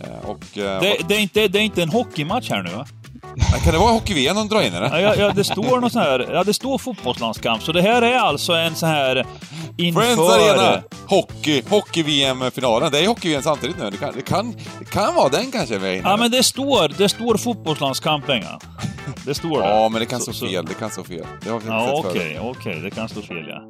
Eh, 0.00 0.30
och, 0.30 0.58
eh, 0.58 0.80
Det, 0.80 0.96
det, 1.08 1.14
är 1.14 1.20
inte, 1.20 1.48
det 1.48 1.58
är 1.58 1.62
inte 1.62 1.82
en 1.82 1.88
hockeymatch 1.88 2.50
här 2.50 2.62
nu 2.62 2.70
va? 2.70 2.86
Kan 3.64 3.72
det 3.72 3.78
vara 3.78 3.92
hockey-VM 3.92 4.36
de 4.36 4.48
drar 4.48 4.62
in 4.62 4.74
eller? 4.74 4.98
Ja, 5.00 5.14
ja, 5.14 5.32
det 5.32 5.44
står 5.44 5.80
något 5.80 5.92
sån 5.92 6.02
här... 6.02 6.28
Ja, 6.32 6.44
det 6.44 6.54
står 6.54 6.78
fotbollslandskamp. 6.78 7.62
Så 7.62 7.72
det 7.72 7.82
här 7.82 8.02
är 8.02 8.16
alltså 8.18 8.52
en 8.52 8.74
sån 8.74 8.88
här 8.88 9.26
inför... 9.76 10.00
Friends 10.00 10.20
Arena! 10.32 10.82
Hockey, 11.06 11.62
hockey-VM-finalen. 11.68 12.92
Det 12.92 12.98
är 12.98 13.06
hockey-VM 13.08 13.42
samtidigt 13.42 13.78
nu. 13.78 13.90
Det 13.90 13.96
kan, 13.96 14.12
det 14.16 14.22
kan, 14.22 14.54
det 14.78 14.84
kan 14.90 15.14
vara 15.14 15.28
den 15.28 15.50
kanske 15.52 15.78
vi 15.78 15.88
är 15.88 15.92
inne 15.94 16.08
Ja, 16.08 16.16
men 16.16 16.30
det 16.30 16.42
står, 16.42 16.88
det 16.98 17.08
står 17.08 17.36
fotbollslandskamp, 17.36 18.26
Benga. 18.26 18.58
Det 19.26 19.34
står 19.34 19.62
det. 19.62 19.68
Ja, 19.68 19.88
men 19.88 20.00
det 20.00 20.06
kan 20.06 20.20
stå 20.20 20.32
Så- 20.32 20.38
så- 20.38 20.46
fel. 20.46 20.64
Det 20.66 20.74
kan 20.74 20.90
stå 20.90 21.04
fel. 21.04 21.26
Det 21.44 21.50
har 21.50 21.58
vi 21.60 21.66
Ja, 21.68 21.86
sett 21.86 22.10
okej, 22.10 22.34
förut. 22.38 22.56
okej. 22.58 22.80
Det 22.80 22.90
kan 22.90 23.08
stå 23.08 23.22
fel, 23.22 23.44
ja. 23.48 23.62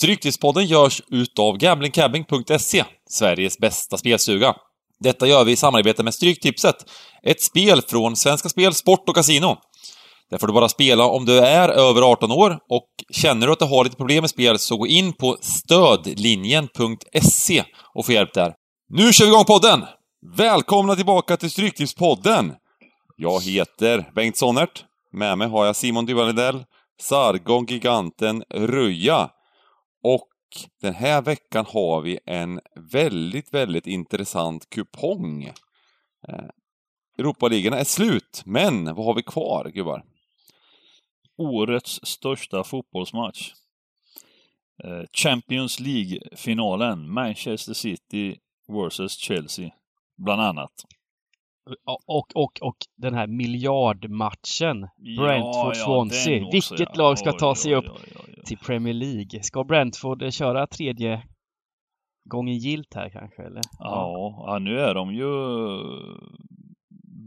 Stryktipspodden 0.00 0.66
görs 0.66 1.02
utav 1.08 1.56
gamblingcabbing.se, 1.56 2.84
Sveriges 3.10 3.58
bästa 3.58 3.98
spelstuga. 3.98 4.54
Detta 5.00 5.26
gör 5.26 5.44
vi 5.44 5.52
i 5.52 5.56
samarbete 5.56 6.02
med 6.02 6.14
Stryktipset, 6.14 6.76
ett 7.22 7.42
spel 7.42 7.82
från 7.82 8.16
Svenska 8.16 8.48
Spel, 8.48 8.74
Sport 8.74 9.08
och 9.08 9.14
Casino. 9.14 9.56
Där 10.30 10.38
får 10.38 10.46
du 10.46 10.52
bara 10.52 10.68
spela 10.68 11.04
om 11.04 11.24
du 11.24 11.38
är 11.38 11.68
över 11.68 12.02
18 12.02 12.32
år 12.32 12.58
och 12.68 12.86
känner 13.12 13.46
du 13.46 13.52
att 13.52 13.58
du 13.58 13.64
har 13.64 13.84
lite 13.84 13.96
problem 13.96 14.22
med 14.22 14.30
spel 14.30 14.58
så 14.58 14.76
gå 14.76 14.86
in 14.86 15.12
på 15.12 15.36
stödlinjen.se 15.40 17.64
och 17.94 18.06
få 18.06 18.12
hjälp 18.12 18.34
där. 18.34 18.54
Nu 18.88 19.12
kör 19.12 19.24
vi 19.24 19.30
igång 19.30 19.44
podden! 19.44 19.84
Välkomna 20.36 20.96
tillbaka 20.96 21.36
till 21.36 21.50
Stryktipspodden! 21.50 22.52
Jag 23.16 23.42
heter 23.42 24.10
Bengt 24.14 24.36
Sonnert. 24.36 24.84
Med 25.12 25.38
mig 25.38 25.48
har 25.48 25.66
jag 25.66 25.76
Simon 25.76 26.06
Duvalidell, 26.06 26.64
Sargon 27.00 27.66
Giganten 27.66 28.42
Ruja 28.54 29.30
och 30.02 30.28
den 30.80 30.94
här 30.94 31.22
veckan 31.22 31.64
har 31.68 32.00
vi 32.00 32.18
en 32.26 32.60
väldigt, 32.74 33.54
väldigt 33.54 33.86
intressant 33.86 34.70
kupong. 34.70 35.44
Eh, 36.28 36.44
Europaligan 37.18 37.72
är 37.72 37.84
slut, 37.84 38.42
men 38.44 38.84
vad 38.84 39.06
har 39.06 39.14
vi 39.14 39.22
kvar, 39.22 39.70
gubbar? 39.74 40.04
Årets 41.36 42.00
största 42.02 42.64
fotbollsmatch. 42.64 43.52
Eh, 44.84 45.02
Champions 45.12 45.80
League-finalen. 45.80 47.12
Manchester 47.12 47.74
City 47.74 48.38
vs 48.68 49.12
Chelsea. 49.12 49.70
Bland 50.16 50.42
annat. 50.42 50.84
Och, 52.06 52.30
och, 52.34 52.58
och, 52.62 52.76
den 52.96 53.14
här 53.14 53.26
miljardmatchen. 53.26 54.88
Ja, 54.96 55.22
Brentford-Swansea. 55.22 56.34
den 56.34 56.44
också, 56.44 56.74
Vilket 56.74 56.96
ja. 56.96 57.02
lag 57.02 57.18
ska 57.18 57.32
ta 57.32 57.54
sig 57.54 57.74
upp 57.74 57.84
till 58.46 58.58
Premier 58.58 58.94
League? 58.94 59.42
Ska 59.42 59.64
Brentford 59.64 60.32
köra 60.32 60.66
tredje 60.66 61.22
gången 62.24 62.58
gilt 62.58 62.94
här 62.94 63.08
kanske? 63.08 63.42
Eller? 63.42 63.60
Ja, 63.78 64.44
ja, 64.46 64.58
nu 64.58 64.80
är 64.80 64.94
de 64.94 65.14
ju 65.14 65.30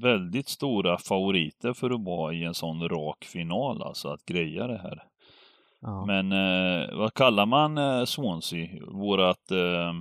väldigt 0.01 0.49
stora 0.49 0.97
favoriter 0.97 1.73
för 1.73 1.89
att 1.89 2.05
vara 2.05 2.33
i 2.33 2.43
en 2.43 2.53
sån 2.53 2.89
rak 2.89 3.23
final, 3.25 3.83
alltså 3.83 4.07
att 4.09 4.25
greja 4.25 4.67
det 4.67 4.77
här. 4.77 5.03
Ja. 5.81 6.05
Men 6.05 6.31
eh, 6.31 6.97
vad 6.97 7.13
kallar 7.13 7.45
man 7.45 7.77
eh, 7.77 8.05
Swansea? 8.05 8.67
Vårat... 8.87 9.51
Eh, 9.51 9.93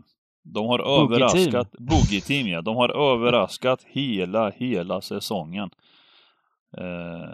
de 0.43 0.67
har 0.67 0.79
Boogie 0.79 1.17
överraskat... 1.17 1.73
Boogie-team, 1.73 2.49
ja. 2.49 2.63
De 2.63 2.77
har 2.77 3.13
överraskat 3.13 3.83
hela, 3.83 4.51
hela 4.51 5.01
säsongen. 5.01 5.71
Eh, 6.79 7.29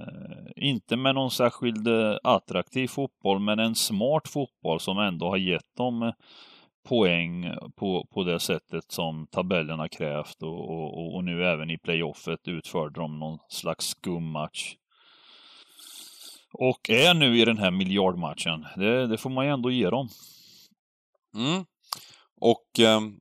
inte 0.56 0.96
med 0.96 1.14
någon 1.14 1.30
särskild 1.30 1.88
eh, 1.88 2.16
attraktiv 2.22 2.88
fotboll, 2.88 3.38
men 3.38 3.58
en 3.58 3.74
smart 3.74 4.28
fotboll 4.28 4.80
som 4.80 4.98
ändå 4.98 5.28
har 5.28 5.36
gett 5.36 5.76
dem 5.76 6.02
eh, 6.02 6.12
poäng 6.88 7.54
på, 7.76 8.06
på 8.14 8.24
det 8.24 8.40
sättet 8.40 8.92
som 8.92 9.26
tabellen 9.26 9.78
har 9.78 9.88
krävt 9.88 10.42
och, 10.42 10.70
och, 10.70 11.14
och 11.14 11.24
nu 11.24 11.44
även 11.44 11.70
i 11.70 11.78
playoffet 11.78 12.48
utförde 12.48 13.00
de 13.00 13.18
någon 13.18 13.38
slags 13.48 13.86
skum 13.86 14.30
match. 14.30 14.74
Och 16.52 16.90
är 16.90 17.14
nu 17.14 17.38
i 17.38 17.44
den 17.44 17.58
här 17.58 17.70
miljardmatchen. 17.70 18.66
Det, 18.76 19.06
det 19.06 19.18
får 19.18 19.30
man 19.30 19.46
ju 19.46 19.52
ändå 19.52 19.70
ge 19.70 19.90
dem. 19.90 20.08
Mm. 21.34 21.64
Och 22.40 22.78
ehm, 22.78 23.14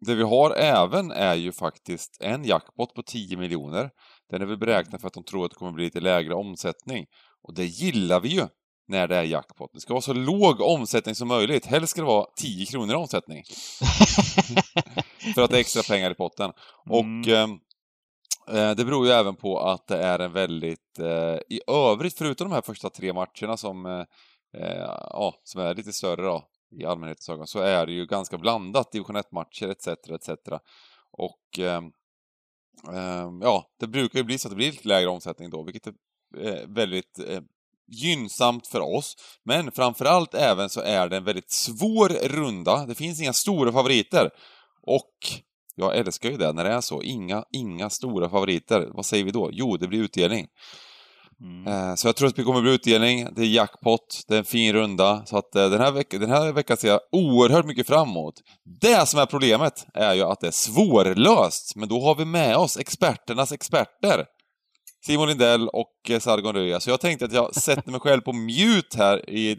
det 0.00 0.14
vi 0.14 0.22
har 0.22 0.50
även 0.50 1.10
är 1.10 1.34
ju 1.34 1.52
faktiskt 1.52 2.16
en 2.20 2.44
jackpot 2.44 2.94
på 2.94 3.02
10 3.02 3.36
miljoner. 3.36 3.90
Den 4.30 4.42
är 4.42 4.46
väl 4.46 4.58
beräknad 4.58 5.00
för 5.00 5.08
att 5.08 5.14
de 5.14 5.24
tror 5.24 5.44
att 5.44 5.50
det 5.50 5.56
kommer 5.56 5.72
bli 5.72 5.84
lite 5.84 6.00
lägre 6.00 6.34
omsättning. 6.34 7.06
Och 7.42 7.54
det 7.54 7.64
gillar 7.64 8.20
vi 8.20 8.28
ju 8.28 8.46
när 8.88 9.08
det 9.08 9.16
är 9.16 9.22
jackpot. 9.22 9.70
Det 9.74 9.80
ska 9.80 9.92
vara 9.92 10.00
så 10.02 10.12
låg 10.12 10.60
omsättning 10.60 11.14
som 11.14 11.28
möjligt. 11.28 11.66
Helst 11.66 11.90
ska 11.90 12.00
det 12.00 12.06
vara 12.06 12.26
10 12.36 12.66
kronor 12.66 12.92
i 12.92 12.96
omsättning. 12.96 13.42
för 15.34 15.42
att 15.42 15.50
det 15.50 15.56
är 15.56 15.60
extra 15.60 15.82
pengar 15.82 16.10
i 16.10 16.14
potten. 16.14 16.52
Och 16.88 17.00
Mm. 17.00 17.28
ehm, 17.34 17.58
eh, 18.56 18.76
det 18.76 18.84
beror 18.84 19.06
ju 19.06 19.12
även 19.12 19.36
på 19.36 19.58
att 19.60 19.86
det 19.86 19.98
är 19.98 20.18
en 20.18 20.32
väldigt, 20.32 20.98
eh, 20.98 21.38
i 21.48 21.60
övrigt 21.66 22.18
förutom 22.18 22.48
de 22.48 22.54
här 22.54 22.62
första 22.62 22.90
tre 22.90 23.12
matcherna 23.12 23.56
som, 23.56 23.86
eh, 23.86 24.04
eh, 24.62 24.86
ja, 25.10 25.34
som 25.44 25.60
är 25.60 25.74
lite 25.74 25.92
större 25.92 26.22
då, 26.22 26.44
i 26.72 26.84
allmänhetens 26.84 27.28
ögon, 27.28 27.46
så 27.46 27.58
är 27.58 27.86
det 27.86 27.92
ju 27.92 28.06
ganska 28.06 28.38
blandat, 28.38 28.92
division 28.92 29.16
1-matcher 29.16 29.68
etc. 29.68 29.86
etc. 29.88 30.30
Och 31.10 31.58
eh, 31.58 31.82
eh, 32.92 33.30
ja, 33.40 33.70
det 33.80 33.86
brukar 33.86 34.18
ju 34.18 34.24
bli 34.24 34.38
så 34.38 34.48
att 34.48 34.52
det 34.52 34.56
blir 34.56 34.70
lite 34.70 34.88
lägre 34.88 35.08
omsättning 35.08 35.50
då, 35.50 35.62
vilket 35.62 35.86
är 35.86 35.94
eh, 36.38 36.68
väldigt 36.68 37.18
eh, 37.18 37.40
gynnsamt 37.86 38.66
för 38.66 38.80
oss. 38.80 39.16
Men 39.44 39.72
framförallt 39.72 40.34
även 40.34 40.68
så 40.68 40.80
är 40.80 41.08
det 41.08 41.16
en 41.16 41.24
väldigt 41.24 41.50
svår 41.50 42.08
runda. 42.08 42.86
Det 42.86 42.94
finns 42.94 43.20
inga 43.20 43.32
stora 43.32 43.72
favoriter. 43.72 44.30
Och 44.82 45.16
jag 45.74 45.96
älskar 45.96 46.30
ju 46.30 46.36
det 46.36 46.52
när 46.52 46.64
det 46.64 46.70
är 46.70 46.80
så. 46.80 47.02
Inga, 47.02 47.44
inga 47.52 47.90
stora 47.90 48.28
favoriter. 48.28 48.88
Vad 48.92 49.06
säger 49.06 49.24
vi 49.24 49.30
då? 49.30 49.50
Jo, 49.52 49.76
det 49.76 49.88
blir 49.88 50.02
utdelning. 50.02 50.48
Mm. 51.42 51.66
Eh, 51.66 51.94
så 51.94 52.08
jag 52.08 52.16
tror 52.16 52.28
att 52.28 52.36
det 52.36 52.42
kommer 52.42 52.60
bli 52.60 52.74
utdelning, 52.74 53.28
det 53.32 53.42
är 53.42 53.46
jackpot, 53.46 54.24
det 54.28 54.34
är 54.34 54.38
en 54.38 54.44
fin 54.44 54.72
runda. 54.72 55.26
Så 55.26 55.36
att 55.36 55.56
eh, 55.56 55.70
den 55.70 55.80
här, 55.80 55.92
veck 55.92 56.10
den 56.10 56.30
här 56.30 56.52
veckan 56.52 56.76
ser 56.76 56.88
jag 56.88 57.00
oerhört 57.12 57.66
mycket 57.66 57.86
fram 57.86 58.08
emot. 58.08 58.34
Det 58.80 59.08
som 59.08 59.20
är 59.20 59.26
problemet 59.26 59.86
är 59.94 60.14
ju 60.14 60.22
att 60.22 60.40
det 60.40 60.46
är 60.46 60.50
svårlöst. 60.50 61.76
Men 61.76 61.88
då 61.88 62.00
har 62.00 62.14
vi 62.14 62.24
med 62.24 62.56
oss 62.56 62.76
experternas 62.76 63.52
experter. 63.52 64.26
Simon 65.06 65.28
Lindell 65.28 65.68
och 65.68 66.10
eh, 66.10 66.18
Sargon 66.18 66.54
Röja. 66.54 66.80
Så 66.80 66.90
jag 66.90 67.00
tänkte 67.00 67.24
att 67.24 67.32
jag 67.32 67.54
sätter 67.54 67.90
mig 67.90 68.00
själv 68.00 68.20
på 68.20 68.32
mute 68.32 68.98
här 68.98 69.30
i, 69.30 69.50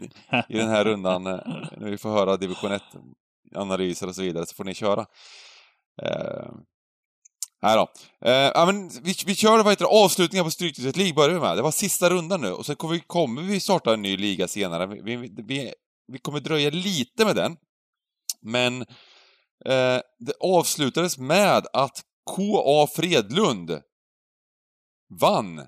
i 0.48 0.56
den 0.56 0.68
här 0.68 0.84
rundan. 0.84 1.22
När 1.22 1.90
vi 1.90 1.98
får 1.98 2.10
höra 2.10 2.36
division 2.36 2.70
1-analyser 3.54 4.08
och 4.08 4.14
så 4.14 4.22
vidare, 4.22 4.46
så 4.46 4.54
får 4.54 4.64
ni 4.64 4.74
köra. 4.74 5.06
Nej 7.64 7.76
då. 7.76 7.88
Eh, 8.28 8.50
ja, 8.54 8.66
men 8.66 8.88
vi, 8.88 9.14
vi 9.26 9.34
kör 9.34 9.56
vad 9.56 9.72
heter 9.72 9.84
det, 9.84 10.04
avslutningen 10.04 10.44
på 10.44 10.50
Stryktipset 10.50 10.96
League 10.96 11.14
börjar 11.14 11.34
vi 11.34 11.40
med. 11.40 11.56
Det 11.56 11.62
var 11.62 11.70
sista 11.70 12.10
rundan 12.10 12.40
nu 12.40 12.52
och 12.52 12.66
sen 12.66 12.76
kommer 12.76 12.94
vi, 12.94 13.00
kommer 13.00 13.42
vi 13.42 13.60
starta 13.60 13.94
en 13.94 14.02
ny 14.02 14.16
liga 14.16 14.48
senare. 14.48 14.86
Vi, 14.86 15.16
vi, 15.16 15.34
vi, 15.36 15.74
vi 16.12 16.18
kommer 16.18 16.40
dröja 16.40 16.70
lite 16.70 17.24
med 17.24 17.36
den. 17.36 17.56
Men 18.42 18.82
eh, 19.64 20.00
det 20.18 20.34
avslutades 20.40 21.18
med 21.18 21.66
att 21.72 22.02
K.A. 22.30 22.86
Fredlund 22.86 23.80
vann 25.20 25.66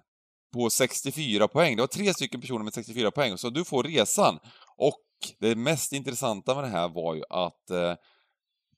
på 0.55 0.71
64 0.71 1.49
poäng. 1.49 1.77
Det 1.77 1.83
var 1.83 1.87
tre 1.87 2.15
stycken 2.15 2.41
personer 2.41 2.65
med 2.65 2.75
64 2.75 3.11
poäng, 3.11 3.39
så 3.39 3.51
du 3.51 3.65
får 3.65 3.83
resan. 3.83 4.39
Och 4.77 5.05
det 5.41 5.57
mest 5.57 5.93
intressanta 5.93 6.55
med 6.55 6.65
det 6.65 6.71
här 6.71 6.89
var 6.89 7.15
ju 7.15 7.23
att 7.31 7.71
eh, 7.71 7.95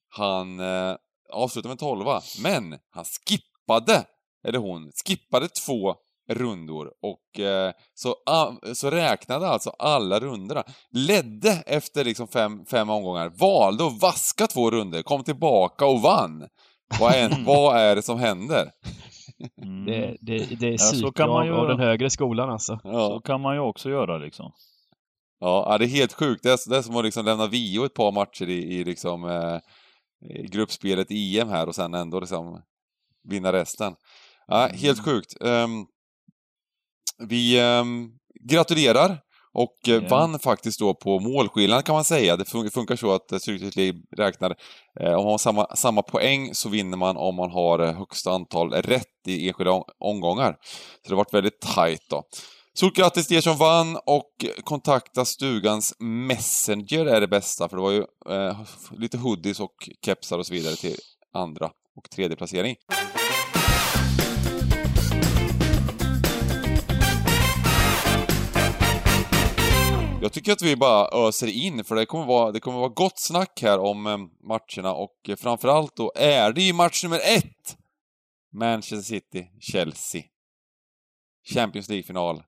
han 0.09 0.61
eh, 0.61 0.97
avslutade 1.33 1.69
med 1.73 1.79
12 1.79 2.05
men 2.43 2.79
han 2.91 3.05
skippade, 3.05 4.05
eller 4.49 4.59
hon, 4.59 4.91
skippade 5.07 5.49
två 5.49 5.95
rundor 6.31 6.89
och 7.03 7.41
eh, 7.41 7.73
så, 7.95 8.15
så 8.75 8.91
räknade 8.91 9.49
alltså 9.49 9.71
alla 9.79 10.21
rundorna. 10.21 10.63
Ledde 10.91 11.63
efter 11.67 12.05
liksom 12.05 12.29
fem, 12.29 12.65
fem 12.67 12.91
omgångar, 12.91 13.29
valde 13.29 13.87
att 13.87 14.03
vaska 14.03 14.47
två 14.47 14.71
runder, 14.71 15.03
kom 15.03 15.25
tillbaka 15.25 15.87
och 15.87 16.03
vann. 16.03 16.49
Vad 17.01 17.13
är, 17.15 17.45
vad 17.47 17.77
är 17.77 17.97
det 17.97 18.03
som 18.03 18.19
händer? 18.19 18.71
Mm. 19.63 19.85
Det, 19.87 20.17
det, 20.21 20.61
det 20.61 20.67
är 20.67 20.71
Ja, 20.73 20.79
så 20.79 21.13
kan 21.13 21.29
man 21.29 21.47
ju- 21.47 21.53
av 21.55 21.69
den 21.69 21.79
högre 21.81 22.11
skolan 22.11 22.51
alltså. 22.51 22.79
Så 22.83 22.89
Ja, 22.89 23.21
kan 23.25 23.41
man 23.41 23.55
ju 23.55 23.61
också 23.61 23.91
göra 23.91 24.19
liksom. 24.19 24.53
ja 25.41 25.77
det 25.79 25.85
är 25.85 25.89
helt 25.89 26.13
sjukt. 26.13 26.43
Det 26.43 26.51
är, 26.51 26.71
det 26.71 26.77
är 26.77 26.83
som 26.83 26.97
att 26.97 27.05
liksom 27.05 27.25
lämna 27.25 27.47
Vio 27.47 27.85
ett 27.85 27.95
par 27.95 28.13
matcher 28.13 28.49
i, 28.49 28.75
i 28.79 28.85
liksom, 28.85 29.25
eh, 29.25 29.59
gruppspelet 30.53 31.11
i 31.11 31.39
EM 31.41 31.49
här 31.49 31.67
och 31.69 31.75
sen 31.75 31.95
ändå 31.95 32.21
liksom 32.21 32.63
vinna 33.29 33.53
resten. 33.53 33.95
Ja, 34.47 34.67
helt 34.73 35.05
sjukt. 35.05 35.43
Ehm, 35.45 35.87
vi 37.29 37.61
ehm, 37.61 38.11
gratulerar 38.49 39.21
och 39.53 39.89
eh, 39.89 39.95
Ja. 39.95 40.09
vann 40.11 40.39
faktiskt 40.39 40.79
då 40.81 40.95
på 40.95 41.21
målskillnad 41.21 41.85
kan 41.85 41.95
man 41.95 42.05
säga. 42.05 42.37
Det 42.37 42.45
fun- 42.45 42.71
funkar 42.71 42.97
så 42.97 43.13
att 43.15 43.33
eh, 43.33 43.39
League 43.77 44.01
räknar, 44.17 44.55
eh, 45.01 45.13
om 45.13 45.25
man 45.25 45.31
har 45.31 45.39
samma, 45.39 45.77
samma 45.77 46.03
poäng 46.03 46.55
så 46.55 46.69
vinner 46.69 46.97
man 46.97 47.17
om 47.17 47.35
man 47.35 47.51
har 47.51 47.79
eh, 47.79 47.93
högsta 47.95 48.31
antal 48.31 48.73
rätt 48.73 49.07
i 49.27 49.49
enskilda 49.49 49.73
om- 49.73 49.85
omgångar. 49.99 50.53
Så 51.03 51.09
det 51.09 51.11
har 51.11 51.17
varit 51.17 51.35
väldigt 51.35 51.61
tajt 51.61 52.07
då. 52.11 52.23
Stort 52.79 52.97
grattis 52.97 53.27
till 53.27 53.37
er 53.37 53.41
som 53.41 53.57
vann 53.57 53.97
och 54.07 54.45
kontakta 54.65 55.25
stugans 55.25 55.95
Messenger 55.99 57.07
är 57.07 57.21
det 57.21 57.29
bästa 57.29 57.69
för 57.69 57.77
det 57.77 57.83
var 57.83 57.91
ju 57.91 58.05
eh, 58.29 58.61
lite 58.93 59.19
hoodies 59.19 59.61
och 59.61 59.89
kepsar 60.05 60.39
och 60.39 60.47
så 60.47 60.55
vidare 60.55 60.77
till 60.77 60.97
andra 61.33 61.71
och 61.97 62.11
tredje 62.11 62.37
placering. 62.37 62.77
Jag 70.23 70.33
tycker 70.33 70.53
att 70.53 70.63
vi 70.63 70.77
bara 70.77 71.29
öser 71.29 71.47
in, 71.47 71.85
för 71.85 71.95
det 71.95 72.07
kommer 72.07 72.27
vara, 72.27 72.53
det 72.53 72.61
kommer 72.61 72.79
vara 72.79 72.89
gott 72.89 73.19
snack 73.19 73.59
här 73.63 73.79
om 73.79 74.07
eh, 74.07 74.19
matcherna 74.49 74.95
och 74.95 75.31
framförallt 75.39 75.97
då 75.97 76.13
är 76.17 76.53
det 76.53 76.63
ju 76.63 76.73
match 76.73 77.05
nummer 77.05 77.21
ett! 77.25 77.77
Manchester 78.53 79.15
City-Chelsea. 79.15 80.23
Champions 81.55 81.89
League-final. 81.89 82.43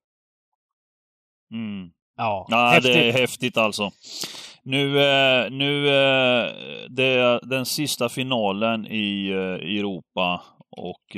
Mm. 1.52 1.90
Ja, 2.16 2.46
Ja, 2.50 2.80
det 2.80 2.90
är 2.92 2.94
häftigt. 2.94 3.20
häftigt 3.20 3.56
alltså. 3.56 3.90
Nu, 4.62 5.00
eh, 5.00 5.50
nu 5.50 5.88
eh, 5.88 6.52
det 6.88 7.04
är 7.04 7.46
den 7.46 7.66
sista 7.66 8.08
finalen 8.08 8.86
i 8.86 9.28
eh, 9.30 9.76
Europa 9.78 10.42
och 10.70 11.16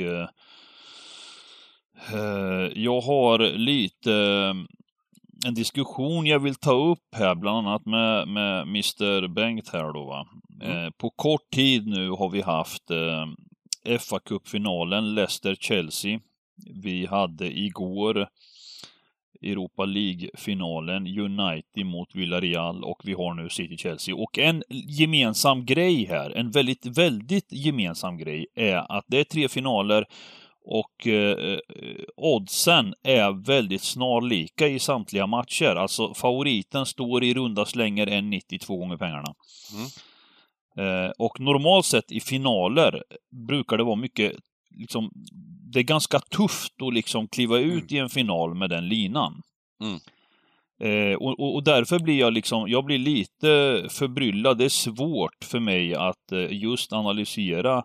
jag 2.73 3.01
har 3.01 3.39
lite 3.57 4.13
en 5.45 5.53
diskussion 5.53 6.25
jag 6.25 6.39
vill 6.39 6.55
ta 6.55 6.71
upp 6.73 7.15
här, 7.15 7.35
bland 7.35 7.67
annat 7.67 7.85
med, 7.85 8.27
med 8.27 8.61
Mr 8.61 9.27
Bengt 9.27 9.69
här 9.69 9.93
då. 9.93 10.05
Va? 10.05 10.27
Eh, 10.61 10.89
på 10.97 11.09
kort 11.09 11.49
tid 11.53 11.87
nu 11.87 12.09
har 12.09 12.29
vi 12.29 12.41
haft 12.41 12.91
eh, 12.91 13.97
fa 13.99 14.19
Cup-finalen 14.19 15.15
Leicester-Chelsea. 15.15 16.19
Vi 16.83 17.05
hade 17.05 17.59
igår 17.59 18.27
Europa 19.43 19.85
League-finalen 19.85 21.07
United 21.07 21.85
mot 21.85 22.15
Villarreal 22.15 22.83
och 22.83 23.01
vi 23.03 23.13
har 23.13 23.33
nu 23.33 23.49
City-Chelsea. 23.49 24.15
Och 24.15 24.39
en 24.39 24.63
gemensam 24.69 25.65
grej 25.65 26.05
här, 26.05 26.29
en 26.29 26.51
väldigt, 26.51 26.85
väldigt 26.85 27.51
gemensam 27.51 28.17
grej 28.17 28.45
är 28.55 28.97
att 28.97 29.05
det 29.07 29.19
är 29.19 29.23
tre 29.23 29.47
finaler 29.47 30.05
och 30.65 31.07
eh, 31.07 31.57
oddsen 32.15 32.93
är 33.03 33.45
väldigt 33.45 33.83
snarlika 33.83 34.67
i 34.67 34.79
samtliga 34.79 35.27
matcher. 35.27 35.75
Alltså 35.75 36.13
favoriten 36.13 36.85
står 36.85 37.23
i 37.23 37.33
runda 37.33 37.65
slänger 37.65 38.07
1,92 38.07 38.77
gånger 38.77 38.97
pengarna. 38.97 39.33
Eh, 40.77 41.11
och 41.17 41.39
normalt 41.39 41.85
sett 41.85 42.11
i 42.11 42.19
finaler 42.19 43.03
brukar 43.47 43.77
det 43.77 43.83
vara 43.83 43.95
mycket, 43.95 44.35
liksom, 44.73 45.11
det 45.73 45.79
är 45.79 45.83
ganska 45.83 46.19
tufft 46.19 46.81
att 46.81 46.93
liksom 46.93 47.27
kliva 47.27 47.57
ut 47.57 47.91
i 47.91 47.97
en 47.97 48.09
final 48.09 48.55
med 48.55 48.69
den 48.69 48.87
linan. 48.87 49.41
Mm. 49.81 49.99
Eh, 50.79 51.15
och, 51.15 51.39
och, 51.39 51.55
och 51.55 51.63
därför 51.63 51.99
blir 51.99 52.19
jag 52.19 52.33
liksom, 52.33 52.67
jag 52.67 52.85
blir 52.85 52.99
lite 52.99 53.83
förbryllad. 53.89 54.57
Det 54.57 54.65
är 54.65 54.69
svårt 54.69 55.43
för 55.43 55.59
mig 55.59 55.95
att 55.95 56.31
eh, 56.31 56.51
just 56.51 56.93
analysera 56.93 57.83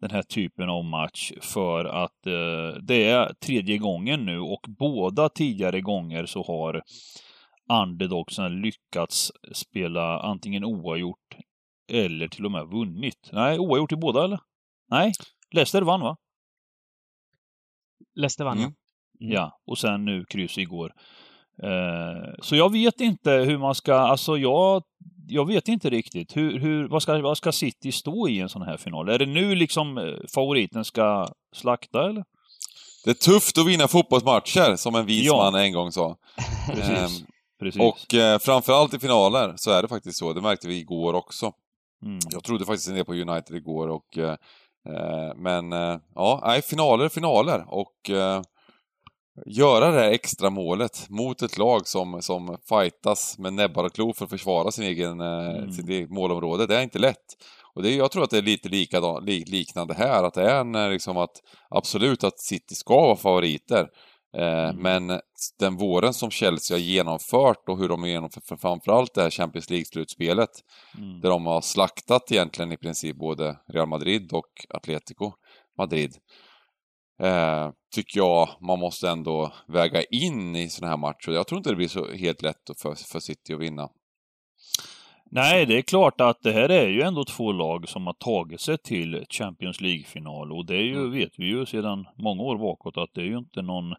den 0.00 0.10
här 0.10 0.22
typen 0.22 0.68
av 0.68 0.84
match 0.84 1.32
för 1.40 1.84
att 1.84 2.26
eh, 2.26 2.82
det 2.82 3.04
är 3.04 3.32
tredje 3.46 3.78
gången 3.78 4.26
nu 4.26 4.38
och 4.38 4.66
båda 4.78 5.28
tidigare 5.28 5.80
gånger 5.80 6.26
så 6.26 6.42
har 6.42 6.82
underdogsen 7.72 8.60
lyckats 8.60 9.32
spela 9.52 10.20
antingen 10.20 10.64
oavgjort 10.64 11.36
eller 11.92 12.28
till 12.28 12.44
och 12.44 12.52
med 12.52 12.66
vunnit. 12.66 13.30
Nej, 13.32 13.58
oavgjort 13.58 13.92
i 13.92 13.96
båda 13.96 14.24
eller? 14.24 14.40
Nej, 14.90 15.12
Leicester 15.52 15.82
vann 15.82 16.00
va? 16.00 16.16
Leicester 18.14 18.44
vann 18.44 18.58
Mm. 18.58 18.70
ja. 19.18 19.26
Mm. 19.26 19.32
Ja, 19.34 19.60
och 19.66 19.78
sen 19.78 20.04
nu 20.04 20.24
kryss 20.24 20.58
igår. 20.58 20.92
Eh, 21.62 22.34
så 22.42 22.56
jag 22.56 22.72
vet 22.72 23.00
inte 23.00 23.30
hur 23.30 23.58
man 23.58 23.74
ska, 23.74 23.94
alltså 23.94 24.36
jag, 24.38 24.82
jag 25.28 25.46
vet 25.46 25.68
inte 25.68 25.90
riktigt. 25.90 26.36
Hur, 26.36 26.58
hur, 26.58 26.88
vad, 26.88 27.02
ska, 27.02 27.18
vad 27.22 27.36
ska 27.36 27.52
City 27.52 27.92
stå 27.92 28.28
i 28.28 28.40
en 28.40 28.48
sån 28.48 28.62
här 28.62 28.76
final? 28.76 29.08
Är 29.08 29.18
det 29.18 29.26
nu 29.26 29.54
liksom 29.54 29.98
eh, 29.98 30.14
favoriten 30.34 30.84
ska 30.84 31.28
slakta 31.52 32.08
eller? 32.08 32.24
Det 33.04 33.10
är 33.10 33.14
tufft 33.14 33.58
att 33.58 33.66
vinna 33.66 33.88
fotbollsmatcher, 33.88 34.76
som 34.76 34.94
en 34.94 35.06
vis 35.06 35.24
Ja. 35.26 35.36
man 35.36 35.54
en 35.62 35.72
gång 35.72 35.92
sa. 35.92 36.16
Precis. 36.66 37.20
Ehm, 37.20 37.26
Precis. 37.60 37.80
Och 37.82 38.14
eh, 38.14 38.38
framförallt 38.38 38.94
i 38.94 38.98
finaler 38.98 39.52
så 39.56 39.70
är 39.70 39.82
det 39.82 39.88
faktiskt 39.88 40.18
så. 40.18 40.32
Det 40.32 40.40
märkte 40.40 40.68
vi 40.68 40.78
igår 40.78 41.14
också. 41.14 41.52
mm. 42.02 42.18
Jag 42.30 42.44
trodde 42.44 42.64
faktiskt 42.66 42.88
en 42.88 42.94
del 42.94 43.04
på 43.04 43.14
United 43.14 43.56
igår 43.56 43.88
och... 43.88 44.18
Eh, 44.18 44.30
eh, 44.30 44.36
men 45.36 45.72
eh, 45.72 45.98
ja, 46.14 46.42
nej, 46.46 46.62
finaler 46.62 47.08
finaler 47.08 47.64
och... 47.68 48.10
Eh, 48.10 48.42
göra 49.46 49.90
det 49.90 50.00
här 50.00 50.10
extra 50.10 50.50
målet 50.50 51.06
mot 51.10 51.42
ett 51.42 51.58
lag 51.58 51.88
som, 51.88 52.22
som 52.22 52.56
fightas 52.68 53.38
med 53.38 53.52
näbbar 53.52 53.84
och 53.84 53.92
klor 53.92 54.12
för 54.12 54.24
att 54.24 54.30
försvara 54.30 54.70
sin 54.70 54.84
egen, 54.84 55.20
eh, 55.20 55.48
Mm. 55.56 55.72
sitt 55.72 55.88
eget 55.88 56.10
målområde. 56.10 56.66
Det 56.66 56.76
är 56.76 56.82
inte 56.82 56.98
lätt. 56.98 57.24
Och 57.74 57.82
det, 57.82 57.94
jag 57.94 58.10
tror 58.10 58.24
att 58.24 58.30
det 58.30 58.38
är 58.38 58.42
lite 58.42 58.68
likadan, 58.68 59.24
li, 59.24 59.44
liknande 59.44 59.94
här, 59.94 60.24
att 60.24 60.34
det 60.34 60.50
är 60.50 60.60
en, 60.60 60.74
eh, 60.74 60.90
liksom 60.90 61.16
att 61.16 61.36
absolut 61.70 62.24
att 62.24 62.40
City 62.40 62.74
ska 62.74 62.94
vara 63.00 63.16
favoriter. 63.16 63.88
Eh, 64.36 64.68
Mm. 64.70 64.76
Men 64.82 65.20
den 65.58 65.76
våren 65.76 66.14
som 66.14 66.30
Chelsea 66.30 66.76
har 66.76 66.80
genomfört 66.80 67.68
och 67.68 67.78
hur 67.78 67.88
de 67.88 68.00
har 68.00 68.08
genomfört 68.08 68.44
för 68.48 68.56
framförallt 68.56 69.14
det 69.14 69.22
här 69.22 69.30
Champions 69.30 69.70
League-slutspelet, 69.70 70.50
Mm. 70.98 71.20
där 71.20 71.30
de 71.30 71.46
har 71.46 71.60
slaktat 71.60 72.32
egentligen 72.32 72.72
i 72.72 72.76
princip 72.76 73.16
både 73.16 73.56
Real 73.72 73.88
Madrid 73.88 74.32
och 74.32 74.50
Atletico 74.74 75.32
Madrid. 75.78 76.14
Eh, 77.22 77.70
tycker 77.94 78.18
jag 78.20 78.48
man 78.60 78.78
måste 78.78 79.08
ändå 79.10 79.52
väga 79.68 80.02
in 80.02 80.56
i 80.56 80.68
sådana 80.70 80.90
här 80.90 80.98
matcher. 80.98 81.30
Jag 81.30 81.46
tror 81.46 81.58
inte 81.58 81.70
det 81.70 81.76
blir 81.76 81.88
så 81.88 82.12
helt 82.12 82.42
lätt 82.42 82.56
för, 82.82 82.94
för 82.94 83.20
City 83.20 83.54
att 83.54 83.60
vinna. 83.60 83.88
Nej, 85.32 85.66
det 85.66 85.78
är 85.78 85.82
klart 85.82 86.20
att 86.20 86.42
det 86.42 86.52
här 86.52 86.68
är 86.68 86.88
ju 86.88 87.02
ändå 87.02 87.24
två 87.24 87.52
lag 87.52 87.88
som 87.88 88.06
har 88.06 88.12
tagit 88.12 88.60
sig 88.60 88.78
till 88.78 89.24
Champions 89.30 89.80
League-final 89.80 90.52
och 90.52 90.66
det 90.66 90.74
är 90.76 90.82
ju, 90.82 90.96
Mm. 90.96 91.12
vet 91.12 91.32
vi 91.38 91.46
ju 91.46 91.66
sedan 91.66 92.06
många 92.16 92.42
år 92.42 92.58
bakåt 92.58 92.96
att 92.96 93.10
det 93.14 93.20
är 93.20 93.26
ju 93.26 93.38
inte 93.38 93.62
någon 93.62 93.94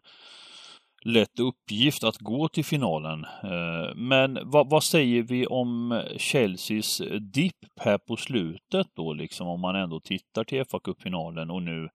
lätt 1.04 1.38
uppgift 1.40 2.04
att 2.04 2.16
gå 2.18 2.48
till 2.48 2.64
finalen. 2.64 3.24
Eh, 3.24 3.94
Men 3.94 4.38
vad, 4.44 4.70
vad 4.70 4.84
säger 4.84 5.22
vi 5.22 5.46
om 5.46 6.02
Chelseas 6.16 7.02
dipp 7.34 7.58
här 7.80 7.98
på 7.98 8.16
slutet 8.16 8.86
då, 8.96 9.12
liksom 9.12 9.48
om 9.48 9.60
man 9.60 9.76
ändå 9.76 10.00
tittar 10.00 10.44
till 10.44 10.64
fa 10.64 10.80
Cup-finalen 10.84 11.50
och 11.50 11.62
nu 11.62 11.88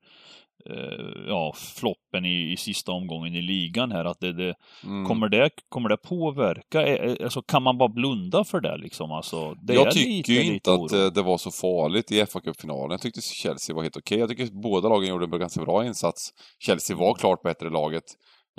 ja, 1.28 1.54
floppen 1.56 2.26
i, 2.26 2.52
i 2.52 2.58
sista 2.58 2.92
omgången 2.92 3.36
i 3.36 3.42
ligan 3.42 3.92
här, 3.92 4.06
att 4.06 4.20
det, 4.20 4.34
det 4.34 4.56
Mm. 4.84 5.06
Kommer 5.08 5.30
det, 5.30 5.50
kommer 5.70 5.90
det 5.90 5.98
påverka? 5.98 6.88
Eh, 6.88 7.12
eh, 7.12 7.16
Alltså, 7.24 7.42
kan 7.42 7.64
man 7.64 7.78
bara 7.78 7.90
blunda 7.90 8.44
för 8.44 8.62
det 8.62 8.78
liksom? 8.78 9.12
Alltså, 9.12 9.54
det 9.54 9.74
jag 9.74 9.88
är 9.88 9.92
tycker 9.92 10.10
lite, 10.10 10.34
ju 10.34 10.40
lite 10.40 10.54
inte 10.54 10.72
att 10.74 10.80
oro. 10.80 11.06
eh, 11.06 11.12
det 11.14 11.22
var 11.22 11.38
så 11.38 11.52
farligt 11.52 12.12
i 12.12 12.26
fa 12.26 12.40
Cup-finalen. 12.42 12.92
Jag 12.92 13.02
tyckte 13.02 13.22
Chelsea 13.22 13.76
var 13.76 13.84
helt 13.84 13.98
okej. 13.98 14.20
Jag 14.20 14.30
tycker 14.30 14.46
båda 14.62 14.90
lagen 14.90 15.10
gjorde 15.10 15.26
en 15.26 15.40
ganska 15.40 15.62
bra 15.62 15.86
insats. 15.86 16.30
Chelsea 16.60 16.98
var 16.98 17.14
klart 17.14 17.42
bättre 17.42 17.70
laget. 17.70 18.04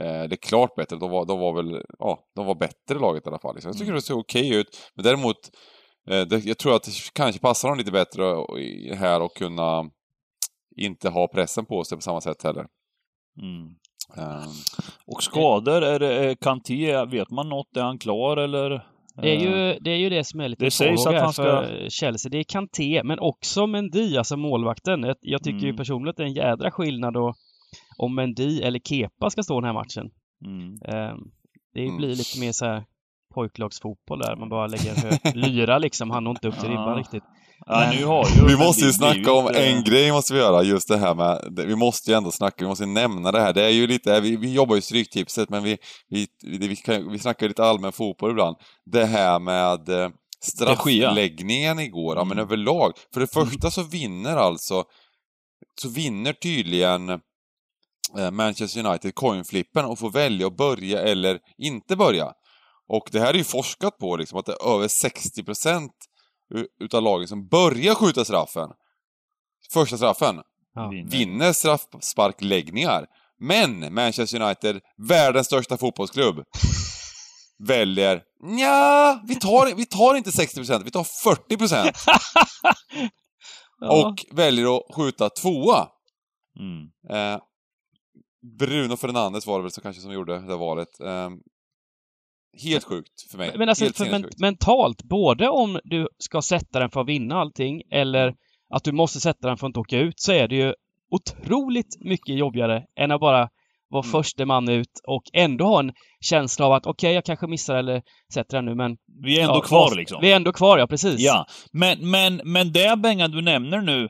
Eh, 0.00 0.04
det 0.06 0.34
är 0.34 0.48
klart 0.48 0.74
bättre. 0.74 0.96
De 0.96 1.10
var, 1.10 1.26
de 1.26 1.38
var 1.38 1.52
väl, 1.52 1.82
ja, 1.98 2.18
de 2.36 2.46
var 2.46 2.54
bättre 2.54 2.98
laget 3.00 3.26
i 3.26 3.28
alla 3.28 3.38
fall. 3.38 3.54
Liksom. 3.54 3.68
Jag 3.68 3.76
tycker 3.76 3.90
Mm. 3.90 3.96
det 3.96 4.02
såg 4.02 4.18
okej 4.18 4.54
ut. 4.54 4.66
Men 4.94 5.04
däremot, 5.04 5.36
eh, 6.10 6.20
det, 6.20 6.44
jag 6.44 6.58
tror 6.58 6.76
att 6.76 6.82
det 6.82 6.92
kanske 7.12 7.40
passar 7.40 7.68
dem 7.68 7.78
lite 7.78 7.92
bättre 7.92 8.24
här 8.96 9.20
att 9.26 9.34
kunna 9.34 9.90
inte 10.78 11.08
ha 11.08 11.28
pressen 11.28 11.66
på 11.66 11.84
sig 11.84 11.98
på 11.98 12.02
samma 12.02 12.20
sätt 12.20 12.42
heller. 12.42 12.66
Mm. 13.42 13.66
Ehm, 14.16 14.50
Och 15.06 15.22
skador, 15.22 15.82
är 15.82 15.98
det 15.98 16.14
är 16.14 16.34
Kanté, 16.34 17.04
vet 17.04 17.30
man 17.30 17.48
något? 17.48 17.76
Är 17.76 17.82
han 17.82 17.98
klar 17.98 18.36
eller? 18.36 18.70
Det 19.22 19.34
är, 19.34 19.36
Eh, 19.36 19.42
ju, 19.42 19.78
det 19.80 19.90
är 19.90 19.96
ju 19.96 20.08
det 20.10 20.24
som 20.24 20.40
är 20.40 20.48
lite 20.48 20.64
Det 20.64 20.70
sägs 20.70 21.06
att 21.06 21.20
han 21.20 21.32
ska- 21.32 21.42
för 21.42 21.88
Chelsea. 21.88 22.30
Det 22.30 22.38
är 22.38 22.44
Kanté, 22.44 23.02
men 23.04 23.18
också 23.18 23.66
Mendy, 23.66 24.16
alltså 24.16 24.36
målvakten. 24.36 25.02
Jag- 25.02 25.16
Jag 25.20 25.42
tycker 25.42 25.58
ju 25.58 25.64
Mm. 25.68 25.76
personligen 25.76 26.10
att 26.10 26.16
det 26.16 26.22
är 26.22 26.26
en 26.26 26.34
jädra 26.34 26.70
skillnad 26.70 27.14
då 27.14 27.34
om 27.98 28.14
Mendy 28.14 28.60
eller 28.60 28.78
Kepa 28.78 29.30
ska 29.30 29.42
stå 29.42 29.60
den 29.60 29.64
här 29.66 29.72
matchen. 29.74 30.10
Mm. 30.46 30.74
Ehm, 30.84 31.18
Det 31.74 31.84
Mm. 31.84 31.96
blir 31.96 32.08
lite 32.08 32.40
mer 32.40 32.52
så 32.52 32.64
här 32.66 32.84
pojklagsfotboll 33.34 34.18
där. 34.18 34.36
Man 34.36 34.48
bara 34.48 34.66
lägger 34.66 34.90
en 34.90 34.96
hög 35.10 35.36
lyra 35.36 35.78
liksom. 35.78 36.10
Han 36.10 36.24
når 36.24 36.30
inte 36.30 36.48
upp 36.48 36.58
till 36.60 36.68
ribban 36.68 36.88
Ja. 36.92 36.98
riktigt. 36.98 37.22
Ja, 37.66 37.78
Men- 37.80 37.96
nu 37.96 38.04
har 38.04 38.28
ju 38.36 38.46
Vi 38.46 38.56
måste 38.56 38.84
ju 38.84 38.92
snacka 38.92 39.32
om 39.32 39.46
eh, 39.48 39.72
en 39.72 39.84
grej 39.84 40.12
måste 40.12 40.34
vi 40.34 40.38
göra, 40.40 40.62
just 40.62 40.88
det 40.88 40.96
här 40.98 41.14
med, 41.14 41.64
vi 41.66 41.76
måste 41.76 42.10
ju 42.10 42.16
ändå 42.16 42.30
snacka, 42.30 42.56
vi 42.58 42.66
måste 42.68 42.86
nämna 42.86 43.32
det 43.32 43.40
här. 43.40 43.52
Det 43.52 43.64
är 43.64 43.68
ju 43.70 43.86
lite, 43.86 44.20
vi, 44.20 44.36
vi 44.36 44.52
jobbar 44.52 44.74
ju 44.74 44.78
i 44.78 44.82
Stryktipset 44.82 45.48
men 45.50 45.62
vi, 45.62 45.78
vi, 46.08 46.26
vi, 46.42 46.68
vi, 46.68 46.76
kan, 46.76 47.10
vi 47.12 47.18
snackar 47.18 47.46
ju 47.46 47.48
lite 47.48 47.64
allmän 47.64 47.92
fotboll 47.92 48.30
ibland. 48.30 48.56
Det 48.92 49.04
här 49.04 49.38
med 49.38 49.88
eh, 49.88 50.08
straffläggningen 50.42 51.78
igår, 51.78 52.16
ja 52.16 52.24
men 52.24 52.32
Mm. 52.38 52.44
överlag. 52.44 52.92
För 53.14 53.20
det 53.20 53.26
första 53.32 53.70
så 53.70 53.82
vinner 53.82 54.36
alltså, 54.36 54.84
så 55.82 55.88
vinner 55.88 56.32
tydligen 56.32 57.08
eh, 58.18 58.30
Manchester 58.30 58.86
United 58.86 59.14
coinflippen 59.14 59.84
och 59.84 59.98
får 59.98 60.10
välja 60.10 60.46
att 60.46 60.56
börja 60.56 61.00
eller 61.02 61.38
inte 61.58 61.96
börja. 61.96 62.32
Och 62.88 63.08
det 63.12 63.20
här 63.20 63.34
är 63.34 63.38
ju 63.38 63.44
forskat 63.44 63.98
på 63.98 64.16
liksom, 64.16 64.38
att 64.38 64.46
det 64.46 64.52
är 64.52 64.74
över 64.74 64.88
60% 64.88 65.84
u- 65.84 65.88
utav 66.80 67.02
lagen 67.02 67.28
som 67.28 67.48
börjar 67.48 67.94
skjuta 67.94 68.24
straffen, 68.24 68.70
första 69.72 69.96
straffen, 69.96 70.40
Ja. 70.74 70.92
Vinner. 71.10 71.52
straffsparkläggningar. 71.52 73.06
Men 73.40 73.94
Manchester 73.94 74.40
United, 74.42 74.80
världens 75.08 75.46
största 75.46 75.76
fotbollsklubb, 75.76 76.44
väljer 77.58 78.22
ja, 78.58 79.20
vi 79.28 79.34
tar, 79.34 79.74
vi 79.74 79.86
tar 79.86 80.14
inte 80.14 80.30
60%, 80.30 80.84
vi 80.84 80.90
tar 80.90 81.04
40% 81.04 81.92
Ja. 83.80 84.04
och 84.08 84.24
väljer 84.36 84.76
att 84.76 84.94
skjuta 84.94 85.30
tvåa. 85.30 85.88
Mm. 86.58 86.82
Eh, 87.10 87.40
Bruno 88.58 88.96
Fernandes 88.96 89.46
var 89.46 89.58
det 89.58 89.62
väl 89.62 89.72
så 89.72 89.80
kanske 89.80 90.02
som 90.02 90.12
gjorde 90.12 90.38
det 90.38 90.56
valet. 90.56 91.00
Eh, 91.00 91.30
helt 92.62 92.84
sjukt 92.84 93.30
för 93.30 93.38
mig. 93.38 93.52
Men 93.56 93.68
alltså 93.68 93.84
helt 93.84 93.96
för 93.96 94.10
men, 94.10 94.26
mentalt, 94.38 95.02
både 95.02 95.48
om 95.48 95.80
du 95.84 96.08
ska 96.18 96.42
sätta 96.42 96.80
den 96.80 96.90
för 96.90 97.00
att 97.00 97.08
vinna 97.08 97.40
allting 97.40 97.82
eller 97.90 98.34
att 98.74 98.84
du 98.84 98.92
måste 98.92 99.20
sätta 99.20 99.48
den 99.48 99.56
för 99.56 99.66
att 99.66 99.70
inte 99.70 99.80
åka 99.80 99.98
ut, 99.98 100.20
så 100.20 100.32
är 100.32 100.48
det 100.48 100.56
ju 100.56 100.74
otroligt 101.10 101.96
mycket 102.00 102.38
jobbigare 102.38 102.84
än 103.00 103.10
att 103.10 103.20
bara 103.20 103.48
vara 103.90 104.02
Mm. 104.04 104.12
första 104.12 104.46
man 104.46 104.68
ut 104.68 105.00
och 105.06 105.22
ändå 105.32 105.64
ha 105.64 105.80
en 105.80 105.92
känsla 106.20 106.66
av 106.66 106.72
att 106.72 106.86
okej, 106.86 107.14
jag 107.14 107.24
kanske 107.24 107.46
missar 107.46 107.76
eller 107.76 108.02
sätter 108.34 108.56
den 108.56 108.64
nu, 108.64 108.74
men... 108.74 108.96
Vi 109.22 109.38
är 109.38 109.42
ändå 109.42 109.54
ja, 109.54 109.60
kvar 109.60 109.96
liksom. 109.96 110.18
Vi 110.20 110.32
är 110.32 110.36
ändå 110.36 110.52
kvar, 110.52 110.78
ja 110.78 110.86
precis. 110.86 111.20
Ja, 111.20 111.46
men, 111.72 112.10
men, 112.10 112.40
men 112.44 112.72
det 112.72 112.98
Bengan 112.98 113.30
du 113.30 113.42
nämner 113.42 113.80
nu, 113.80 114.08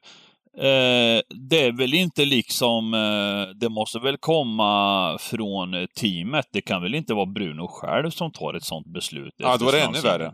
eh, 0.59 1.21
det 1.49 1.65
är 1.65 1.77
väl 1.77 1.95
inte 1.95 2.25
liksom, 2.25 2.95
eh, 2.95 3.55
det 3.61 3.69
måste 3.69 3.99
väl 3.99 4.17
komma 4.17 5.19
från 5.21 5.87
teamet. 6.01 6.47
Det 6.53 6.61
kan 6.61 6.83
väl 6.83 6.95
inte 6.95 7.15
vara 7.15 7.27
Bruno 7.27 7.67
själv 7.69 8.11
som 8.11 8.33
tar 8.33 8.55
ett 8.55 8.65
sånt 8.65 8.87
beslut? 8.87 9.35
Ja, 9.37 9.57
då 9.57 9.69
är 9.69 9.73
det 9.73 9.83
ännu 9.83 10.01
värre. 10.01 10.33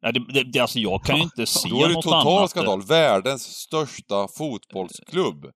Ja, 0.00 0.12
det, 0.12 0.32
det, 0.32 0.42
det, 0.42 0.60
alltså 0.60 0.78
jag 0.78 1.04
kan 1.04 1.16
ju 1.16 1.22
inte 1.22 1.46
se 1.46 1.68
Då 1.68 1.84
är 1.84 1.88
det 1.88 1.94
något 1.94 2.04
total 2.04 2.38
annat. 2.38 2.50
skandal. 2.50 2.82
Världens 2.82 3.42
största 3.42 4.28
fotbollsklubb. 4.38 5.46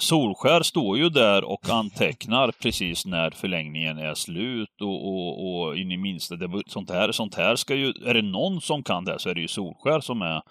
Solskär 0.00 0.62
står 0.62 0.98
ju 0.98 1.08
där 1.08 1.44
och 1.44 1.68
antecknar 1.68 2.52
precis 2.62 3.06
när 3.06 3.30
förlängningen 3.30 3.98
är 3.98 4.14
slut 4.14 4.80
och, 4.80 5.08
och, 5.08 5.60
och 5.60 5.76
in 5.76 5.92
i 5.92 5.96
minsta, 5.96 6.36
det, 6.36 6.62
sånt, 6.66 6.90
här, 6.90 7.12
sånt 7.12 7.34
här 7.34 7.56
ska 7.56 7.74
ju, 7.74 7.88
är 7.88 8.14
det 8.14 8.22
någon 8.22 8.60
som 8.60 8.82
kan 8.82 9.04
det 9.04 9.18
så 9.18 9.30
är 9.30 9.34
det 9.34 9.40
ju 9.40 9.48
Solskär 9.48 10.00
som 10.00 10.22
är 10.22 10.42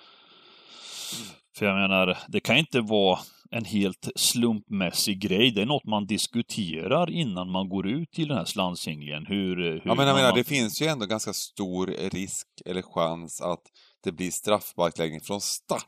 För 1.58 1.66
jag 1.66 1.76
menar, 1.76 2.18
det 2.28 2.40
kan 2.40 2.58
inte 2.58 2.82
vara 2.82 3.20
en 3.52 3.66
helt 3.66 4.10
slumpmässig 4.16 5.20
grej. 5.22 5.52
Det 5.52 5.62
är 5.62 5.66
något 5.66 5.86
man 5.86 6.06
diskuterar 6.06 7.10
innan 7.10 7.52
man 7.52 7.70
går 7.70 7.88
ut 7.88 8.12
till 8.12 8.28
den 8.28 8.38
här 8.38 8.46
slantsinglen. 8.46 9.26
Hur, 9.26 9.56
hur 9.56 9.82
Ja, 9.86 9.96
men 9.96 10.08
jag 10.08 10.14
man- 10.14 10.16
menar, 10.16 10.36
det 10.36 10.44
finns 10.44 10.82
ju 10.82 10.86
ändå 10.88 11.06
ganska 11.06 11.34
stor 11.34 11.88
risk 12.12 12.48
eller 12.66 12.82
chans 12.82 13.42
att 13.42 13.62
det 14.04 14.12
blir 14.12 14.32
straffsparkläggning 14.32 15.22
från 15.22 15.42
start 15.42 15.86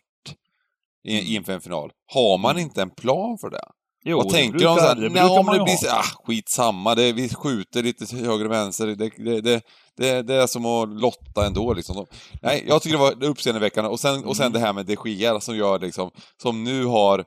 i- 1.08 1.36
inför 1.36 1.54
en 1.54 1.62
final. 1.62 1.92
Har 2.14 2.38
man 2.38 2.60
inte 2.60 2.82
en 2.82 2.90
plan 2.90 3.38
för 3.42 3.50
det? 3.50 3.58
Mm. 3.58 3.72
Jo, 4.08 4.18
Vad 4.18 4.28
det 4.28 4.32
tänker 4.34 4.52
brukar- 4.52 4.68
de 4.68 4.80
såhär, 4.80 4.96
det 4.96 5.10
man 5.44 5.54
det 5.54 5.58
ju 5.58 5.64
blir 5.64 5.76
så, 5.76 5.88
ah, 5.90 6.04
skitsamma, 6.26 6.96
det, 6.96 7.14
vi 7.14 7.30
skjuter 7.30 7.84
lite 7.84 8.16
höger 8.16 8.46
och 8.46 8.52
vänster, 8.52 8.88
det, 8.88 8.96
det, 9.18 9.42
det, 9.42 9.62
det, 9.98 10.22
det 10.22 10.36
är 10.36 10.48
som 10.48 10.66
att 10.66 10.90
lotta 10.90 11.46
ändå 11.48 11.74
liksom. 11.74 12.06
Nej, 12.42 12.64
jag 12.68 12.82
tycker 12.82 12.98
det 12.98 13.04
var 13.04 13.24
uppseendeväckande. 13.24 13.90
Och 13.90 14.00
sen, 14.00 14.26
och 14.26 14.38
sen 14.38 14.46
Mm. 14.46 14.54
det 14.54 14.60
här 14.60 14.74
med 14.74 14.86
de 14.86 14.98
Gia 15.10 15.40
som 15.40 15.58
gör 15.58 15.80
liksom, 15.80 16.12
som 16.42 16.64
nu 16.64 16.86
har 16.86 17.26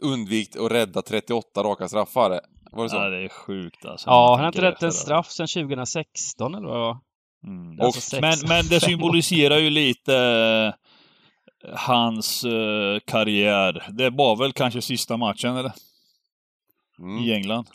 undvikit 0.00 0.56
att 0.56 0.72
rädda 0.72 1.02
38 1.02 1.62
raka 1.62 1.88
straffar. 1.88 2.40
Var 2.72 2.82
det 2.84 2.90
så? 2.90 2.96
Ja, 2.96 3.08
det 3.08 3.24
är 3.24 3.28
sjukt 3.28 3.84
alltså. 3.84 4.10
Ja, 4.10 4.30
han 4.30 4.40
har 4.40 4.46
inte 4.46 4.62
rätt 4.62 4.82
en 4.82 4.92
straff 4.92 5.30
sedan 5.30 5.46
2016 5.46 6.54
eller 6.54 6.68
vad. 6.68 6.98
Mm. 7.46 7.76
Det 7.76 7.82
är 7.82 7.86
alltså 7.86 8.20
men, 8.20 8.34
men 8.48 8.66
det 8.68 8.80
symboliserar 8.80 9.58
ju 9.58 9.70
lite 9.70 10.16
eh, 10.16 10.72
hans 11.74 12.44
eh, 12.44 12.98
karriär. 13.06 13.86
Det 13.90 14.10
var 14.10 14.36
väl 14.36 14.52
kanske 14.52 14.82
sista 14.82 15.16
matchen, 15.16 15.56
eller? 15.56 15.72
Mm. 16.98 17.18
I 17.24 17.32
England. 17.32 17.66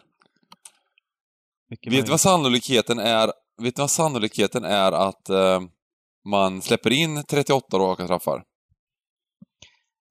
Mycket 1.69 1.93
Vet 1.93 2.05
du 2.05 2.12
vad 2.12 2.19
sannolikheten 2.19 3.00
är, 3.00 3.31
vet 3.62 3.75
du 3.75 3.81
vad 3.81 3.91
sannolikheten 3.91 4.63
är 4.65 4.91
att 4.91 5.29
eh, 5.29 5.62
man 6.29 6.62
släpper 6.62 6.93
in 6.93 7.24
38 7.24 7.77
raka 7.79 8.03
straffar? 8.05 8.43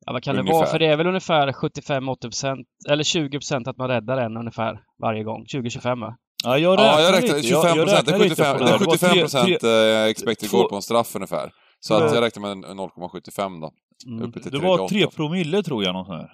Ja, 0.06 0.12
vad 0.12 0.22
kan 0.22 0.34
det 0.34 0.40
ungefär? 0.40 0.58
vara? 0.58 0.66
För 0.66 0.78
det 0.78 0.86
är 0.86 0.96
väl 0.96 1.06
ungefär 1.06 1.48
75-80% 1.52 2.64
eller 2.88 3.04
20% 3.04 3.68
att 3.70 3.76
man 3.76 3.88
räddar 3.88 4.16
en 4.18 4.36
ungefär 4.36 4.80
varje 5.02 5.24
gång. 5.24 5.44
20-25 5.44 6.00
va? 6.00 6.16
Ja, 6.44 6.58
jag 6.58 6.72
räknar, 6.72 6.84
Ja, 6.86 7.00
jag 7.00 7.14
räknar 7.14 7.36
lite. 7.36 7.48
25 7.48 7.62
jag, 7.68 7.76
jag 7.78 7.86
procent. 7.86 8.06
Det 8.06 8.12
är 8.12 8.18
räknar 8.18 8.28
lite 8.28 8.42
75, 8.44 8.58
på 8.58 8.64
det 8.64 8.70
är 8.70 8.78
här. 8.78 8.78
var 8.78 8.92
75 8.92 9.10
tre- 9.10 9.20
procent 9.20 9.60
tre- 9.60 10.02
eh, 10.02 10.04
expected 10.10 10.50
goal 10.50 10.68
på 10.68 10.76
en 10.76 10.82
straff 10.82 11.16
ungefär. 11.16 11.52
Så 11.80 11.94
att 11.94 12.02
Ja. 12.02 12.14
jag 12.14 12.22
räknar 12.24 12.40
med 12.54 12.70
en 12.70 12.78
0,75 12.78 13.60
då. 13.60 13.72
Mm. 14.06 14.22
Uppe 14.28 14.40
till 14.40 14.50
Det 14.52 14.58
38. 14.58 14.82
var 14.82 14.88
tre 14.88 15.06
promille 15.10 15.62
tror 15.62 15.84
jag, 15.84 15.92
något 15.94 16.06
sånt 16.06 16.22
här. 16.22 16.32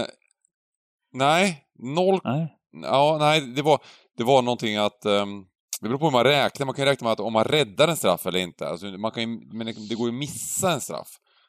Eh, 0.00 0.06
nej, 1.12 1.62
0... 1.78 2.20
Nej. 2.24 2.54
Ja, 2.72 3.16
nej, 3.20 3.40
det 3.40 3.62
var, 3.62 3.80
det 4.16 4.24
var 4.24 4.42
någonting 4.42 4.76
att... 4.76 5.04
ehm, 5.04 5.44
det 5.80 5.88
beror 5.88 5.98
på 5.98 6.04
hur 6.04 6.12
man 6.12 6.24
räknar. 6.24 6.66
Man 6.66 6.74
kan 6.74 6.84
räkna 6.84 7.04
med 7.04 7.12
att 7.12 7.20
om 7.20 7.32
man 7.32 7.44
räddar 7.44 7.88
en 7.88 7.96
straff 7.96 8.26
eller 8.26 8.38
inte. 8.38 8.68
Alltså, 8.68 8.86
man 8.86 9.10
kan 9.10 9.22
ju, 9.22 9.40
men 9.52 9.66
det, 9.66 9.94
går 9.94 10.08
ju 10.08 10.14
att 10.14 10.18
missa 10.18 10.72
en 10.72 10.80
straff. 10.80 11.08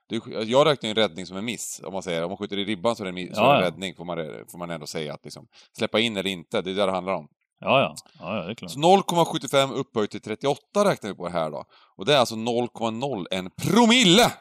Det, 0.10 0.16
är- 0.16 0.44
jag 0.52 0.68
räknar 0.68 0.88
ju 0.88 0.90
en 0.90 0.96
räddning 0.96 1.26
som 1.26 1.38
en 1.38 1.46
miss, 1.46 1.82
om 1.84 1.94
man 1.94 2.04
säger. 2.04 2.24
Om 2.24 2.30
man 2.30 2.38
skjuter 2.38 2.60
i 2.60 2.66
ribban 2.66 2.96
så 2.96 3.04
är 3.06 3.12
det 3.12 3.22
en, 3.22 3.36
så 3.36 3.42
Ja, 3.42 3.54
är 3.54 3.58
en 3.58 3.62
räddning, 3.64 3.96
får 3.96 4.06
man, 4.06 4.18
får 4.52 4.58
man 4.58 4.70
ändå 4.72 4.88
säga. 4.88 5.14
Att 5.14 5.24
liksom, 5.24 5.48
släppa 5.78 6.00
in 6.00 6.18
eller 6.18 6.30
inte, 6.30 6.62
det 6.62 6.72
är 6.72 6.76
det 6.76 6.86
det 6.86 6.92
handlar 6.92 7.14
om. 7.14 7.28
Ja, 7.60 7.80
ja. 7.82 7.96
Ja, 8.20 8.38
ja, 8.38 8.44
det 8.44 8.52
är 8.52 8.56
klart. 8.56 8.72
Så 8.72 8.80
0,75 8.80 9.74
upphöjt 9.74 10.12
till 10.12 10.22
38 10.22 10.60
räknar 10.86 11.10
vi 11.10 11.16
på 11.16 11.28
här 11.30 11.52
då. 11.52 11.66
Och 11.98 12.06
det 12.06 12.14
är 12.14 12.18
alltså 12.18 12.36
0,01 12.36 13.50
promille! 13.62 14.32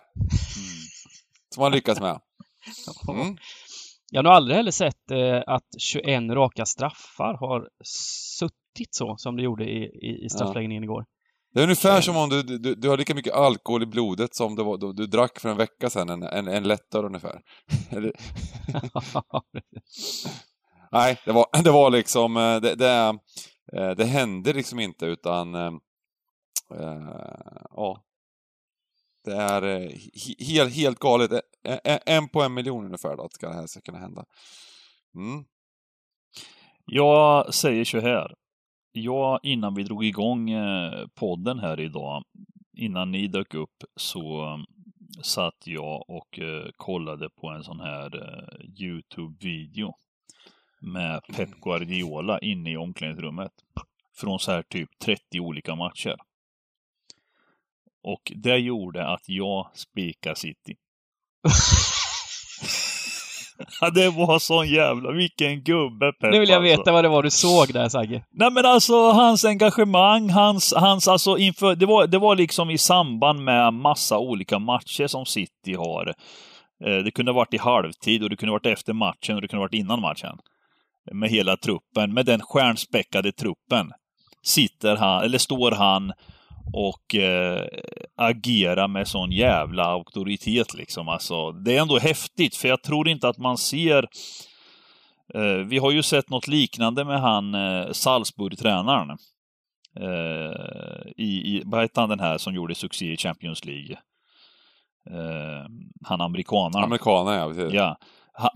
Som 1.54 1.60
man 1.60 1.72
lyckats 1.72 2.00
med. 2.00 2.20
Mm. 3.08 3.36
Jag 4.14 4.18
har 4.18 4.22
nog 4.22 4.32
aldrig 4.32 4.56
heller 4.56 4.70
sett 4.70 5.10
eh, 5.10 5.42
att 5.46 5.66
21 5.78 6.30
raka 6.30 6.66
straffar 6.66 7.36
har 7.40 7.68
suttit 7.84 8.94
så 8.94 9.14
som 9.16 9.36
det 9.36 9.42
gjorde 9.42 9.64
i, 9.64 9.84
i, 9.84 10.24
i 10.24 10.28
straffläggningen 10.28 10.84
igår. 10.84 11.04
Det 11.54 11.60
är 11.60 11.64
ungefär 11.64 12.00
som 12.00 12.16
om 12.16 12.28
du, 12.28 12.42
du, 12.42 12.74
du 12.74 12.88
har 12.88 12.96
lika 12.96 13.14
mycket 13.14 13.34
alkohol 13.34 13.82
i 13.82 13.86
blodet 13.86 14.34
som 14.34 14.54
var, 14.56 14.78
du, 14.78 14.92
du 14.92 15.06
drack 15.06 15.40
för 15.40 15.48
en 15.48 15.56
vecka 15.56 15.90
sedan, 15.90 16.10
en, 16.10 16.22
en, 16.22 16.48
en 16.48 16.62
lättare 16.62 17.06
ungefär. 17.06 17.40
Nej, 20.92 21.20
det 21.24 21.32
var, 21.32 21.62
det 21.64 21.70
var 21.70 21.90
liksom, 21.90 22.36
eh, 22.36 22.56
det, 22.60 22.74
det, 22.74 23.18
eh, 23.76 23.90
det 23.90 24.04
hände 24.04 24.52
liksom 24.52 24.80
inte 24.80 25.06
utan, 25.06 25.54
eh, 25.54 25.72
eh, 26.80 27.16
ja. 27.70 28.02
Det 29.24 29.32
är 29.34 29.62
eh, 29.62 29.88
he- 29.90 30.44
helt, 30.44 30.74
helt 30.74 30.98
galet. 30.98 31.30
En 32.06 32.28
på 32.28 32.42
en 32.42 32.54
miljon 32.54 32.84
ungefär 32.84 33.16
då, 33.16 33.22
att 33.24 33.40
det 33.40 33.54
här 33.54 33.66
ska 33.66 33.80
kunna 33.80 33.98
hända. 33.98 34.24
Mm. 35.14 35.44
Jag 36.84 37.54
säger 37.54 37.84
så 37.84 38.00
här. 38.00 38.34
Jag, 38.92 39.40
innan 39.42 39.74
vi 39.74 39.82
drog 39.82 40.04
igång 40.04 40.50
eh, 40.50 41.06
podden 41.14 41.58
här 41.58 41.80
idag, 41.80 42.24
innan 42.76 43.10
ni 43.10 43.26
dök 43.26 43.54
upp, 43.54 43.84
så 43.96 44.44
eh, 44.44 44.58
satt 45.22 45.66
jag 45.66 46.10
och 46.10 46.38
eh, 46.38 46.66
kollade 46.76 47.28
på 47.30 47.48
en 47.48 47.64
sån 47.64 47.80
här 47.80 48.10
Youtube-video 48.80 49.94
med 50.80 51.20
Pep 51.36 51.50
Guardiola 51.60 52.38
inne 52.38 52.72
i 52.72 52.76
omklädningsrummet. 52.76 53.52
Från 54.14 54.38
så 54.38 54.52
här 54.52 54.62
typ 54.62 54.98
30 54.98 55.40
olika 55.40 55.74
matcher. 55.74 56.16
Och 58.04 58.32
det 58.34 58.56
gjorde 58.56 59.06
att 59.06 59.22
jag 59.26 59.66
spikade 59.74 60.36
City. 60.36 60.74
Ja, 63.80 63.90
det 63.90 64.10
var 64.10 64.38
sån 64.38 64.68
jävla, 64.68 65.12
vilken 65.12 65.62
gubbe 65.62 66.12
Pep 66.12 66.32
Nu 66.32 66.40
vill 66.40 66.48
jag 66.48 66.56
alltså. 66.66 66.78
veta 66.78 66.92
vad 66.92 67.04
det 67.04 67.08
var 67.08 67.22
du 67.22 67.30
såg 67.30 67.72
där 67.72 67.88
Sagge. 67.88 68.24
Nej 68.30 68.50
men 68.52 68.66
alltså 68.66 69.10
hans 69.10 69.44
engagemang, 69.44 70.30
hans, 70.30 70.74
hans 70.76 71.08
alltså 71.08 71.38
inför, 71.38 71.74
det 71.74 71.86
var, 71.86 72.06
det 72.06 72.18
var 72.18 72.36
liksom 72.36 72.70
i 72.70 72.78
samband 72.78 73.44
med 73.44 73.74
massa 73.74 74.18
olika 74.18 74.58
matcher 74.58 75.06
som 75.06 75.26
City 75.26 75.74
har. 75.74 76.14
Eh, 76.84 76.96
Det 77.04 77.10
kunde 77.10 77.32
ha 77.32 77.36
varit 77.36 77.54
i 77.54 77.58
halvtid 77.58 78.22
och 78.22 78.30
det 78.30 78.36
kunde 78.36 78.50
ha 78.50 78.54
varit 78.64 78.78
efter 78.78 78.92
matchen 78.92 79.34
och 79.34 79.42
det 79.42 79.48
kunde 79.48 79.60
ha 79.60 79.64
varit 79.64 79.74
innan 79.80 80.00
matchen. 80.00 80.38
Med 81.12 81.30
hela 81.30 81.56
truppen, 81.56 82.14
med 82.14 82.26
den 82.26 82.40
stjärnspäckade 82.40 83.32
truppen. 83.32 83.92
Sitter 84.44 84.96
han, 84.96 85.24
eller 85.24 85.38
står 85.38 85.70
han 85.70 86.12
och 86.72 87.14
eh, 87.14 87.64
agerar 88.16 88.88
med 88.88 89.08
sån 89.08 89.32
jävla 89.32 89.84
auktoritet 89.84 90.74
liksom. 90.74 91.08
Alltså, 91.08 91.52
det 91.52 91.76
är 91.76 91.82
ändå 91.82 91.98
häftigt, 91.98 92.56
för 92.56 92.68
jag 92.68 92.82
tror 92.82 93.08
inte 93.08 93.28
att 93.28 93.38
man 93.38 93.58
ser 93.58 94.08
Eh, 95.34 95.66
vi 95.66 95.78
har 95.78 95.90
ju 95.90 96.02
sett 96.02 96.30
något 96.30 96.48
liknande 96.48 97.04
med 97.04 97.20
han 97.20 97.54
eh, 97.54 97.90
Salzburg-tränaren. 97.92 99.18
Eh, 100.00 101.10
i, 101.16 101.56
i, 101.56 101.62
vad 101.66 101.80
hette 101.80 102.00
han 102.00 102.08
den 102.08 102.20
här 102.20 102.38
som 102.38 102.54
gjorde 102.54 102.74
succé 102.74 103.12
i 103.12 103.16
Champions 103.16 103.64
League? 103.64 103.96
Eh, 105.10 105.66
han 106.04 106.20
amerikanaren. 106.20 106.84
Amerikaner 106.84 107.32
ja, 107.32 107.48
precis. 107.48 107.72
Ja. 107.72 107.96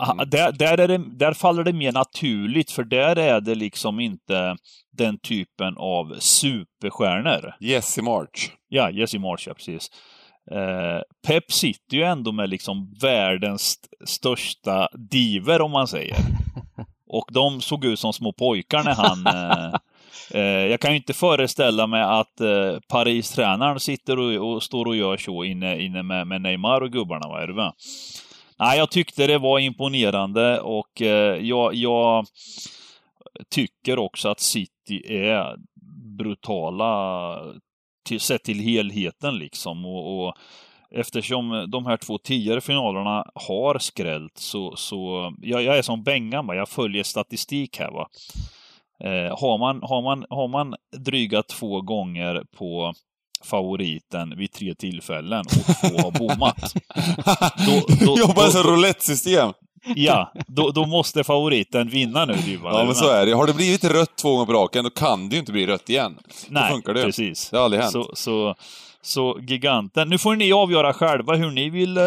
Mm. 0.09 0.29
där, 0.29 0.51
där, 0.51 0.77
är 0.77 0.87
det, 0.87 0.97
där 0.97 1.33
faller 1.33 1.63
det 1.63 1.73
mer 1.73 1.91
naturligt, 1.91 2.71
för 2.71 2.83
där 2.83 3.15
är 3.15 3.41
det 3.41 3.55
liksom 3.55 3.99
inte 3.99 4.55
den 4.91 5.19
typen 5.19 5.77
av 5.77 6.15
superstjärnor. 6.19 7.53
Jesse 7.59 8.01
March. 8.01 8.51
Ja, 8.67 8.89
Jesse 8.91 9.19
Marsh, 9.19 9.47
ja, 9.47 9.53
precis. 9.53 9.91
Eh, 10.51 11.01
Pep 11.27 11.51
sitter 11.51 11.97
ju 11.97 12.03
ändå 12.03 12.31
med 12.31 12.49
liksom 12.49 12.93
världens 13.01 13.61
st- 13.61 14.05
största 14.05 14.87
diver, 14.93 15.61
om 15.61 15.71
man 15.71 15.87
säger. 15.87 16.15
Och 17.09 17.25
de 17.31 17.61
såg 17.61 17.85
ut 17.85 17.99
som 17.99 18.13
små 18.13 18.33
pojkar 18.33 18.83
när 18.83 18.95
han... 18.95 19.27
Eh, 19.27 19.73
eh, 20.31 20.65
jag 20.71 20.79
kan 20.79 20.91
ju 20.91 20.97
inte 20.97 21.13
föreställa 21.13 21.87
mig 21.87 22.01
att 22.01 22.41
eh, 22.41 22.79
Paris-tränaren 22.89 23.79
sitter 23.79 24.19
och, 24.19 24.53
och 24.55 24.63
står 24.63 24.85
och 24.85 24.95
gör 24.95 25.17
så 25.17 25.43
inne, 25.43 25.79
inne 25.81 26.03
med, 26.03 26.27
med 26.27 26.41
Neymar 26.41 26.81
och 26.81 26.91
gubbarna, 26.91 27.27
va? 27.27 27.41
Är 27.43 27.47
det 27.47 27.53
va? 27.53 27.73
Nej, 28.59 28.77
jag 28.77 28.91
tyckte 28.91 29.27
det 29.27 29.37
var 29.37 29.59
imponerande 29.59 30.59
och 30.61 31.01
eh, 31.01 31.35
jag, 31.47 31.73
jag 31.73 32.25
tycker 33.49 33.99
också 33.99 34.29
att 34.29 34.39
City 34.39 35.17
är 35.27 35.55
brutala 36.17 37.39
till, 38.05 38.19
sett 38.19 38.43
till 38.43 38.59
helheten 38.59 39.37
liksom. 39.37 39.85
Och, 39.85 40.27
och 40.27 40.33
eftersom 40.91 41.65
de 41.71 41.85
här 41.85 41.97
två 41.97 42.17
tidigare 42.17 42.61
finalerna 42.61 43.25
har 43.35 43.79
skrällt 43.79 44.37
så, 44.37 44.75
så 44.75 45.33
jag, 45.41 45.63
jag 45.63 45.77
är 45.77 45.81
som 45.81 46.03
Bengan, 46.03 46.47
jag 46.47 46.69
följer 46.69 47.03
statistik 47.03 47.79
här. 47.79 47.91
va. 47.91 48.07
Eh, 49.03 49.39
har, 49.39 49.57
man, 49.57 49.79
har, 49.83 50.01
man, 50.01 50.25
har 50.29 50.47
man 50.47 50.75
dryga 50.97 51.43
två 51.43 51.81
gånger 51.81 52.43
på 52.57 52.93
favoriten 53.47 54.33
vid 54.37 54.51
tre 54.51 54.75
tillfällen 54.75 55.39
och 55.45 55.89
två 55.89 55.97
har 56.01 56.11
bommat. 56.11 56.73
Då- 57.67 58.05
då- 58.05 58.17
Jobbar 58.19 58.47
som 58.47 58.63
roulette-system. 58.63 59.53
Ja, 59.95 60.31
då, 60.47 60.71
då 60.71 60.85
måste 60.85 61.23
favoriten 61.23 61.89
vinna 61.89 62.25
nu 62.25 62.33
Dybban. 62.33 62.75
Ja, 62.75 62.83
men 62.85 62.95
så 62.95 63.09
är 63.09 63.25
det. 63.25 63.31
Har 63.33 63.47
det 63.47 63.53
blivit 63.53 63.83
rött 63.83 64.15
två 64.15 64.31
gånger 64.31 64.45
på 64.45 64.53
raken, 64.53 64.83
då 64.83 64.89
kan 64.89 65.29
det 65.29 65.35
ju 65.35 65.39
inte 65.39 65.51
bli 65.51 65.67
rött 65.67 65.89
igen. 65.89 66.17
Nej, 66.49 66.71
funkar 66.71 66.93
det. 66.93 67.03
precis. 67.03 67.49
Det 67.49 67.57
har 67.57 67.63
aldrig 67.63 67.81
hänt. 67.81 67.91
Så, 67.93 68.11
så, 68.13 68.55
så 69.01 69.39
giganten. 69.47 70.09
Nu 70.09 70.17
får 70.17 70.35
ni 70.35 70.51
avgöra 70.51 70.93
själva 70.93 71.35
hur 71.35 71.51
ni 71.51 71.69
vill 71.69 71.97
eh, 71.97 72.03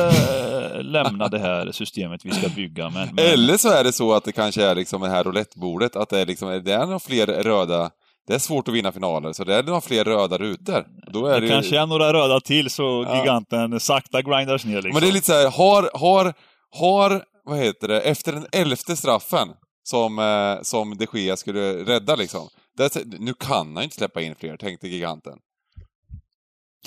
lämna 0.82 1.28
det 1.28 1.38
här 1.38 1.72
systemet 1.72 2.24
vi 2.24 2.30
ska 2.30 2.48
bygga. 2.48 2.90
Men, 2.90 3.08
men, 3.14 3.24
Eller 3.24 3.56
så 3.56 3.68
är 3.72 3.84
det 3.84 3.92
så 3.92 4.12
att 4.14 4.24
det 4.24 4.32
kanske 4.32 4.64
är 4.64 4.74
liksom 4.74 5.00
det 5.02 5.08
här 5.08 5.24
roulettebordet, 5.24 5.96
att 5.96 6.08
det 6.08 6.20
är 6.20 6.26
liksom, 6.26 6.62
det 6.64 6.72
är 6.72 6.84
några 6.86 6.98
fler 6.98 7.26
röda 7.26 7.90
det 8.30 8.34
är 8.34 8.38
svårt 8.38 8.68
att 8.68 8.74
vinna 8.74 8.92
finaler, 8.92 9.32
så 9.32 9.44
det 9.44 9.54
är 9.54 9.62
några 9.62 9.80
fler 9.80 10.04
röda 10.04 10.38
rutor. 10.38 10.86
Då 11.12 11.26
är 11.26 11.34
det 11.34 11.40
det, 11.40 11.46
ju- 11.46 11.52
kanske 11.52 11.78
är 11.78 11.86
några 11.86 12.12
röda 12.12 12.40
till 12.40 12.70
så 12.70 13.04
Ja. 13.08 13.18
giganten 13.20 13.80
sakta 13.80 14.22
grindas 14.22 14.64
ner 14.64 14.74
liksom. 14.74 14.90
Men 14.92 15.02
det 15.02 15.08
är 15.08 15.12
lite 15.12 15.26
så 15.26 15.32
här, 15.32 15.50
har, 15.50 15.90
har, 15.94 16.32
har, 16.70 17.24
vad 17.44 17.58
heter 17.58 17.88
det, 17.88 18.00
efter 18.00 18.32
den 18.32 18.46
elfte 18.52 18.96
straffen 18.96 19.48
som, 19.82 20.18
eh, 20.18 20.62
som 20.62 20.96
de 20.96 21.06
Gea 21.18 21.36
skulle 21.36 21.72
rädda 21.84 22.16
liksom. 22.16 22.48
Det, 22.76 22.96
är- 22.96 23.04
nu 23.18 23.34
kan 23.34 23.74
han 23.76 23.84
inte 23.84 23.96
släppa 23.96 24.20
in 24.22 24.34
fler, 24.40 24.56
tänkte 24.56 24.88
giganten. 24.88 25.32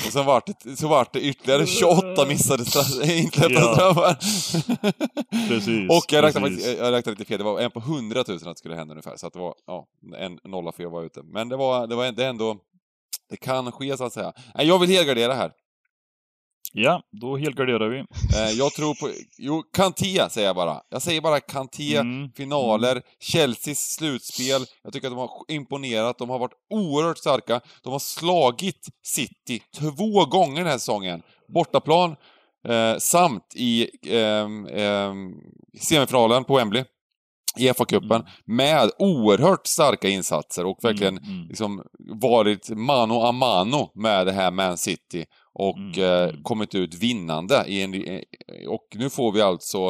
Och 0.05 0.12
sen 0.13 0.25
vart 0.25 0.45
det, 0.63 0.75
så 0.77 0.88
vart 0.88 1.13
det 1.13 1.21
ytterligare 1.21 1.65
28 1.65 2.25
missade 2.27 2.65
straff, 2.65 3.09
insläppta 3.09 3.53
Ja. 3.53 3.73
straffar. 3.75 4.13
Precis, 5.47 5.89
Och 5.89 6.05
jag 6.13 6.23
räknade, 6.23 6.47
precis. 6.50 6.77
jag 6.77 6.91
räknade 6.91 7.12
lite 7.12 7.25
fel, 7.25 7.38
det 7.38 7.43
var 7.43 7.59
en 7.59 7.71
på 7.71 7.79
100 7.79 8.23
000 8.27 8.38
att 8.38 8.43
det 8.43 8.55
skulle 8.55 8.75
hända 8.75 8.91
ungefär. 8.91 9.17
Så 9.17 9.27
att 9.27 9.33
det 9.33 9.39
var, 9.39 9.55
ja, 9.67 9.88
en 10.17 10.39
nolla 10.43 10.71
för 10.71 10.83
jag 10.83 10.89
var 10.89 11.03
ute. 11.03 11.21
Men 11.23 11.50
det 11.50 11.55
var, 11.55 11.88
det 11.88 11.95
var 11.95 12.12
det 12.12 12.25
ändå, 12.25 12.57
det 13.29 13.38
kan 13.38 13.71
ske 13.71 13.97
så 13.97 14.03
att 14.03 14.13
säga. 14.13 14.33
Nej, 14.55 14.67
jag 14.67 14.79
vill 14.79 14.89
helgardera 14.89 15.33
här. 15.33 15.51
Ja, 16.72 17.01
då 17.12 17.38
helgarderar 17.38 17.89
vi. 17.89 17.98
Eh, 18.00 18.51
jag 18.58 18.74
tror 18.74 18.96
på, 18.96 19.12
jo, 19.38 19.63
Kanté 19.74 20.29
säger 20.29 20.48
jag 20.48 20.55
bara. 20.55 20.82
Jag 20.89 21.01
säger 21.01 21.22
bara 21.22 21.39
Kanté, 21.39 21.96
Mm. 21.98 22.32
finaler, 22.32 23.01
Chelseas 23.20 23.79
slutspel. 23.79 24.65
Jag 24.84 24.93
tycker 24.93 25.08
att 25.08 25.12
de 25.13 25.20
har 25.20 25.29
imponerat, 25.48 26.17
de 26.17 26.29
har 26.29 26.39
varit 26.39 26.53
oerhört 26.70 27.17
starka. 27.17 27.62
De 27.84 27.91
har 27.93 28.00
slagit 28.00 28.88
City 29.03 29.60
två 29.79 30.25
gånger 30.25 30.58
den 30.58 30.67
här 30.72 30.77
säsongen. 30.77 31.22
Bortaplan, 31.53 32.15
eh, 32.67 32.98
samt 32.98 33.53
i 33.55 33.89
ehm, 34.15 34.67
ehm, 34.67 35.34
semifinalen 35.79 36.43
på 36.43 36.55
Wembley. 36.55 36.84
I 37.60 37.69
FA-cupen. 37.69 38.25
Med 38.45 38.89
oerhört 39.00 39.67
starka 39.67 40.10
insatser 40.10 40.66
och 40.66 40.77
verkligen 40.81 41.18
Mm, 41.18 41.29
mm. 41.33 41.48
liksom 41.48 41.83
varit 42.22 42.70
mano 42.70 43.13
a 43.22 43.31
mano 43.31 43.92
med 43.96 44.25
det 44.25 44.31
här 44.31 44.51
Man 44.51 44.77
City 44.77 45.25
och 45.59 45.77
Mm, 45.77 46.03
eh, 46.03 46.29
mm. 46.29 46.44
kommit 46.44 46.75
ut 46.75 46.94
vinnande. 46.96 47.63
I 47.68 47.81
en, 47.81 47.94
eh, 47.94 48.20
och 48.70 48.87
nu 48.96 49.09
får 49.09 49.31
vi 49.31 49.42
alltså 49.42 49.87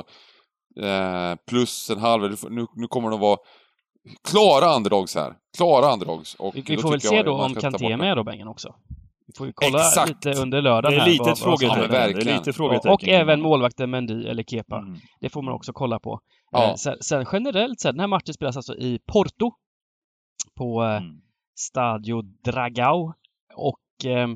eh, 0.82 1.36
plus 1.50 1.90
en 1.90 2.00
halv, 2.00 2.36
nu, 2.50 2.66
nu 2.76 2.88
kommer 2.88 3.10
de 3.10 3.20
vara 3.20 3.38
klara 4.32 4.76
underdogs 4.76 5.16
här. 5.16 5.34
Klara 5.58 5.94
underdogs. 5.94 6.36
Och 6.36 6.56
Vi, 6.56 6.62
vi 6.68 6.78
får 6.78 6.92
väl 6.92 7.02
se 7.02 7.24
då 7.24 7.34
om 7.34 7.56
Kanté 7.56 7.86
är 7.86 7.90
det. 7.90 7.98
med 7.98 8.18
då, 8.18 8.24
Bengen 8.24 8.48
också. 8.48 8.76
Vi 9.28 9.34
får 9.38 9.48
ju 9.48 9.54
kolla 9.56 9.80
Exakt. 9.80 10.10
lite 10.10 10.42
under 10.42 10.58
Det 10.58 10.62
lördagen 10.62 11.00
är 11.00 11.02
här. 11.04 11.10
lite 11.10 11.24
ett 11.24 11.40
Ja, 11.40 11.44
frågetecken. 11.44 11.90
det 11.92 11.98
är 11.98 12.46
lite 12.48 12.64
Och, 12.90 12.94
och 12.94 13.08
även 13.08 13.42
målvakten 13.42 13.90
Mendy 13.90 14.28
eller 14.28 14.44
Kepa. 14.44 14.78
Mm. 14.78 15.00
Det 15.22 15.30
får 15.30 15.42
man 15.42 15.54
också 15.54 15.74
kolla 15.74 16.00
på. 16.00 16.20
Ja. 16.54 16.70
Eh, 16.70 16.76
sen, 16.76 16.98
sen 17.02 17.26
generellt 17.32 17.80
sett, 17.80 17.94
den 17.94 18.00
här 18.00 18.08
matchen 18.08 18.34
spelas 18.34 18.58
alltså 18.58 18.76
i 18.76 19.00
Porto. 19.06 19.52
På 20.56 20.84
eh, 20.84 20.98
Mm. 20.98 21.22
Stadio 21.56 22.22
Dragao. 22.22 23.14
Och 23.56 24.06
eh, 24.06 24.28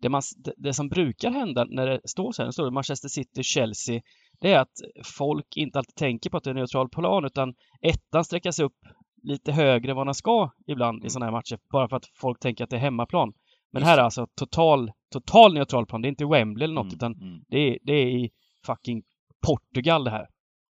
det, 0.00 0.08
man, 0.08 0.22
det, 0.36 0.54
det 0.56 0.74
som 0.74 0.88
brukar 0.88 1.30
hända 1.30 1.64
när 1.64 1.86
det 1.86 2.00
står 2.04 2.32
så 2.32 2.42
här, 2.42 2.46
det 2.46 2.52
står 2.52 2.70
Manchester 2.70 3.08
City, 3.08 3.42
Chelsea, 3.42 4.00
det 4.40 4.52
är 4.52 4.58
att 4.60 4.80
folk 5.04 5.56
inte 5.56 5.78
alltid 5.78 5.94
tänker 5.94 6.30
på 6.30 6.36
att 6.36 6.44
det 6.44 6.50
är 6.50 6.54
en 6.54 6.56
neutral 6.60 6.88
plan 6.88 7.24
utan 7.24 7.54
ettan 7.82 8.24
sträckas 8.24 8.58
upp 8.58 8.76
lite 9.22 9.52
högre 9.52 9.90
än 9.90 9.96
vad 9.96 10.06
den 10.06 10.14
ska 10.14 10.50
ibland 10.66 11.04
i 11.04 11.10
sådana 11.10 11.26
här 11.26 11.32
matcher 11.32 11.58
bara 11.72 11.88
för 11.88 11.96
att 11.96 12.06
folk 12.14 12.40
tänker 12.40 12.64
att 12.64 12.70
det 12.70 12.76
är 12.76 12.80
hemmaplan. 12.80 13.32
Men 13.72 13.82
här 13.82 13.98
är 13.98 14.02
alltså 14.02 14.26
total, 14.34 14.92
total 15.12 15.54
neutral 15.54 15.86
plan. 15.86 16.02
Det 16.02 16.08
är 16.08 16.10
inte 16.10 16.26
Wembley 16.26 16.64
eller 16.64 16.74
något 16.74 16.84
Mm, 16.84 16.94
utan 16.94 17.14
mm. 17.14 17.44
det 17.48 17.58
är, 17.58 17.78
det 17.82 17.92
är 17.92 18.06
i 18.06 18.30
fucking 18.66 19.02
Portugal 19.46 20.04
det 20.04 20.10
här. 20.10 20.26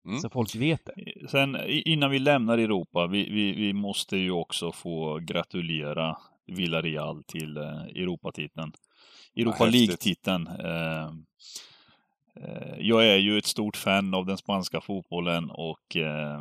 Mm. 0.06 0.20
Så 0.20 0.30
folk 0.30 0.56
vet 0.56 0.86
det. 0.86 1.30
Sen 1.30 1.58
innan 1.68 2.12
vi 2.12 2.20
lämnar 2.20 2.58
Europa, 2.58 3.08
vi, 3.08 3.30
vi, 3.30 3.52
vi 3.52 3.74
måste 3.74 4.18
ju 4.18 4.32
också 4.32 4.72
få 4.72 5.20
gratulera 5.20 6.18
Villarreal 6.48 7.24
till 7.24 7.58
eh, 7.58 7.82
Europatiteln. 7.84 8.72
Europa 9.36 9.58
Ja. 9.60 9.65
League-titeln. 9.65 10.48
Eh, 10.48 11.06
eh, 12.44 12.76
jag 12.80 13.06
är 13.08 13.18
ju 13.18 13.38
ett 13.38 13.46
stort 13.46 13.78
fan 13.78 14.13
av 14.13 14.26
den 14.26 14.38
spanska 14.38 14.82
fotbollen 14.82 15.50
och 15.52 15.96
eh, 15.96 16.39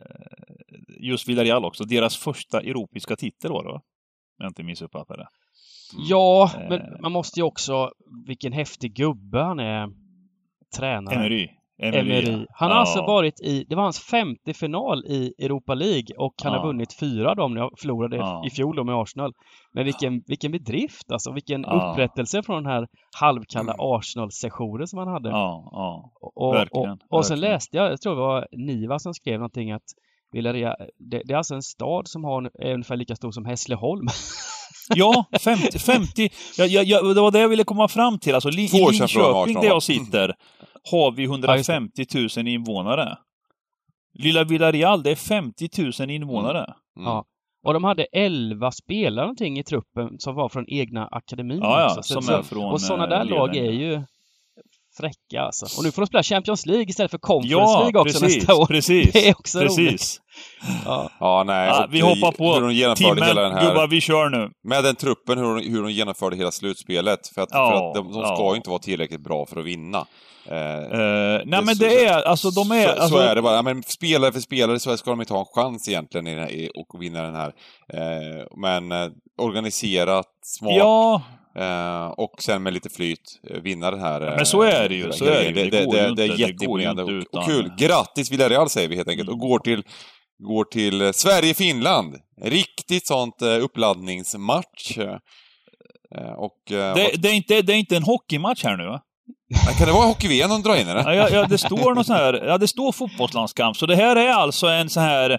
eh, 0.00 0.86
just 1.00 1.28
Villarreal 1.28 1.64
också. 1.64 1.84
Deras 1.84 2.16
första 2.16 2.60
europeiska 2.60 3.16
titel 3.16 3.50
var 3.52 3.64
det, 3.64 3.68
va? 3.70 3.82
Om 4.38 4.44
jag 4.44 4.50
inte 4.50 4.62
missuppfattar 4.62 5.16
det. 5.16 5.28
Ja, 6.08 6.50
Eh. 6.54 6.68
men 6.68 7.00
man 7.00 7.12
måste 7.12 7.40
ju 7.40 7.44
också, 7.44 7.92
vilken 8.26 8.52
häftig 8.52 8.94
gubbe 8.94 9.40
han 9.42 9.60
är, 9.60 9.88
tränare. 10.76 11.14
Emery. 11.14 11.48
Emery. 11.82 12.46
Han 12.50 12.70
har 12.70 12.76
Ja. 12.76 12.80
alltså 12.80 13.02
varit 13.02 13.40
i, 13.40 13.64
det 13.68 13.74
var 13.76 13.82
hans 13.82 14.00
femte 14.00 14.54
final 14.54 15.04
i 15.06 15.34
Europa 15.38 15.74
League 15.74 16.06
och 16.18 16.34
han 16.42 16.52
Ja. 16.52 16.58
har 16.58 16.66
vunnit 16.66 16.98
fyra 17.00 17.30
av 17.30 17.36
dem. 17.36 17.56
Jag 17.56 17.70
förlorade 17.80 18.16
Ja. 18.16 18.42
i 18.46 18.50
fjol 18.50 18.76
då 18.76 18.84
med 18.84 18.94
Arsenal. 18.94 19.32
Men 19.74 19.84
vilken, 19.84 20.22
vilken 20.26 20.52
bedrift 20.52 21.12
alltså, 21.12 21.32
vilken 21.32 21.62
Ja. 21.62 21.90
upprättelse 21.92 22.42
från 22.42 22.62
den 22.62 22.72
här 22.72 22.86
halvkalla 23.20 23.74
Arsenal-sessionen 23.78 24.86
som 24.86 24.98
han 24.98 25.08
hade. 25.08 25.28
Ja, 25.28 25.68
ja. 25.72 26.10
Och, 26.34 26.54
Verkligen, 26.54 26.90
och, 26.90 27.18
och 27.18 27.26
sen 27.26 27.34
verkligen. 27.34 27.52
läste 27.54 27.76
jag, 27.76 27.92
jag 27.92 28.00
tror 28.00 28.14
det 28.14 28.20
var 28.20 28.46
Niva 28.52 28.98
som 28.98 29.14
skrev 29.14 29.38
någonting 29.38 29.72
att 29.72 29.82
Villarreal, 30.32 30.76
det, 31.10 31.22
det 31.24 31.32
är 31.32 31.36
alltså 31.38 31.54
en 31.54 31.62
stad 31.62 32.08
som 32.08 32.24
har, 32.24 32.50
är 32.60 32.72
ungefär 32.74 32.96
lika 32.96 33.16
stor 33.16 33.30
som 33.30 33.44
Hässleholm. 33.44 34.06
Ja, 34.94 35.24
50, 35.44 35.78
50 35.78 36.28
ja, 36.58 36.64
ja, 36.64 36.82
ja, 36.82 37.02
det 37.14 37.20
var 37.20 37.30
det 37.30 37.38
jag 37.40 37.48
ville 37.48 37.64
komma 37.64 37.88
fram 37.88 38.18
till. 38.18 38.34
Alltså, 38.34 38.50
Li- 38.50 38.68
Två 38.68 38.76
I 38.90 38.92
Linköping, 38.92 39.54
där 39.60 39.64
jag 39.68 39.82
sitter, 39.82 40.34
har 40.90 41.10
vi 41.12 41.24
150 41.24 42.04
000 42.36 42.48
invånare. 42.48 43.18
Lilla 44.18 44.44
Villarreal, 44.44 45.02
det 45.02 45.10
är 45.10 45.14
50 45.16 45.68
000 46.00 46.10
invånare. 46.10 46.58
Mm. 46.96 47.08
Ja. 47.08 47.24
Och 47.66 47.72
de 47.74 47.84
hade 47.84 48.04
11 48.12 48.70
spelare 48.72 49.24
någonting 49.24 49.58
i 49.58 49.64
truppen 49.64 50.18
som 50.18 50.34
var 50.34 50.48
från 50.48 50.64
egna 50.68 51.06
akademin 51.06 51.58
Ja, 51.62 51.80
ja, 51.80 51.86
också. 51.98 52.02
Som 52.14 52.22
så- 52.22 52.32
är 52.32 52.42
från, 52.42 52.72
Och 52.72 52.80
sådana 52.80 53.04
eh, 53.04 53.10
där 53.10 53.24
lag 53.24 53.56
är 53.56 53.70
ju 53.72 54.02
fräcka 55.00 55.40
alltså. 55.42 55.78
Och 55.78 55.84
nu 55.84 55.92
får 55.92 56.02
de 56.02 56.06
spela 56.06 56.22
Champions 56.22 56.66
League 56.66 56.84
istället 56.88 57.10
för 57.10 57.18
Conference 57.18 57.54
Ja, 57.72 57.80
League 57.80 58.00
också 58.00 58.20
precis, 58.20 58.36
nästa 58.36 58.54
år. 58.54 58.66
precis. 58.66 59.12
Det 59.12 59.28
är 59.28 59.34
också 59.38 59.58
roligt. 59.58 59.76
precis. 59.76 60.20
Ja. 60.84 61.10
Ja, 61.20 61.44
nej. 61.46 61.68
Ja, 61.68 61.86
vi 61.90 61.98
det- 62.00 62.04
hoppar 62.06 62.32
på 62.32 62.54
Hur 62.54 62.60
de 62.60 62.72
genomförde 62.74 63.24
hela 63.26 63.40
den 63.40 63.50
timmen. 63.50 63.64
här... 63.64 63.68
Gubbar, 63.70 63.86
vi 63.88 64.00
kör 64.00 64.28
nu. 64.28 64.50
Med 64.64 64.84
den 64.84 64.96
truppen, 64.96 65.38
hur 65.38 65.54
de, 65.54 65.70
hur 65.70 65.82
de 65.82 65.92
genomförde 65.92 66.36
hela 66.36 66.50
slutspelet. 66.50 67.28
För 67.34 67.42
att, 67.42 67.48
Ja, 67.52 67.70
för 67.70 67.88
att 67.88 67.94
de, 67.94 68.12
de 68.12 68.22
ska 68.22 68.42
ja. 68.42 68.50
ju 68.52 68.56
inte 68.56 68.70
vara 68.70 68.78
tillräckligt 68.80 69.24
bra 69.24 69.46
för 69.46 69.60
att 69.60 69.66
vinna. 69.66 70.06
Eh, 70.50 70.56
Eh, 70.56 71.40
nej, 71.44 71.62
men 71.64 71.76
så- 71.76 71.84
det 71.84 72.04
är, 72.04 72.22
alltså 72.22 72.50
de 72.50 72.70
är... 72.72 72.84
så, 72.84 72.90
alltså, 72.90 73.08
så 73.08 73.18
är 73.18 73.34
det 73.34 73.42
bara. 73.42 73.54
Ja, 73.54 73.62
Men 73.62 73.82
spelare 73.82 74.32
för 74.32 74.40
spelare 74.40 74.78
så 74.78 74.96
ska 74.96 75.10
de 75.10 75.20
inte 75.20 75.32
ha 75.32 75.40
en 75.40 75.46
chans 75.54 75.88
egentligen 75.88 76.26
i 76.26 76.34
här, 76.34 76.50
i, 76.52 76.70
och 76.74 77.02
vinna 77.02 77.22
den 77.22 77.34
här. 77.34 77.52
Eh, 77.92 78.46
men 78.56 78.92
eh, 78.92 79.08
organiserat, 79.38 80.26
smart. 80.42 80.74
Ja, 80.76 81.22
Eh, 81.58 82.06
och 82.06 82.42
sen 82.42 82.62
med 82.62 82.72
lite 82.72 82.88
flyt 82.88 83.40
eh, 83.50 83.60
vinna 83.60 83.90
den 83.90 84.00
här... 84.00 84.20
men 84.20 84.46
så 84.46 84.62
är 84.62 84.88
det 84.88 84.94
ju, 84.94 85.04
eh, 85.04 85.10
så 85.10 85.24
är 85.24 85.30
det 85.30 85.44
ju. 85.44 85.52
Det, 85.52 85.70
Det 85.70 85.86
det, 85.86 86.14
det 86.14 86.22
är 86.22 86.38
jätteimponerande 86.38 87.02
och, 87.02 87.08
utan- 87.08 87.40
och 87.40 87.46
kul. 87.46 87.72
Grattis 87.78 88.30
Villarreal 88.30 88.70
säger 88.70 88.88
vi 88.88 88.96
helt 88.96 89.08
enkelt. 89.08 89.28
Mm. 89.28 89.40
Och 89.40 89.48
går 89.48 89.58
till, 89.58 89.82
går 90.38 90.64
till 90.64 91.00
eh, 91.00 91.12
Sverige-Finland. 91.12 92.16
Riktigt 92.42 93.06
sånt 93.06 93.42
uppladdningsmatch. 93.42 94.98
Och... 96.36 96.62
Det, 96.68 97.12
det, 97.22 97.28
är 97.28 97.34
inte, 97.34 97.62
det 97.62 97.72
är 97.72 97.76
inte 97.76 97.96
en 97.96 98.02
hockeymatch 98.02 98.64
här 98.64 98.76
nu 98.76 98.86
va? 98.86 99.02
kan 99.78 99.86
det 99.86 99.92
vara 99.92 100.06
hockey-VM 100.06 100.50
de 100.50 100.62
drar 100.62 100.76
in 100.76 100.88
eller? 100.88 101.14
Ja, 101.14 101.14
ja, 101.14 101.28
ja, 101.28 101.46
det 101.46 101.58
står 101.58 101.94
något 101.94 102.06
sån 102.06 102.16
här, 102.16 102.34
ja 102.46 102.58
det 102.58 102.68
står 102.68 102.92
fotbollslandskamp, 102.92 103.76
så 103.76 103.86
det 103.86 103.96
här 103.96 104.16
är 104.16 104.28
alltså 104.28 104.66
en 104.66 104.88
sån 104.88 105.02
här 105.02 105.38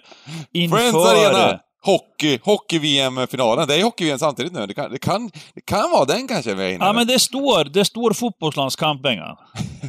inför... 0.52 0.76
Friends 0.76 0.96
Arena! 0.96 1.60
Hockey, 1.82 2.38
hockey-VM-finalen. 2.42 3.68
Det 3.68 3.74
är 3.80 3.84
hockey-VM 3.84 4.18
samtidigt 4.18 4.52
nu. 4.52 4.66
Det 4.66 4.74
kan, 4.74 4.90
det 4.92 4.98
kan, 4.98 5.30
det 5.54 5.60
kan 5.64 5.90
vara 5.90 6.04
den 6.04 6.28
kanske 6.28 6.54
vi 6.54 6.64
är 6.64 6.74
inne 6.74 6.84
Ja 6.84 6.92
men 6.92 7.06
det 7.06 7.18
står, 7.18 7.64
det 7.64 7.84
står 7.84 8.12
fotbollslandskamp 8.12 9.02
Bengan. 9.02 9.36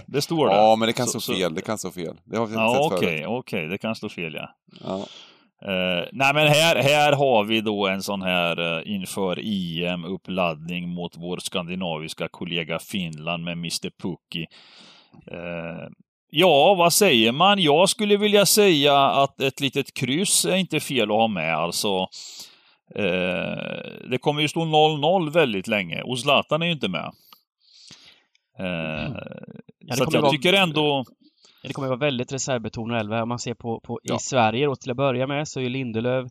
Det 0.07 0.21
står 0.21 0.47
det. 0.47 0.55
Ja, 0.55 0.75
men 0.75 0.87
det 0.87 0.93
kan 0.93 1.05
Så- 1.07 1.11
stå 1.19 1.19
så- 1.33 1.33
fel. 1.39 1.53
Det 1.55 1.61
kan 1.61 1.77
stå 1.77 1.91
fel. 1.91 2.15
Det 2.25 2.37
har 2.37 2.45
vi 2.47 2.53
Ja 2.55 2.73
sett 2.73 2.97
okej, 2.97 3.17
förut. 3.17 3.25
okej, 3.29 3.67
det 3.67 3.77
kan 3.77 3.95
stå 3.95 4.09
fel 4.09 4.33
ja. 4.33 4.49
Ja. 4.83 4.97
Eh, 5.65 6.05
nej 6.11 6.33
men 6.33 6.47
här, 6.47 6.75
här 6.75 7.13
har 7.13 7.43
vi 7.43 7.61
då 7.61 7.87
en 7.87 8.03
sån 8.03 8.21
här 8.21 8.77
eh, 8.77 8.91
inför 8.93 9.39
EM-uppladdning 9.39 10.87
mot 10.89 11.17
vår 11.17 11.37
skandinaviska 11.37 12.27
kollega 12.31 12.79
Finland 12.79 13.43
med 13.43 13.53
Mr 13.53 13.89
Pucki. 14.01 14.45
Eh, 15.31 15.87
ja, 16.31 16.73
vad 16.73 16.93
säger 16.93 17.31
man? 17.31 17.61
Jag 17.61 17.89
skulle 17.89 18.17
vilja 18.17 18.45
säga 18.45 18.97
att 18.97 19.41
ett 19.41 19.59
litet 19.59 19.93
kryss 19.93 20.45
är 20.45 20.55
inte 20.55 20.79
fel 20.79 21.11
att 21.11 21.17
ha 21.17 21.27
med. 21.27 21.55
Alltså, 21.55 22.07
eh, 22.95 24.09
det 24.09 24.17
kommer 24.21 24.41
ju 24.41 24.47
stå 24.47 24.59
0-0 24.65 25.29
väldigt 25.31 25.67
länge 25.67 26.01
och 26.01 26.19
Zlatan 26.19 26.61
är 26.61 26.65
ju 26.65 26.71
inte 26.71 26.87
med. 26.89 27.11
Eh, 28.59 29.11
det 29.79 29.95
så 29.95 30.03
att 30.03 30.05
kommer 30.05 30.17
jag 30.17 30.21
vara- 30.21 30.31
tycker 30.31 30.53
ändå... 30.53 31.05
Det 31.63 31.73
kommer 31.73 31.87
vara 31.87 31.99
väldigt 31.99 32.31
reservbetonad 32.33 32.99
elva. 32.99 33.21
Om 33.23 33.29
man 33.29 33.39
ser 33.39 33.53
på, 33.53 33.79
på 33.79 33.99
Ja. 34.03 34.15
i 34.15 34.19
Sverige 34.19 34.65
då 34.65 34.75
till 34.75 34.91
att 34.91 34.97
börja 34.97 35.27
med 35.27 35.47
så 35.47 35.59
är 35.59 35.63
ju 35.63 35.69
Lindelöf 35.69 36.27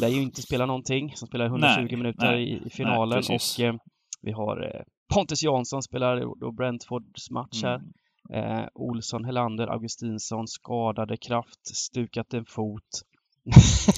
lär 0.00 0.08
ju 0.08 0.22
inte 0.22 0.42
spela 0.42 0.66
någonting. 0.66 1.12
Som 1.16 1.28
spelar 1.28 1.46
120 1.46 1.80
Nej, 1.80 1.96
minuter 1.96 2.30
nej, 2.32 2.42
i, 2.52 2.66
i 2.66 2.70
finalen. 2.70 3.18
precis. 3.18 3.58
och 3.58 3.64
eh, 3.64 3.74
vi 4.22 4.32
har 4.32 4.62
eh, 4.74 4.80
Pontus 5.14 5.42
Jansson 5.42 5.82
spelar 5.82 6.40
då 6.40 6.52
Brentfords 6.52 7.30
match 7.30 7.62
här. 7.62 7.74
Mm. 7.74 7.86
Eh, 8.34 8.64
Olsson, 8.74 9.24
Helander, 9.24 9.66
Augustinsson 9.66 10.48
skadade 10.48 11.16
kraft, 11.16 11.76
stukat 11.76 12.34
en 12.34 12.44
fot. 12.44 12.82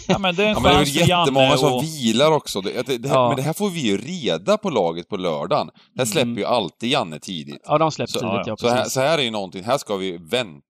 Ja 0.09 0.19
men 0.19 0.35
det 0.35 0.45
är 0.45 0.49
en 0.49 0.55
Ja, 0.55 0.61
men 0.61 0.73
det 0.85 0.91
är 1.01 1.09
jättemånga 1.09 1.47
Janne 1.47 1.59
som 1.59 1.73
och... 1.73 1.83
vilar 1.83 2.33
också. 2.33 2.61
Det, 2.61 2.87
det, 2.87 2.99
det, 2.99 3.09
här- 3.09 3.17
Ja. 3.17 3.29
Men 3.29 3.37
det 3.37 3.43
här 3.43 3.53
får 3.53 3.71
vi 3.71 3.81
ju 3.81 3.97
reda 3.97 4.59
på 4.59 4.71
laget 4.71 5.09
på 5.09 5.17
lördagen. 5.17 5.71
Det 5.95 6.01
här 6.01 6.07
släpper 6.07 6.27
Mm. 6.27 6.39
ju 6.39 6.45
alltid 6.45 6.91
Janne 6.91 7.19
tidigt. 7.19 7.63
Ja, 7.65 7.79
de 7.79 7.91
släpps 7.91 8.13
Så- 8.13 8.19
tidigt, 8.19 8.35
ja, 8.35 8.43
ja, 8.47 8.57
Så 8.57 8.69
här, 8.69 8.85
så 8.85 9.01
här 9.01 9.19
är 9.19 9.23
ju 9.23 9.31
någonting, 9.31 9.65
här 9.65 9.79
ska 9.79 9.97
vi 9.97 10.19
vänta 10.19 10.63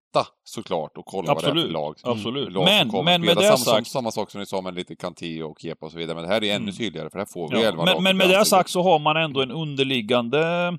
såklart 0.44 0.96
och 0.98 1.04
kolla 1.06 1.34
vad 1.34 1.42
det 1.42 1.46
är 1.46 1.50
Absolut, 1.50 1.66
för 1.66 1.72
lag. 1.72 1.94
absolut. 2.02 2.52
lag 2.52 2.64
Men- 2.64 2.80
som 2.80 2.90
kommer 2.90 3.04
men 3.12 3.20
med 3.20 3.30
spela. 3.30 3.40
det 3.40 3.46
samma, 3.58 3.76
sagt- 3.76 3.86
Som, 3.86 4.00
samma 4.00 4.10
sak 4.10 4.30
som 4.30 4.40
ni 4.40 4.46
sa 4.46 4.60
med 4.60 4.74
lite 4.74 4.96
Kanté 4.96 5.42
och 5.42 5.56
Kepa 5.60 5.86
och 5.86 5.92
så 5.92 5.98
vidare. 5.98 6.14
Men 6.14 6.24
det 6.24 6.34
här 6.34 6.44
är 6.44 6.54
ännu 6.54 6.62
Mm. 6.62 6.74
tydligare 6.74 7.10
för 7.10 7.18
här 7.18 7.26
får 7.26 7.48
vi 7.50 7.62
Ja, 7.62 7.68
elva 7.68 7.84
lag 7.84 7.94
men, 7.94 8.02
men 8.02 8.12
på 8.12 8.28
med 8.28 8.38
det 8.38 8.44
sagt 8.44 8.70
så 8.70 8.82
har 8.82 8.98
man 8.98 9.16
ändå 9.16 9.42
en 9.42 9.50
underliggande 9.50 10.72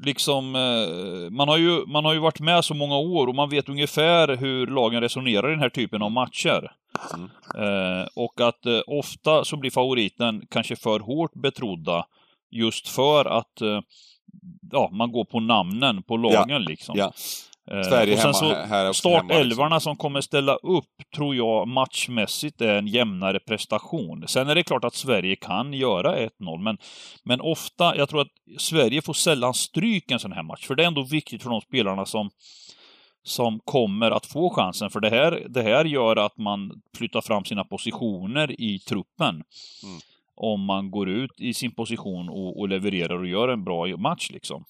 Liksom, 0.00 0.56
eh, 0.56 1.30
man 1.30 1.48
har, 1.48 1.56
ju, 1.56 1.86
man 1.86 2.04
har 2.04 2.12
ju 2.12 2.18
varit 2.18 2.40
med 2.40 2.64
så 2.64 2.74
många 2.74 2.96
år 2.96 3.26
och 3.26 3.34
man 3.34 3.50
vet 3.50 3.68
ungefär 3.68 4.36
hur 4.36 4.66
lagen 4.66 5.00
resonerar 5.00 5.48
i 5.48 5.50
den 5.50 5.60
här 5.60 5.68
typen 5.68 6.02
av 6.02 6.10
matcher. 6.10 6.72
Mm. 7.14 7.30
Eh, 7.54 8.06
och 8.14 8.40
att 8.40 8.66
eh, 8.66 8.80
ofta 8.86 9.44
så 9.44 9.56
blir 9.56 9.70
favoriten 9.70 10.46
kanske 10.50 10.76
för 10.76 11.00
hårt 11.00 11.34
betrodda 11.34 12.06
just 12.50 12.88
för 12.88 13.24
att 13.24 13.60
eh, 13.60 13.80
ja, 14.72 14.90
man 14.92 15.12
går 15.12 15.24
på 15.24 15.40
namnen 15.40 16.02
på 16.02 16.16
lagen 16.16 16.62
liksom. 16.64 16.98
Ja. 16.98 17.12
Eh, 17.70 17.82
Sverige 17.82 18.12
och 18.12 18.18
sen 18.18 18.34
hemma, 18.34 18.34
så 18.34 18.54
här- 18.54 18.92
startelvarna 18.92 19.76
liksom. 19.76 19.80
som 19.80 19.96
kommer 19.96 20.20
ställa 20.20 20.54
upp 20.54 20.84
tror 21.16 21.36
jag 21.36 21.68
matchmässigt 21.68 22.60
är 22.60 22.74
en 22.74 22.86
jämnare 22.86 23.40
prestation. 23.40 24.24
Sen 24.28 24.48
är 24.48 24.54
det 24.54 24.62
klart 24.62 24.84
att 24.84 24.94
Sverige 24.94 25.36
kan 25.36 25.72
göra 25.72 26.16
1-0, 26.16 26.62
men, 26.62 26.78
men 27.24 27.40
ofta, 27.40 27.96
jag 27.96 28.08
tror 28.08 28.20
att 28.20 28.32
Sverige 28.58 29.02
får 29.02 29.12
sällan 29.12 29.54
stryk 29.54 30.10
en 30.10 30.18
sån 30.18 30.32
här 30.32 30.42
match, 30.42 30.66
för 30.66 30.74
det 30.74 30.82
är 30.82 30.86
ändå 30.86 31.02
viktigt 31.02 31.42
för 31.42 31.50
de 31.50 31.60
spelarna 31.60 32.06
som 32.06 32.30
som 33.26 33.60
kommer 33.64 34.10
att 34.10 34.26
få 34.26 34.50
chansen, 34.50 34.90
för 34.90 35.00
det 35.00 35.10
här, 35.10 35.46
det 35.48 35.62
här 35.62 35.84
gör 35.84 36.16
att 36.16 36.38
man 36.38 36.82
flyttar 36.96 37.20
fram 37.20 37.44
sina 37.44 37.64
positioner 37.64 38.60
i 38.60 38.78
truppen. 38.78 39.34
Mm. 39.34 39.98
Om 40.36 40.64
man 40.64 40.90
går 40.90 41.08
ut 41.08 41.40
i 41.40 41.54
sin 41.54 41.74
position 41.74 42.28
och, 42.28 42.60
och 42.60 42.68
levererar 42.68 43.18
och 43.18 43.26
gör 43.26 43.48
en 43.48 43.64
bra 43.64 43.96
match 43.96 44.30
liksom. 44.30 44.64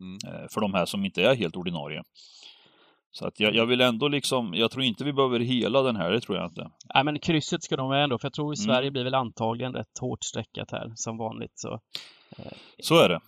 Mm. 0.00 0.18
Eh, 0.26 0.48
för 0.50 0.60
de 0.60 0.74
här 0.74 0.86
som 0.86 1.04
inte 1.04 1.22
är 1.22 1.34
helt 1.34 1.56
ordinarie. 1.56 2.02
Så 3.10 3.26
att 3.26 3.40
jag, 3.40 3.54
jag 3.54 3.66
vill 3.66 3.80
ändå 3.80 4.08
liksom, 4.08 4.54
jag 4.54 4.70
tror 4.70 4.84
inte 4.84 5.04
vi 5.04 5.12
behöver 5.12 5.40
hela 5.40 5.82
den 5.82 5.96
här, 5.96 6.10
det 6.10 6.20
tror 6.20 6.38
jag 6.38 6.46
inte. 6.46 6.70
Nej, 6.94 7.04
men 7.04 7.18
krysset 7.18 7.62
ska 7.62 7.76
de 7.76 7.88
med 7.88 8.04
ändå, 8.04 8.18
för 8.18 8.26
jag 8.26 8.32
tror 8.32 8.46
Mm. 8.46 8.56
Sverige 8.56 8.90
blir 8.90 9.04
väl 9.04 9.14
antagligen 9.14 9.72
rätt 9.72 9.98
hårt 10.00 10.24
streckat 10.24 10.70
här, 10.70 10.92
som 10.94 11.18
vanligt. 11.18 11.52
Så 11.54 11.80
Så 12.82 12.98
är 12.98 13.08
det. 13.08 13.20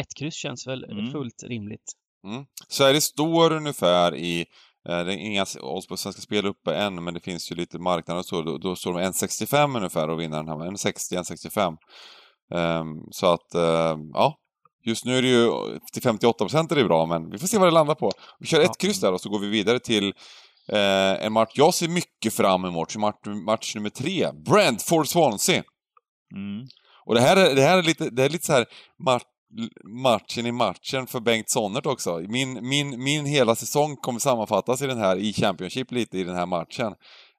ett 0.00 0.14
kryss 0.18 0.34
känns 0.34 0.66
väl 0.66 0.84
Mm. 0.84 1.10
fullt 1.12 1.42
rimligt. 1.42 1.92
Mm. 2.26 2.44
Sverige 2.68 3.00
står 3.00 3.52
ungefär 3.52 4.14
i, 4.14 4.40
eh, 4.88 5.04
det 5.04 5.14
är 5.14 5.16
inga 5.18 5.44
odds 5.62 5.86
på 5.86 5.96
Svenska 5.96 6.22
Spel 6.22 6.46
uppe 6.46 6.74
än, 6.76 7.04
men 7.04 7.14
det 7.14 7.20
finns 7.20 7.52
ju 7.52 7.56
lite 7.56 7.78
marknader 7.78 8.18
och 8.18 8.26
så, 8.26 8.42
då, 8.42 8.58
då 8.58 8.76
står 8.76 8.92
de 8.94 9.00
1,65 9.02 9.76
ungefär 9.76 10.08
och 10.10 10.20
vinner 10.20 10.36
den 10.36 10.48
här, 10.48 10.56
1,60, 10.56 11.16
1,65. 11.16 11.76
Ehm, 12.54 12.86
så 13.10 13.26
att, 13.26 13.54
ehm, 13.54 14.10
ja. 14.12 14.36
Just 14.84 15.04
nu 15.04 15.18
är 15.18 15.22
det 15.22 15.28
ju, 15.28 15.50
till 15.92 16.02
58% 16.02 16.72
är 16.72 16.76
det 16.76 16.84
bra, 16.84 17.06
men 17.06 17.30
vi 17.30 17.38
får 17.38 17.46
se 17.46 17.58
vad 17.58 17.68
det 17.68 17.74
landar 17.74 17.94
på. 17.94 18.10
Vi 18.38 18.46
kör 18.46 18.60
ett 18.60 18.78
kryss 18.78 19.00
där 19.00 19.12
och 19.12 19.20
så 19.20 19.28
går 19.28 19.38
vi 19.38 19.48
vidare 19.48 19.78
till 19.78 20.12
eh, 20.68 21.24
en 21.26 21.32
match 21.32 21.52
jag 21.54 21.74
ser 21.74 21.88
mycket 21.88 22.34
fram 22.34 22.64
emot, 22.64 22.96
match, 22.96 23.16
match 23.46 23.74
nummer 23.74 23.90
tre. 23.90 24.28
Brentford-Swansea. 24.46 25.62
Mm. 26.34 26.66
Och 27.06 27.14
det 27.14 27.20
här 27.20 27.36
är, 27.36 27.54
det 27.54 27.62
här 27.62 27.78
är 27.78 27.82
lite, 27.82 28.10
det 28.10 28.24
är 28.24 28.28
lite 28.28 28.46
så 28.46 28.52
här 28.52 28.66
match, 29.04 29.22
matchen 30.02 30.46
i 30.46 30.52
matchen 30.52 31.06
för 31.06 31.20
Bengt 31.20 31.50
Sonnert 31.50 31.86
också. 31.86 32.18
Min, 32.18 32.68
min, 32.68 33.02
min 33.04 33.26
hela 33.26 33.54
säsong 33.54 33.96
kommer 33.96 34.18
sammanfattas 34.18 34.82
i 34.82 34.86
den 34.86 34.98
här, 34.98 35.16
i 35.16 35.32
Championship 35.32 35.92
lite 35.92 36.18
i 36.18 36.24
den 36.24 36.36
här 36.36 36.46
matchen. 36.46 36.94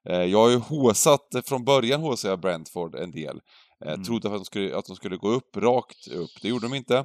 Eh, 0.08 0.22
jag 0.22 0.38
har 0.38 0.50
ju 0.50 0.56
håsat, 0.56 1.20
från 1.44 1.64
början 1.64 2.00
håsade 2.00 2.32
jag 2.32 2.40
Brentford 2.40 2.94
en 2.94 3.10
del. 3.10 3.40
Eh, 3.84 3.92
Mm. 3.92 4.04
Trodde 4.04 4.28
att 4.28 4.34
de, 4.34 4.44
skulle, 4.44 4.76
att 4.76 4.84
de 4.86 4.96
skulle 4.96 5.16
gå 5.16 5.28
upp, 5.28 5.56
rakt 5.56 6.08
upp. 6.08 6.30
Det 6.42 6.48
gjorde 6.48 6.68
de 6.68 6.74
inte. 6.74 7.04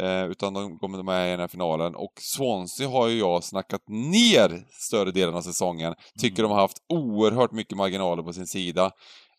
Eh, 0.00 0.24
utan 0.24 0.54
de 0.54 0.78
kom 0.78 1.06
med 1.06 1.26
i 1.28 1.30
den 1.30 1.40
här 1.40 1.48
finalen. 1.48 1.94
Och 1.94 2.12
Swansea 2.20 2.88
har 2.88 3.08
ju 3.08 3.18
jag 3.18 3.44
snackat 3.44 3.80
ner 3.88 4.66
större 4.70 5.10
delen 5.10 5.34
av 5.34 5.40
säsongen. 5.42 5.94
Tycker 6.20 6.42
de 6.42 6.52
har 6.52 6.60
haft 6.60 6.78
oerhört 6.92 7.52
mycket 7.52 7.76
marginaler 7.78 8.22
på 8.22 8.32
sin 8.32 8.46
sida. 8.46 8.90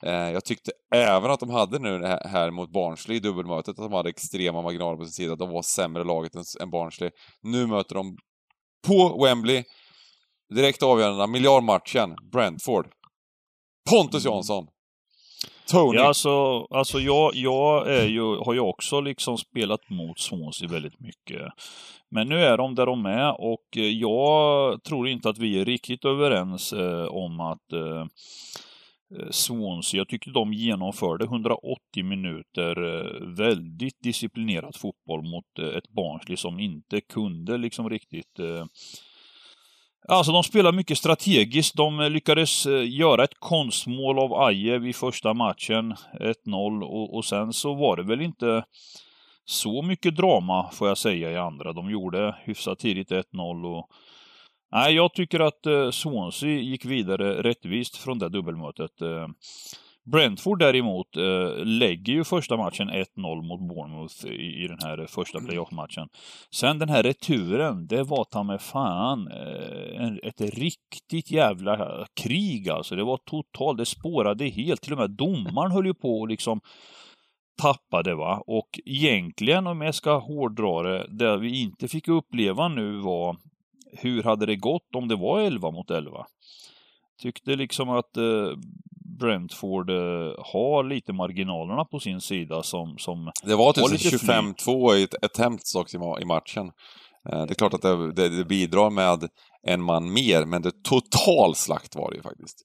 Eh, 0.03 0.11
jag 0.31 0.45
tyckte 0.45 0.71
även 0.95 1.31
att 1.31 1.39
de 1.39 1.49
hade 1.49 1.79
nu 1.79 1.99
det 1.99 2.07
här- 2.07 2.27
här 2.29 2.51
mot 2.51 2.71
Barnsley 2.71 3.17
i 3.17 3.19
dubbelmötet, 3.19 3.69
att 3.79 3.85
de 3.89 3.93
hade 3.93 4.09
extrema 4.09 4.61
marginaler 4.61 4.97
på 4.97 5.03
sin 5.05 5.11
sida. 5.13 5.35
De 5.35 5.49
var 5.49 5.61
sämre 5.61 6.03
laget 6.03 6.35
än, 6.35 6.43
än 6.61 6.69
Barnsley. 6.69 7.09
Nu 7.41 7.67
möter 7.67 7.95
de 7.95 8.17
på 8.87 9.23
Wembley, 9.23 9.63
direkt 10.55 10.83
avgörande, 10.83 11.27
miljardmatchen, 11.27 12.15
Brentford. 12.31 12.87
Pontus 13.89 14.25
Mm. 14.25 14.33
Jansson. 14.35 14.67
Tony. 15.67 15.97
Ja, 15.97 16.07
alltså, 16.07 16.65
alltså 16.69 16.99
jag, 16.99 17.35
jag 17.35 17.91
är 17.91 18.05
ju, 18.05 18.21
har 18.21 18.53
ju 18.53 18.59
också 18.59 19.01
liksom 19.01 19.37
spelat 19.37 19.89
mot 19.89 20.19
Swansea 20.19 20.67
väldigt 20.67 20.99
mycket. 20.99 21.41
Men 22.09 22.29
nu 22.29 22.39
är 22.39 22.57
de 22.57 22.75
där 22.75 22.85
de 22.85 23.05
är 23.05 23.41
och 23.41 23.77
eh, 23.77 23.83
jag 23.83 24.83
tror 24.83 25.07
inte 25.07 25.29
att 25.29 25.37
vi 25.37 25.59
är 25.59 25.65
riktigt 25.65 26.05
överens 26.05 26.73
eh, 26.73 27.05
om 27.05 27.39
att 27.39 27.73
eh, 27.73 28.01
eh, 29.19 29.29
Swansea, 29.31 29.97
jag 29.97 30.07
tyckte 30.07 30.29
de 30.29 30.53
genomförde 30.53 31.25
180 31.25 32.03
minuter 32.03 32.83
eh, 32.83 33.27
väldigt 33.37 33.97
disciplinerat 33.99 34.77
fotboll 34.77 35.21
mot 35.21 35.59
eh, 35.59 35.77
ett 35.77 35.89
Barnsley 35.89 36.37
som 36.37 36.59
inte 36.59 37.01
kunde 37.01 37.57
liksom 37.57 37.89
riktigt 37.89 38.39
eh, 38.39 38.65
Alltså 40.07 40.31
de 40.31 40.43
spelar 40.43 40.71
mycket 40.71 40.97
strategiskt. 40.97 41.75
De 41.75 41.99
eh, 41.99 42.09
lyckades 42.09 42.65
eh, 42.65 42.89
göra 42.89 43.23
ett 43.23 43.39
konstmål 43.39 44.19
av 44.19 44.33
Aje 44.33 44.79
vid 44.79 44.95
första 44.95 45.33
matchen, 45.33 45.95
1-0, 46.19 46.83
och, 46.83 47.15
och 47.15 47.25
sen 47.25 47.53
så 47.53 47.73
var 47.73 47.97
det 47.97 48.03
väl 48.03 48.21
inte 48.21 48.63
så 49.45 49.81
mycket 49.81 50.15
drama 50.15 50.69
får 50.73 50.87
jag 50.87 50.97
säga 50.97 51.31
i 51.31 51.37
andra. 51.37 51.73
De 51.73 51.89
gjorde 51.91 52.35
hyfsat 52.43 52.79
tidigt 52.79 53.11
1-0 53.11 53.77
och 53.77 53.89
Nej, 54.71 54.95
jag 54.95 55.13
tycker 55.13 55.39
att 55.39 55.65
eh, 55.65 55.91
Swansea 55.91 56.49
gick 56.49 56.85
vidare 56.85 57.43
rättvist 57.43 57.97
från 57.97 58.19
det 58.19 58.29
dubbelmötet. 58.29 58.91
Eh, 60.05 60.11
Brentford 60.11 60.59
däremot 60.59 61.17
eh, 61.17 61.65
lägger 61.65 62.13
ju 62.13 62.23
första 62.23 62.57
matchen 62.57 62.89
1-0 62.89 63.05
mot 63.41 63.69
Bournemouth 63.69 64.25
i, 64.25 64.63
i 64.63 64.67
den 64.67 64.79
här 64.81 65.05
första 65.09 65.39
playoff-matchen. 65.39 66.09
Sen 66.51 66.79
den 66.79 66.89
här 66.89 67.03
returen, 67.03 67.87
det 67.87 68.03
var 68.03 68.23
ta 68.23 68.43
med 68.43 68.61
fan 68.61 69.27
eh, 69.27 70.01
en, 70.01 70.19
ett 70.23 70.41
riktigt 70.41 71.31
jävla 71.31 72.05
krig 72.21 72.69
alltså. 72.69 72.95
Det 72.95 73.03
var 73.03 73.17
totalt, 73.17 73.77
det 73.77 73.85
spårade 73.85 74.45
helt. 74.45 74.81
Till 74.81 74.93
och 74.93 74.99
med 74.99 75.11
domaren 75.11 75.71
höll 75.71 75.85
ju 75.85 75.93
på 75.93 76.19
och 76.19 76.27
liksom 76.27 76.61
tappade 77.61 78.15
va. 78.15 78.43
Och 78.47 78.79
egentligen 78.85 79.67
om 79.67 79.81
jag 79.81 79.95
ska 79.95 80.17
hårdra 80.17 80.83
det, 80.83 81.07
det 81.09 81.37
vi 81.37 81.61
inte 81.61 81.87
fick 81.87 82.07
uppleva 82.07 82.67
nu 82.67 82.97
var 82.97 83.37
hur 83.97 84.23
hade 84.23 84.45
det 84.45 84.55
gått 84.55 84.95
om 84.95 85.07
det 85.07 85.15
var 85.15 85.39
11 85.41 85.71
mot 85.71 85.91
11? 85.91 86.25
Tyckte 87.21 87.55
liksom 87.55 87.89
att 87.89 88.17
eh, 88.17 88.51
Brentford 89.19 89.89
eh, 89.89 90.33
har 90.53 90.83
lite 90.83 91.13
marginalerna 91.13 91.85
på 91.85 91.99
sin 91.99 92.21
sida 92.21 92.63
som... 92.63 92.97
som 92.97 93.31
det 93.43 93.55
var 93.55 93.73
typ 93.73 93.83
har 93.83 93.91
lite 93.91 94.17
25-2 94.17 94.95
i 94.95 95.03
ett 95.03 95.23
attempts 95.23 95.75
också 95.75 95.97
i, 96.21 96.25
matchen. 96.25 96.71
Eh, 97.29 97.45
det 97.45 97.51
är 97.51 97.55
klart 97.55 97.73
att 97.73 97.81
det, 97.81 98.13
det, 98.13 98.37
det, 98.37 98.45
bidrar 98.45 98.89
med 98.89 99.29
en 99.67 99.81
man 99.81 100.13
mer, 100.13 100.45
men 100.45 100.61
det 100.61 100.83
total 100.83 101.55
slakt 101.55 101.95
var 101.95 102.11
det 102.11 102.15
ju 102.15 102.23
faktiskt. 102.23 102.61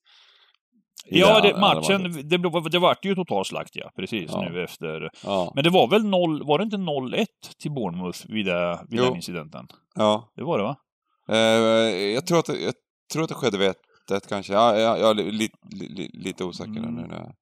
Ja, 1.07 1.41
det, 1.41 1.61
matchen, 1.61 2.29
det, 2.29 2.69
det 2.71 2.79
vart 2.79 3.05
ju 3.05 3.15
total 3.15 3.45
slakt 3.45 3.77
ja, 3.77 3.91
precis 3.97 4.31
ja. 4.33 4.49
nu 4.49 4.65
efter. 4.65 5.11
Ja. 5.25 5.53
Men 5.55 5.65
det 5.65 5.71
var 5.71 5.89
väl 5.89 6.05
0, 6.05 6.47
var 6.47 6.59
det 6.59 6.65
inte 6.65 6.77
0-1 6.77 7.27
till 7.59 7.71
Bournemouth 7.71 8.19
vid, 8.29 8.47
det, 8.47 8.81
vid 8.89 9.01
den 9.01 9.17
incidenten? 9.17 9.67
Ja. 9.95 10.33
Det 10.37 10.43
var 10.43 10.59
det 10.59 10.65
va? 10.65 10.77
Eh, 11.29 11.37
jag, 12.15 12.27
tror 12.27 12.39
att 12.39 12.47
det, 12.47 12.61
jag 12.61 12.75
tror 13.13 13.23
att 13.23 13.29
det 13.29 13.35
skedde 13.35 13.59
vid 13.59 13.69
1 14.11 14.29
kanske. 14.29 14.53
Ja, 14.53 14.79
jag, 14.79 15.01
jag 15.01 15.11
är 15.21 15.33
li, 15.33 15.51
li, 15.71 16.11
lite 16.13 16.45
osäker 16.45 16.71
mm. 16.71 16.95
nu. 16.95 17.07
När, 17.07 17.33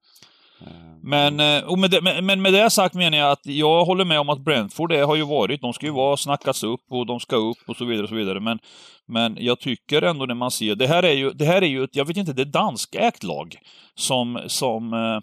men, 1.03 1.41
eh, 1.41 1.65
och 1.65 1.79
med 1.79 1.91
det, 1.91 2.23
men 2.23 2.43
med 2.43 2.53
det 2.53 2.71
sagt 2.71 2.95
menar 2.95 3.19
jag 3.19 3.31
att 3.31 3.47
jag 3.47 3.85
håller 3.85 4.05
med 4.05 4.21
om 4.21 4.29
att 4.29 4.41
Brentford, 4.41 4.91
det 4.91 5.01
har 5.01 5.17
ju 5.17 5.25
varit, 5.25 5.61
de 5.61 5.73
ska 5.73 5.87
ju 5.87 5.93
vara, 5.93 6.17
snackas 6.17 6.63
upp 6.63 6.81
och 6.91 7.07
de 7.07 7.21
ska 7.21 7.37
upp 7.37 7.59
och 7.67 7.77
så 7.77 7.85
vidare 7.85 8.03
och 8.03 8.09
så 8.09 8.15
vidare. 8.15 8.41
Men, 8.41 8.59
men 9.07 9.37
jag 9.41 9.61
tycker 9.61 10.03
ändå 10.03 10.27
när 10.27 10.35
man 10.35 10.51
ser, 10.51 10.75
det 10.75 10.87
här 10.87 11.03
är 11.03 11.13
ju, 11.13 11.31
det 11.31 11.45
här 11.45 11.63
är 11.63 11.67
ju 11.67 11.85
ett, 11.85 11.97
jag 11.97 12.05
vet 12.05 12.17
inte, 12.17 12.33
det 12.33 12.43
är 12.43 12.47
danskägt 12.47 13.23
lag 13.23 13.57
som, 13.95 14.41
som 14.47 14.93
eh, 14.93 15.21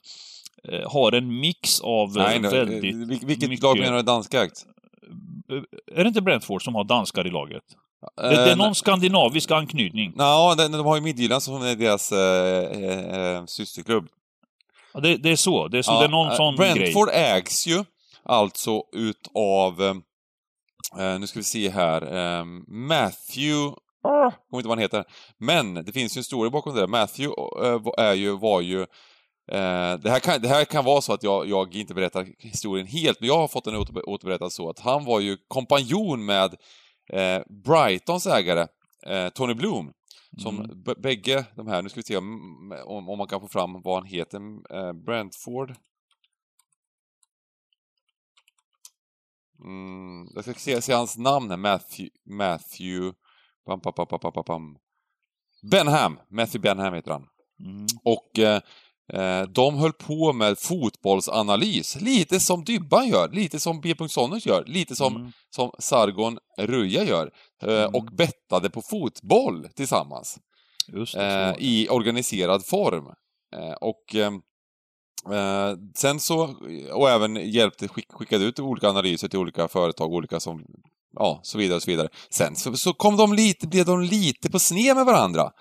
eh 0.73 0.91
har 0.91 1.11
en 1.11 1.39
mix 1.39 1.81
av 1.81 2.13
Nej, 2.15 2.39
väldigt... 2.39 3.23
Vilket 3.23 3.49
mycket... 3.49 3.63
lag 3.63 3.79
menar 3.79 3.93
du 3.93 3.99
är 3.99 4.03
danskägt? 4.03 4.65
Är 5.95 6.03
det 6.03 6.07
inte 6.07 6.21
Brentford 6.21 6.63
som 6.63 6.75
har 6.75 6.83
danskar 6.83 7.27
i 7.27 7.29
laget? 7.29 7.63
Det, 8.15 8.51
är 8.51 8.55
någon 8.55 8.75
skandinavisk 8.75 9.51
anknytning. 9.51 10.13
Ja, 10.17 10.55
de, 10.57 10.71
de 10.71 10.85
har 10.85 10.95
ju 10.95 11.01
Midtjylland 11.01 11.43
som 11.43 11.61
är 11.61 11.75
deras 11.75 12.11
äh, 12.11 13.45
systerklubb. 13.45 14.07
Ja, 14.93 14.99
det, 14.99 15.17
det, 15.17 15.31
är 15.31 15.35
så. 15.35 15.67
Det 15.67 15.77
är, 15.77 15.81
så. 15.81 15.91
Ja, 15.91 15.99
det 15.99 16.05
är 16.05 16.09
någon 16.09 16.27
äh, 16.27 16.35
sån 16.35 16.55
Brentford 16.55 17.07
grej. 17.07 17.37
ägs 17.37 17.67
ju 17.67 17.83
alltså 18.23 18.83
utav, 18.91 19.81
äh, 20.99 21.19
nu 21.19 21.27
ska 21.27 21.39
vi 21.39 21.43
se 21.43 21.69
här, 21.69 22.01
äh, 22.39 22.45
Matthew, 22.67 23.75
jag 24.03 24.33
kommer 24.49 24.59
inte 24.59 24.67
vad 24.67 24.77
han 24.77 24.79
heter, 24.79 25.03
men 25.37 25.73
det 25.73 25.91
finns 25.91 26.17
ju 26.17 26.19
en 26.19 26.23
story 26.23 26.49
bakom 26.49 26.73
det 26.73 26.79
där. 26.79 26.87
Matthew 26.87 27.33
är 27.97 28.13
ju, 28.13 28.37
var 28.37 28.61
ju 28.61 28.85
det, 30.01 30.09
här 30.09 30.19
kan, 30.19 30.41
det 30.41 30.47
här 30.47 30.65
kan 30.65 30.85
vara 30.85 31.01
så 31.01 31.13
att 31.13 31.23
jag, 31.23 31.49
jag 31.49 31.75
inte 31.75 31.93
berättar 31.93 32.27
historien 32.39 32.87
helt, 32.87 33.19
men 33.19 33.27
jag 33.27 33.37
har 33.37 33.47
fått 33.47 33.63
den 33.63 33.75
återberättad 33.75 34.51
så 34.51 34.69
att 34.69 34.79
han 34.79 35.05
var 35.05 35.19
ju 35.19 35.37
kompanjon 35.47 36.25
med 36.25 36.55
eh, 37.13 37.41
Brightons 37.49 38.27
ägare, 38.27 38.67
eh, 39.05 39.29
Tony 39.29 39.53
Bloom, 39.53 39.93
som 40.37 40.59
mm. 40.59 40.83
bägge 40.97 41.45
de 41.55 41.67
här, 41.67 41.81
nu 41.81 41.89
ska 41.89 41.99
vi 41.99 42.03
se 42.03 42.17
om, 42.17 42.83
om, 42.85 43.17
man 43.17 43.27
kan 43.27 43.41
få 43.41 43.47
fram 43.47 43.81
vad 43.81 43.95
han 43.95 44.05
heter, 44.05 44.39
eh, 44.69 44.93
Brentford. 44.93 45.75
Mm, 49.63 50.27
jag 50.35 50.43
ska 50.43 50.53
se, 50.53 50.81
se 50.81 50.93
hans 50.93 51.17
namn 51.17 51.49
här, 51.49 51.57
Matthew, 51.57 52.09
Matthew 52.25 53.17
bam, 53.65 53.79
bam, 53.79 53.93
bam, 54.09 54.19
bam, 54.21 54.43
bam, 54.47 54.77
Benham, 55.71 56.19
Matthew 56.29 56.59
Benham 56.59 56.93
heter 56.93 57.11
han. 57.11 57.27
Mm. 57.59 57.85
Och 58.03 58.39
Eh, 58.39 58.61
de 59.49 59.77
höll 59.77 59.93
på 59.93 60.33
med 60.33 60.59
fotbollsanalys, 60.59 62.01
lite 62.01 62.39
som 62.39 62.63
Dybban 62.63 63.07
gör, 63.07 63.29
lite 63.29 63.59
som 63.59 63.81
B. 63.81 63.95
Sonners 64.09 64.45
gör, 64.45 64.63
lite 64.67 64.95
som, 64.95 65.15
mm. 65.15 65.31
som 65.55 65.71
Sargon 65.79 66.37
Ruja 66.57 67.03
gör. 67.03 67.31
Eh, 67.63 67.81
mm. 67.81 67.95
Och 67.95 68.05
bettade 68.05 68.69
på 68.69 68.81
fotboll 68.81 69.67
tillsammans. 69.75 70.39
Eh, 71.17 71.53
I 71.57 71.87
organiserad 71.89 72.65
form. 72.65 73.05
Och 73.81 74.15
sen 75.95 76.19
så, 76.19 76.55
och 76.93 77.09
även 77.09 77.35
hjälpte, 77.51 77.87
skickade 77.87 78.45
ut 78.45 78.59
olika 78.59 78.89
analyser 78.89 79.27
till 79.27 79.39
olika 79.39 79.67
företag, 79.67 80.13
olika 80.13 80.39
som, 80.39 80.65
ja, 81.13 81.39
så 81.43 81.57
vidare 81.57 81.75
och 81.75 81.83
så 81.83 81.91
vidare. 81.91 82.09
Sen 82.29 82.55
så, 82.55 82.77
så 82.77 82.93
kom 82.93 83.17
de 83.17 83.33
lite, 83.33 83.67
blev 83.67 83.85
de 83.85 84.01
lite 84.01 84.51
på 84.51 84.59
sned 84.59 84.95
med 84.95 85.05
varandra. 85.05 85.51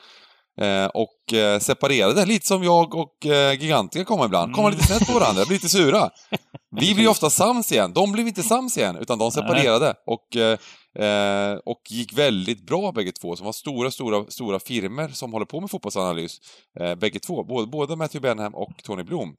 Eh, 0.61 0.87
och 0.87 1.33
eh, 1.33 1.59
separerade, 1.59 2.27
lite 2.27 2.47
som 2.47 2.63
jag 2.63 2.95
och 2.95 3.27
eh, 3.27 3.61
Gigantica 3.61 4.05
kommer 4.05 4.25
ibland. 4.25 4.55
Kommer 4.55 4.71
lite 4.71 4.87
snett 4.87 5.07
på 5.07 5.19
varandra, 5.19 5.45
blir 5.45 5.57
lite 5.57 5.69
sura. 5.69 6.11
Vi 6.81 6.95
blir 6.95 7.09
ofta 7.09 7.31
sams 7.31 7.73
igen, 7.73 7.93
de 7.93 8.13
blev 8.13 8.29
inte 8.29 8.43
sams 8.43 8.79
igen, 8.79 8.97
utan 8.97 9.19
de 9.19 9.31
separerade. 9.31 9.95
Och, 10.07 10.37
eh, 10.37 11.59
och 11.65 11.81
gick 11.91 12.13
väldigt 12.13 12.67
bra 12.67 12.93
bägge 12.93 13.13
två, 13.13 13.37
som 13.37 13.45
var 13.45 13.53
stora, 13.53 13.91
stora, 13.91 14.25
stora 14.29 14.61
firmer 14.61 15.09
som 15.09 15.33
håller 15.33 15.47
på 15.47 15.61
med 15.61 15.71
fotbollsanalys. 15.71 16.39
Eh, 16.81 16.95
bägge 16.95 17.19
två, 17.19 17.45
både, 17.45 17.67
både 17.67 17.97
Matthew 17.97 18.29
Benham 18.29 18.55
och 18.55 18.83
Tony 18.85 19.03
Bloom. 19.03 19.35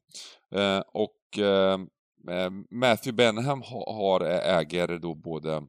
Eh, 0.56 0.82
och 0.94 1.40
eh, 1.40 1.78
Matthew 2.72 3.12
Benham 3.12 3.62
ha, 3.62 3.94
har, 3.94 4.22
äger 4.22 4.88
då 4.88 5.16
både 5.16 5.52
Eh, 5.52 5.62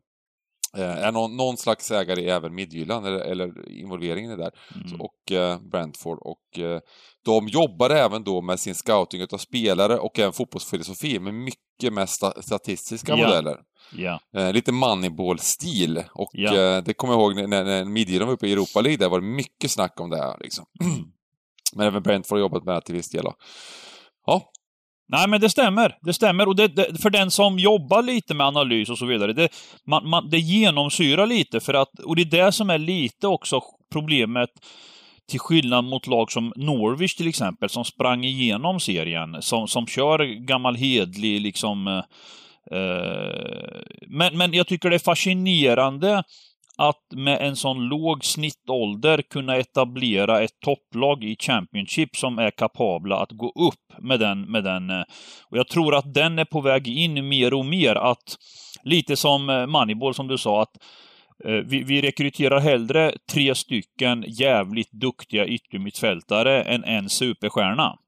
är 0.82 1.12
någon, 1.12 1.36
någon 1.36 1.56
slags 1.56 1.90
ägare 1.90 2.22
i 2.22 2.28
även 2.28 2.54
Midtjylland, 2.54 3.06
eller, 3.06 3.18
eller 3.18 3.68
involveringen 3.68 4.30
är 4.30 4.36
där. 4.36 4.50
Mm. 4.74 5.00
och 5.00 5.32
eh, 5.32 5.60
Brentford. 5.60 6.18
Och 6.20 6.58
eh, 6.58 6.80
de 7.24 7.48
jobbar 7.48 7.90
även 7.90 8.24
då 8.24 8.42
med 8.42 8.60
sin 8.60 8.74
scouting 8.74 9.26
av 9.32 9.38
spelare 9.38 9.98
och 9.98 10.18
en 10.18 10.32
fotbollsfilosofi 10.32 11.18
med 11.18 11.34
mycket 11.34 11.92
med 11.92 12.08
sta 12.08 12.42
statistiska 12.42 13.16
ja. 13.16 13.26
modeller. 13.26 13.58
Ja. 13.96 14.20
Eh, 14.36 14.52
lite 14.52 14.72
Moneyball-stil. 14.72 16.04
Och 16.14 16.38
eh, 16.38 16.82
det 16.82 16.94
kommer 16.94 17.14
jag 17.14 17.20
ihåg 17.20 17.48
när, 17.48 17.64
när 17.64 17.84
Midtjylland 17.84 18.26
var 18.26 18.34
uppe 18.34 18.46
i 18.46 18.52
Europa 18.52 18.80
League, 18.80 18.96
där 18.96 19.08
var 19.08 19.20
det 19.20 19.26
mycket 19.26 19.70
snack 19.70 20.00
om 20.00 20.10
det 20.10 20.16
här. 20.16 20.36
Liksom. 20.40 20.64
Men 21.76 21.86
även 21.86 22.02
Brentford 22.02 22.36
har 22.36 22.40
jobbat 22.40 22.64
med 22.64 22.74
det 22.74 22.80
till 22.80 22.94
viss 22.94 23.10
del. 23.10 23.24
Då. 23.24 23.34
Ja, 24.26 24.50
Nej, 25.08 25.28
men 25.28 25.40
det 25.40 25.50
stämmer. 25.50 25.96
Det 26.02 26.12
stämmer. 26.12 26.48
Och 26.48 26.56
det, 26.56 26.68
det, 26.68 27.02
för 27.02 27.10
den 27.10 27.30
som 27.30 27.58
jobbar 27.58 28.02
lite 28.02 28.34
med 28.34 28.46
analys 28.46 28.90
och 28.90 28.98
så 28.98 29.06
vidare, 29.06 29.32
det, 29.32 29.48
man, 29.86 30.08
man, 30.08 30.30
det 30.30 30.38
genomsyrar 30.38 31.26
lite 31.26 31.60
för 31.60 31.74
att, 31.74 31.98
och 31.98 32.16
det 32.16 32.22
är 32.22 32.44
det 32.44 32.52
som 32.52 32.70
är 32.70 32.78
lite 32.78 33.26
också 33.26 33.60
problemet 33.92 34.50
till 35.30 35.40
skillnad 35.40 35.84
mot 35.84 36.06
lag 36.06 36.32
som 36.32 36.52
Norwich 36.56 37.14
till 37.14 37.28
exempel, 37.28 37.68
som 37.68 37.84
sprang 37.84 38.24
igenom 38.24 38.80
serien, 38.80 39.42
som, 39.42 39.68
som 39.68 39.86
kör 39.86 40.18
gammal 40.46 40.76
hedlig 40.76 41.40
liksom 41.40 41.86
eh, 41.86 42.78
eh 42.78 43.82
men, 44.08 44.38
men 44.38 44.52
jag 44.52 44.66
tycker 44.66 44.90
det 44.90 44.96
är 44.96 44.98
fascinerande 44.98 46.22
att 46.76 47.02
med 47.16 47.40
en 47.40 47.56
sån 47.56 47.88
låg 47.88 48.24
snittålder 48.24 49.22
kunna 49.22 49.56
etablera 49.56 50.42
ett 50.42 50.60
topplag 50.60 51.24
i 51.24 51.36
Championship 51.40 52.16
som 52.16 52.38
är 52.38 52.50
kapabla 52.50 53.16
att 53.16 53.32
gå 53.32 53.52
upp 53.68 54.02
med 54.02 54.20
den, 54.20 54.40
med 54.40 54.64
den. 54.64 54.90
Eh, 54.90 55.02
och 55.50 55.58
jag 55.58 55.68
tror 55.68 55.94
att 55.94 56.14
den 56.14 56.38
är 56.38 56.44
på 56.44 56.60
väg 56.60 56.88
in 56.88 57.28
mer 57.28 57.54
och 57.54 57.66
mer 57.66 57.94
att, 57.94 58.36
lite 58.82 59.16
som 59.16 59.50
eh, 59.50 59.66
Moneyball 59.66 60.14
som 60.14 60.28
du 60.28 60.38
sa, 60.38 60.62
att 60.62 60.82
eh, 61.44 61.52
vi, 61.52 61.82
vi 61.82 62.00
rekryterar 62.00 62.60
hellre 62.60 63.12
tre 63.32 63.54
stycken 63.54 64.24
jävligt 64.28 64.92
duktiga 64.92 65.46
yttermittfältare 65.46 66.62
än 66.62 66.84
en 66.84 67.08
superstjärna. 67.08 67.98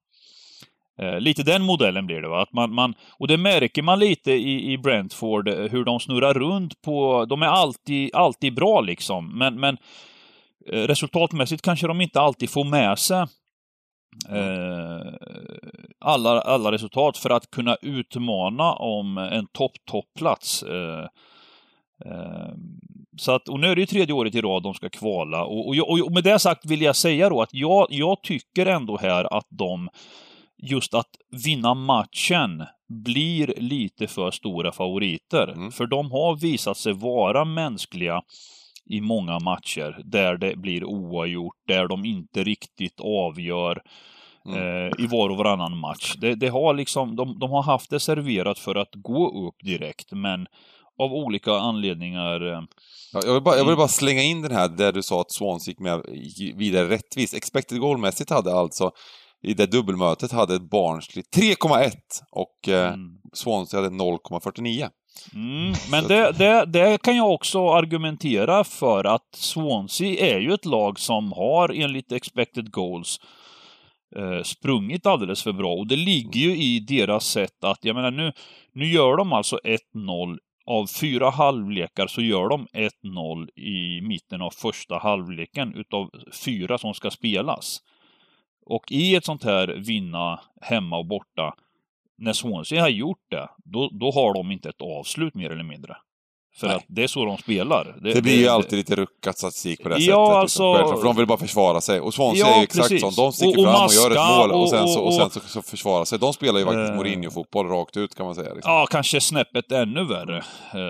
Eh, 0.98 1.20
lite 1.20 1.42
den 1.42 1.62
modellen 1.62 2.06
blir 2.06 2.22
det. 2.22 2.28
Va? 2.28 2.42
Att 2.42 2.52
man, 2.52 2.74
man, 2.74 2.94
och 3.18 3.28
det 3.28 3.36
märker 3.36 3.82
man 3.82 3.98
lite 3.98 4.32
i, 4.32 4.72
i 4.72 4.78
Brentford, 4.78 5.48
eh, 5.48 5.54
hur 5.54 5.84
de 5.84 6.00
snurrar 6.00 6.34
runt 6.34 6.82
på... 6.82 7.24
De 7.24 7.42
är 7.42 7.46
alltid, 7.46 8.14
alltid 8.14 8.54
bra 8.54 8.80
liksom, 8.80 9.38
men, 9.38 9.60
men 9.60 9.76
eh, 10.72 10.82
resultatmässigt 10.82 11.62
kanske 11.62 11.86
de 11.86 12.00
inte 12.00 12.20
alltid 12.20 12.50
får 12.50 12.64
med 12.64 12.98
sig 12.98 13.26
eh, 14.28 15.14
alla, 16.00 16.40
alla 16.40 16.72
resultat 16.72 17.16
för 17.16 17.30
att 17.30 17.50
kunna 17.50 17.76
utmana 17.82 18.72
om 18.72 19.18
en 19.18 19.46
topp-topp-plats. 19.46 20.62
Eh, 20.62 21.06
eh, 22.04 22.52
så 23.16 23.32
att, 23.32 23.48
och 23.48 23.60
nu 23.60 23.66
är 23.66 23.74
det 23.74 23.80
ju 23.80 23.86
tredje 23.86 24.14
året 24.14 24.34
i 24.34 24.40
rad 24.40 24.62
de 24.62 24.74
ska 24.74 24.88
kvala. 24.88 25.44
Och, 25.44 25.68
och, 25.68 26.00
och 26.00 26.12
med 26.12 26.24
det 26.24 26.38
sagt 26.38 26.66
vill 26.66 26.82
jag 26.82 26.96
säga 26.96 27.28
då 27.28 27.42
att 27.42 27.54
jag, 27.54 27.86
jag 27.90 28.22
tycker 28.22 28.66
ändå 28.66 28.98
här 28.98 29.36
att 29.38 29.46
de 29.48 29.88
just 30.58 30.94
att 30.94 31.10
vinna 31.44 31.74
matchen 31.74 32.64
blir 32.88 33.54
lite 33.56 34.06
för 34.06 34.30
stora 34.30 34.72
favoriter. 34.72 35.48
Mm. 35.48 35.72
För 35.72 35.86
de 35.86 36.10
har 36.10 36.36
visat 36.36 36.76
sig 36.76 36.92
vara 36.92 37.44
mänskliga 37.44 38.22
i 38.90 39.00
många 39.00 39.38
matcher 39.38 40.00
där 40.04 40.36
det 40.36 40.56
blir 40.56 40.84
oavgjort, 40.84 41.56
där 41.66 41.88
de 41.88 42.04
inte 42.04 42.44
riktigt 42.44 43.00
avgör 43.00 43.82
mm. 44.46 44.58
eh, 44.58 44.92
i 44.98 45.06
var 45.06 45.30
och 45.30 45.36
varannan 45.36 45.78
match. 45.78 46.14
Det, 46.18 46.34
det 46.34 46.48
har 46.48 46.74
liksom, 46.74 47.16
de, 47.16 47.38
de, 47.38 47.50
har 47.50 47.62
haft 47.62 47.90
det 47.90 48.00
serverat 48.00 48.58
för 48.58 48.74
att 48.74 48.90
gå 48.94 49.48
upp 49.48 49.56
direkt, 49.64 50.12
men 50.12 50.46
av 50.98 51.12
olika 51.12 51.52
anledningar. 51.52 52.52
Eh, 52.52 52.62
ja, 53.12 53.20
jag, 53.26 53.34
vill 53.34 53.42
bara, 53.42 53.56
jag 53.56 53.64
vill 53.64 53.76
bara 53.76 53.88
slänga 53.88 54.22
in 54.22 54.42
den 54.42 54.52
här 54.52 54.68
där 54.68 54.92
du 54.92 55.02
sa 55.02 55.20
att 55.20 55.32
Swans 55.32 55.68
gick 55.68 55.78
med 55.78 56.02
vidare 56.54 56.88
rättvist. 56.88 57.34
Expected 57.34 57.80
goal-mässigt 57.80 58.30
hade 58.30 58.54
alltså 58.54 58.90
i 59.42 59.54
det 59.54 59.66
dubbelmötet 59.66 60.32
hade 60.32 60.54
ett 60.54 60.70
barnsligt 60.70 61.36
3,1 61.36 61.90
och 62.30 62.68
eh, 62.68 62.92
Mm. 62.92 63.18
Swansea 63.32 63.80
hade 63.80 63.96
0,49. 63.96 64.88
Mm, 65.34 65.72
men 65.90 66.04
det, 66.04 66.32
det, 66.32 66.64
det 66.66 67.02
kan 67.02 67.16
jag 67.16 67.32
också 67.32 67.70
argumentera 67.70 68.64
för 68.64 69.04
att 69.04 69.34
Swansea 69.34 70.36
är 70.36 70.38
ju 70.40 70.52
ett 70.52 70.64
lag 70.64 70.98
som 70.98 71.32
har 71.32 71.68
enligt 71.68 72.12
expected 72.12 72.70
goals 72.70 73.20
eh, 74.16 74.42
sprungit 74.42 75.06
alldeles 75.06 75.42
för 75.42 75.52
bra. 75.52 75.74
Och 75.74 75.86
det 75.86 75.96
ligger 75.96 76.40
ju 76.40 76.56
i 76.56 76.80
deras 76.80 77.26
sätt 77.26 77.64
att, 77.64 77.78
jag 77.84 77.96
menar 77.96 78.10
nu, 78.10 78.32
nu 78.72 78.86
gör 78.86 79.16
de 79.16 79.32
alltså 79.32 79.58
1-0 79.94 80.38
av 80.66 80.86
fyra 80.86 81.30
halvlekar 81.30 82.06
så 82.06 82.22
gör 82.22 82.48
de 82.48 82.66
1-0 82.66 83.48
i 83.60 84.00
mitten 84.00 84.42
av 84.42 84.50
första 84.50 84.98
halvleken 84.98 85.74
utav 85.74 86.10
fyra 86.44 86.78
som 86.78 86.94
ska 86.94 87.10
spelas. 87.10 87.80
Och 88.68 88.92
i 88.92 89.14
ett 89.14 89.24
sånt 89.24 89.44
här 89.44 89.66
vinna 89.68 90.40
hemma 90.60 90.98
och 90.98 91.06
borta, 91.06 91.54
när 92.18 92.32
Swansea 92.32 92.82
har 92.82 92.88
gjort 92.88 93.30
det, 93.30 93.48
då, 93.64 93.88
då 93.92 94.10
har 94.10 94.34
de 94.34 94.50
inte 94.50 94.68
ett 94.68 94.82
avslut 94.82 95.34
mer 95.34 95.50
eller 95.50 95.64
mindre. 95.64 95.96
För 96.60 96.66
Nej. 96.66 96.76
att 96.76 96.84
det 96.86 97.02
är 97.02 97.06
så 97.06 97.24
de 97.24 97.38
spelar. 97.38 97.96
Det 98.02 98.22
blir 98.22 98.36
ju 98.38 98.48
alltid 98.48 98.76
lite 98.78 98.96
ruckat 98.96 99.38
statistik 99.38 99.82
på 99.82 99.88
det 99.88 99.94
Ja, 99.98 100.26
sättet. 100.26 100.36
alltså- 100.36 100.72
Liksom, 100.78 100.96
för 100.98 101.04
de 101.04 101.16
vill 101.16 101.26
bara 101.26 101.38
försvara 101.38 101.80
sig. 101.80 102.00
Och 102.00 102.14
Swansea 102.14 102.46
Ja, 102.46 102.54
är 102.54 102.56
ju 102.58 102.62
exakt 102.62 103.00
sånt. 103.00 103.16
De 103.16 103.32
sticker 103.32 103.58
Och- 103.58 103.64
och 103.64 103.74
fram 103.76 103.86
och 103.86 103.92
gör 103.92 104.10
ett 104.10 104.38
mål 104.38 104.50
och, 104.60 104.68
sen, 104.70 104.88
så, 104.88 105.00
och- 105.00 105.06
och 105.06 105.12
sen 105.14 105.22
och- 105.26 105.32
så, 105.32 105.40
så 105.46 105.62
försvarar 105.62 106.04
sig. 106.04 106.18
De 106.18 106.32
spelar 106.32 106.58
ju 106.60 106.64
faktiskt 106.64 106.90
Eh. 106.90 106.96
Mourinho-fotboll 106.96 107.66
rakt 107.68 107.96
ut 107.96 108.14
kan 108.14 108.26
man 108.26 108.34
säga. 108.34 108.54
Liksom. 108.54 108.72
Ja, 108.72 108.86
kanske 108.90 109.20
snäppet 109.20 109.72
ännu 109.72 110.04
värre. 110.04 110.36
Eh, 110.74 110.82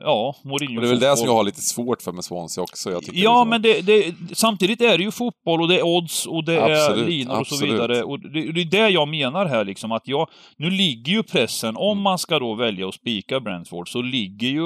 ja, 0.00 0.36
Mourinho 0.44 0.76
Och 0.76 0.82
det 0.82 0.88
är 0.88 0.90
väl 0.90 1.00
det 1.00 1.16
som 1.16 1.26
jag 1.26 1.34
har 1.34 1.44
lite 1.44 1.60
svårt 1.60 2.02
för 2.02 2.12
med 2.12 2.24
Swansea 2.24 2.64
också. 2.64 2.90
Ja, 2.90 2.98
liksom, 3.00 3.48
men 3.48 3.62
det, 3.62 3.80
det, 3.80 4.14
samtidigt 4.32 4.80
är 4.80 4.98
det 4.98 5.04
ju 5.04 5.10
fotboll 5.10 5.60
och 5.62 5.68
det 5.68 5.78
är 5.78 5.82
odds 5.86 6.26
och 6.26 6.44
det 6.44 6.62
Absolut, 6.62 7.04
är 7.06 7.10
linor 7.10 7.40
och 7.40 7.46
så 7.46 7.64
vidare. 7.66 8.02
Och 8.02 8.20
det, 8.20 8.52
det 8.52 8.60
är 8.60 8.64
det 8.64 8.88
jag 8.88 9.08
menar 9.08 9.46
här 9.46 9.64
liksom, 9.64 9.92
att 9.92 10.02
jag, 10.08 10.28
nu 10.56 10.70
ligger 10.70 11.12
ju 11.12 11.22
pressen, 11.22 11.76
om 11.76 11.92
Mm. 11.92 12.02
man 12.02 12.18
ska 12.18 12.38
då 12.38 12.54
välja 12.54 12.88
att 12.88 12.94
spika 12.94 13.40
Brentford, 13.40 13.88
så 13.92 14.02
ligger 14.02 14.48
ju 14.48 14.65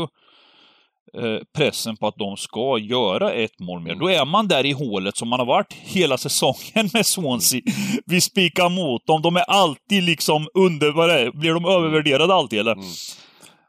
pressen 1.57 1.97
på 1.97 2.07
att 2.07 2.17
de 2.19 2.37
ska 2.37 2.79
göra 2.79 3.33
ett 3.33 3.59
mål 3.61 3.81
mer. 3.81 3.91
Mm. 3.91 3.99
Då 4.01 4.11
är 4.11 4.25
man 4.25 4.49
där 4.49 4.67
i 4.67 4.73
hålet 4.73 5.17
som 5.17 5.29
man 5.29 5.39
har 5.39 5.47
varit 5.47 5.73
hela 5.73 6.19
säsongen 6.19 6.91
med 6.93 7.07
Swansea. 7.07 7.61
Vi 8.07 8.21
spikar 8.21 8.69
mot 8.69 9.07
dem, 9.07 9.23
de 9.23 9.37
är 9.37 9.41
alltid 9.49 10.03
liksom 10.03 10.49
under, 10.55 10.93
vad 10.93 11.09
det 11.09 11.21
är, 11.21 11.31
blir 11.31 11.55
de 11.55 11.65
övervärderade 11.65 12.35
alltid 12.35 12.59
eller? 12.61 12.73
Mm. 12.73 12.85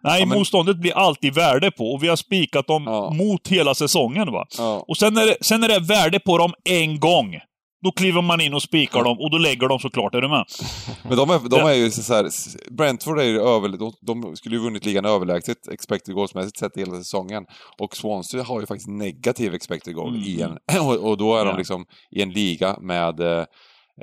Nej, 0.04 0.20
Ja, 0.20 0.26
men- 0.26 0.38
motståndet 0.38 0.78
blir 0.78 0.98
alltid 0.98 1.34
värde 1.34 1.72
på 1.72 1.92
och 1.94 2.04
vi 2.04 2.08
har 2.08 2.16
spikat 2.16 2.68
dem 2.68 2.84
Ja. 2.86 3.10
mot 3.14 3.48
hela 3.48 3.76
säsongen 3.76 4.32
va. 4.32 4.46
Ja. 4.58 4.86
Och 4.88 4.98
sen 4.98 5.18
är, 5.18 5.26
det, 5.26 5.38
sen 5.42 5.64
är 5.64 5.68
det 5.68 5.80
värde 5.80 6.20
på 6.20 6.38
dem 6.38 6.54
en 6.70 7.00
gång. 7.00 7.36
Då 7.84 7.92
kliver 7.92 8.22
man 8.22 8.42
in 8.42 8.54
och 8.54 8.62
spikar 8.62 9.04
dem 9.04 9.18
och 9.20 9.32
då 9.32 9.38
lägger 9.38 9.68
de 9.68 9.80
såklart, 9.80 10.16
är 10.16 10.22
du 10.22 10.30
med? 10.30 10.46
Men 11.04 11.18
de 11.18 11.30
är, 11.30 11.50
de 11.50 11.60
är 11.60 11.74
ju 11.74 11.92
så 11.92 12.14
här, 12.14 12.30
Brentford 12.72 13.20
är 13.20 13.24
ju 13.24 13.42
över, 13.42 13.70
de, 13.70 13.94
de 14.02 14.36
skulle 14.36 14.56
ju 14.56 14.62
vunnit 14.62 14.86
ligan 14.86 15.06
överlägset 15.06 15.68
expected 15.68 16.16
goals-mässigt 16.16 16.58
sett 16.58 16.78
hela 16.78 16.98
säsongen. 16.98 17.44
Och 17.80 17.96
Swansea 17.96 18.44
har 18.44 18.60
ju 18.60 18.66
faktiskt 18.66 18.90
negativ 18.90 19.54
expected 19.54 19.96
goal 19.96 20.10
Mm. 20.16 20.22
i 20.22 20.42
en, 20.42 20.58
och, 20.82 21.10
och 21.10 21.18
då 21.18 21.36
är 21.36 21.46
de 21.46 21.58
liksom 21.58 21.86
i 22.12 22.22
en 22.22 22.30
liga 22.30 22.78
med 22.82 23.20
eh, 23.20 23.46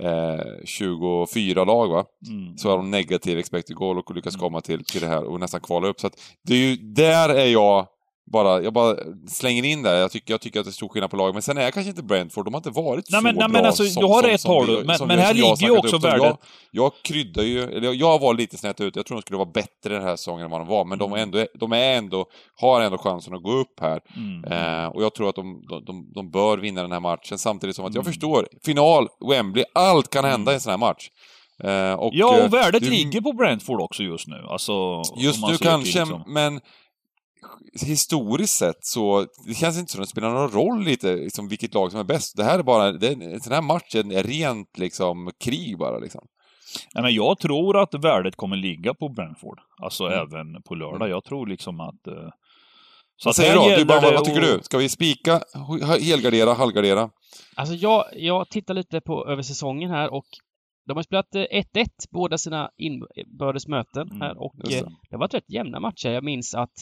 eh, 0.05 0.41
24 0.65 1.65
lag 1.65 1.89
va? 1.89 2.05
Mm. 2.29 2.57
Så 2.59 2.71
har 2.71 2.77
de 2.77 2.91
negativ 2.91 3.39
expected 3.39 3.77
goal 3.77 3.99
och 3.99 4.15
lyckas 4.15 4.35
Mm. 4.35 4.41
komma 4.41 4.61
till, 4.61 4.85
till 4.85 5.01
det 5.01 5.07
här 5.09 5.25
och 5.25 5.41
nästan 5.41 5.61
kvala 5.61 5.89
upp. 5.89 6.01
Så 6.01 6.07
att 6.07 6.15
det 6.45 6.55
är 6.55 6.59
ju, 6.59 6.77
där 6.77 7.29
är 7.29 7.47
jag 7.47 7.87
bara, 8.33 8.63
jag 8.63 8.73
bara 8.73 8.97
slänger 9.29 9.65
in 9.65 9.83
där. 9.83 9.95
Jag 9.95 10.11
tycker, 10.11 10.33
jag 10.35 10.41
tycker 10.41 10.61
att 10.61 10.67
det 10.67 10.71
är 10.71 10.73
stor 10.73 10.89
skillnad 10.89 11.11
på 11.11 11.17
lagen. 11.17 11.33
Men 11.35 11.43
sen 11.43 11.59
är 11.59 11.63
jag 11.63 11.75
kanske 11.75 11.91
inte 11.91 12.03
Brentford, 12.03 12.45
de 12.45 12.55
har 12.55 12.59
inte 12.59 12.71
varit 12.71 13.05
Nej, 13.11 13.19
så 13.21 13.25
men- 13.25 13.35
nej, 13.35 13.39
bra 13.39 13.49
men 13.49 13.65
alltså, 13.67 13.85
som, 13.85 14.01
du 14.01 14.07
har 14.09 14.23
rätt 14.23 14.41
som 14.41 14.83
men- 14.87 14.99
som 14.99 15.09
men 15.09 15.17
vi- 15.17 15.23
här 15.23 15.35
ligger 15.35 15.63
ju 15.67 15.71
också 15.79 15.99
värdet. 15.99 16.23
Jag, 16.23 16.37
jag 16.71 16.93
kryddar 17.05 17.43
ju, 17.43 17.63
eller 17.63 17.83
jag, 17.87 17.95
jag 17.95 18.19
var 18.21 18.35
lite 18.35 18.57
snett 18.57 18.81
ut. 18.81 18.97
Jag 18.97 19.07
tror 19.07 19.17
de 19.17 19.23
skulle 19.23 19.39
vara 19.39 19.51
bättre 19.55 19.95
den 19.95 20.03
här 20.03 20.17
säsongen 20.17 20.45
än 20.45 20.51
vad 20.51 20.61
de 20.61 20.67
var. 20.69 20.85
Men 20.85 20.99
de, 20.99 21.13
är 21.13 21.17
ändå, 21.19 21.47
de 21.61 21.73
är 21.73 21.97
ändå, 21.99 22.27
har 22.61 22.81
ändå 22.81 22.99
chansen 22.99 23.35
att 23.35 23.43
gå 23.43 23.53
upp 23.53 23.81
här. 23.81 24.01
Mm. 24.17 24.45
Eh, 24.85 24.87
och 24.89 25.03
jag 25.03 25.15
tror 25.15 25.29
att 25.29 25.35
de, 25.37 25.63
de, 25.69 25.85
de, 25.85 26.13
de 26.15 26.31
bör 26.31 26.59
vinna 26.59 26.83
den 26.83 26.93
här 26.93 27.01
matchen 27.01 27.39
samtidigt 27.39 27.77
som 27.77 27.85
att 27.85 27.95
jag 27.95 28.03
Mm. 28.03 28.13
förstår, 28.13 28.49
final, 28.65 29.09
Wembley, 29.31 29.65
allt 29.75 30.11
kan 30.11 30.25
hända 30.25 30.53
i 30.53 30.55
en 30.55 30.61
sån 30.61 30.71
här 30.71 30.79
match. 30.79 31.09
Eh, 31.65 31.93
och, 31.93 32.11
Ja, 32.15 32.39
eh, 32.39 32.45
och 32.45 32.55
värdet 32.55 32.83
du- 32.83 32.91
ligger 32.91 33.21
på 33.21 33.33
Brentford 33.33 33.81
också 33.81 34.03
just 34.03 34.27
nu. 34.29 34.45
Alltså, 34.49 35.03
Just 35.17 35.47
nu 35.49 35.57
kanske, 35.57 35.99
liksom. 36.05 36.23
men 36.27 36.61
historiskt 37.87 38.57
sett 38.59 38.85
så, 38.87 39.27
det 39.47 39.55
känns 39.55 39.79
inte 39.79 39.93
som 39.93 40.01
att 40.03 40.09
det 40.09 40.11
spelar 40.11 40.31
någon 40.35 40.51
roll 40.51 40.85
lite 40.85 41.17
liksom, 41.17 41.49
vilket 41.49 41.75
lag 41.75 41.91
som 41.91 42.01
är 42.01 42.05
bäst. 42.05 42.37
Det 42.37 42.45
här 42.45 42.59
är 42.59 42.63
bara, 42.63 42.93
det, 42.93 43.09
en 43.13 43.41
sån 43.41 43.53
här 43.53 43.63
match 43.63 43.95
är 43.95 44.23
rent 44.23 44.79
liksom 44.79 45.31
krig 45.45 45.79
bara 45.79 45.99
liksom. 45.99 46.27
Nej, 46.95 47.03
men 47.05 47.15
jag 47.15 47.39
tror 47.39 47.83
att 47.83 47.95
värdet 47.95 48.37
kommer 48.37 48.57
ligga 48.57 48.95
på 48.95 49.09
Brentford. 49.09 49.59
Alltså 49.83 50.05
Mm. 50.07 50.19
även 50.19 50.63
på 50.63 50.75
lördag. 50.75 50.97
Mm. 50.97 51.11
Jag 51.11 51.25
tror 51.25 51.47
liksom 51.47 51.81
att... 51.81 52.07
eh, 52.07 52.15
Så 53.17 53.29
Vad 53.29 53.31
att 53.31 53.37
säger 53.37 53.53
här 53.59 53.65
du 53.65 53.71
då? 53.71 53.77
Du, 53.79 53.85
bara, 53.85 54.01
vad 54.01 54.25
tycker 54.25 54.41
att- 54.43 54.59
du? 54.59 54.63
Ska 54.63 54.79
vi 54.79 54.89
spika, 54.89 55.41
helgardera, 56.01 56.53
halvgardera? 56.55 57.11
Alltså 57.57 57.75
jag, 57.75 58.05
jag 58.13 58.49
tittar 58.49 58.75
lite 58.75 59.01
på 59.01 59.27
över 59.29 59.43
säsongen 59.43 59.91
här 59.91 60.13
och 60.15 60.25
de 60.87 60.97
har 60.97 61.03
spelat 61.03 61.35
eh, 61.35 61.41
1-1 61.41 61.87
båda 62.11 62.39
sina 62.39 62.71
inbördes 62.77 63.69
möten 63.69 64.03
Mm, 64.09 64.21
här 64.21 64.43
och 64.43 64.55
eh, 64.55 64.69
det. 64.69 64.81
det 64.81 65.17
har 65.17 65.19
varit 65.19 65.35
rätt 65.35 65.51
jämna 65.53 65.81
matcher. 65.81 66.09
Jag 66.09 66.25
minns 66.25 66.55
att 66.55 66.73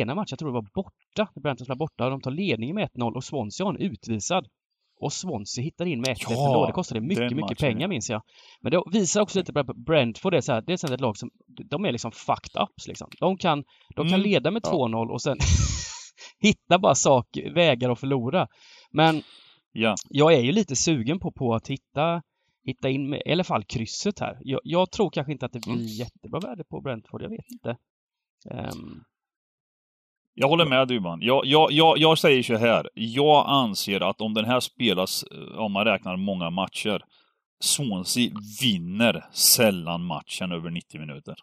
ena 0.00 0.14
matchen, 0.14 0.26
jag 0.30 0.38
tror 0.38 0.48
det 0.48 0.54
var 0.54 0.68
borta, 0.74 1.28
när 1.34 1.42
Brentford 1.42 1.66
spelade 1.66 1.78
borta, 1.78 2.08
de 2.10 2.20
tar 2.20 2.30
ledningen 2.30 2.74
med 2.74 2.88
1-0 2.94 3.14
och 3.14 3.24
Swansea 3.24 3.66
har 3.66 3.74
en 3.74 3.80
utvisad. 3.80 4.46
Och 5.00 5.12
Swansea 5.12 5.64
hittar 5.64 5.86
in 5.86 6.00
med 6.00 6.10
1-1 6.10 6.16
Ja, 6.28 6.46
ändå. 6.46 6.66
Det 6.66 6.72
kostade 6.72 7.00
mycket, 7.00 7.32
mycket 7.36 7.58
pengar 7.58 7.88
minns 7.88 8.10
jag. 8.10 8.22
Men 8.60 8.72
det 8.72 8.82
visar 8.92 9.20
också 9.20 9.38
lite 9.38 9.52
på 9.52 9.74
Brentford 9.74 10.34
är 10.34 10.40
så 10.40 10.52
här, 10.52 10.62
det 10.66 10.72
är 10.72 10.92
ett 10.94 11.00
lag 11.00 11.16
som, 11.16 11.30
de 11.70 11.84
är 11.84 11.92
liksom 11.92 12.12
fucked 12.12 12.62
ups 12.62 12.88
liksom. 12.88 13.08
De 13.20 13.36
kan, 13.38 13.64
de 13.96 14.08
kan 14.08 14.14
Mm, 14.20 14.20
leda 14.20 14.50
med 14.50 14.62
ja. 14.64 14.72
2-0 14.72 15.08
och 15.10 15.22
sen 15.22 15.38
hitta 16.38 16.78
bara 16.78 16.94
sak, 16.94 17.26
vägar 17.54 17.90
att 17.90 18.00
förlora. 18.00 18.48
Men 18.90 19.22
Ja. 19.72 19.94
jag 20.08 20.34
är 20.34 20.40
ju 20.40 20.52
lite 20.52 20.76
sugen 20.76 21.18
på, 21.18 21.32
på 21.32 21.54
att 21.54 21.68
hitta, 21.68 22.22
hitta 22.66 22.88
in 22.90 23.10
med, 23.10 23.22
i 23.26 23.32
alla 23.32 23.44
fall 23.44 23.64
krysset 23.64 24.18
här. 24.20 24.38
Jag, 24.40 24.60
jag 24.64 24.90
tror 24.90 25.10
kanske 25.10 25.32
inte 25.32 25.46
att 25.46 25.52
det 25.52 25.60
blir 25.60 25.74
Mm. 25.74 25.86
jättebra 25.86 26.40
värde 26.40 26.64
på 26.64 26.80
Brentford, 26.80 27.22
jag 27.22 27.30
vet 27.30 27.50
inte. 27.50 27.76
Ehm, 28.50 29.04
Jag 30.34 30.48
håller 30.48 30.64
med 30.64 30.88
Dybban. 30.88 31.18
Jag, 31.22 31.46
jag, 31.46 31.72
jag, 31.72 31.98
jag 31.98 32.18
säger 32.18 32.42
så 32.42 32.56
här. 32.56 32.88
Jag 32.94 33.44
anser 33.48 34.00
att 34.00 34.20
om 34.20 34.34
den 34.34 34.44
här 34.44 34.60
spelas, 34.60 35.22
eh, 35.22 35.58
om 35.58 35.72
man 35.72 35.84
räknar 35.84 36.16
många 36.16 36.50
matcher, 36.50 37.04
Swansea 37.60 38.30
vinner 38.60 39.24
sällan 39.32 40.04
matchen 40.04 40.52
över 40.52 40.70
90 40.70 41.00
minuter. 41.00 41.34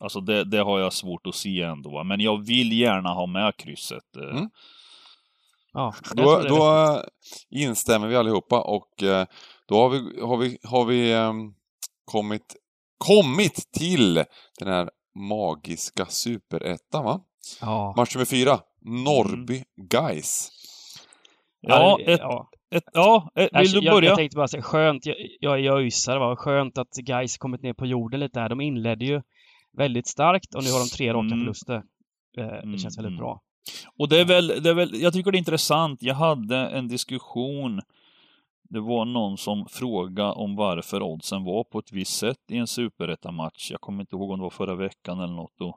Alltså 0.00 0.20
det, 0.20 0.44
det 0.44 0.58
har 0.58 0.78
jag 0.78 0.92
svårt 0.92 1.26
att 1.26 1.34
se 1.34 1.62
ändå. 1.62 2.04
Men 2.04 2.20
jag 2.20 2.46
vill 2.46 2.72
gärna 2.72 3.08
ha 3.08 3.26
med 3.26 3.56
krysset. 3.56 4.16
eh. 4.16 4.36
Mm. 4.36 4.50
ja, 5.72 5.94
Då, 6.14 6.42
då 6.48 7.02
instämmer 7.50 8.08
vi 8.08 8.16
allihopa 8.16 8.60
och 8.60 9.02
eh, 9.02 9.26
då 9.68 9.76
har 9.76 9.88
vi, 9.88 10.20
har 10.20 10.36
vi, 10.36 10.58
har 10.64 10.84
vi 10.84 11.12
ehm, 11.12 11.54
kommit, 12.04 12.56
kommit 12.98 13.72
till 13.72 14.14
den 14.58 14.68
här 14.68 14.90
magiska 15.14 16.06
superettan 16.06 17.04
va? 17.04 17.20
Ja. 17.60 17.94
Match 17.96 18.14
nummer 18.14 18.24
fyra, 18.26 18.60
Norrby 18.80 19.64
Guys. 19.76 20.50
Ja, 21.60 21.98
Ja, 22.06 22.12
ett, 22.12 22.20
ja. 22.20 22.50
ett, 22.70 22.84
ja 22.92 23.30
ett, 23.34 23.50
vill 23.52 23.72
jag, 23.74 23.82
du 23.82 23.86
jag, 23.86 23.94
börja? 23.94 24.08
jag 24.08 24.16
tänkte 24.18 24.36
bara 24.36 24.48
säga, 24.48 24.62
skönt, 24.62 25.06
jag, 25.06 25.16
jag, 25.40 25.60
jag 25.60 25.86
ösar, 25.86 26.12
det 26.12 26.18
var 26.20 26.36
skönt 26.36 26.78
att 26.78 26.92
guys 26.96 27.38
kommit 27.38 27.62
ner 27.62 27.72
på 27.72 27.86
jorden 27.86 28.20
lite 28.20 28.40
här. 28.40 28.48
De 28.48 28.60
inledde 28.60 29.04
ju 29.04 29.22
väldigt 29.76 30.06
starkt 30.06 30.54
och 30.54 30.64
nu 30.64 30.70
har 30.70 30.78
de 30.78 30.88
tre 30.96 31.08
raka 31.12 31.26
Mm. 31.26 31.40
förluster. 31.40 31.82
Eh, 32.38 32.44
det 32.46 32.78
känns 32.78 32.98
Mm, 32.98 33.04
väldigt 33.04 33.06
mm. 33.06 33.16
bra. 33.16 33.40
Och 33.98 34.08
det 34.08 34.20
är, 34.20 34.24
väl, 34.24 34.46
det 34.62 34.70
är 34.70 34.74
väl, 34.74 35.00
jag 35.02 35.12
tycker 35.12 35.30
det 35.32 35.36
är 35.36 35.38
intressant. 35.38 36.02
Jag 36.02 36.14
hade 36.14 36.56
en 36.56 36.88
diskussion. 36.88 37.80
Det 38.68 38.80
var 38.80 39.04
någon 39.04 39.38
som 39.38 39.66
frågade 39.70 40.32
om 40.32 40.56
varför 40.56 41.02
oddsen 41.02 41.44
var 41.44 41.64
på 41.64 41.78
ett 41.78 41.92
visst 41.92 42.18
sätt 42.18 42.38
i 42.50 42.56
en 42.56 42.66
superettamatch. 42.66 43.70
Jag 43.70 43.80
kommer 43.80 44.00
inte 44.00 44.16
ihåg 44.16 44.30
om 44.30 44.38
det 44.38 44.42
var 44.42 44.50
förra 44.50 44.74
veckan 44.74 45.20
eller 45.20 45.34
något. 45.34 45.60
Och, 45.60 45.76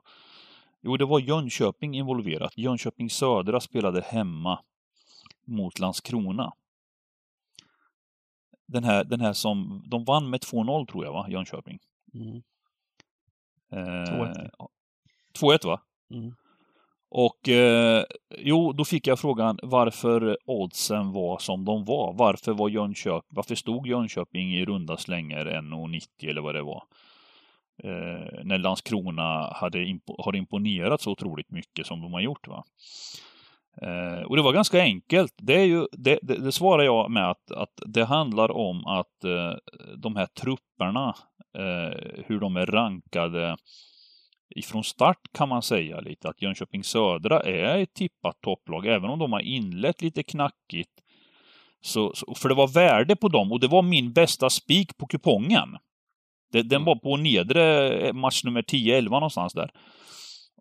jo, 0.84 0.96
det 0.96 1.04
var 1.04 1.20
Jönköping 1.20 1.94
involverat. 1.94 2.58
Jönköping 2.58 3.10
Södra 3.10 3.60
spelade 3.60 4.00
hemma 4.00 4.58
mot 5.44 5.78
Landskrona. 5.78 6.52
Den 8.66 8.84
här, 8.84 9.04
den 9.04 9.20
här 9.20 9.32
som, 9.32 9.84
de 9.86 10.04
vann 10.04 10.30
med 10.30 10.40
2-0 10.40 10.86
tror 10.86 11.04
jag 11.04 11.12
va, 11.12 11.26
Jönköping? 11.28 11.78
Mm. 12.14 12.42
Eh, 13.72 13.78
2-1. 13.78 14.50
2-1 15.40 15.66
va? 15.66 15.80
Mm. 16.10 16.34
Och 17.08 17.48
eh, 17.48 18.04
jo, 18.38 18.72
då 18.72 18.84
fick 18.84 19.06
jag 19.06 19.18
frågan 19.18 19.58
varför 19.62 20.38
oddsen 20.44 21.12
var 21.12 21.38
som 21.38 21.64
de 21.64 21.84
var. 21.84 22.12
Varför 22.12 22.52
var 22.52 22.68
Jönköping, 22.68 23.28
varför 23.28 23.54
stod 23.54 23.86
Jönköping 23.86 24.54
i 24.54 24.64
runda 24.64 24.96
slängar 24.96 25.46
1,90 25.46 26.30
eller 26.30 26.40
vad 26.40 26.54
det 26.54 26.62
var? 26.62 26.84
Eh, 27.82 28.44
när 28.44 28.58
Landskrona 28.58 29.52
hade 29.52 29.84
impo, 29.84 30.22
har 30.22 30.36
imponerat 30.36 31.00
så 31.00 31.10
otroligt 31.10 31.50
mycket 31.50 31.86
som 31.86 32.00
de 32.00 32.12
har 32.12 32.20
gjort. 32.20 32.48
va. 32.48 32.64
Eh, 33.82 34.22
och 34.22 34.36
det 34.36 34.42
var 34.42 34.52
ganska 34.52 34.80
enkelt. 34.80 35.34
Det, 35.36 35.54
är 35.54 35.64
ju, 35.64 35.86
det, 35.92 36.18
det, 36.22 36.38
det 36.38 36.52
svarar 36.52 36.82
jag 36.82 37.10
med 37.10 37.30
att, 37.30 37.50
att 37.50 37.80
det 37.86 38.04
handlar 38.04 38.50
om 38.50 38.86
att 38.86 39.24
eh, 39.24 39.54
de 39.96 40.16
här 40.16 40.26
trupperna, 40.26 41.14
eh, 41.58 42.22
hur 42.26 42.40
de 42.40 42.56
är 42.56 42.66
rankade 42.66 43.56
ifrån 44.56 44.84
start 44.84 45.20
kan 45.32 45.48
man 45.48 45.62
säga 45.62 46.00
lite 46.00 46.28
att 46.28 46.42
Jönköping 46.42 46.84
Södra 46.84 47.40
är 47.40 47.78
ett 47.78 47.94
tippat 47.94 48.40
topplag, 48.40 48.86
även 48.86 49.10
om 49.10 49.18
de 49.18 49.32
har 49.32 49.40
inlett 49.40 50.02
lite 50.02 50.22
knackigt. 50.22 50.90
Så, 51.80 52.12
så, 52.14 52.34
för 52.34 52.48
det 52.48 52.54
var 52.54 52.68
värde 52.68 53.16
på 53.16 53.28
dem 53.28 53.52
och 53.52 53.60
det 53.60 53.68
var 53.68 53.82
min 53.82 54.12
bästa 54.12 54.50
spik 54.50 54.96
på 54.96 55.06
kupongen. 55.06 55.76
Det, 56.54 56.62
den 56.62 56.76
mm. 56.76 56.84
var 56.84 56.96
på 56.96 57.16
nedre 57.16 57.88
eh, 57.88 58.12
match 58.12 58.44
nummer 58.44 58.62
10-11 58.62 59.10
någonstans 59.10 59.52
där. 59.52 59.70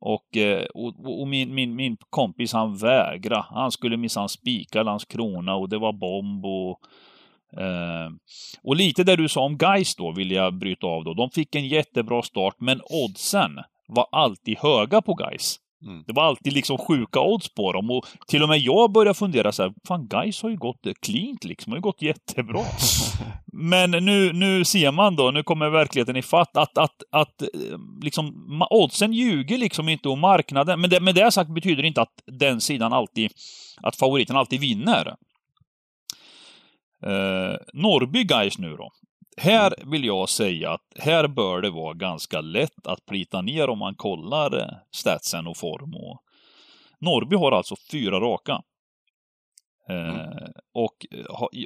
Och, 0.02 0.38
eh, 0.38 0.66
och, 0.74 1.22
och, 1.22 1.28
min, 1.28 1.56
min, 1.56 1.76
min 1.76 1.98
kompis 2.10 2.54
han 2.54 2.78
vägrade. 2.78 3.46
Han 3.50 3.72
skulle 3.72 3.98
minsann 3.98 4.30
spika 4.30 4.84
Landskrona 4.84 5.56
och 5.56 5.70
det 5.70 5.78
var 5.78 5.94
bomb 5.94 6.46
och 6.46 6.80
eh, 7.62 8.10
och 8.64 8.76
lite 8.76 9.04
det 9.04 9.16
du 9.16 9.30
sa 9.30 9.42
om 9.42 9.58
Geis 9.62 9.96
då 9.96 10.12
vill 10.12 10.32
jag 10.32 10.54
bryta 10.54 10.88
av 10.88 11.04
då. 11.04 11.14
De 11.14 11.30
fick 11.30 11.56
en 11.56 11.68
jättebra 11.68 12.22
start 12.22 12.56
men 12.60 12.82
oddsen 12.82 13.52
var 13.88 14.08
alltid 14.12 14.58
höga 14.58 15.02
på 15.02 15.18
Geis. 15.20 15.60
Mm. 15.86 16.04
Det 16.08 16.14
var 16.14 16.24
alltid 16.24 16.54
liksom 16.54 16.78
sjuka 16.78 17.20
odds 17.20 17.54
på 17.54 17.72
dem 17.72 17.92
och 17.92 18.06
till 18.28 18.44
och 18.44 18.50
med 18.50 18.60
jag 18.60 18.92
började 18.92 19.18
fundera 19.18 19.52
så 19.52 19.64
här, 19.64 19.74
fan 19.88 20.08
Gais 20.08 20.42
har 20.42 20.50
ju 20.50 20.58
gått 20.58 20.88
cleant 21.06 21.44
liksom, 21.44 21.72
har 21.72 21.78
ju 21.78 21.82
gått 21.82 22.02
jättebra. 22.02 22.64
Men 23.54 23.92
nu, 23.92 24.34
nu 24.34 24.66
ser 24.66 24.92
man 24.92 25.16
då, 25.16 25.32
nu 25.32 25.44
kommer 25.44 25.70
verkligheten 25.70 26.16
i 26.16 26.22
fatt 26.22 26.58
att, 26.58 26.78
att, 26.78 27.04
att 27.12 27.44
liksom 28.02 28.34
oddsen 28.70 29.14
ljuger 29.14 29.58
liksom 29.58 29.90
inte 29.90 30.10
om 30.10 30.20
marknaden. 30.20 30.82
Men 30.82 30.90
det, 30.90 31.00
med 31.00 31.16
det 31.16 31.32
sagt 31.32 31.50
betyder 31.50 31.82
det 31.82 31.88
inte 31.88 32.02
att 32.02 32.24
den 32.26 32.62
sidan 32.62 32.94
alltid, 32.94 33.32
att 33.82 33.96
favoriten 33.96 34.36
alltid 34.36 34.60
vinner. 34.60 35.16
Eh, 37.06 37.56
Norrby 37.74 38.24
Gais 38.24 38.58
nu 38.58 38.76
då. 38.76 38.92
Här 39.38 39.74
mm. 39.78 39.92
vill 39.92 40.06
jag 40.06 40.30
säga 40.30 40.72
att 40.72 40.86
här 41.00 41.28
bör 41.28 41.62
det 41.62 41.70
vara 41.70 41.94
ganska 41.94 42.42
lätt 42.42 42.88
att 42.88 43.06
plita 43.06 43.42
ner 43.42 43.70
om 43.70 43.80
man 43.80 43.96
kollar 43.96 44.60
eh, 44.60 44.68
statsen 44.92 45.48
och 45.48 45.58
form. 45.58 45.94
Och 45.96 46.20
Norrby 47.00 47.36
har 47.36 47.52
alltså 47.52 47.76
fyra 47.92 48.20
raka. 48.20 48.62
Mm. 49.90 50.16
Eh, 50.16 50.50
och, 50.74 51.06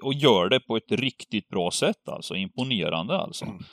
och 0.03 0.13
gör 0.13 0.49
det 0.49 0.59
på 0.59 0.77
ett 0.77 0.91
riktigt 0.91 1.49
bra 1.49 1.71
sätt 1.71 2.09
alltså, 2.09 2.35
imponerande 2.35 3.17
alltså. 3.17 3.45
Mm. 3.45 3.63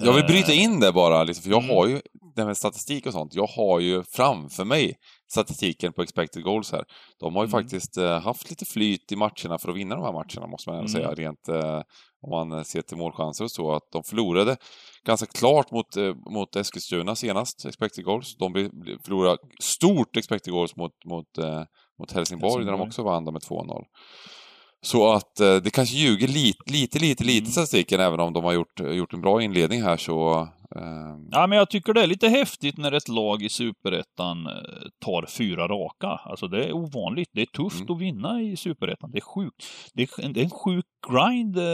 Jag 0.00 0.12
vill 0.12 0.24
bryta 0.24 0.52
eh, 0.52 0.62
in 0.62 0.80
det 0.80 0.92
bara, 0.92 1.24
liksom, 1.24 1.42
för 1.42 1.50
jag 1.50 1.64
mm. 1.64 1.76
har 1.76 1.86
ju, 1.86 2.00
det 2.34 2.44
med 2.44 2.56
statistik 2.56 3.06
och 3.06 3.12
sånt, 3.12 3.34
jag 3.34 3.46
har 3.46 3.80
ju 3.80 4.02
framför 4.02 4.64
mig 4.64 4.96
statistiken 5.30 5.92
på 5.92 6.02
expected 6.02 6.42
goals 6.42 6.72
här. 6.72 6.84
De 7.20 7.34
har 7.34 7.42
ju 7.42 7.48
mm. 7.48 7.62
faktiskt 7.62 7.96
eh, 7.96 8.20
haft 8.20 8.50
lite 8.50 8.64
flyt 8.64 9.12
i 9.12 9.16
matcherna 9.16 9.58
för 9.58 9.70
att 9.70 9.76
vinna 9.76 9.94
de 9.94 10.04
här 10.04 10.12
matcherna, 10.12 10.46
måste 10.46 10.70
man 10.70 10.78
mm. 10.78 10.88
säga, 10.88 11.14
rent 11.14 11.48
eh, 11.48 11.82
om 12.22 12.30
man 12.30 12.64
ser 12.64 12.82
till 12.82 12.96
målchanser 12.96 13.44
och 13.44 13.50
så, 13.50 13.72
att 13.72 13.88
de 13.92 14.02
förlorade 14.02 14.56
ganska 15.06 15.26
klart 15.26 15.70
mot, 15.70 15.96
eh, 15.96 16.14
mot 16.30 16.56
Eskilstuna 16.56 17.14
senast, 17.14 17.64
expected 17.64 18.04
goals. 18.04 18.36
De 18.36 18.52
förlorade 19.04 19.38
stort 19.62 20.16
expected 20.16 20.52
goals 20.52 20.76
mot, 20.76 20.92
mot, 21.04 21.38
eh, 21.38 21.62
mot 21.98 22.12
Helsingborg, 22.12 22.14
Helsingborg, 22.14 22.64
där 22.64 22.72
de 22.72 22.80
också 22.80 23.02
vann 23.02 23.24
med 23.24 23.42
2-0. 23.42 23.84
Så 24.82 25.12
att 25.12 25.40
eh, 25.40 25.56
det 25.56 25.70
kanske 25.70 25.96
ljuger 25.96 26.28
lite, 26.28 26.72
lite, 26.72 26.98
lite, 26.98 27.24
lite 27.24 27.38
mm. 27.38 27.50
statistiken, 27.50 28.00
även 28.00 28.20
om 28.20 28.32
de 28.32 28.44
har 28.44 28.52
gjort, 28.52 28.80
gjort 28.80 29.12
en 29.12 29.20
bra 29.20 29.42
inledning 29.42 29.82
här 29.82 29.96
så... 29.96 30.48
Eh... 30.76 30.82
Ja, 31.30 31.46
men 31.46 31.58
jag 31.58 31.70
tycker 31.70 31.92
det 31.92 32.02
är 32.02 32.06
lite 32.06 32.28
häftigt 32.28 32.76
när 32.76 32.92
ett 32.92 33.08
lag 33.08 33.42
i 33.42 33.48
Superettan 33.48 34.46
eh, 34.46 34.52
tar 35.04 35.26
fyra 35.26 35.68
raka. 35.68 36.06
Alltså 36.06 36.48
det 36.48 36.64
är 36.64 36.72
ovanligt. 36.72 37.30
Det 37.32 37.42
är 37.42 37.46
tufft 37.46 37.80
mm. 37.80 37.92
att 37.92 38.00
vinna 38.00 38.42
i 38.42 38.56
Superettan. 38.56 39.10
Det 39.10 39.18
är 39.18 39.34
sjukt. 39.34 39.64
Det 39.94 40.02
är, 40.02 40.28
det 40.32 40.40
är 40.40 40.44
en 40.44 40.50
sjuk 40.50 40.86
grind, 41.10 41.58
eh, 41.58 41.64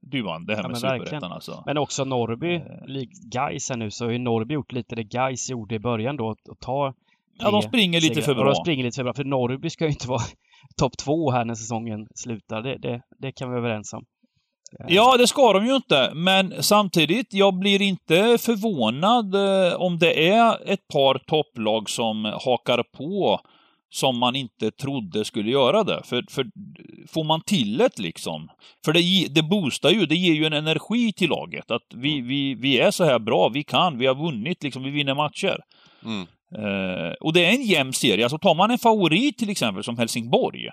Duvan, 0.00 0.46
det 0.46 0.54
här 0.56 0.62
ja, 0.62 0.68
med 0.68 0.78
Superettan 0.78 1.32
alltså. 1.32 1.62
Men 1.66 1.78
också 1.78 2.04
Norrby, 2.04 2.54
eh... 2.54 2.62
likt 2.86 3.22
Gais 3.32 3.70
här 3.70 3.76
nu, 3.76 3.90
så 3.90 4.04
har 4.04 4.12
ju 4.12 4.18
Norrby 4.18 4.54
gjort 4.54 4.72
lite 4.72 4.94
det 4.94 5.04
Gais 5.04 5.50
gjorde 5.50 5.74
i 5.74 5.78
början 5.78 6.16
då, 6.16 6.30
att 6.30 6.60
ta 6.60 6.94
Ja, 7.38 7.50
de 7.50 7.62
springer 7.62 8.00
lite 8.00 8.22
för 8.22 8.34
bra. 8.34 8.44
de 8.44 8.54
springer 8.54 8.84
lite 8.84 8.96
för 8.96 9.02
bra, 9.02 9.14
för 9.14 9.24
Norrby 9.24 9.70
ska 9.70 9.84
ju 9.84 9.90
inte 9.90 10.08
vara 10.08 10.22
topp 10.76 10.96
två 10.96 11.30
här 11.30 11.44
när 11.44 11.54
säsongen 11.54 12.06
slutar. 12.14 12.62
Det, 12.62 12.78
det, 12.78 13.02
det 13.18 13.32
kan 13.32 13.48
vi 13.48 13.52
vara 13.52 13.66
överens 13.66 13.92
om. 13.92 14.04
Ja, 14.88 15.16
det 15.16 15.26
ska 15.26 15.52
de 15.52 15.66
ju 15.66 15.76
inte, 15.76 16.10
men 16.14 16.62
samtidigt, 16.62 17.26
jag 17.30 17.58
blir 17.58 17.82
inte 17.82 18.38
förvånad 18.38 19.34
eh, 19.34 19.80
om 19.80 19.98
det 19.98 20.28
är 20.28 20.72
ett 20.72 20.88
par 20.92 21.18
topplag 21.18 21.90
som 21.90 22.24
hakar 22.24 22.82
på 22.96 23.40
som 23.94 24.18
man 24.18 24.36
inte 24.36 24.70
trodde 24.70 25.24
skulle 25.24 25.50
göra 25.50 25.84
det. 25.84 26.02
För, 26.04 26.24
för 26.30 26.46
får 27.08 27.24
man 27.24 27.40
till 27.40 27.76
det 27.76 27.98
liksom, 27.98 28.48
för 28.84 28.92
det, 28.92 29.26
det 29.34 29.42
boostar 29.42 29.90
ju, 29.90 30.06
det 30.06 30.14
ger 30.14 30.34
ju 30.34 30.44
en 30.44 30.52
energi 30.52 31.12
till 31.12 31.30
laget. 31.30 31.70
Att 31.70 31.86
vi, 31.94 32.20
vi, 32.20 32.54
vi 32.54 32.80
är 32.80 32.90
så 32.90 33.04
här 33.04 33.18
bra, 33.18 33.48
vi 33.48 33.64
kan, 33.64 33.98
vi 33.98 34.06
har 34.06 34.14
vunnit, 34.14 34.62
liksom, 34.62 34.82
vi 34.82 34.90
vinner 34.90 35.14
matcher. 35.14 35.58
Mm. 36.04 36.26
Uh, 36.58 37.12
och 37.20 37.32
det 37.32 37.44
är 37.44 37.50
en 37.50 37.62
jämn 37.62 37.92
serie. 37.92 38.24
Alltså 38.24 38.38
tar 38.38 38.54
man 38.54 38.70
en 38.70 38.78
favorit 38.78 39.38
till 39.38 39.50
exempel 39.50 39.84
som 39.84 39.98
Helsingborg. 39.98 40.68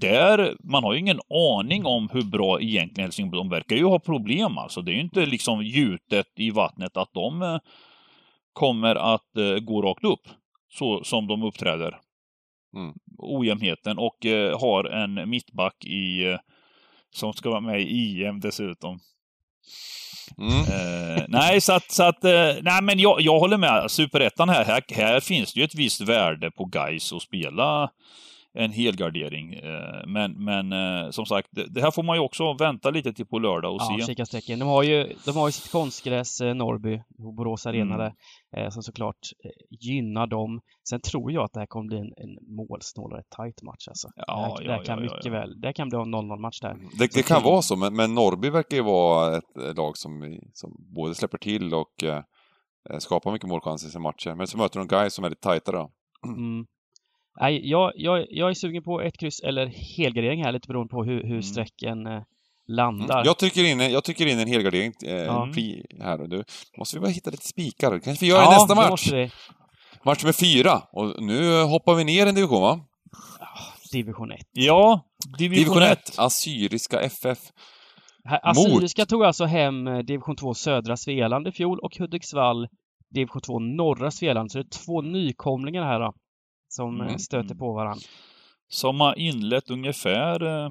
Där, 0.00 0.56
man 0.64 0.84
har 0.84 0.92
ju 0.92 0.98
ingen 0.98 1.20
aning 1.30 1.86
om 1.86 2.08
hur 2.12 2.22
bra 2.22 2.60
egentligen 2.60 3.06
Helsingborg, 3.06 3.38
de 3.38 3.48
verkar 3.48 3.76
ju 3.76 3.84
ha 3.84 3.98
problem 3.98 4.58
alltså. 4.58 4.82
Det 4.82 4.90
är 4.90 4.94
ju 4.94 5.00
inte 5.00 5.26
liksom 5.26 5.62
gjutet 5.62 6.26
i 6.36 6.50
vattnet 6.50 6.96
att 6.96 7.12
de 7.12 7.42
uh, 7.42 7.58
kommer 8.52 9.14
att 9.14 9.30
uh, 9.38 9.58
gå 9.58 9.82
rakt 9.82 10.04
upp. 10.04 10.28
Så 10.68 11.04
som 11.04 11.26
de 11.26 11.42
uppträder. 11.42 11.98
Mm. 12.76 12.94
Ojämnheten 13.18 13.98
och 13.98 14.26
har 14.60 14.84
en 14.84 15.30
mittback 15.30 15.84
i, 15.84 16.36
som 17.14 17.32
ska 17.32 17.50
vara 17.50 17.60
med 17.60 17.80
i 17.80 18.24
EM 18.24 18.40
dessutom. 18.40 18.98
Mm. 20.38 20.60
Eh, 20.60 21.24
nej, 21.28 21.60
så 21.60 21.72
att, 21.72 21.90
så 21.90 22.02
att 22.02 22.24
eh, 22.24 22.54
nej 22.62 22.82
men 22.82 22.98
jag, 22.98 23.20
jag 23.20 23.38
håller 23.38 23.56
med. 23.56 23.90
Superettan 23.90 24.48
här, 24.48 24.64
här, 24.64 24.82
här 24.94 25.20
finns 25.20 25.54
det 25.54 25.60
ju 25.60 25.64
ett 25.64 25.74
visst 25.74 26.00
värde 26.00 26.50
på 26.50 26.64
guys 26.64 27.12
att 27.12 27.22
spela 27.22 27.90
en 28.56 28.72
helgardering. 28.72 29.54
Eh, 29.54 30.06
men, 30.06 30.44
men 30.44 30.72
eh, 30.72 31.10
som 31.10 31.26
sagt, 31.26 31.48
det 31.50 31.80
här 31.80 31.90
får 31.90 32.02
man 32.02 32.16
ju 32.16 32.22
också 32.22 32.52
vänta 32.52 32.90
lite 32.90 33.12
till 33.12 33.26
på 33.26 33.38
lördag 33.38 33.74
och 33.74 33.80
ja, 33.80 34.06
se. 34.06 34.26
Strecken. 34.26 34.58
De 34.58 34.68
har 34.68 34.82
ju, 34.82 35.12
de 35.24 35.36
har 35.36 35.48
ju 35.48 35.52
sitt 35.52 35.72
konstgräs, 35.72 36.40
eh, 36.40 36.54
Norrby, 36.54 37.02
Borås 37.36 37.66
Arena 37.66 37.94
mm. 37.94 38.12
där, 38.52 38.70
som 38.70 38.82
såklart 38.82 39.18
gynnar 39.70 40.26
dem. 40.26 40.60
Sen 40.88 41.00
tror 41.00 41.32
jag 41.32 41.44
att 41.44 41.52
det 41.52 41.60
här 41.60 41.66
kommer 41.66 41.86
bli 41.86 41.98
en, 41.98 42.12
en 42.16 42.56
målsnålare 42.56 43.22
tight 43.36 43.62
match 43.62 43.88
alltså. 43.88 44.08
Ja, 44.16 44.56
det 44.62 44.70
här, 44.70 44.78
ja, 44.78 44.84
kan 44.84 44.98
ja, 44.98 45.02
mycket 45.02 45.32
väl, 45.32 45.60
det 45.60 45.72
kan 45.72 45.88
bli 45.88 45.98
en 45.98 46.14
0-0 46.14 46.40
match 46.40 46.60
där. 46.60 46.70
Mm. 46.70 46.88
Det, 46.98 47.14
det 47.14 47.22
kan 47.22 47.42
vara 47.42 47.62
så, 47.62 47.76
men, 47.76 47.96
men 47.96 48.14
Norrby 48.14 48.50
verkar 48.50 48.76
ju 48.76 48.82
vara 48.82 49.36
ett 49.36 49.76
lag 49.76 49.96
som, 49.96 50.38
som 50.52 50.76
både 50.94 51.14
släpper 51.14 51.38
till 51.38 51.74
och 51.74 52.04
eh, 52.04 52.22
skapar 52.98 53.32
mycket 53.32 53.48
målchanser 53.48 53.88
i 53.88 53.90
sina 53.90 54.02
matcher. 54.02 54.34
Men 54.34 54.46
så 54.46 54.58
möter 54.58 54.78
de 54.78 54.88
guys 54.88 55.14
som 55.14 55.24
är 55.24 55.30
lite 55.30 55.42
tajtare. 55.42 55.88
Mm. 56.26 56.66
Nej, 57.40 57.70
jag, 57.70 57.92
jag, 57.94 58.26
jag 58.30 58.50
är 58.50 58.54
sugen 58.54 58.82
på 58.82 59.00
ett 59.00 59.18
kryss 59.18 59.40
eller 59.40 59.66
helgardering 59.96 60.44
här, 60.44 60.52
lite 60.52 60.68
beroende 60.68 60.90
på 60.90 61.04
hur, 61.04 61.22
hur 61.22 61.30
mm. 61.30 61.42
strecken 61.42 62.06
eh, 62.06 62.22
landar. 62.68 63.24
Jag 63.24 63.38
tycker 63.38 63.64
in, 63.64 63.80
jag 63.80 64.04
tycker 64.04 64.26
in 64.26 64.38
en 64.38 64.48
helgardering 64.48 64.92
eh, 65.04 65.14
ja. 65.14 65.48
här. 66.00 66.20
Och 66.20 66.28
du, 66.28 66.44
måste 66.78 66.96
vi 66.96 67.00
bara 67.00 67.10
hitta 67.10 67.30
lite 67.30 67.46
spikar. 67.46 67.98
kanske 67.98 68.24
vi 68.24 68.30
gör 68.30 68.38
ja, 68.38 68.52
i 68.52 68.54
nästa 68.54 68.74
match. 68.74 69.12
Match 70.04 70.24
med 70.24 70.36
fyra. 70.36 70.82
Och 70.92 71.22
nu 71.22 71.62
hoppar 71.62 71.94
vi 71.94 72.04
ner 72.04 72.26
en 72.26 72.34
division, 72.34 72.62
va? 72.62 72.80
Division 73.92 74.32
1. 74.32 74.40
Ja, 74.52 75.00
division 75.38 75.82
1. 75.82 76.18
Assyriska 76.18 77.00
FF. 77.00 77.38
Assyriska 78.42 79.02
Mot... 79.02 79.08
tog 79.08 79.24
alltså 79.24 79.44
hem 79.44 79.86
eh, 79.86 79.98
division 79.98 80.36
2 80.36 80.54
södra 80.54 80.96
Svealand 80.96 81.48
i 81.48 81.52
fjol 81.52 81.78
och 81.78 81.96
Hudiksvall 81.98 82.68
division 83.14 83.42
2 83.42 83.58
norra 83.58 84.10
Svealand. 84.10 84.52
Så 84.52 84.58
det 84.58 84.64
är 84.64 84.84
två 84.84 85.02
nykomlingar 85.02 85.82
här 85.82 86.00
då 86.00 86.14
som 86.68 87.00
mm. 87.00 87.18
stöter 87.18 87.54
på 87.54 87.72
varandra. 87.72 88.06
Som 88.68 89.00
har 89.00 89.18
inlett 89.18 89.70
ungefär 89.70 90.42
eh, 90.42 90.70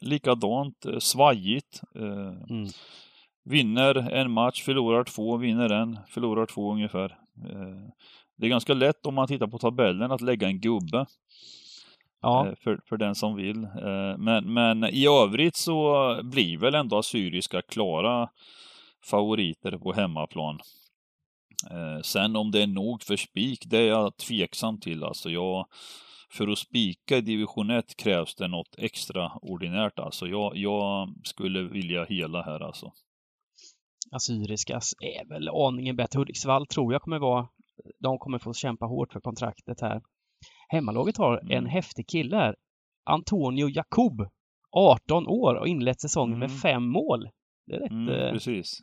likadant, 0.00 0.86
eh, 0.86 0.98
svajigt. 0.98 1.80
Eh, 1.94 2.50
mm. 2.50 2.68
Vinner 3.44 3.94
en 4.12 4.30
match, 4.30 4.62
förlorar 4.62 5.04
två, 5.04 5.36
vinner 5.36 5.72
en, 5.72 5.98
förlorar 6.08 6.46
två 6.46 6.72
ungefär. 6.72 7.18
Eh, 7.50 7.90
det 8.36 8.46
är 8.46 8.50
ganska 8.50 8.74
lätt 8.74 9.06
om 9.06 9.14
man 9.14 9.28
tittar 9.28 9.46
på 9.46 9.58
tabellen 9.58 10.12
att 10.12 10.20
lägga 10.20 10.46
en 10.46 10.60
gubbe. 10.60 11.06
Ja. 12.22 12.46
Eh, 12.46 12.54
för, 12.54 12.80
för 12.88 12.96
den 12.96 13.14
som 13.14 13.36
vill. 13.36 13.64
Eh, 13.64 14.18
men, 14.18 14.52
men 14.52 14.84
i 14.84 15.06
övrigt 15.06 15.56
så 15.56 16.20
blir 16.22 16.58
väl 16.58 16.74
ändå 16.74 16.98
Assyriska 16.98 17.62
klara 17.62 18.28
favoriter 19.04 19.78
på 19.78 19.92
hemmaplan. 19.92 20.58
Eh, 21.70 22.00
sen 22.02 22.36
om 22.36 22.50
det 22.50 22.62
är 22.62 22.66
nog 22.66 23.02
för 23.02 23.16
spik, 23.16 23.62
det 23.66 23.78
är 23.78 23.88
jag 23.88 24.16
tveksam 24.16 24.80
till. 24.80 25.04
Alltså 25.04 25.30
jag, 25.30 25.66
för 26.32 26.48
att 26.48 26.58
spika 26.58 27.16
i 27.16 27.20
division 27.20 27.70
1 27.70 27.96
krävs 27.96 28.34
det 28.34 28.48
något 28.48 28.74
extraordinärt. 28.78 29.98
Alltså 29.98 30.26
jag, 30.26 30.56
jag 30.56 31.14
skulle 31.24 31.62
vilja 31.62 32.04
hela 32.04 32.42
här 32.42 32.60
alltså. 32.60 32.92
Assyriskas 34.12 34.94
är 35.00 35.28
väl 35.28 35.48
aningen 35.48 35.96
bättre. 35.96 36.18
Hudiksvall 36.18 36.66
tror 36.66 36.92
jag 36.92 37.02
kommer 37.02 37.18
vara, 37.18 37.48
de 37.98 38.18
kommer 38.18 38.38
få 38.38 38.54
kämpa 38.54 38.86
hårt 38.86 39.12
för 39.12 39.20
kontraktet 39.20 39.80
här. 39.80 40.00
hemmalaget 40.68 41.16
har 41.16 41.38
en 41.38 41.50
Mm. 41.52 41.66
häftig 41.70 42.08
kille 42.08 42.36
här. 42.36 42.54
Antonio 43.04 43.68
Jacob, 43.68 44.28
18 44.76 45.26
år 45.26 45.54
och 45.54 45.68
inlett 45.68 46.00
säsongen 46.00 46.38
med 46.38 46.48
Mm. 46.48 46.58
fem 46.60 46.82
mål. 46.88 47.28
Det 47.66 47.74
är 47.74 47.80
rätt... 47.80 47.90
Mm, 47.90 48.08
eh, 48.08 48.32
precis. 48.32 48.80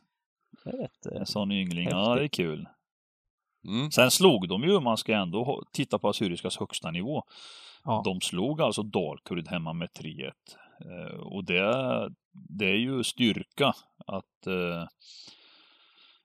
Rätt 0.72 1.06
eh, 1.12 1.20
En 1.20 1.26
sån 1.26 1.52
yngling. 1.52 1.88
Ja, 1.90 2.14
Häftigt. 2.14 2.36
det 2.36 2.42
är 2.42 2.46
kul. 2.46 2.68
Mm. 3.66 3.90
Sen 3.90 4.10
slog 4.10 4.48
de 4.48 4.62
ju, 4.62 4.80
man 4.80 4.96
ska 4.96 5.14
ändå 5.14 5.64
titta 5.72 5.98
på 5.98 6.08
Assyriskas 6.08 6.56
högsta 6.56 6.90
nivå. 6.90 7.22
ja. 7.84 8.02
De 8.04 8.20
slog 8.20 8.60
alltså 8.60 8.82
Dalkurd 8.82 9.48
hemma 9.48 9.72
med 9.72 9.88
3-1. 9.88 10.30
Eh, 10.84 11.18
och 11.20 11.44
det, 11.44 12.10
det 12.32 12.66
är 12.66 12.76
ju 12.78 13.04
styrka 13.04 13.72
att 14.06 14.46
eh, 14.46 14.86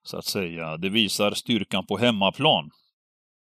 så 0.03 0.17
att 0.17 0.25
säga, 0.25 0.77
det 0.77 0.89
visar 0.89 1.31
styrkan 1.31 1.85
på 1.85 1.97
hemmaplan. 1.97 2.69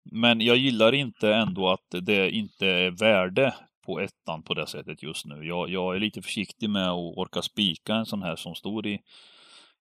Men 0.05 0.41
jag 0.41 0.57
gillar 0.57 0.93
inte 0.95 1.35
ändå 1.35 1.69
att 1.69 1.87
det 2.03 2.31
inte 2.31 2.67
är 2.67 2.91
värde 2.91 3.55
på 3.87 4.01
ettan 4.01 4.43
på 4.43 4.55
det 4.55 4.67
sättet 4.67 5.03
just 5.03 5.27
nu. 5.27 5.45
Jag, 5.47 5.71
jag 5.71 5.97
är 5.97 6.01
lite 6.01 6.23
försiktig 6.23 6.71
med 6.71 6.89
att 6.91 7.17
orka 7.17 7.43
spika 7.43 7.95
en 7.95 8.07
sån 8.07 8.23
här 8.23 8.37
som 8.37 8.55
står 8.55 8.87
i, 8.87 9.01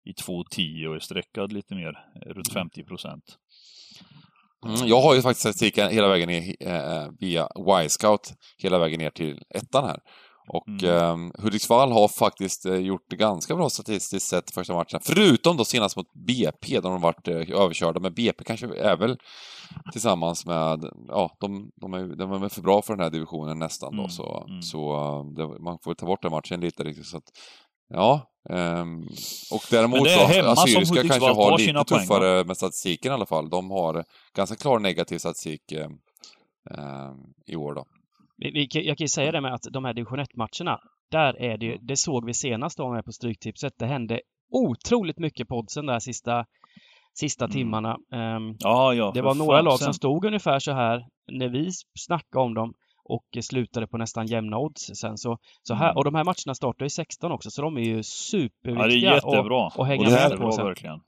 i 0.06 0.12
2,10 0.14 0.88
och 0.88 0.96
är 0.96 1.00
streckad 1.00 1.54
lite 1.54 1.76
mer, 1.76 1.94
eh, 2.26 2.30
runt 2.34 2.54
50 2.54 2.84
procent. 2.84 3.24
Mm, 4.66 4.88
jag 4.88 5.02
har 5.02 5.16
ju 5.16 5.22
faktiskt 5.22 5.40
statistiken 5.40 5.90
hela 5.90 6.08
vägen 6.08 6.28
ner, 6.30 6.56
eh, 6.68 7.08
via 7.20 7.48
Y-scout 7.84 8.34
hela 8.58 8.80
vägen 8.80 9.00
ner 9.00 9.10
till 9.10 9.42
ettan 9.50 9.86
här. 9.86 10.00
Och 10.48 10.68
Mm. 10.68 10.86
eh, 10.86 11.42
Hudiksvall 11.44 11.92
har 11.92 12.08
faktiskt 12.08 12.66
eh, 12.66 12.76
gjort 12.76 13.06
det 13.10 13.16
ganska 13.16 13.56
bra 13.56 13.70
statistiskt 13.70 14.28
sett 14.30 14.52
första 14.54 14.74
matchen. 14.74 15.00
Förutom 15.04 15.58
då 15.58 15.66
senast 15.66 15.98
mot 15.98 16.14
BP, 16.28 16.80
där 16.80 16.90
de 16.90 17.02
varit 17.02 17.28
eh, 17.28 17.36
överkörda. 17.36 18.00
Men 18.00 18.14
BP 18.14 18.44
kanske 18.44 18.66
är 18.78 18.98
väl 18.98 19.18
tillsammans 19.92 20.46
med, 20.46 20.86
ja, 21.08 21.38
de, 21.40 21.72
de, 21.76 21.94
är, 21.94 22.16
de 22.16 22.44
är 22.44 22.50
för 22.50 22.62
bra 22.62 22.82
för 22.82 22.94
den 22.96 23.04
här 23.04 23.10
divisionen 23.10 23.60
nästan 23.60 23.92
då. 23.92 24.00
Mm, 24.02 24.10
Så, 24.10 24.46
mm. 24.50 24.62
så 24.62 24.96
eh, 24.96 25.26
det, 25.36 25.64
man 25.64 25.78
får 25.84 25.94
ta 25.94 26.06
bort 26.06 26.22
den 26.22 26.32
matchen 26.32 26.60
lite 26.60 26.84
riktigt. 26.84 27.06
Så 27.06 27.18
att, 27.18 27.30
ja, 27.90 28.31
ehm, 28.50 29.02
och 29.52 29.62
däremot 29.72 29.98
Men 29.98 30.04
det 30.04 30.14
är 30.14 30.18
så, 30.28 30.34
hemma 30.34 30.52
Assyriska 30.52 31.02
kanske 31.04 31.26
har 31.34 31.52
lite 31.52 31.64
sina 31.64 31.84
poäng, 31.84 32.00
tuffare 32.00 32.44
med 32.44 32.58
statistiken 32.58 33.12
i 33.12 33.16
alla 33.16 33.26
fall. 33.26 33.50
De 33.50 33.72
har 33.72 34.04
ganska 34.36 34.56
klar 34.56 34.80
negativ 34.80 35.18
statistik 35.18 35.72
eh, 35.72 35.90
i 37.48 37.56
år 37.56 37.74
då. 37.76 37.86
Vi, 38.38 38.52
vi, 38.52 38.68
kan- 38.68 38.84
jag 38.84 38.98
kan 38.98 39.04
ju 39.06 39.10
säga 39.10 39.32
det 39.32 39.42
med 39.42 39.54
att 39.54 39.64
de 39.72 39.86
här 39.86 39.94
division 39.94 40.20
1-matcherna, 40.20 40.78
där 41.12 41.42
är 41.42 41.58
det 41.58 41.66
ju, 41.66 41.78
det 41.78 41.96
såg 41.98 42.26
vi 42.26 42.34
senast 42.34 42.78
då 42.78 42.90
med 42.94 43.06
på 43.06 43.12
Stryktipset, 43.12 43.74
det 43.80 43.86
hände 43.86 44.22
otroligt 44.52 45.20
mycket 45.20 45.48
på 45.48 45.56
oddsen 45.56 45.86
där 45.86 46.00
sista, 46.00 46.46
sista 47.20 47.46
Mm. 47.46 47.54
timmarna. 47.56 47.98
Ehm, 48.14 48.56
Ja, 48.60 48.94
ja. 48.94 49.12
det 49.14 49.22
var 49.22 49.36
några 49.36 49.62
lag 49.62 49.80
som 49.80 49.94
stod 49.94 50.26
ungefär 50.26 50.60
så 50.60 50.72
här 50.72 51.02
när 51.32 51.50
vi 51.50 51.70
snackade 52.00 52.44
om 52.46 52.54
dem 52.54 52.74
och 53.04 53.44
slutade 53.44 53.88
på 53.88 53.98
nästan 53.98 54.26
jämna 54.28 54.58
odds 54.58 54.82
sen. 55.02 55.18
Så, 55.18 55.38
så 55.64 55.74
här, 55.74 55.86
Mm. 55.86 55.98
och 55.98 56.04
de 56.04 56.16
här 56.16 56.24
matcherna 56.24 56.56
startar 56.56 56.86
ju 56.86 56.90
16 56.90 57.32
också, 57.32 57.52
så 57.52 57.62
de 57.62 57.78
är 57.78 57.82
ju 57.82 57.88
Ja, 57.90 57.94
det 57.94 58.00
är 58.00 58.04
superviktiga 58.04 59.14
jättebra. 59.16 59.66
och, 59.66 59.80
och 59.80 59.86
hänga 59.86 60.00
Och 60.06 60.10
det 60.12 60.16
här- 60.18 60.30
med 60.30 60.38
på 60.38 60.44
Bra, 60.44 60.52
sen. 60.52 60.66
verkligen. 60.66 61.00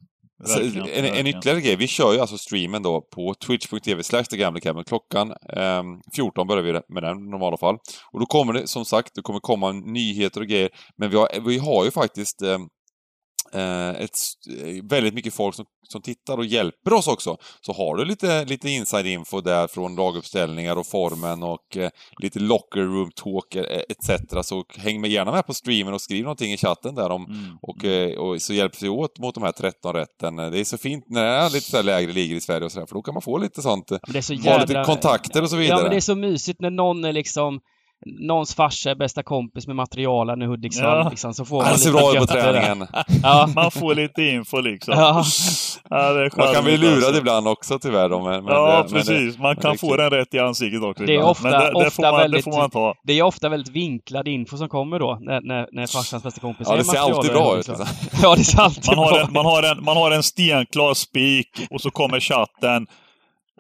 Så, 0.46 0.60
Verkligen, 0.60 1.06
en, 1.06 1.16
en 1.20 1.28
ytterligare 1.28 1.62
grej, 1.62 1.76
vi 1.76 1.88
kör 1.88 2.14
ju 2.14 2.20
alltså 2.20 2.38
streamen 2.38 2.84
då 2.84 3.02
på 3.02 3.34
twitch.tv 3.34 4.04
slash 4.04 4.24
TheGambleCabin. 4.24 4.84
Klockan 4.84 5.32
eh, 5.32 5.84
14 6.16 6.48
börjar 6.48 6.64
vi 6.64 6.72
med 6.94 7.04
den 7.04 7.18
i 7.28 7.30
normala 7.30 7.58
fall. 7.58 7.76
Och 8.12 8.20
då 8.20 8.26
kommer 8.26 8.54
det, 8.54 8.68
som 8.68 8.86
sagt, 8.86 9.12
det 9.16 9.22
kommer 9.22 9.40
komma 9.40 9.72
nyheter 9.72 10.42
och 10.42 10.48
grejer. 10.48 10.70
Men 10.98 11.10
vi 11.10 11.18
har, 11.18 11.28
vi 11.46 11.58
har 11.58 11.86
ju 11.86 11.92
faktiskt 11.92 12.42
eh, 12.42 12.58
ett, 14.04 14.14
st- 14.16 14.82
väldigt 14.84 15.14
mycket 15.14 15.34
folk 15.34 15.56
som, 15.56 15.66
som 15.90 16.02
tittar 16.02 16.38
och 16.38 16.46
hjälper 16.46 16.94
oss 16.94 17.08
också. 17.08 17.38
Så 17.62 17.74
har 17.74 17.96
du 17.96 18.06
lite, 18.06 18.46
lite 18.46 18.70
inside-info 18.70 19.42
där 19.42 19.68
från 19.68 19.96
laguppställningar 19.96 20.76
och 20.76 20.88
formen 20.88 21.44
och 21.44 21.78
eh, 21.78 21.90
lite 22.22 22.40
locker 22.40 22.80
room 22.80 23.12
talk 23.16 23.56
eh, 23.56 23.82
etc. 23.90 24.48
Så 24.48 24.64
häng 24.78 25.02
med 25.02 25.10
gärna 25.12 25.32
med 25.32 25.46
på 25.48 25.54
streamen 25.54 25.94
och 25.94 26.02
skriv 26.02 26.24
någonting 26.24 26.54
i 26.54 26.58
chatten 26.58 26.96
där 26.96 27.10
om 27.10 27.26
Mm. 27.26 27.58
och, 27.62 27.86
eh, 27.86 28.18
och 28.20 28.42
så 28.42 28.54
hjälps 28.54 28.82
vi 28.82 28.90
åt 28.90 29.20
mot 29.20 29.36
de 29.36 29.44
här 29.44 29.52
13 29.52 29.94
rätten. 29.94 30.36
Det 30.36 30.60
är 30.60 30.64
så 30.64 30.78
fint 30.78 31.04
när 31.08 31.24
det 31.24 31.30
är 31.32 31.50
lite 31.50 31.70
så 31.72 31.82
lägre 31.82 32.12
ligor 32.14 32.38
i 32.38 32.42
Sverige 32.42 32.66
och 32.66 32.72
sådär, 32.72 32.86
för 32.86 32.96
då 32.96 33.02
kan 33.02 33.14
man 33.14 33.22
få 33.22 33.38
lite 33.38 33.62
sånt, 33.62 33.92
eh, 33.92 33.98
det 34.08 34.18
är 34.18 34.22
så 34.22 34.36
ha 34.36 34.58
lite 34.62 34.84
kontakter 34.86 35.42
och 35.42 35.50
så 35.50 35.56
Ja, 35.56 35.60
vidare. 35.60 35.82
men 35.82 35.90
det 35.92 35.96
är 35.98 36.02
så 36.02 36.16
mysigt 36.16 36.62
när 36.62 36.70
någon 36.70 37.06
är 37.06 37.14
liksom 37.14 37.60
Någons 38.06 38.56
farsa 38.56 38.92
är 38.92 38.96
bästa 38.96 39.24
kompis 39.24 39.68
med 39.68 39.76
materialen 39.76 40.42
i 40.42 40.46
Hudiksvall 40.46 40.98
Ja. 40.98 41.10
liksom, 41.10 41.34
så 41.34 41.46
får 41.46 41.58
man 41.64 41.78
ser 41.78 41.90
lite 41.90 41.92
bra 41.92 42.14
ut 42.14 42.20
på 42.20 42.26
träningen. 42.28 42.88
Ja. 43.24 43.50
Man 43.56 43.72
får 43.72 43.96
lite 43.96 44.24
info 44.24 44.60
liksom. 44.60 44.94
Ja. 44.98 45.24
Ja, 45.90 46.14
det 46.14 46.22
är 46.26 46.38
Man 46.38 46.54
kan 46.54 46.64
bli 46.64 46.78
lurad 46.78 47.04
alltså. 47.04 47.18
ibland 47.18 47.48
också 47.48 47.80
tyvärr. 47.80 48.10
Då, 48.10 48.20
men, 48.22 48.44
men 48.46 48.54
Ja, 48.54 48.84
det, 48.88 48.94
precis. 48.94 49.38
Man 49.38 49.56
kan 49.56 49.72
det 49.72 49.78
få 49.78 49.96
den 49.98 50.10
rätt 50.10 50.34
i 50.34 50.40
ansiktet 50.40 50.84
också. 50.84 51.04
Det 51.06 51.16
är 51.16 51.24
ofta- 51.24 51.44
Men 51.44 51.52
det, 51.52 51.66
det, 51.68 51.74
ofta 51.74 51.90
får 51.92 52.04
man, 52.04 52.18
väldigt- 52.20 52.46
det 52.46 52.52
får 52.52 52.58
man 52.60 52.70
ta. 52.70 52.94
Det 53.04 53.14
är 53.14 53.24
ofta 53.24 53.50
väldigt 53.50 53.76
vinklad 53.76 54.28
info 54.28 54.58
som 54.58 54.70
kommer 54.70 55.00
då 55.00 55.18
när, 55.22 55.42
när, 55.42 55.68
när 55.72 55.88
farsans 55.88 56.24
bästa 56.24 56.42
kompis 56.42 56.68
Ja, 56.68 56.74
är 56.74 56.78
det 56.78 56.84
ser 56.84 56.98
alltid 56.98 57.32
bra 57.32 57.58
ut. 57.58 57.68
Hudiksvall. 57.68 57.88
Liksom. 58.02 58.20
Ja, 58.24 58.36
det 58.36 58.44
ser 58.44 58.60
alltid 58.62 58.84
Man 58.88 58.98
har, 58.98 59.12
bra 59.12 59.22
en, 59.22 59.34
man, 59.34 59.46
har 59.46 59.64
en, 59.64 59.84
man 59.84 59.98
har 59.98 60.12
en 60.12 60.24
stenklar 60.24 60.94
spik 60.94 61.48
och 61.70 61.82
så 61.82 61.92
kommer 61.92 62.20
chatten 62.20 62.88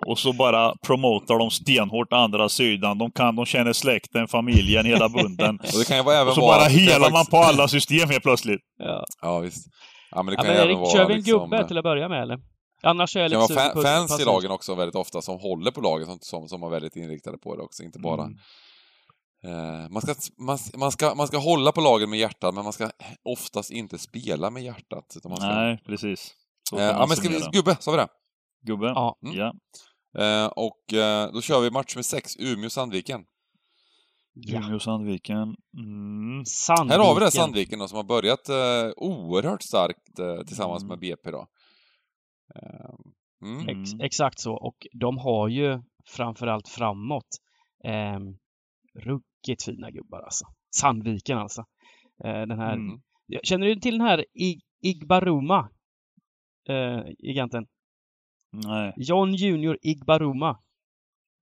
och 0.05 0.19
så 0.19 0.33
bara 0.33 0.73
promotar 0.85 1.39
de 1.39 1.51
stenhårt 1.51 2.13
andra 2.13 2.49
sidan. 2.49 2.97
De 2.97 3.11
kan, 3.11 3.35
de 3.35 3.45
känner 3.45 3.73
släkten, 3.73 4.27
familjen, 4.27 4.85
hela 4.85 5.09
bunden. 5.09 5.55
Och 5.73 5.79
det 5.79 5.87
kan 5.87 5.97
ju 5.97 6.03
vara 6.03 6.15
även 6.15 6.27
Och 6.27 6.35
så 6.35 6.41
vara... 6.41 6.57
bara 6.57 6.63
det 6.69 6.73
helar 6.73 6.99
man 6.99 7.11
faktiskt- 7.11 7.31
på 7.31 7.37
alla 7.37 7.67
system 7.67 8.09
helt 8.09 8.23
plötsligt. 8.23 8.61
Ja. 8.77 9.05
Ja, 9.21 9.39
visst. 9.39 9.67
Ja, 10.11 10.23
men 10.23 10.25
det 10.25 10.31
Ja, 10.31 10.35
kan 10.35 10.45
men 10.45 10.55
ju 10.55 10.59
även 10.61 10.69
Erik, 10.69 10.77
vara 10.77 10.91
kör 10.93 11.07
vi 11.07 11.13
en 11.13 11.19
liksom, 11.19 11.39
gubbe 11.49 11.67
till 11.67 11.77
att 11.77 11.83
börja 11.83 12.09
med 12.09 12.21
eller? 12.21 12.39
Annars 12.83 13.15
är 13.15 13.19
jag 13.21 13.31
Det 13.31 13.39
lite 13.41 13.53
kan 13.55 13.75
vara 13.75 13.87
fans 13.87 14.21
i 14.21 14.25
lagen 14.25 14.51
också 14.51 14.75
väldigt 14.75 14.95
ofta 14.95 15.21
som 15.21 15.39
håller 15.39 15.71
på 15.71 15.81
lagen 15.81 16.05
som, 16.07 16.17
som, 16.21 16.47
som 16.47 16.63
är 16.63 16.69
väldigt 16.69 16.95
inriktade 16.95 17.37
på 17.37 17.55
det 17.55 17.61
också, 17.63 17.83
inte 17.83 17.99
bara... 17.99 18.23
Mm. 18.23 18.37
Eh, 19.45 19.89
man, 19.89 20.01
ska, 20.01 20.15
man, 20.39 20.57
man, 20.77 20.91
ska, 20.91 21.15
man 21.15 21.27
ska 21.27 21.37
hålla 21.37 21.71
på 21.71 21.81
lagen 21.81 22.09
med 22.09 22.19
hjärtat, 22.19 22.55
men 22.55 22.63
man 22.63 22.73
ska 22.73 22.89
oftast 23.29 23.71
inte 23.71 23.97
spela 23.99 24.49
med 24.49 24.63
hjärtat. 24.63 25.13
Utan 25.15 25.29
man 25.29 25.37
ska, 25.37 25.47
Nej, 25.47 25.79
precis. 25.85 26.33
Så 26.69 26.77
eh, 26.77 26.83
ja, 26.83 27.05
men 27.07 27.17
ska 27.17 27.29
vi, 27.29 27.39
gubbe, 27.51 27.77
sa 27.79 27.91
vi 27.91 27.97
det? 27.97 28.07
Gubbe? 28.65 28.85
Ja. 28.87 29.15
Mm. 29.25 29.37
ja. 29.37 29.53
Eh, 30.19 30.45
och 30.45 30.93
eh, 30.93 31.31
då 31.33 31.41
kör 31.41 31.61
vi 31.61 31.71
match 31.71 31.95
med 31.95 32.05
sex, 32.05 32.37
Umeå-Sandviken. 32.39 33.25
Ja. 34.33 34.59
Umeå, 34.59 34.79
Sandviken. 34.79 35.55
Mm. 35.77 36.45
Sandviken. 36.45 36.89
Här 37.01 37.07
har 37.07 37.15
vi 37.19 37.25
det 37.25 37.31
Sandviken 37.31 37.79
då, 37.79 37.87
som 37.87 37.95
har 37.95 38.03
börjat 38.03 38.49
eh, 38.49 38.91
oerhört 38.95 39.61
starkt 39.63 40.19
eh, 40.19 40.43
tillsammans 40.45 40.83
Mm. 40.83 40.89
med 40.89 40.99
BP 40.99 41.31
då. 41.31 41.47
Eh, 42.55 42.95
mm. 43.49 43.69
Ex, 43.69 43.89
exakt 44.01 44.39
så. 44.39 44.53
Och 44.53 44.87
de 44.99 45.17
har 45.17 45.47
ju 45.47 45.81
framförallt 46.05 46.67
framåt 46.67 47.27
eh, 47.83 48.19
ruggigt 49.03 49.63
fina 49.63 49.91
gubbar 49.91 50.19
alltså. 50.21 50.45
Sandviken 50.75 51.37
alltså. 51.37 51.65
Eh, 52.23 52.41
den 52.41 52.59
här, 52.59 52.73
Mm. 52.73 53.01
Känner 53.43 53.67
du 53.67 53.75
till 53.75 53.97
den 53.97 54.07
här 54.07 54.25
I, 54.33 54.59
Igbaruma? 54.81 55.69
Eh, 56.69 56.99
giganten. 57.19 57.65
Nej, 58.53 58.93
John 58.97 59.33
Junior 59.33 59.77
Igbaruma. 59.81 60.59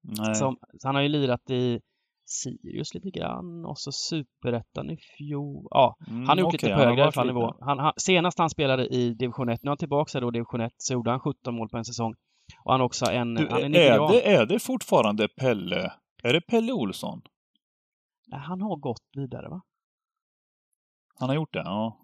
nej. 0.01 0.36
Som, 0.36 0.57
han 0.84 0.95
har 0.95 1.01
ju 1.01 1.09
lirat 1.09 1.49
i 1.49 1.82
Sirius 2.26 2.93
lite 2.93 3.09
grann 3.09 3.66
och 3.66 3.80
så 3.80 3.91
Superettan 3.91 4.89
i 4.89 4.97
fjol. 4.97 5.68
Ja, 5.70 5.97
Mm, 6.07 6.20
han 6.20 6.28
har 6.28 6.36
gjort 6.38 6.53
okej, 6.55 6.70
lite 6.70 6.84
på 6.84 6.89
högre 6.89 7.26
nivå. 7.26 7.55
Han, 7.59 7.80
han, 7.80 7.93
senast 7.97 8.39
han 8.39 8.49
spelade 8.49 8.88
i 8.88 9.14
division 9.14 9.49
1, 9.49 9.64
nu 9.64 9.68
är 9.68 9.72
han 9.72 9.78
tillbaka 9.78 10.20
då 10.20 10.28
i 10.28 10.32
division 10.32 10.62
1, 10.62 10.74
så 10.78 10.93
gjorde 10.93 11.12
han 11.12 11.20
17 11.20 11.55
mål 11.55 11.70
på 11.70 11.78
en 11.78 11.86
säsong. 11.86 12.16
Och 12.64 12.72
han 12.72 12.82
också 12.82 13.05
en, 13.12 13.34
Du, 13.34 13.47
han 13.49 13.59
är 13.64 13.80
är, 13.80 14.12
det, 14.12 14.32
är 14.36 14.45
det 14.45 14.59
fortfarande 14.59 15.28
Pelle? 15.28 15.93
Är 16.24 16.34
det 16.34 16.41
Pelle 16.41 16.72
Olsson? 16.74 17.22
Nej, 18.28 18.39
Han 18.39 18.62
har 18.62 18.76
gått 18.76 19.03
vidare 19.16 19.49
va? 19.49 19.62
Han 21.20 21.30
har 21.30 21.36
gjort 21.36 21.53
det? 21.53 21.59
Ja. 21.66 21.97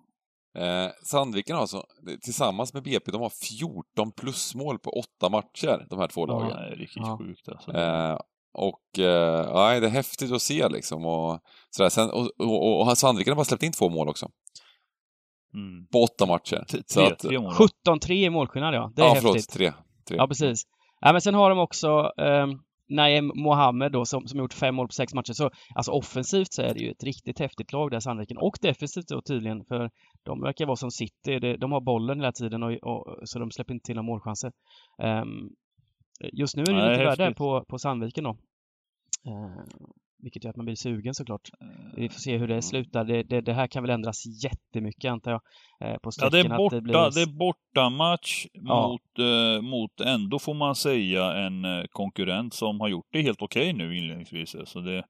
Eh, 0.57 0.89
Sandviken 1.03 1.55
har 1.55 1.61
alltså, 1.61 1.83
tillsammans 2.23 2.73
med 2.73 2.83
BP, 2.83 3.11
de 3.11 3.21
har 3.21 3.29
14 3.29 4.11
plusmål 4.11 4.79
på 4.79 4.89
åtta 4.89 5.29
matcher, 5.29 5.85
de 5.89 5.99
här 5.99 6.07
två 6.07 6.25
lagen. 6.25 6.47
Det 6.49 6.53
är 6.55 6.75
riktigt 6.75 7.03
Ja. 7.05 7.17
sjukt 7.17 7.49
alltså. 7.49 7.71
Eh, 7.71 8.17
och 8.53 8.99
eh, 8.99 9.53
nej, 9.53 9.81
det 9.81 9.87
är 9.87 9.91
häftigt 9.91 10.31
att 10.31 10.41
se 10.41 10.69
liksom. 10.69 11.05
Och, 11.05 11.39
sådär. 11.69 11.89
Sen, 11.89 12.09
och, 12.09 12.29
och, 12.39 12.81
och 12.87 12.97
Sandviken 12.97 13.31
har 13.31 13.35
bara 13.35 13.45
släppt 13.45 13.63
in 13.63 13.71
två 13.71 13.89
mål 13.89 14.09
också. 14.09 14.29
Mm. 15.53 15.87
På 15.87 16.03
åtta 16.03 16.25
matcher. 16.25 16.65
T- 16.69 16.77
Så 16.85 16.99
Tre, 16.99 17.11
att- 17.11 17.19
tre 17.19 17.39
mål. 17.39 17.53
va? 17.59 17.67
17-3 17.89 18.11
i 18.25 18.29
målskillnad 18.29 18.73
ja. 18.75 18.91
Det 18.95 19.01
är 19.01 19.05
ja, 19.05 19.13
häftigt. 19.13 19.27
förlåt, 19.31 19.49
tre. 19.49 19.71
tre. 20.07 20.17
Ja, 20.17 20.27
precis. 20.27 20.61
Ja, 21.01 21.11
men 21.11 21.21
sen 21.21 21.33
har 21.33 21.49
de 21.49 21.59
också 21.59 21.87
eh, 22.17 22.47
Naem 22.89 23.31
Mohammed 23.35 23.91
då 23.91 24.05
som, 24.05 24.27
som 24.27 24.39
gjort 24.39 24.53
fem 24.53 24.75
mål 24.75 24.87
på 24.87 24.91
sex 24.91 25.13
matcher. 25.13 25.33
Så 25.33 25.49
alltså 25.75 25.91
offensivt 25.91 26.53
så 26.53 26.61
är 26.61 26.73
det 26.73 26.79
ju 26.79 26.91
ett 26.91 27.03
riktigt 27.03 27.39
häftigt 27.39 27.71
lag 27.71 27.91
där 27.91 27.99
Sandviken. 27.99 28.37
Och 28.37 28.57
defensivt 28.61 29.07
då 29.07 29.21
tydligen 29.21 29.65
för 29.65 29.89
de 30.23 30.41
verkar 30.41 30.65
vara 30.65 30.75
som 30.75 30.91
City. 30.91 31.39
De, 31.39 31.57
de 31.57 31.71
har 31.71 31.81
bollen 31.81 32.19
hela 32.19 32.31
tiden 32.31 32.63
och, 32.63 32.71
och, 32.71 33.17
så 33.23 33.39
de 33.39 33.51
släpper 33.51 33.73
inte 33.73 33.85
till 33.85 33.95
några 33.95 34.05
målchanser. 34.05 34.51
Ehm, 35.03 35.49
just 36.33 36.55
nu 36.55 36.61
är 36.61 36.65
det 36.65 36.73
Nej, 36.73 36.89
lite 36.89 37.23
häftigt. 37.23 37.37
på, 37.37 37.65
på 37.69 37.79
Sandviken 37.79 38.23
då. 38.23 38.37
Eh, 39.27 39.63
vilket 40.23 40.43
gör 40.43 40.49
att 40.49 40.55
man 40.55 40.65
blir 40.65 40.75
sugen 40.75 41.13
såklart. 41.13 41.41
Eh, 41.61 41.67
Vi 41.95 42.09
får 42.09 42.19
se 42.19 42.37
hur 42.37 42.47
det 42.47 42.53
Mm. 42.53 42.61
slutar. 42.61 43.05
Det, 43.05 43.23
det, 43.23 43.41
det 43.41 43.53
här 43.53 43.67
kan 43.67 43.83
väl 43.83 43.89
ändras 43.89 44.23
jättemycket 44.43 45.11
antar 45.11 45.31
jag. 45.31 45.41
eh, 45.81 45.93
På 45.97 45.99
Ja, 46.07 46.11
sträckan. 46.11 46.31
det 46.31 46.39
är 46.39 46.51
att 46.51 46.57
borta, 46.57 46.81
blir- 46.81 46.93
det 47.15 47.21
är 47.21 47.37
bortamatch 47.37 48.45
Ja. 48.53 48.87
mot, 48.87 49.19
eh, 49.19 49.61
mot 49.61 50.01
ändå 50.01 50.39
får 50.39 50.53
man 50.53 50.75
säga 50.75 51.33
en 51.33 51.65
eh, 51.65 51.83
konkurrent 51.89 52.53
som 52.53 52.79
har 52.79 52.87
gjort 52.87 53.07
det 53.11 53.21
helt 53.21 53.41
okej 53.41 53.73
nu 53.73 53.97
inledningsvis. 53.97 54.55
Så 54.65 54.79
det, 54.79 55.03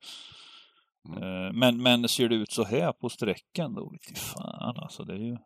Mm. 1.09 1.23
eh, 1.23 1.53
men, 1.53 1.81
men 1.83 2.07
ser 2.09 2.29
det 2.29 2.35
ut 2.35 2.51
så 2.51 2.63
här 2.63 2.91
på 2.93 3.09
sträckan 3.09 3.73
då, 3.73 3.91
fy 4.09 4.15
fan 4.15 4.77
alltså. 4.77 5.03
Det 5.03 5.13
är 5.13 5.17
ju, 5.17 5.37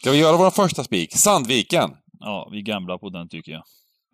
Ska 0.00 0.10
vi 0.10 0.20
göra 0.20 0.36
vår 0.36 0.50
första 0.50 0.84
spik? 0.84 1.12
Sandviken! 1.12 1.90
ja, 2.20 2.48
vi 2.52 2.62
gamblar 2.62 2.98
på 2.98 3.08
den 3.10 3.28
tycker 3.28 3.52
jag. 3.52 3.62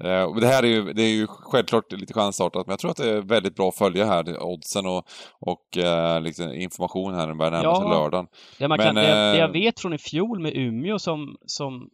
Eh, 0.05 0.23
och 0.23 0.41
det 0.41 0.47
här 0.47 0.63
är 0.63 0.67
ju, 0.67 0.93
det 0.93 1.03
är 1.03 1.09
ju 1.15 1.27
självklart 1.27 1.93
lite 1.93 2.15
chansstartat, 2.15 2.67
men 2.67 2.73
jag 2.73 2.79
tror 2.81 2.91
att 2.91 2.97
det 2.97 3.11
är 3.11 3.23
väldigt 3.23 3.55
bra 3.57 3.69
att 3.69 3.77
följa 3.79 4.07
här, 4.07 4.43
oddsen 4.43 4.87
och, 4.87 5.05
och 5.41 5.77
eh, 5.79 6.21
liksom 6.21 6.53
information 6.53 7.15
här 7.15 7.21
när 7.21 7.29
det 7.29 7.35
börjar 7.35 7.51
närma 7.53 7.77
sig 7.77 7.85
Ja. 7.85 7.91
lördagen. 8.03 8.27
Det, 8.59 8.69
man 8.69 8.77
Men, 8.79 8.87
kan, 8.87 8.95
det, 8.95 9.09
jag- 9.09 9.35
det 9.35 9.39
jag 9.39 9.49
eh, 9.49 9.53
vet 9.53 9.81
från 9.81 9.93
i 9.95 9.99
fjol 9.99 10.41
med 10.41 10.53
Umeå 10.57 10.99
som, 10.99 11.37
som 11.47 11.91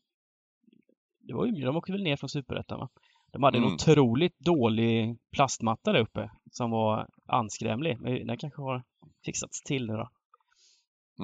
det 1.29 1.35
var 1.35 1.47
Umeå, 1.47 1.67
de 1.67 1.77
åkte 1.77 1.93
väl 1.93 2.03
ner 2.03 2.17
från 2.17 2.29
Superettan 2.31 2.79
va? 2.79 2.89
De 3.33 3.43
hade 3.43 3.59
en 3.59 3.63
Mm. 3.65 3.75
otroligt 3.75 4.39
dålig 4.39 5.17
plastmatta 5.33 5.93
där 5.93 6.01
uppe 6.01 6.31
som 6.53 6.71
var 6.71 7.09
anskrämlig. 7.29 7.97
Men 8.01 8.27
den 8.27 8.39
kanske 8.39 8.63
har 8.63 8.83
fixats 9.25 9.63
till 9.63 9.87
nu 9.87 9.93
då. 9.93 10.09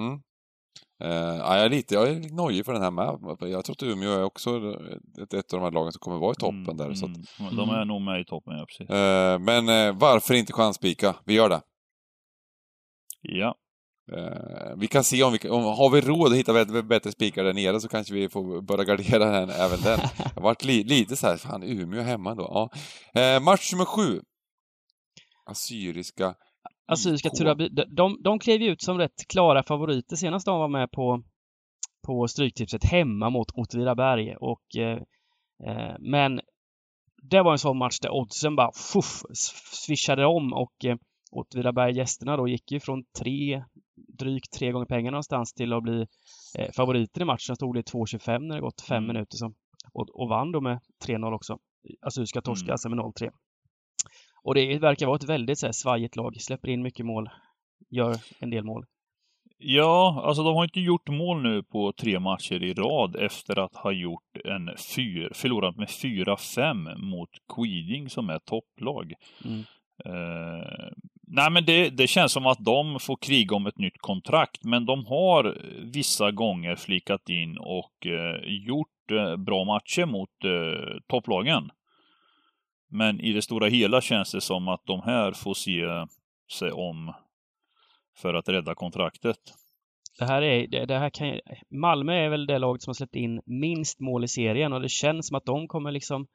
Mm. 0.00 0.20
Eh, 1.04 1.10
ja, 1.36 1.56
jag 1.56 1.64
är 1.64 1.68
lite, 1.68 1.94
jag 1.94 2.08
är 2.08 2.34
nojig 2.34 2.64
för 2.64 2.72
den 2.72 2.82
här 2.82 2.90
med. 2.90 3.18
Jag 3.50 3.64
tror 3.64 3.74
att 3.76 3.82
Umeå 3.82 4.10
är 4.10 4.24
också 4.24 4.50
ett, 5.22 5.34
ett 5.34 5.52
av 5.54 5.60
de 5.60 5.64
här 5.64 5.70
lagen 5.70 5.92
som 5.92 6.00
kommer 6.00 6.18
vara 6.18 6.32
i 6.32 6.34
toppen 6.34 6.62
Mm, 6.62 6.76
där. 6.76 6.94
Så 6.94 7.06
att, 7.06 7.40
mm. 7.40 7.56
De 7.56 7.70
är 7.70 7.84
nog 7.84 8.02
med 8.02 8.20
i 8.20 8.24
toppen, 8.24 8.58
ja 8.58 8.66
precis. 8.66 8.90
eh, 8.90 9.38
men 9.38 9.68
eh, 9.68 9.98
varför 9.98 10.34
inte 10.34 10.52
chanspika? 10.52 11.16
Vi 11.24 11.34
gör 11.34 11.48
det. 11.48 11.60
Ja. 13.20 13.54
Vi 14.76 14.86
kan 14.86 15.04
se 15.04 15.22
om 15.22 15.32
vi 15.32 15.48
om, 15.48 15.64
har 15.64 15.90
vi 15.90 16.00
råd 16.00 16.32
att 16.32 16.38
hitta 16.38 16.52
bättre, 16.52 16.82
bättre 16.82 17.12
spikar 17.12 17.44
där 17.44 17.52
nere 17.52 17.80
så 17.80 17.88
kanske 17.88 18.14
vi 18.14 18.28
får 18.28 18.62
börja 18.62 18.84
gardera 18.84 19.24
den, 19.40 19.50
även 19.50 19.80
den. 19.80 20.00
Jag 20.34 20.42
varit 20.42 20.64
li, 20.64 20.84
lite 20.84 21.16
så 21.16 21.26
här, 21.26 21.36
fan 21.36 21.62
Umeå 21.62 22.02
hemma 22.02 22.34
då. 22.34 22.70
Ja. 23.14 23.40
Match 23.40 23.72
nummer 23.72 23.84
sju. 23.84 24.20
Assyriska 25.46 26.34
Assyriska 26.86 27.28
IK. 27.28 27.34
Turabi, 27.34 27.68
de, 27.68 28.22
de, 28.22 28.38
klev 28.38 28.62
ju 28.62 28.70
ut 28.70 28.82
som 28.82 28.98
rätt 28.98 29.28
klara 29.28 29.62
favoriter 29.62 30.16
senast 30.16 30.46
de 30.46 30.58
var 30.58 30.68
med 30.68 30.90
på, 30.90 31.22
på 32.06 32.28
Stryktipset 32.28 32.84
hemma 32.84 33.30
mot 33.30 33.50
Åtvidaberg 33.50 34.36
och 34.36 34.76
eh, 34.76 34.98
eh, 35.66 35.96
men 36.00 36.40
det 37.22 37.42
var 37.42 37.52
en 37.52 37.58
sån 37.58 37.78
match 37.78 37.98
där 38.00 38.10
oddsen 38.10 38.56
bara 38.56 38.72
fuff, 38.72 39.22
swishade 39.86 40.26
om 40.26 40.52
och 40.52 40.84
eh, 40.84 40.96
Åtvidaberg 41.32 41.96
gästerna 41.96 42.36
då 42.36 42.48
gick 42.48 42.72
ju 42.72 42.80
från 42.80 43.04
tre, 43.18 43.64
drygt 44.18 44.52
tre 44.52 44.72
gånger 44.72 44.86
pengarna 44.86 45.10
någonstans 45.10 45.54
till 45.54 45.72
att 45.72 45.82
bli 45.82 46.06
eh, 46.58 46.70
favoriter 46.76 47.20
i 47.20 47.24
matchen. 47.24 47.56
Stod 47.56 47.74
det 47.74 47.92
2,25 47.92 48.38
när 48.38 48.54
det 48.54 48.60
gått 48.60 48.80
fem 48.80 48.96
Mm. 49.04 49.06
minuter 49.14 49.36
som, 49.36 49.54
och, 49.92 50.20
och 50.20 50.28
vann 50.28 50.52
då 50.52 50.60
med 50.60 50.78
3-0 51.06 51.32
också. 51.34 51.58
Assyriska 52.06 52.40
torskade 52.40 52.68
Mm. 52.68 52.72
alltså 52.72 52.88
med 52.88 52.98
0-3. 52.98 53.30
Och 54.44 54.54
det 54.54 54.78
verkar 54.78 55.06
vara 55.06 55.16
ett 55.16 55.28
väldigt 55.28 55.58
så 55.58 55.66
här, 55.66 55.72
svajigt 55.72 56.16
lag. 56.16 56.40
Släpper 56.40 56.68
in 56.68 56.82
mycket 56.82 57.06
mål. 57.06 57.30
Gör 57.90 58.16
en 58.38 58.50
del 58.50 58.64
mål. 58.64 58.86
Ja, 59.64 60.22
alltså 60.24 60.42
de 60.42 60.54
har 60.54 60.64
inte 60.64 60.80
gjort 60.80 61.08
mål 61.08 61.42
nu 61.42 61.62
på 61.62 61.92
tre 61.92 62.20
matcher 62.20 62.62
i 62.62 62.74
rad 62.74 63.16
efter 63.16 63.58
att 63.58 63.76
ha 63.76 63.92
gjort 63.92 64.36
en 64.44 64.70
fyr, 64.94 65.32
förlorat 65.34 65.76
med 65.76 65.88
4-5 65.88 66.96
mot 66.96 67.30
Queeding 67.56 68.10
som 68.10 68.30
är 68.30 68.38
topplag. 68.38 69.12
Mm. 69.44 69.60
Eh, 70.04 70.92
nej 71.26 71.50
men 71.50 71.64
det, 71.64 71.90
det 71.90 72.06
känns 72.06 72.32
som 72.32 72.46
att 72.46 72.64
de 72.64 73.00
får 73.00 73.16
kriga 73.16 73.56
om 73.56 73.66
ett 73.66 73.78
nytt 73.78 73.98
kontrakt, 73.98 74.64
men 74.64 74.86
de 74.86 75.06
har 75.06 75.58
vissa 75.94 76.30
gånger 76.30 76.76
flikat 76.76 77.28
in 77.28 77.58
och 77.58 78.06
eh, 78.06 78.40
gjort 78.44 79.10
eh, 79.10 79.36
bra 79.36 79.64
matcher 79.64 80.06
mot 80.06 80.30
topplagen. 81.06 81.70
Men 82.92 83.20
i 83.20 83.32
det 83.32 83.42
stora 83.42 83.66
hela 83.68 84.00
känns 84.00 84.32
det 84.32 84.40
som 84.40 84.68
att 84.68 84.82
de 84.86 85.00
här 85.02 85.32
får 85.32 85.54
se 85.54 85.82
sig 86.58 86.72
om 86.72 87.12
för 88.16 88.34
att 88.34 88.48
rädda 88.48 88.74
kontraktet. 88.74 89.36
Det 90.18 90.24
här 90.24 90.42
är, 90.42 90.66
det, 90.66 90.86
det 90.86 90.98
här 90.98 91.10
kan, 91.10 91.38
Malmö 91.70 92.12
är 92.12 92.28
väl 92.28 92.46
det 92.46 92.58
laget 92.58 92.82
som 92.82 92.90
har 92.90 92.94
släppt 92.94 93.14
in 93.16 93.40
minst 93.46 94.00
mål 94.00 94.24
i 94.24 94.28
serien 94.28 94.72
och 94.72 94.80
det 94.80 94.88
känns 94.88 95.28
som 95.28 95.36
att 95.36 95.44
de 95.44 95.68
kommer 95.68 95.90
liksom 95.92 96.26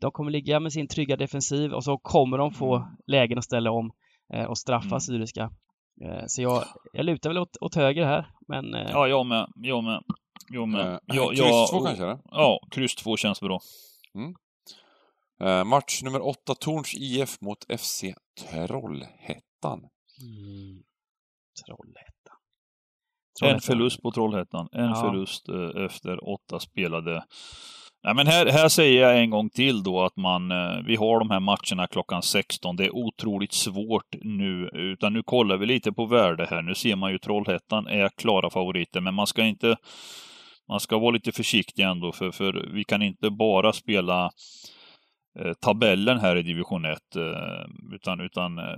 de 0.00 0.10
kommer 0.10 0.30
ligga 0.30 0.60
med 0.60 0.72
sin 0.72 0.88
trygga 0.88 1.16
defensiv 1.16 1.72
och 1.72 1.84
så 1.84 1.98
kommer 1.98 2.38
de 2.38 2.50
få 2.50 2.76
Mm. 2.76 2.88
lägen 3.06 3.38
att 3.38 3.44
ställa 3.44 3.70
om 3.70 3.90
eh, 4.34 4.44
och 4.44 4.58
straffa 4.58 4.86
Mm. 4.86 5.00
Syriska. 5.00 5.50
Eh, 6.04 6.22
så 6.26 6.42
jag, 6.42 6.64
jag 6.92 7.04
lutar 7.06 7.30
väl 7.30 7.38
åt, 7.38 7.56
åt 7.60 7.74
höger 7.74 8.04
här, 8.04 8.26
men 8.48 8.74
eh, 8.74 8.90
Ja, 8.90 9.08
jag 9.08 9.26
med. 9.26 9.46
Jag 9.56 9.84
med. 9.84 10.02
Jag 10.48 10.68
med. 10.68 10.86
Eh, 10.92 10.98
jag, 11.04 11.28
kryss 11.28 11.38
jag, 11.38 11.68
två 11.70 11.80
kanske? 11.80 12.04
Eller? 12.04 12.18
Ja, 12.24 12.60
kryss 12.70 12.94
två 12.94 13.16
känns 13.16 13.40
bra. 13.40 13.54
Eh, 14.14 14.30
match 15.64 16.02
nummer 16.02 16.26
åtta, 16.26 16.54
Torns 16.54 16.94
IF 16.94 17.40
mot 17.40 17.58
FC 17.80 18.04
Trollhättan. 18.40 19.78
mm, 20.20 20.82
Trollhättan. 21.66 22.36
En 22.36 23.38
Trollhättan. 23.40 23.60
förlust 23.60 24.02
på 24.02 24.10
Trollhättan. 24.12 24.68
En 24.72 24.84
Ja. 24.84 24.94
förlust 24.94 25.48
eh, 25.48 25.84
efter 25.84 26.28
åtta 26.28 26.60
spelade. 26.60 27.24
Nej, 28.04 28.14
men 28.14 28.26
här, 28.26 28.46
här 28.46 28.68
säger 28.68 29.02
jag 29.02 29.18
en 29.18 29.30
gång 29.30 29.50
till 29.50 29.82
då 29.82 30.02
att 30.04 30.16
man, 30.16 30.50
eh, 30.50 30.82
vi 30.86 30.96
har 30.96 31.18
de 31.18 31.30
här 31.30 31.40
matcherna 31.40 31.86
klockan 31.90 32.22
16. 32.22 32.76
Det 32.76 32.84
är 32.84 32.94
otroligt 32.96 33.52
svårt 33.52 34.06
nu, 34.22 34.68
utan 34.72 35.12
nu 35.12 35.22
kollar 35.22 35.56
vi 35.56 35.66
lite 35.66 35.92
på 35.92 36.06
värde 36.06 36.46
här. 36.50 36.62
Nu 36.62 36.74
ser 36.74 36.96
man 36.96 37.12
ju 37.12 37.18
Trollhättan 37.18 37.86
är 37.86 38.08
klara 38.08 38.50
favoriter, 38.50 39.00
men 39.00 39.14
man 39.14 39.26
ska 39.26 39.44
inte 39.44 39.76
man 40.68 40.80
ska 40.80 40.98
vara 40.98 41.10
lite 41.10 41.32
försiktig 41.32 41.82
ändå, 41.82 42.12
för, 42.12 42.30
för 42.30 42.70
vi 42.74 42.84
kan 42.84 43.02
inte 43.02 43.30
bara 43.30 43.72
spela 43.72 44.24
eh, 44.24 44.30
tabellen 45.60 46.18
här 46.18 46.36
i 46.36 46.42
division 46.42 46.84
1, 46.84 47.16
eh, 47.16 47.22
utan, 47.94 48.20
utan 48.20 48.58
eh, 48.58 48.76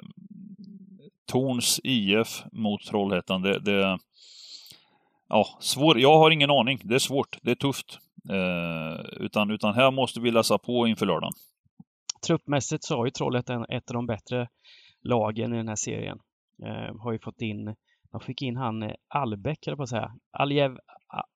Torns 1.33 1.81
IF 1.85 2.45
mot 2.53 2.87
Trollhättan, 2.87 3.43
det, 3.43 3.59
det 3.59 3.99
Ja, 5.33 5.47
svår. 5.61 5.99
Jag 5.99 6.19
har 6.19 6.31
ingen 6.31 6.51
aning. 6.51 6.81
Det 6.85 6.95
är 6.95 6.99
svårt. 6.99 7.39
Det 7.43 7.51
är 7.51 7.55
tufft. 7.55 7.99
Eh, 8.31 9.23
utan, 9.25 9.51
utan 9.51 9.75
här 9.75 9.91
måste 9.91 10.21
vi 10.21 10.31
läsa 10.31 10.59
på 10.59 10.87
inför 10.87 11.07
lördagen. 11.07 11.33
Truppmässigt 12.27 12.85
så 12.85 12.97
har 12.97 13.05
ju 13.05 13.11
Trollhättan 13.11 13.67
ett 13.69 13.91
av 13.91 13.95
de 13.95 14.07
bättre 14.07 14.49
lagen 15.03 15.55
i 15.55 15.57
den 15.57 15.69
här 15.69 15.77
serien. 15.77 16.19
Eh, 16.63 16.97
har 17.01 17.13
ju 17.13 17.19
fått 17.19 17.41
in, 17.41 17.75
de 18.13 18.21
fick 18.21 18.43
in 18.43 18.57
han 18.57 18.83
eh, 18.83 18.93
Albeck, 19.09 19.67
eller 19.67 19.77
på 19.77 19.83
att 19.83 19.89
säga. 19.89 20.13
Aljev, 20.31 20.79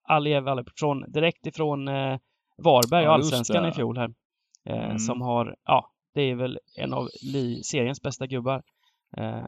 Aljev, 0.07 0.47
Aljev 0.47 0.65
från, 0.75 1.11
direkt 1.11 1.45
ifrån 1.45 1.87
eh, 1.87 2.17
Varberg 2.57 3.03
Ja, 3.03 3.11
och 3.11 3.17
just 3.17 3.33
Allsvenskan 3.33 3.69
i 3.69 3.71
fjol 3.71 3.97
här. 3.97 4.13
Eh, 4.65 4.85
Mm. 4.85 4.99
Som 4.99 5.21
har, 5.21 5.55
ja, 5.65 5.91
det 6.13 6.21
är 6.21 6.35
väl 6.35 6.59
en 6.77 6.93
av 6.93 7.07
seriens 7.65 8.01
bästa 8.01 8.27
gubbar. 8.27 8.63
Eh, 9.17 9.47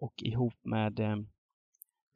och 0.00 0.12
ihop 0.16 0.54
med 0.64 1.00
eh, 1.00 1.16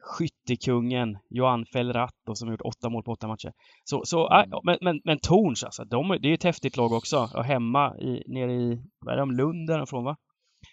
skyttekungen 0.02 1.18
Johan 1.30 1.66
Fellrath 1.72 2.14
som 2.34 2.48
har 2.48 2.52
gjort 2.52 2.60
åtta 2.62 2.88
mål 2.88 3.02
på 3.02 3.12
åtta 3.12 3.28
matcher. 3.28 3.52
Så, 3.84 4.04
så 4.04 4.28
Mm. 4.28 4.52
äh, 4.52 4.58
men, 4.64 4.78
men, 4.80 5.00
men 5.04 5.18
Torns 5.18 5.64
alltså, 5.64 5.84
de, 5.84 6.16
det 6.20 6.28
är 6.28 6.34
ett 6.34 6.44
häftigt 6.44 6.76
lag 6.76 6.92
också. 6.92 7.28
Och 7.34 7.44
hemma 7.44 7.98
i, 7.98 8.22
nere 8.26 8.52
i, 8.52 8.82
vad 8.98 9.14
är 9.14 9.18
de, 9.18 9.30
Lund 9.30 9.70
är 9.70 9.78
de 9.78 9.86
från 9.86 10.04
va? 10.04 10.16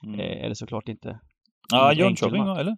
Mm. 0.03 0.20
Eh, 0.20 0.45
är 0.45 0.49
det 0.49 0.55
såklart 0.55 0.88
inte. 0.88 1.20
Ja, 1.72 1.93
Jönköping 1.93 2.41
eller? 2.41 2.78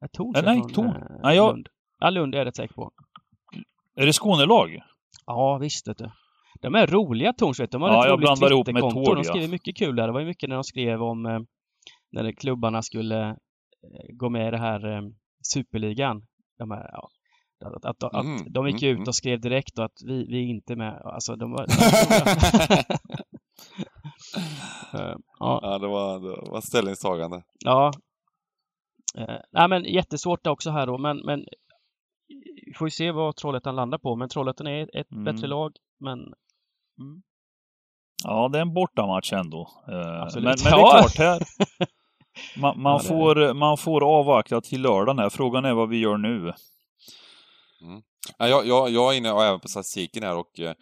Ja, 0.00 0.08
Torns 0.12 0.36
Eh, 0.36 0.44
nej, 0.44 0.58
från, 0.60 0.72
Torn. 0.72 0.86
eh, 0.86 1.02
Nej, 1.22 1.36
jag- 1.36 1.50
Lund. 1.52 1.68
Ja, 1.98 2.10
Lund 2.10 2.34
är 2.34 2.38
jag 2.38 2.46
rätt 2.46 2.56
säker 2.56 2.74
på. 2.74 2.90
Är 3.96 4.06
det 4.06 4.12
Skånelag? 4.12 4.82
Ja, 5.26 5.58
visst 5.58 5.88
vet 5.88 5.98
du. 5.98 6.10
De 6.62 6.74
är 6.74 6.86
roliga 6.86 7.32
Torns 7.32 7.60
vet. 7.60 7.70
De 7.70 7.82
har 7.82 7.88
Ja, 7.88 8.02
ett 8.04 8.08
jag 8.08 8.52
roligt 8.52 8.66
Twitterkonto. 8.66 9.14
De 9.14 9.16
ja. 9.16 9.24
skriver 9.24 9.48
mycket 9.48 9.76
kul 9.76 9.96
där. 9.96 10.06
Det 10.06 10.12
var 10.12 10.20
ju 10.20 10.26
mycket 10.26 10.48
när 10.48 10.56
de 10.56 10.64
skrev 10.64 11.02
om 11.02 11.26
eh, 11.26 11.40
när 12.12 12.32
klubbarna 12.32 12.82
skulle 12.82 13.28
eh, 13.28 13.36
gå 14.12 14.28
med 14.30 14.48
i 14.48 14.50
det 14.50 14.58
här 14.58 14.96
eh, 14.96 15.02
superligan. 15.54 16.22
De 16.58 16.70
här, 16.70 16.90
ja, 16.92 17.08
att, 17.64 17.84
att, 17.84 18.02
att, 18.02 18.24
Mm, 18.24 18.52
de 18.52 18.68
gick 18.68 18.82
mm, 18.82 19.02
ut 19.02 19.08
och 19.08 19.14
skrev 19.14 19.40
direkt 19.40 19.74
då 19.74 19.82
att 19.82 19.98
vi, 20.06 20.24
vi 20.28 20.36
är 20.38 20.42
inte 20.50 20.76
med. 20.76 21.02
Alltså 21.04 21.36
de 21.36 21.50
var... 21.52 21.66
Eh, 24.94 25.16
ja, 25.38 25.60
Ja, 25.62 25.78
det 25.78 25.86
var, 25.88 26.20
det 26.20 26.50
var 26.50 26.60
ställningstagande. 26.60 27.42
ja. 27.64 27.92
Eh, 29.18 29.36
nej 29.52 29.68
men 29.68 29.84
jättesvårt 29.84 30.46
också 30.46 30.70
här 30.70 30.86
då, 30.86 30.98
men, 30.98 31.16
men 31.24 31.44
vi 32.66 32.72
får 32.76 32.86
ju 32.86 32.90
se 32.90 33.10
vad 33.10 33.36
Trollhättan 33.36 33.76
landar 33.76 33.98
på. 33.98 34.16
Men 34.16 34.28
Trollhättan 34.28 34.66
är 34.66 34.82
ett, 34.82 34.88
ett 34.94 35.12
Mm. 35.12 35.24
bättre 35.24 35.46
lag, 35.46 35.72
men 36.00 36.18
mm. 37.00 37.22
Ja, 38.24 38.48
det 38.48 38.58
är 38.58 38.62
en 38.62 38.74
bortamatch 38.74 39.32
ändå. 39.32 39.68
Eh, 39.88 39.94
men, 39.94 40.20
Absolut. 40.22 40.44
men 40.44 40.56
det 40.72 40.78
är 40.78 40.90
klart 40.90 41.18
här. 41.18 41.42
Man, 42.56 42.82
man, 42.82 42.92
Ja, 42.92 42.98
får, 42.98 43.54
man 43.54 43.78
får 43.78 44.04
avvakta 44.18 44.60
till 44.60 44.82
lördagen 44.82 45.18
här. 45.18 45.30
Frågan 45.30 45.64
är 45.64 45.72
vad 45.74 45.88
vi 45.88 45.98
gör 45.98 46.16
nu. 46.16 46.52
Ja, 48.38 48.48
jag, 48.48 48.66
jag, 48.66 48.90
jag 48.90 49.12
är 49.14 49.18
inne 49.18 49.32
och 49.32 49.42
även 49.44 49.60
på 49.60 49.68
statistiken 49.68 50.22
här 50.22 50.36
och 50.36 50.60
eh, 50.60 50.74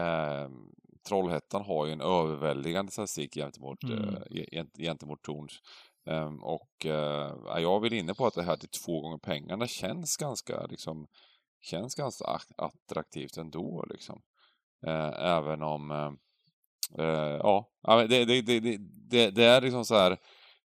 eh, 0.00 0.48
Trollhättan 1.08 1.64
har 1.64 1.86
ju 1.86 1.92
en 1.92 2.00
överväldigande 2.00 2.92
statistik 2.92 3.34
gentemot, 3.34 3.82
Mm. 3.82 3.98
eh, 4.14 4.22
gent- 4.52 4.78
gentemot 4.78 5.22
Torns. 5.22 5.52
Ehm, 6.10 6.42
och 6.42 6.86
eh, 6.86 7.32
jag 7.62 7.76
är 7.76 7.80
väl 7.80 7.92
inne 7.92 8.14
på 8.14 8.26
att 8.26 8.34
det 8.34 8.42
här 8.42 8.56
till 8.56 8.68
två 8.84 9.00
gånger 9.00 9.18
pengarna 9.18 9.66
känns 9.66 10.16
ganska, 10.16 10.66
liksom, 10.66 11.06
känns 11.60 11.94
ganska 11.94 12.24
attraktivt 12.56 13.36
ändå 13.36 13.84
liksom. 13.90 14.20
Eh, 14.86 15.26
även 15.26 15.62
om, 15.62 15.90
eh, 16.98 17.38
ja, 17.42 17.68
det, 18.08 18.24
det, 18.24 18.42
det, 18.42 19.30
det, 19.30 19.44
är 19.44 19.60
liksom 19.60 19.84
så 19.84 19.94
här 19.94 20.16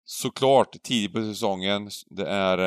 såklart 0.03 0.83
tidigt 0.83 1.13
på 1.13 1.21
säsongen, 1.21 1.89
det 2.09 2.27
är, 2.27 2.57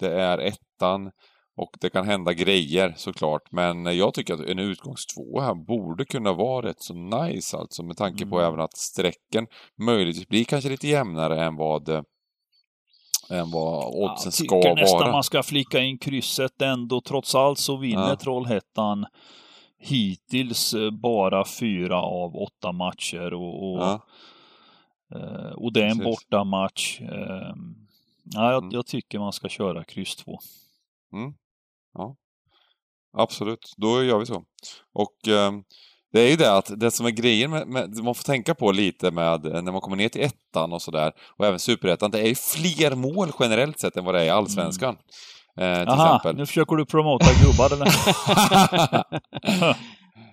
det 0.00 0.12
är 0.12 0.38
ettan 0.38 1.10
och 1.56 1.70
det 1.80 1.90
kan 1.90 2.06
hända 2.06 2.32
grejer 2.32 2.94
såklart, 2.96 3.52
men 3.52 3.96
jag 3.96 4.14
tycker 4.14 4.34
att 4.34 4.40
en 4.40 4.58
utgångstvå 4.58 5.40
här 5.40 5.54
borde 5.54 6.04
kunna 6.04 6.32
vara 6.32 6.66
rätt 6.66 6.82
så 6.82 6.94
nice 6.94 7.56
alltså 7.56 7.82
med 7.82 7.96
tanke 7.96 8.22
mm. 8.22 8.30
på 8.30 8.40
även 8.40 8.60
att 8.60 8.76
strecken 8.76 9.46
möjligtvis 9.78 10.28
blir 10.28 10.44
kanske 10.44 10.70
lite 10.70 10.88
jämnare 10.88 11.44
än 11.44 11.56
vad 11.56 11.88
än 13.30 13.50
vad 13.50 13.94
oddsen 13.94 14.32
ska 14.32 14.54
vara. 14.54 14.68
Jag 14.68 14.76
tycker 14.76 14.82
nästan 14.82 15.12
man 15.12 15.22
ska 15.24 15.42
flika 15.42 15.80
in 15.80 15.98
krysset 15.98 16.62
ändå. 16.62 17.00
Trots 17.00 17.34
allt 17.34 17.58
så 17.58 17.76
vinner 17.76 18.08
ja. 18.08 18.16
Trollhättan 18.16 19.06
hittills 19.78 20.74
eh, 20.74 20.90
bara 20.90 21.44
fyra 21.44 22.02
av 22.02 22.36
åtta 22.36 22.72
matcher 22.72 23.34
och, 23.34 23.72
och, 23.72 23.80
ja. 23.82 24.06
Eh, 25.14 25.52
och 25.52 25.72
det 25.72 25.82
är 25.82 25.90
en 25.90 25.98
bortamatch. 25.98 27.00
Ehm, 27.00 27.76
ja, 28.24 28.52
jag, 28.52 28.62
mm. 28.62 28.70
jag, 28.70 28.86
tycker 28.86 29.18
man 29.18 29.32
ska 29.32 29.48
köra 29.48 29.84
kryss 29.84 30.16
två. 30.16 30.38
Mm. 31.12 31.34
Ja. 31.94 32.16
Absolut, 33.12 33.74
då 33.76 34.04
gör 34.04 34.18
vi 34.18 34.26
så. 34.26 34.44
Och 34.92 35.28
eh, 35.28 35.52
det 36.12 36.20
är 36.20 36.30
ju 36.30 36.36
det 36.36 36.56
att 36.56 36.80
det 36.80 36.90
som 36.90 37.06
är 37.06 37.10
grejen 37.10 37.50
med, 37.50 37.68
med, 37.68 37.96
man 37.96 38.14
får 38.14 38.24
tänka 38.24 38.54
på 38.54 38.72
lite 38.72 39.10
med 39.10 39.44
när 39.44 39.72
man 39.72 39.80
kommer 39.80 39.96
ner 39.96 40.08
till 40.08 40.22
ettan 40.22 40.72
och 40.72 40.82
sådär, 40.82 41.12
och 41.36 41.46
även 41.46 41.58
superettan, 41.58 42.10
det 42.10 42.20
är 42.20 42.26
ju 42.26 42.34
fler 42.34 42.94
mål 42.94 43.32
generellt 43.40 43.80
sett 43.80 43.96
än 43.96 44.04
vad 44.04 44.14
det 44.14 44.20
är 44.20 44.24
i 44.24 44.30
allsvenskan. 44.30 44.96
Eh, 45.56 45.78
till 45.78 45.88
Aha, 45.88 46.16
exempel. 46.16 46.36
nu 46.36 46.46
försöker 46.46 46.76
du 46.76 46.86
promota 46.86 47.26
gubbar 47.44 47.72
eller? 47.72 47.88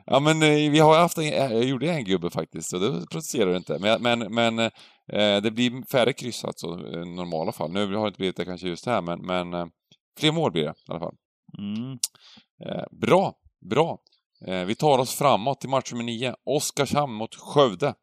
ja 0.05 0.19
men 0.19 0.43
eh, 0.43 0.71
vi 0.71 0.80
har 0.80 0.99
haft 0.99 1.17
en, 1.17 1.28
jag 1.28 1.63
gjorde 1.63 1.91
en 1.91 2.03
gubbe 2.03 2.30
faktiskt, 2.30 2.74
och 2.74 2.80
det 2.80 2.91
protesterar 2.91 3.49
du 3.49 3.57
inte. 3.57 3.80
Men, 3.80 4.01
men, 4.01 4.19
men 4.19 4.59
eh, 4.59 5.41
det 5.43 5.51
blir 5.51 5.91
färre 5.91 6.13
kryss 6.13 6.45
alltså, 6.45 6.67
i 6.67 7.15
normala 7.15 7.51
fall. 7.51 7.71
Nu 7.71 7.95
har 7.95 8.03
det 8.03 8.07
inte 8.07 8.17
blivit 8.17 8.38
det 8.38 8.45
kanske 8.45 8.67
just 8.67 8.86
här, 8.86 9.01
men, 9.01 9.19
men 9.26 9.53
eh, 9.53 9.65
fler 10.19 10.32
mål 10.32 10.51
blir 10.51 10.63
det 10.63 10.69
i 10.69 10.91
alla 10.91 10.99
fall. 10.99 11.15
Mm. 11.57 11.99
Eh, 12.65 12.84
bra, 12.91 13.34
bra. 13.69 13.97
Eh, 14.47 14.65
vi 14.65 14.76
tar 14.76 14.99
oss 14.99 15.15
framåt 15.15 15.59
till 15.61 15.69
match 15.69 15.91
nummer 15.91 16.03
9. 16.03 16.36
Oskarshamn 16.45 17.13
mot 17.13 17.36
Skövde. 17.36 17.93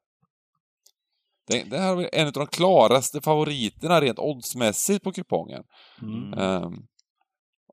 Det, 1.47 1.79
här 1.79 2.01
är 2.01 2.11
en 2.12 2.27
av 2.27 2.33
de 2.33 2.47
klaraste 2.47 3.21
favoriterna 3.21 4.01
rent 4.01 4.18
oddsmässigt 4.18 5.05
på 5.05 5.12
kupongen. 5.12 5.62
Mm. 6.03 6.39
Eh, 6.39 6.71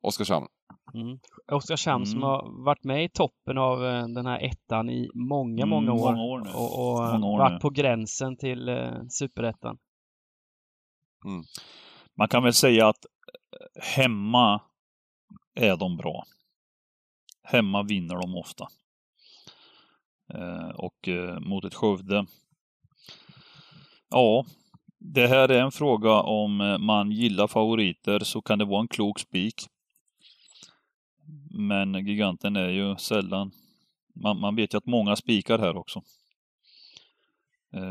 Oskarshamn. 0.08 0.48
Mm. 0.94 1.20
Oskarshamn 1.52 2.04
mm. 2.04 2.06
som 2.06 2.24
har 2.24 2.66
varit 2.66 2.84
med 2.84 3.04
i 3.04 3.10
toppen 3.10 3.58
av 3.58 3.86
eh, 3.86 4.08
den 4.08 4.26
här 4.26 4.40
ettan 4.40 4.90
i 4.90 5.10
många, 5.14 5.64
mm, 5.64 5.70
många 5.70 5.94
år. 5.94 6.12
Många 6.12 6.24
år 6.24 6.40
nu. 6.40 6.50
Och, 6.50 6.94
och 6.94 7.20
många 7.20 7.26
år 7.28 7.38
varit 7.38 7.54
nu. 7.54 7.60
på 7.60 7.70
gränsen 7.70 8.38
till 8.38 8.70
uh, 8.70 9.08
superettan. 9.10 9.78
Mm. 11.26 11.44
Man 12.18 12.28
kan 12.28 12.44
väl 12.44 12.54
säga 12.54 12.88
att 12.88 13.06
hemma 13.96 14.62
är 15.56 15.78
de 15.78 15.98
bra. 15.98 16.24
Hemma 17.44 17.84
vinner 17.84 18.16
de 18.16 18.36
ofta. 18.36 18.68
Eh, 20.34 20.70
och 20.70 21.08
eh, 21.08 21.40
mot 21.40 21.66
ett 21.66 21.74
Skövde. 21.74 22.26
Ja, 24.10 24.46
det 25.00 25.28
här 25.28 25.50
är 25.50 25.62
en 25.62 25.72
fråga 25.72 26.12
om 26.12 26.62
eh, 26.62 26.78
man 26.78 27.12
gillar 27.12 27.48
favoriter 27.48 28.20
så 28.20 28.42
kan 28.42 28.60
det 28.60 28.66
vara 28.66 28.82
en 28.82 28.88
klok 28.88 29.20
spik. 29.20 29.68
Men 31.58 32.06
giganten 32.06 32.56
är 32.56 32.70
ju 32.70 32.96
sällan... 32.96 33.52
Man, 34.16 34.40
man 34.40 34.56
vet 34.56 34.74
ju 34.74 34.78
att 34.78 34.86
många 34.86 35.16
spikar 35.16 35.60
här 35.60 35.78
också. 35.78 36.02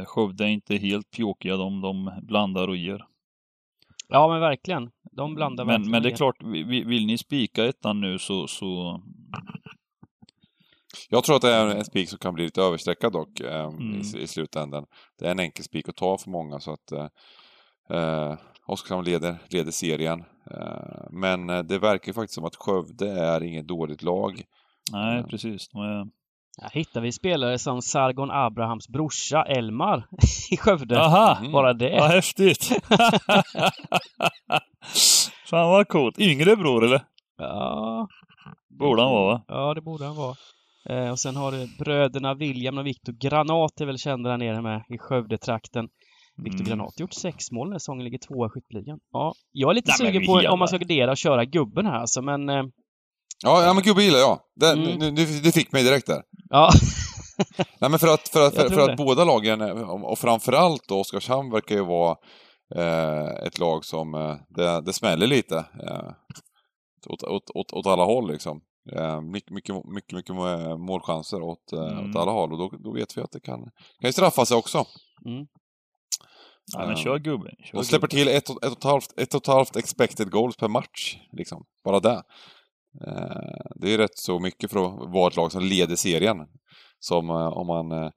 Skövde 0.06 0.44
är 0.44 0.48
inte 0.48 0.76
helt 0.76 1.10
pjåkiga, 1.10 1.56
de, 1.56 1.80
de 1.80 2.12
blandar 2.22 2.68
och 2.68 2.76
ger. 2.76 3.06
Ja 4.08 4.28
men 4.28 4.40
verkligen. 4.40 4.90
De 5.12 5.34
blandar 5.34 5.64
men, 5.64 5.72
verkligen. 5.72 5.90
Men 5.90 6.02
det 6.02 6.08
är 6.08 6.16
klart, 6.16 6.42
vill 6.86 7.06
ni 7.06 7.18
spika 7.18 7.64
ettan 7.64 8.00
nu 8.00 8.18
så, 8.18 8.46
så... 8.46 9.00
Jag 11.08 11.24
tror 11.24 11.36
att 11.36 11.42
det 11.42 11.52
är 11.52 11.76
en 11.76 11.84
spik 11.84 12.08
som 12.08 12.18
kan 12.18 12.34
bli 12.34 12.44
lite 12.44 12.62
överstreckad 12.62 13.12
dock 13.12 13.40
eh, 13.40 13.64
mm. 13.64 14.00
i, 14.00 14.18
i 14.18 14.26
slutändan. 14.26 14.86
Det 15.18 15.26
är 15.26 15.30
en 15.30 15.40
enkel 15.40 15.64
spik 15.64 15.88
att 15.88 15.96
ta 15.96 16.18
för 16.18 16.30
många 16.30 16.60
så 16.60 16.72
att 16.72 16.92
eh, 16.92 17.08
eh 17.90 18.38
Oskarshamn 18.66 19.04
leder, 19.04 19.38
leder 19.50 19.70
serien. 19.70 20.24
Eh, 20.50 21.06
men 21.10 21.50
eh, 21.50 21.62
det 21.62 21.78
verkar 21.78 22.12
faktiskt 22.12 22.34
som 22.34 22.44
att 22.44 22.56
Skövde 22.56 23.10
är 23.10 23.42
inget 23.42 23.68
dåligt 23.68 24.02
lag. 24.02 24.42
Nej, 24.92 25.18
eh. 25.18 25.26
precis. 25.26 25.68
Är 25.74 26.16
Ja, 26.58 26.68
hittar 26.72 27.00
vi 27.00 27.12
spelare 27.12 27.58
som 27.58 27.82
Sargon 27.82 28.30
Abrahams 28.30 28.88
brorsa 28.88 29.42
Elmar 29.42 30.06
i 30.50 30.56
Skövde. 30.56 31.00
Aha, 31.00 31.36
mm. 31.40 31.52
bara 31.52 31.72
det. 31.72 32.00
Vad 32.00 32.10
häftigt! 32.10 32.64
Fan 35.50 35.70
vad 35.70 35.88
coolt. 35.88 36.18
Yngre 36.18 36.56
bror 36.56 36.84
eller? 36.84 37.04
Ja. 37.38 38.08
Borde 38.78 39.02
han 39.02 39.10
vara 39.10 39.34
va? 39.34 39.44
Ja, 39.48 39.74
det 39.74 39.80
borde 39.80 40.04
han 40.04 40.16
vara. 40.16 40.36
Eh, 40.88 41.10
och 41.10 41.18
sen 41.18 41.36
har 41.36 41.52
du 41.52 41.68
bröderna 41.78 42.34
William 42.34 42.78
och 42.78 42.86
Viktor 42.86 43.12
Granat 43.12 43.80
är 43.80 43.86
väl 43.86 43.98
kända 43.98 44.30
där 44.30 44.36
nere 44.36 44.62
med 44.62 44.84
i 44.88 44.98
Skövde-trakten. 44.98 45.88
Viktor 46.36 46.60
mm. 46.60 46.66
Granat 46.66 47.00
gjort 47.00 47.12
sex 47.12 47.50
mål 47.50 47.70
när 47.70 47.78
säsongen 47.78 48.04
ligger 48.04 48.18
tvåa 48.18 48.46
i 48.46 48.50
skytteligan. 48.50 48.98
Ja, 49.12 49.34
jag 49.52 49.70
är 49.70 49.74
lite 49.74 49.90
Nej, 49.98 50.12
sugen 50.12 50.26
på 50.26 50.32
om 50.52 50.58
man 50.58 50.68
ska 50.68 50.78
gardera 50.78 51.10
och 51.10 51.16
köra 51.16 51.44
gubben 51.44 51.86
här 51.86 52.00
alltså, 52.00 52.22
men 52.22 52.48
eh, 52.48 52.62
Ja, 53.44 53.64
ja 53.64 53.72
men 53.72 53.82
gubbe 53.82 54.02
gillar 54.02 54.18
jag. 54.18 54.38
Det, 54.54 54.72
mm. 54.72 55.14
du, 55.14 55.40
du, 55.40 55.52
fick 55.52 55.72
mig 55.72 55.84
direkt 55.84 56.06
där. 56.06 56.22
Ja. 56.50 56.70
Nej 57.80 57.90
men 57.90 57.98
för 57.98 58.14
att, 58.14 58.28
för 58.28 58.46
att, 58.46 58.54
för, 58.54 58.68
för 58.68 58.90
att 58.90 58.96
båda 58.96 59.24
lagen, 59.24 59.62
och 59.84 60.18
framförallt 60.18 60.88
då 60.88 61.00
Oskarshamn 61.00 61.50
verkar 61.50 61.74
ju 61.74 61.84
vara 61.84 62.16
eh, 62.74 63.46
ett 63.46 63.58
lag 63.58 63.84
som, 63.84 64.14
eh, 64.14 64.36
det, 64.48 64.80
det 64.80 64.92
smäller 64.92 65.26
lite. 65.26 65.56
Eh, 65.56 66.10
åt, 67.06 67.22
åt, 67.22 67.50
åt, 67.50 67.72
åt 67.72 67.86
alla 67.86 68.04
håll 68.04 68.32
liksom. 68.32 68.60
Eh, 68.92 69.20
mycket, 69.20 69.50
mycket, 69.50 69.74
mycket, 69.84 70.16
mycket 70.16 70.34
målchanser 70.78 71.42
åt, 71.42 71.72
eh, 71.72 71.92
mm. 71.92 72.10
åt 72.10 72.16
alla 72.16 72.32
håll 72.32 72.52
och 72.52 72.58
då, 72.58 72.70
då 72.84 72.92
vet 72.92 73.16
vi 73.16 73.22
att 73.22 73.32
det 73.32 73.40
kan, 73.40 73.70
kan 74.00 74.12
straffa 74.12 74.44
sig 74.44 74.56
också. 74.56 74.84
Mm. 75.26 75.46
Ja, 76.72 76.86
men 76.86 76.96
kör 76.96 77.18
gubben. 77.18 77.54
Kör 77.64 77.78
de 77.78 77.84
släpper 77.84 78.06
till 78.06 78.28
ett 78.28 78.50
och, 78.50 78.64
ett, 78.64 78.72
och 78.72 78.78
ett, 78.78 78.84
halvt, 78.84 79.18
ett 79.18 79.34
och 79.34 79.42
ett 79.42 79.46
halvt 79.46 79.76
expected 79.76 80.30
goals 80.30 80.56
per 80.56 80.68
match. 80.68 81.18
Liksom. 81.32 81.64
Bara 81.84 82.00
det. 82.00 82.22
Eh, 83.06 83.66
det 83.74 83.94
är 83.94 83.98
rätt 83.98 84.18
så 84.18 84.38
mycket 84.38 84.70
för 84.70 84.86
att 84.86 85.12
vara 85.12 85.28
ett 85.28 85.36
lag 85.36 85.52
som 85.52 85.62
leder 85.62 85.96
serien. 85.96 86.36
Som 86.98 87.30
eh, 87.30 87.46
om 87.46 87.66
man 87.66 87.92
eh, 87.92 88.10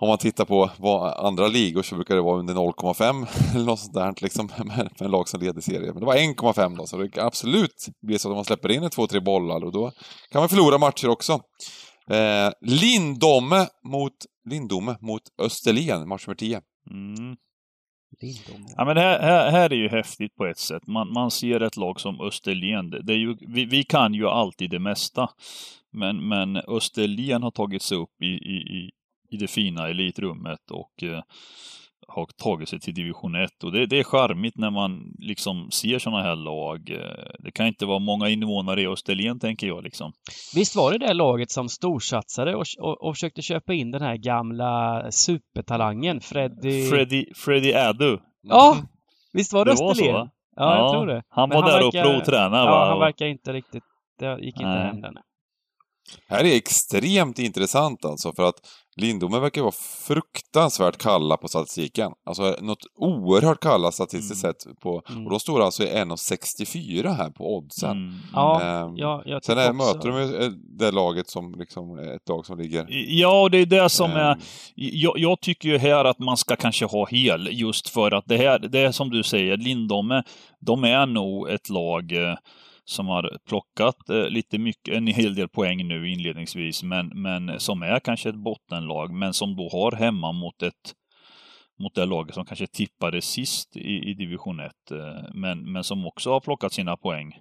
om 0.00 0.08
man 0.08 0.18
tittar 0.18 0.44
på 0.44 0.70
andra 1.16 1.48
ligor 1.48 1.82
så 1.82 1.94
brukar 1.94 2.14
det 2.14 2.20
vara 2.20 2.38
under 2.38 2.54
0,5 2.54 3.26
eller 3.54 3.66
något 3.66 3.80
sånt 3.80 3.94
där 3.94 4.14
liksom, 4.22 4.46
med, 4.64 4.90
med 5.00 5.10
lag 5.10 5.28
som 5.28 5.40
leder 5.40 5.60
serien. 5.60 5.94
Men 5.94 6.00
det 6.00 6.06
var 6.06 6.14
1,5 6.14 6.76
då, 6.76 6.86
så 6.86 6.96
det 6.96 7.08
kan 7.08 7.26
absolut 7.26 7.88
bli 8.06 8.18
så 8.18 8.30
att 8.30 8.36
man 8.36 8.44
släpper 8.44 8.70
in 8.70 8.82
en 8.82 8.90
två, 8.90 9.06
tre 9.06 9.20
bollar 9.20 9.64
och 9.64 9.72
då 9.72 9.92
kan 10.30 10.40
man 10.40 10.48
förlora 10.48 10.78
matcher 10.78 11.08
också. 11.08 11.32
Eh, 12.10 12.50
Lindome 12.60 13.66
mot, 13.84 14.12
Lindome 14.50 14.96
mot 15.00 15.22
Österlen, 15.42 16.08
match 16.08 16.26
nummer 16.26 16.36
10. 16.36 16.60
Mm. 16.90 17.36
Ja, 18.76 18.84
men 18.84 18.96
här, 18.96 19.20
här, 19.20 19.50
här, 19.50 19.72
är 19.72 19.76
ju 19.76 19.88
häftigt 19.88 20.34
på 20.34 20.46
ett 20.46 20.58
sätt. 20.58 20.86
Man, 20.86 21.12
man 21.12 21.30
ser 21.30 21.60
ett 21.60 21.76
lag 21.76 22.00
som 22.00 22.20
Österlen. 22.20 22.90
Det 22.90 23.12
är 23.12 23.16
ju, 23.16 23.36
vi, 23.40 23.64
vi 23.64 23.84
kan 23.84 24.14
ju 24.14 24.28
alltid 24.28 24.70
det 24.70 24.78
mesta. 24.78 25.30
Men, 25.92 26.28
men 26.28 26.56
Österlen 26.56 27.42
har 27.42 27.50
tagit 27.50 27.82
sig 27.82 27.98
upp 27.98 28.22
i, 28.22 28.26
i, 28.26 28.90
i 29.30 29.36
det 29.36 29.48
fina 29.48 29.88
elitrummet 29.88 30.70
och 30.70 31.02
eh, 31.02 31.22
har 32.08 32.26
tagit 32.26 32.68
sig 32.68 32.80
till 32.80 32.94
division 32.94 33.34
1 33.34 33.64
och 33.64 33.72
det, 33.72 33.86
det 33.86 33.98
är 33.98 34.04
charmigt 34.04 34.56
när 34.56 34.70
man 34.70 35.14
liksom 35.18 35.70
ser 35.70 35.98
sådana 35.98 36.22
här 36.22 36.36
lag. 36.36 36.90
Eh, 36.90 37.30
det 37.38 37.50
kan 37.50 37.66
inte 37.66 37.86
vara 37.86 37.98
många 37.98 38.28
invånare 38.28 38.82
i 38.82 38.86
Österlen 38.86 39.38
tänker 39.38 39.66
jag 39.66 39.84
liksom. 39.84 40.12
Visst 40.54 40.76
var 40.76 40.92
det 40.92 40.98
det 40.98 41.14
laget 41.14 41.50
som 41.50 41.68
storsatsade 41.68 42.54
och, 42.54 42.64
och, 42.78 43.02
och 43.02 43.14
försökte 43.14 43.42
köpa 43.42 43.74
in 43.74 43.90
den 43.90 44.02
här 44.02 44.16
gamla 44.16 45.02
supertalangen 45.10 46.20
Freddy... 46.20 46.88
Freddy, 46.90 47.24
Freddy 47.34 47.72
Adu. 47.72 48.18
Ja! 48.42 48.76
Visst 49.32 49.52
var 49.52 49.64
det, 49.64 49.70
det 49.70 49.72
Österlen? 49.72 50.14
Var 50.14 50.24
så, 50.24 50.30
ja, 50.56 50.76
ja, 50.76 50.78
jag 50.78 50.92
tror 50.92 51.06
det. 51.06 51.22
Han 51.28 51.48
var 51.48 51.62
där 51.62 51.82
verkar, 51.82 52.04
och 52.04 52.10
provtränade 52.10 52.56
Ja, 52.56 52.70
va? 52.70 52.88
han 52.88 52.98
verkar 52.98 53.26
inte 53.26 53.52
riktigt... 53.52 53.84
Det 54.18 54.38
gick 54.40 54.60
inte 54.60 54.66
hem 54.66 55.00
den. 55.00 55.14
Här 56.28 56.44
är 56.44 56.56
extremt 56.56 57.38
intressant 57.38 58.04
alltså 58.04 58.32
för 58.32 58.42
att 58.42 58.60
Lindome 58.98 59.38
verkar 59.40 59.62
vara 59.62 59.72
fruktansvärt 60.06 60.98
kalla 60.98 61.36
på 61.36 61.48
statistiken. 61.48 62.12
Alltså 62.26 62.56
något 62.60 62.78
oerhört 62.96 63.60
kalla 63.60 63.92
statistiskt 63.92 64.44
Mm. 64.44 64.52
sett. 64.54 64.80
På, 64.80 65.02
Mm. 65.10 65.24
Och 65.24 65.30
de 65.30 65.40
står 65.40 65.60
alltså 65.62 65.82
i 65.82 65.86
1,64 65.86 67.12
här 67.16 67.30
på 67.30 67.56
oddsen. 67.56 67.90
Mm. 67.90 68.14
Ja, 68.32 68.62
Ehm, 68.62 68.96
ja, 68.96 69.22
jag 69.26 69.44
Sen 69.44 69.58
är, 69.58 69.72
möter 69.72 70.08
de 70.08 70.44
eh, 70.44 70.50
det 70.78 70.90
laget 70.90 71.30
som 71.30 71.54
liksom, 71.58 71.98
är 71.98 72.16
ett 72.16 72.28
lag 72.28 72.46
som 72.46 72.58
ligger... 72.58 72.86
Ja, 73.08 73.42
och 73.42 73.50
det 73.50 73.58
är 73.58 73.66
det 73.66 73.88
som 73.88 74.10
är... 74.10 74.32
ehm, 74.32 74.38
Jag, 74.74 75.18
jag 75.18 75.40
tycker 75.40 75.68
ju 75.68 75.78
här 75.78 76.04
att 76.04 76.18
man 76.18 76.36
ska 76.36 76.56
kanske 76.56 76.84
ha 76.84 77.06
hel, 77.06 77.48
just 77.52 77.88
för 77.88 78.10
att 78.10 78.24
det 78.26 78.36
här, 78.36 78.58
det 78.58 78.80
är 78.80 78.92
som 78.92 79.10
du 79.10 79.22
säger, 79.22 79.56
Lindome, 79.56 80.22
de 80.60 80.84
är 80.84 81.06
nog 81.06 81.48
ett 81.50 81.68
lag 81.68 82.12
eh, 82.12 82.34
som 82.88 83.06
har 83.06 83.38
plockat 83.48 84.08
eh, 84.10 84.28
lite 84.28 84.58
mycket, 84.58 84.94
en 84.94 85.06
hel 85.06 85.34
del 85.34 85.48
poäng 85.48 85.88
nu 85.88 86.08
inledningsvis, 86.10 86.82
men, 86.82 87.08
men 87.14 87.60
som 87.60 87.82
är 87.82 88.00
kanske 88.00 88.28
ett 88.28 88.44
bottenlag, 88.44 89.12
men 89.12 89.34
som 89.34 89.56
då 89.56 89.68
har 89.68 89.92
hemma 89.92 90.32
mot 90.32 90.62
ett 90.62 90.94
mot 91.78 91.94
det 91.94 92.06
laget 92.06 92.34
som 92.34 92.44
kanske 92.44 92.66
tippade 92.66 93.22
sist 93.22 93.76
i, 93.76 94.10
i 94.10 94.14
division 94.14 94.60
1, 94.60 94.72
eh, 94.90 95.30
men, 95.34 95.72
men 95.72 95.84
som 95.84 96.06
också 96.06 96.30
har 96.30 96.40
plockat 96.40 96.72
sina 96.72 96.96
poäng. 96.96 97.32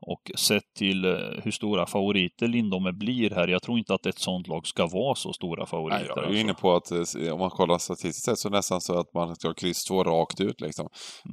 Och 0.00 0.30
sett 0.36 0.74
till 0.78 1.04
eh, 1.04 1.10
hur 1.42 1.50
stora 1.50 1.86
favoriter 1.86 2.48
Lindome 2.48 2.92
blir 2.92 3.30
här, 3.30 3.48
jag 3.48 3.62
tror 3.62 3.78
inte 3.78 3.94
att 3.94 4.06
ett 4.06 4.18
sånt 4.18 4.48
lag 4.48 4.66
ska 4.66 4.86
vara 4.86 5.14
så 5.14 5.32
stora 5.32 5.66
favoriter. 5.66 5.98
Nej, 5.98 6.08
jag 6.08 6.18
är 6.18 6.22
alltså. 6.22 6.40
inne 6.40 6.54
på 6.54 6.74
att 6.74 6.90
eh, 6.90 7.32
om 7.32 7.38
man 7.38 7.50
kollar 7.50 7.78
statistiskt 7.78 8.24
sett 8.24 8.38
så 8.38 8.48
nästan 8.48 8.80
så 8.80 8.98
att 8.98 9.14
man 9.14 9.34
ska 9.34 9.48
ha 9.48 9.54
kryss 9.54 9.84
2 9.84 10.04
rakt 10.04 10.40
ut 10.40 10.60
liksom. 10.60 10.88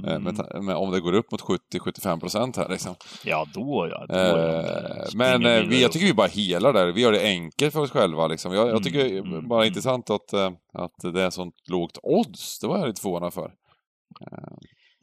Eh, 0.07 0.12
Mm. 0.12 0.24
Men, 0.24 0.66
men 0.66 0.76
om 0.76 0.91
det 0.91 0.99
går 0.99 1.14
upp 1.14 1.32
mot 1.32 1.41
70-75 1.41 2.20
procent 2.20 2.57
här 2.57 2.70
liksom. 2.70 2.95
Ja, 3.26 3.45
då 3.53 3.88
ja. 3.91 4.05
Då 4.07 4.14
Eh, 4.16 5.07
men 5.16 5.70
vi, 5.70 5.82
jag 5.82 5.91
tycker 5.91 6.05
vi 6.05 6.14
bara 6.14 6.28
helar 6.28 6.74
där. 6.74 6.91
Vi 6.91 7.01
gör 7.01 7.12
det 7.12 7.24
enkelt 7.24 7.74
för 7.74 7.80
oss 7.80 7.91
själva 7.91 8.28
liksom. 8.28 8.53
Jag, 8.53 8.70
jag 8.70 8.84
tycker 8.84 9.05
Mm, 9.05 9.34
mm, 9.34 9.47
bara 9.47 9.59
mm. 9.59 9.68
intressant 9.68 10.09
att, 10.09 10.34
att 10.74 11.14
det 11.14 11.22
är 11.22 11.30
sånt 11.30 11.55
lågt 11.72 11.97
odds. 12.03 12.59
Det 12.59 12.68
var 12.68 12.78
jag 12.78 12.88
lite 12.88 13.01
förvånad 13.01 13.34
för. 13.34 13.51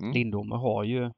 Mm. 0.03 0.15
Lindome 0.15 0.57
har 0.57 0.85
ju... 0.85 1.11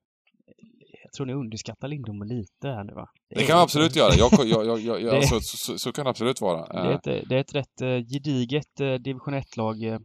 Jag 1.12 1.16
tror 1.16 1.26
ni 1.26 1.32
underskattar 1.32 1.88
Lindome 1.88 2.24
lite 2.24 2.68
här 2.68 2.84
nu 2.84 2.92
va? 2.94 3.06
Det 3.28 3.42
är 3.42 3.46
kan 3.46 3.56
vi 3.56 3.62
absolut 3.62 3.96
göra. 3.96 4.12
Jag, 4.14 4.30
jag, 4.66 4.80
jag, 4.80 5.02
Det- 5.02 5.16
alltså, 5.16 5.40
så, 5.40 5.56
så, 5.56 5.78
så 5.78 5.92
kan 5.92 6.04
det 6.04 6.10
absolut 6.10 6.40
vara. 6.40 6.66
Det 6.66 6.78
är 6.78 6.90
Eh, 6.90 6.94
ett, 6.94 7.28
det 7.28 7.36
är 7.36 7.40
ett 7.40 7.54
rätt 7.54 7.80
eh, 7.80 7.88
gediget 7.88 8.80
eh, 8.80 8.94
division 8.94 9.34
1-lag. 9.34 9.82
eh. 9.82 9.98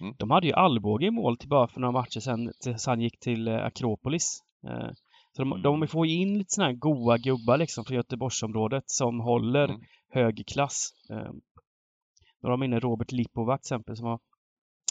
Mm. 0.00 0.14
De 0.18 0.30
hade 0.30 0.46
ju 0.46 0.52
Alvbåge 0.52 1.06
i 1.06 1.10
mål 1.10 1.36
till 1.38 1.48
bara 1.48 1.68
för 1.68 1.80
några 1.80 1.92
matcher 1.92 2.20
sedan 2.20 2.52
tills 2.64 2.86
han 2.86 3.00
gick 3.00 3.18
till 3.20 3.48
Akropolis. 3.48 4.38
Så 5.36 5.42
de, 5.42 5.52
Mm. 5.52 5.62
de 5.62 5.88
får 5.88 6.06
ju 6.06 6.14
in 6.14 6.38
lite 6.38 6.48
såna 6.54 6.66
här 6.66 6.74
goa 6.74 7.18
gubbar 7.18 7.58
liksom 7.58 7.84
från 7.84 7.96
Göteborgsområdet 7.96 8.84
som 8.86 9.20
håller 9.20 9.64
Mm. 9.68 9.80
hög 10.12 10.42
klass. 10.46 10.88
Då 12.40 12.48
har 12.48 12.50
de 12.50 12.62
inne 12.62 12.80
Robert 12.80 13.12
Lipovac 13.12 13.60
till 13.60 13.66
exempel 13.74 13.96
som 13.96 14.04
var 14.06 14.18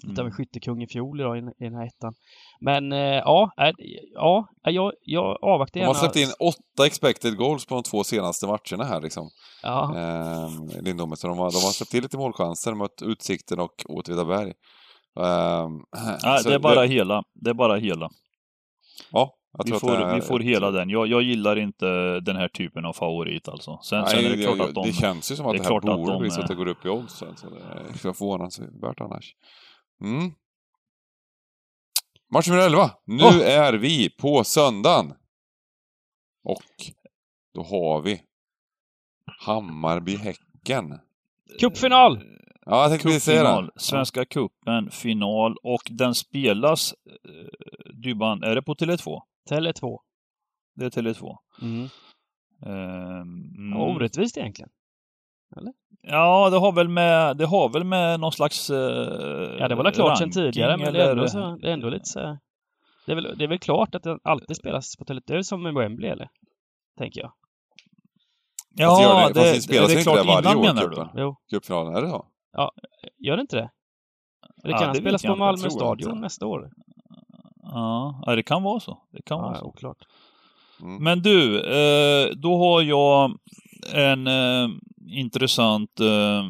lite 0.03 0.21
av 0.21 0.27
en 0.27 0.31
Mm. 0.31 0.37
skyttekung 0.37 0.83
i 0.83 0.87
fjol 0.87 1.19
idag 1.19 1.37
i, 1.37 1.41
den- 1.41 1.49
i 1.59 1.63
den 1.63 1.75
här 1.75 1.85
ettan. 1.87 2.13
Men 2.61 2.91
eh, 2.91 2.99
ja, 2.99 3.51
är, 3.57 3.73
ja 4.13 4.47
jag, 4.63 4.91
jag 5.01 5.37
avvaktar 5.43 5.73
de 5.73 5.79
gärna. 5.79 5.93
har 5.93 5.99
släppt 5.99 6.15
in 6.15 6.27
åtta 6.39 6.85
expected 6.85 7.37
goals 7.37 7.65
på 7.65 7.75
de 7.75 7.83
två 7.83 8.03
senaste 8.03 8.47
matcherna 8.47 8.83
här 8.83 9.01
liksom. 9.01 9.29
Ja, 9.63 9.95
Eh, 9.97 10.81
Lindome. 10.81 11.15
Så 11.15 11.27
de 11.27 11.37
har, 11.37 11.51
de 11.51 11.55
har 11.57 11.71
släppt 11.71 11.91
till 11.91 12.03
lite 12.03 12.17
målchanser 12.17 12.73
mot 12.73 13.01
Utsikten 13.01 13.59
och 13.59 13.73
Åtvidaberg. 13.89 14.53
Eh, 15.19 15.67
Ja, 16.23 16.37
så 16.43 16.49
det 16.49 16.55
är 16.55 16.59
bara 16.59 16.83
hela. 16.83 17.23
Det 17.33 17.49
är 17.49 17.53
bara 17.53 17.75
hela. 17.77 18.09
Ja, 19.11 19.33
jag 19.57 19.63
Vi 19.65 19.69
tror 19.69 19.79
får, 19.79 19.91
att 19.91 19.99
det 19.99 20.05
är 20.05 20.15
vi 20.15 20.21
får 20.21 20.39
hela 20.39 20.71
den. 20.71 20.89
Jag, 20.89 21.07
jag 21.07 21.21
gillar 21.21 21.55
inte 21.59 21.85
den 22.19 22.35
här 22.35 22.47
typen 22.47 22.85
av 22.85 22.93
favorit 22.93 23.47
alltså. 23.49 23.79
Sen, 23.83 24.05
sen 24.05 24.23
Nej, 24.23 24.25
är 24.33 24.37
det 24.37 24.43
klart 24.43 24.69
att 24.69 24.75
de... 24.75 24.85
det 24.87 24.93
känns 24.93 25.31
ju 25.31 25.35
som 25.35 25.45
att 25.45 25.51
det 25.53 25.57
det, 25.57 25.63
är 25.67 25.71
här 25.73 25.79
borde 25.97 26.11
de, 26.11 26.19
bli 26.21 26.29
så 26.31 26.41
att 26.41 26.47
det 26.47 26.55
går 26.55 26.67
upp 26.67 26.85
i 26.85 26.89
odds. 26.89 27.23
Alltså. 27.23 27.47
Det 27.49 27.89
är 27.93 27.97
så 27.97 28.13
förvånansvärt 28.13 29.01
annars. 29.01 29.33
Mm. 30.01 30.31
Match 32.31 32.47
nummer 32.47 32.61
11. 32.65 32.91
Nu 33.05 33.23
Åh! 33.23 33.41
är 33.41 33.73
vi 33.73 34.09
på 34.09 34.43
söndagen. 34.43 35.13
Och 36.43 36.91
då 37.53 37.63
har 37.63 38.01
vi 38.01 38.21
Hammarby-Häcken. 39.45 40.99
cupfinal! 41.59 42.23
Ja, 42.65 42.81
jag 42.81 42.89
tänkte 42.91 43.07
precis 43.07 43.23
säga 43.23 43.61
det. 43.61 43.69
Svenska 43.75 44.25
cupen, 44.25 44.91
final 44.91 45.55
och 45.63 45.81
den 45.89 46.15
spelas, 46.15 46.93
eh, 46.93 47.93
Dybban, 47.93 48.43
är 48.43 48.55
det 48.55 48.61
på 48.61 48.73
Tele2? 48.75 49.21
Tele 49.49 49.73
2. 49.73 50.01
Det 50.75 50.85
är 50.85 50.89
Tele2. 50.89 51.37
Mm. 51.61 51.89
Ehm, 52.65 53.21
mm. 53.57 53.71
Ja, 53.79 53.85
Orättvist 53.85 54.37
egentligen. 54.37 54.69
Ja, 56.01 56.49
det 56.49 56.57
har 56.57 56.71
väl 56.71 56.87
med, 56.87 57.37
det 57.37 57.45
har 57.45 57.69
väl 57.69 57.83
med 57.83 58.19
någon 58.19 58.31
slags 58.31 58.69
eh, 58.69 58.77
Ja, 59.59 59.67
det 59.67 59.75
var 59.75 59.83
väl 59.83 59.93
klart 59.93 60.17
sedan 60.17 60.31
tidigare, 60.31 60.77
men 60.77 60.93
det 60.93 60.99
är, 60.99 61.03
eller- 61.03 61.11
ändå 61.11 61.27
så, 61.27 61.57
det 61.61 61.67
är 61.69 61.73
ändå 61.73 61.89
lite 61.89 62.05
så 62.05 62.37
det 63.05 63.11
är, 63.11 63.15
väl, 63.15 63.37
det 63.37 63.43
är 63.43 63.47
väl 63.47 63.59
klart 63.59 63.95
att 63.95 64.03
den 64.03 64.19
alltid 64.23 64.57
spelas 64.57 64.95
på 64.97 65.05
Tele... 65.05 65.21
Det 65.25 65.33
är 65.33 65.37
väl 65.37 65.43
som 65.43 65.63
med 65.63 65.73
Wembley, 65.73 66.09
eller? 66.09 66.29
Tänker 66.97 67.21
jag. 67.21 67.31
Ja, 68.75 69.27
det- 69.27 69.33
det, 69.33 69.39
fast 69.39 69.45
det 69.45 69.53
det, 69.53 69.61
spelas 69.61 69.87
det 69.87 69.93
ju 69.93 69.97
är 69.97 69.99
inte 69.99 70.03
klart 70.11 70.17
där 70.43 70.51
varje 70.51 70.69
innan 70.69 70.83
år, 70.85 70.89
menar 71.15 71.15
du? 71.15 71.35
Cupfinalen, 71.57 71.95
är 71.95 72.01
det 72.01 72.09
så? 72.09 72.25
Gör 73.17 73.35
det 73.37 73.41
inte 73.41 73.55
det? 73.55 73.69
Det 74.63 74.69
Ja, 74.71 74.77
kan 74.77 74.87
det 74.87 74.93
vet 74.93 75.01
spelas 75.01 75.21
på. 75.23 75.35
Malmö 75.35 75.69
stadion 75.69 76.09
inte. 76.09 76.21
nästa 76.21 76.45
år. 76.45 76.69
Ja, 77.63 78.23
ja, 78.25 78.35
det 78.35 78.43
kan 78.43 78.63
vara 78.63 78.79
så. 78.79 78.97
Det 79.11 79.21
kan 79.21 79.39
vara 79.41 79.51
Ja, 79.53 79.59
så. 79.59 79.65
oklart. 79.65 79.97
Mm. 80.81 81.03
Men 81.03 81.21
du, 81.21 81.59
eh, 81.61 82.29
då 82.35 82.57
har 82.57 82.81
jag 82.81 83.31
en 83.93 84.27
eh, 84.27 84.69
intressant 85.07 85.99
eh, 85.99 86.49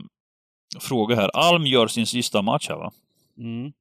fråga 0.79 1.15
här. 1.15 1.29
Alm 1.33 1.65
gör 1.65 1.87
sin 1.87 2.07
sista 2.07 2.41
match 2.41 2.69
här 2.69 2.75
va? 2.75 2.91
Mm. 3.37 3.73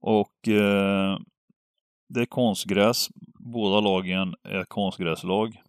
Och 0.00 0.48
eh, 0.48 1.18
det 2.08 2.20
är 2.20 2.26
konstgräs. 2.26 3.08
Båda 3.38 3.80
lagen 3.80 4.34
är 4.42 4.64
konstgräslag. 4.64 5.62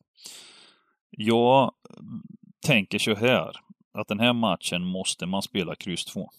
Jag 1.10 1.72
tänker 2.66 3.00
så 3.00 3.16
här, 3.16 3.52
att 3.94 4.08
den 4.08 4.20
här 4.20 4.34
matchen 4.34 4.86
måste 4.86 5.26
man 5.26 5.42
spela 5.42 5.76
kryss 5.76 6.06
2. 6.06 6.30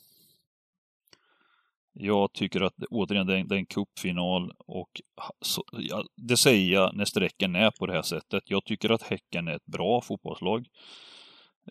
Jag 1.93 2.32
tycker 2.32 2.61
att 2.61 2.74
återigen, 2.91 3.26
det 3.26 3.34
är 3.34 3.39
en, 3.39 3.49
det 3.49 3.55
är 3.55 3.59
en 3.59 3.66
cupfinal 3.66 4.53
och 4.59 4.89
så, 5.41 5.62
ja, 5.72 6.05
det 6.16 6.36
säger 6.36 6.72
jag 6.72 6.97
när 6.97 7.05
strecken 7.05 7.57
är 7.57 7.70
på 7.70 7.86
det 7.86 7.93
här 7.93 8.03
sättet. 8.03 8.43
Jag 8.47 8.64
tycker 8.64 8.91
att 8.91 9.03
Häcken 9.03 9.49
är 9.49 9.57
ett 9.57 9.66
bra 9.66 10.01
fotbollslag. 10.01 10.66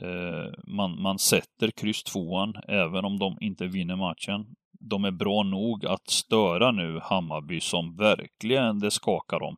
Eh, 0.01 0.53
man, 0.67 1.01
man 1.01 1.19
sätter 1.19 1.71
kryss 1.71 2.03
tvåan 2.03 2.53
även 2.67 3.05
om 3.05 3.19
de 3.19 3.37
inte 3.41 3.67
vinner 3.67 3.95
matchen. 3.95 4.45
De 4.79 5.05
är 5.05 5.11
bra 5.11 5.43
nog 5.43 5.85
att 5.85 6.09
störa 6.09 6.71
nu 6.71 6.99
Hammarby 7.03 7.59
som 7.59 7.95
verkligen 7.95 8.79
det 8.79 8.91
skakar 8.91 9.43
om. 9.43 9.57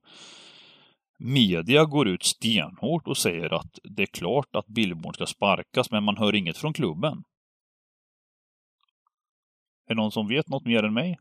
Media 1.19 1.85
går 1.85 2.07
ut 2.07 2.23
stenhårt 2.23 3.07
och 3.07 3.17
säger 3.17 3.53
att 3.53 3.79
det 3.83 4.01
är 4.01 4.17
klart 4.17 4.55
att 4.55 4.67
Billborn 4.67 5.13
ska 5.13 5.25
sparkas, 5.25 5.91
men 5.91 6.03
man 6.03 6.17
hör 6.17 6.35
inget 6.35 6.57
från 6.57 6.73
klubben. 6.73 7.23
Är 9.89 9.95
det 9.95 10.01
någon 10.01 10.11
som 10.11 10.27
vet 10.27 10.49
något 10.49 10.65
mer 10.65 10.83
än 10.83 10.93
mig? 10.93 11.17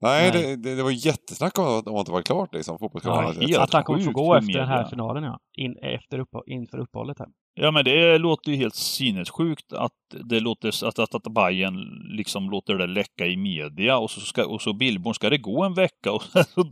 Nej, 0.00 0.30
Nej. 0.30 0.42
Det, 0.42 0.56
det, 0.56 0.76
det 0.76 0.82
var 0.82 1.06
jättesnack 1.06 1.58
om 1.58 1.64
att, 1.64 1.86
om 1.86 1.96
att 1.96 2.06
det 2.06 2.12
var 2.12 2.22
klart 2.22 2.54
liksom, 2.54 2.78
fotbollskanalen. 2.78 3.34
Ja, 3.40 3.46
helt 3.48 3.58
Att 3.58 3.72
han 3.72 3.84
kommer 3.84 4.00
få 4.00 4.10
gå 4.10 4.34
efter 4.34 4.58
den 4.58 4.68
här 4.68 4.88
finalen, 4.88 5.24
ja. 5.24 5.38
In, 5.58 5.76
efter 5.82 6.18
upp, 6.18 6.28
inför 6.46 6.78
uppehållet 6.78 7.18
här. 7.18 7.28
Ja 7.54 7.70
men 7.70 7.84
det 7.84 8.18
låter 8.18 8.50
ju 8.50 8.56
helt 8.56 8.74
sinnessjukt 8.74 9.72
att 9.72 9.92
det 10.24 10.40
låter 10.40 10.68
att, 10.86 10.98
att, 10.98 11.14
att 11.14 11.34
Bayern 11.34 11.76
liksom 12.16 12.50
låter 12.50 12.74
det 12.74 12.86
läcka 12.86 13.26
i 13.26 13.36
media 13.36 13.98
och 13.98 14.10
så, 14.10 14.20
ska, 14.20 14.46
och 14.46 14.62
så 14.62 14.72
Billborn, 14.72 15.14
ska 15.14 15.30
det 15.30 15.38
gå 15.38 15.64
en 15.64 15.74
vecka 15.74 16.12
och 16.12 16.22
så 16.32 16.64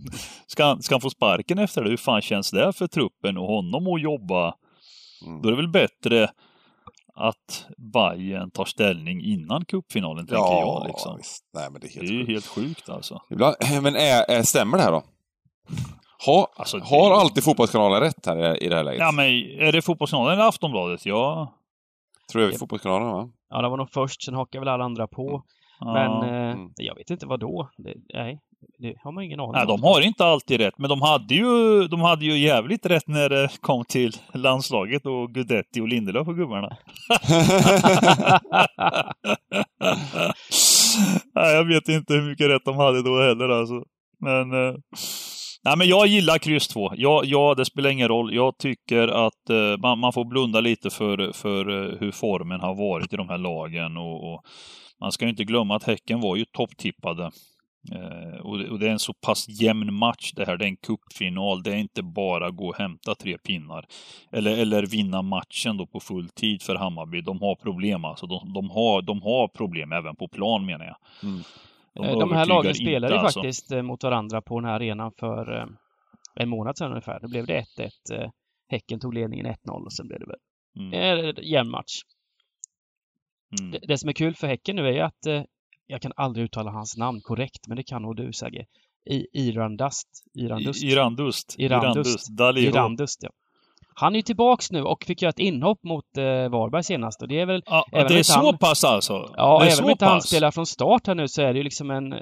ska, 0.46 0.64
han- 0.64 0.82
ska 0.82 0.94
han 0.94 1.00
få 1.00 1.10
sparken 1.10 1.58
efter 1.58 1.84
det? 1.84 1.90
Hur 1.90 1.96
fan 1.96 2.22
känns 2.22 2.50
det 2.50 2.72
för 2.72 2.86
truppen 2.86 3.36
och 3.36 3.46
honom 3.46 3.86
att 3.86 4.02
jobba? 4.02 4.54
Mm. 5.26 5.42
Då 5.42 5.48
är 5.48 5.52
det 5.52 5.56
väl 5.56 5.68
bättre 5.68 6.30
att 7.14 7.66
Bayern 7.76 8.50
tar 8.50 8.64
ställning 8.64 9.24
innan 9.24 9.64
cupfinalen, 9.64 10.26
tänker 10.26 10.42
jag. 10.44 10.86
Liksom. 10.86 11.16
visst. 11.16 11.44
Nej, 11.54 11.68
men 11.70 11.80
det 11.80 11.86
är 11.86 12.00
Det 12.00 12.06
helt 12.06 12.10
är 12.10 12.14
ju 12.14 12.18
sjukt. 12.26 12.30
helt 12.30 12.46
sjukt 12.46 12.88
alltså. 12.88 13.20
Ibland, 13.30 13.54
men 13.82 13.96
är, 13.96 14.30
är, 14.30 14.42
stämmer 14.42 14.76
det 14.78 14.82
här 14.84 14.92
då? 14.92 15.02
Ha, 16.26 16.48
Alltså, 16.56 16.78
det- 16.78 16.84
har 16.84 17.20
alltid 17.20 17.44
Fotbollskanalen 17.44 18.00
rätt 18.00 18.26
här 18.26 18.62
i, 18.62 18.68
det 18.68 18.76
här 18.76 18.84
läget? 18.84 19.00
Ja 19.00 19.12
men 19.12 19.24
är 19.26 19.72
det 19.72 19.82
Fotbollskanalen 19.82 20.32
eller 20.32 20.48
Aftonbladet? 20.48 21.06
Ja. 21.06 21.54
Tror 22.32 22.44
jag 22.44 22.54
är 22.54 22.58
Fotbollskanalen, 22.58 23.08
va? 23.08 23.28
Ja, 23.50 23.62
det 23.62 23.68
var 23.68 23.76
nog 23.76 23.90
först, 23.90 24.22
sen 24.22 24.34
hakade 24.34 24.60
väl 24.60 24.68
alla 24.68 24.84
andra 24.84 25.06
på. 25.06 25.42
ja. 25.80 25.92
Men 25.92 26.28
eh, 26.34 26.50
Mm. 26.52 26.72
jag 26.76 26.94
vet 26.94 27.10
inte 27.10 27.26
vad 27.26 27.40
då. 27.40 27.70
Det, 27.76 27.94
nej, 28.14 28.40
det 28.78 28.94
har 29.02 29.12
man 29.12 29.24
ingen 29.24 29.40
aning 29.40 29.52
Nej, 29.52 29.62
om. 29.62 29.68
de 29.68 29.82
har 29.82 30.00
inte 30.00 30.24
alltid 30.24 30.60
rätt, 30.60 30.78
men 30.78 30.90
de 30.90 31.02
hade 31.02 31.34
ju, 31.34 31.88
de 31.88 32.00
hade 32.00 32.24
ju 32.24 32.38
jävligt 32.38 32.86
rätt 32.86 33.08
när 33.08 33.28
det 33.28 33.48
kom 33.60 33.84
till 33.84 34.12
landslaget 34.34 35.06
och 35.06 35.34
Gudetti 35.34 35.80
och 35.80 35.88
Lindelöf 35.88 36.28
och 36.28 36.36
gubbarna. 36.36 36.68
Nej, 41.34 41.54
jag 41.54 41.64
vet 41.64 41.88
inte 41.88 42.14
hur 42.14 42.30
mycket 42.30 42.48
rätt 42.48 42.64
de 42.64 42.76
hade 42.76 43.02
då 43.02 43.20
heller 43.22 43.48
alltså. 43.48 43.84
Men, 44.20 44.52
eh, 44.52 44.74
Nej, 45.64 45.76
men 45.76 45.88
jag 45.88 46.06
gillar 46.06 46.38
kryss 46.38 46.68
2. 46.68 46.92
Ja, 46.96 47.22
ja, 47.24 47.54
det 47.56 47.64
spelar 47.64 47.90
ingen 47.90 48.08
roll. 48.08 48.34
Jag 48.34 48.58
tycker 48.58 49.08
att 49.08 49.50
eh, 49.50 49.76
man, 49.82 49.98
man, 49.98 50.12
får 50.12 50.24
blunda 50.24 50.60
lite 50.60 50.90
för, 50.90 51.32
för 51.32 51.68
eh, 51.68 51.98
hur 52.00 52.12
formen 52.12 52.60
har 52.60 52.74
varit 52.74 53.12
i 53.12 53.16
de 53.16 53.28
här 53.28 53.38
lagen. 53.38 53.96
Och, 53.96 54.32
och 54.32 54.42
man 55.00 55.12
ska 55.12 55.24
ju 55.24 55.30
inte 55.30 55.44
glömma 55.44 55.76
att 55.76 55.84
Häcken 55.84 56.20
var 56.20 56.36
ju 56.36 56.44
topptippade. 56.44 57.30
Eh, 57.92 58.40
och, 58.40 58.60
och, 58.60 58.78
det 58.78 58.86
är 58.86 58.92
en 58.92 58.98
så 58.98 59.12
pass 59.12 59.48
jämn 59.62 59.94
match 59.94 60.32
det 60.36 60.44
här. 60.44 60.56
Det 60.56 60.64
är 60.64 60.68
en 60.68 60.76
cupfinal. 60.76 61.62
Det 61.62 61.70
är 61.70 61.76
inte 61.76 62.02
bara 62.02 62.50
gå 62.50 62.68
och 62.68 62.76
hämta 62.76 63.14
tre 63.14 63.38
pinnar. 63.38 63.86
Eller, 64.32 64.58
eller 64.58 64.86
vinna 64.86 65.22
matchen 65.22 65.76
då 65.76 65.86
på 65.86 66.00
full 66.00 66.28
tid 66.28 66.62
för 66.62 66.74
Hammarby. 66.74 67.20
De 67.20 67.40
har 67.40 67.54
problem 67.54 68.04
alltså. 68.04 68.26
De, 68.26 68.52
de, 68.52 68.70
har, 68.70 69.02
de 69.02 69.22
har 69.22 69.48
problem 69.48 69.92
även 69.92 70.16
på 70.16 70.28
plan 70.28 70.66
menar 70.66 70.84
jag. 70.84 70.96
Mm. 71.22 71.42
De, 71.94 72.04
eh, 72.04 72.18
de 72.18 72.32
här 72.32 72.46
lagen 72.46 72.74
spelade 72.74 73.14
ju 73.14 73.18
alltså. 73.20 73.40
faktiskt 73.40 73.72
eh, 73.72 73.82
mot 73.82 74.04
varandra 74.04 74.42
på 74.42 74.60
den 74.60 74.68
här 74.68 74.76
arenan 74.76 75.12
för 75.18 75.68
en 76.34 76.48
månad 76.48 76.78
sedan 76.78 76.90
ungefär. 76.90 77.20
Då 77.20 77.28
blev 77.28 77.46
det 77.46 77.64
1-1. 78.10 78.30
Häcken 78.68 79.00
tog 79.00 79.14
ledningen 79.14 79.46
1-0 79.46 79.84
och 79.84 79.92
sen 79.92 80.08
blev 80.08 80.20
det 80.20 80.26
väl 80.26 80.38
mm. 80.78 81.28
en 81.28 81.44
jämn 81.44 81.70
match. 81.70 82.00
Mm. 83.60 83.70
Det, 83.70 83.78
det, 83.82 83.98
som 83.98 84.08
är 84.08 84.12
kul 84.12 84.34
för 84.34 84.46
Häcken 84.46 84.76
nu 84.76 84.86
är 84.86 84.92
ju 84.92 85.00
att 85.00 85.46
jag 85.90 86.02
kan 86.02 86.12
aldrig 86.16 86.44
uttala 86.44 86.70
hans 86.70 86.96
namn 86.96 87.20
korrekt, 87.20 87.66
men 87.66 87.76
det 87.76 87.82
kan 87.82 88.02
nog 88.02 88.16
du 88.16 88.32
Sagge. 88.32 88.66
I, 89.10 89.26
Irandust. 89.32 90.08
Irandust. 90.34 90.82
Irandust. 90.82 91.54
Irandust. 91.58 92.30
Irandust. 92.30 92.58
Irandust 92.58 93.22
ja. 93.22 93.30
Han 93.94 94.12
är 94.12 94.16
ju 94.16 94.22
tillbaks 94.22 94.72
nu 94.72 94.82
och 94.82 95.04
fick 95.04 95.22
göra 95.22 95.30
ett 95.30 95.38
inhopp 95.38 95.82
mot 95.84 96.16
eh, 96.16 96.24
Varberg 96.24 96.82
senast 96.82 97.22
och 97.22 97.28
det 97.28 97.40
är 97.40 97.46
väl... 97.46 97.62
Ja, 97.66 97.84
det 97.90 97.98
är 97.98 98.22
så 98.22 98.46
han, 98.46 98.58
pass 98.58 98.84
alltså? 98.84 99.32
Ja, 99.36 99.58
det 99.58 99.66
är 99.66 99.72
även 99.72 99.84
om 99.84 99.90
inte 99.90 100.04
han 100.04 100.22
spelar 100.22 100.50
från 100.50 100.66
start 100.66 101.06
här 101.06 101.14
nu 101.14 101.28
så 101.28 101.42
är 101.42 101.52
det 101.52 101.58
ju 101.58 101.62
liksom 101.62 101.90
en... 101.90 102.14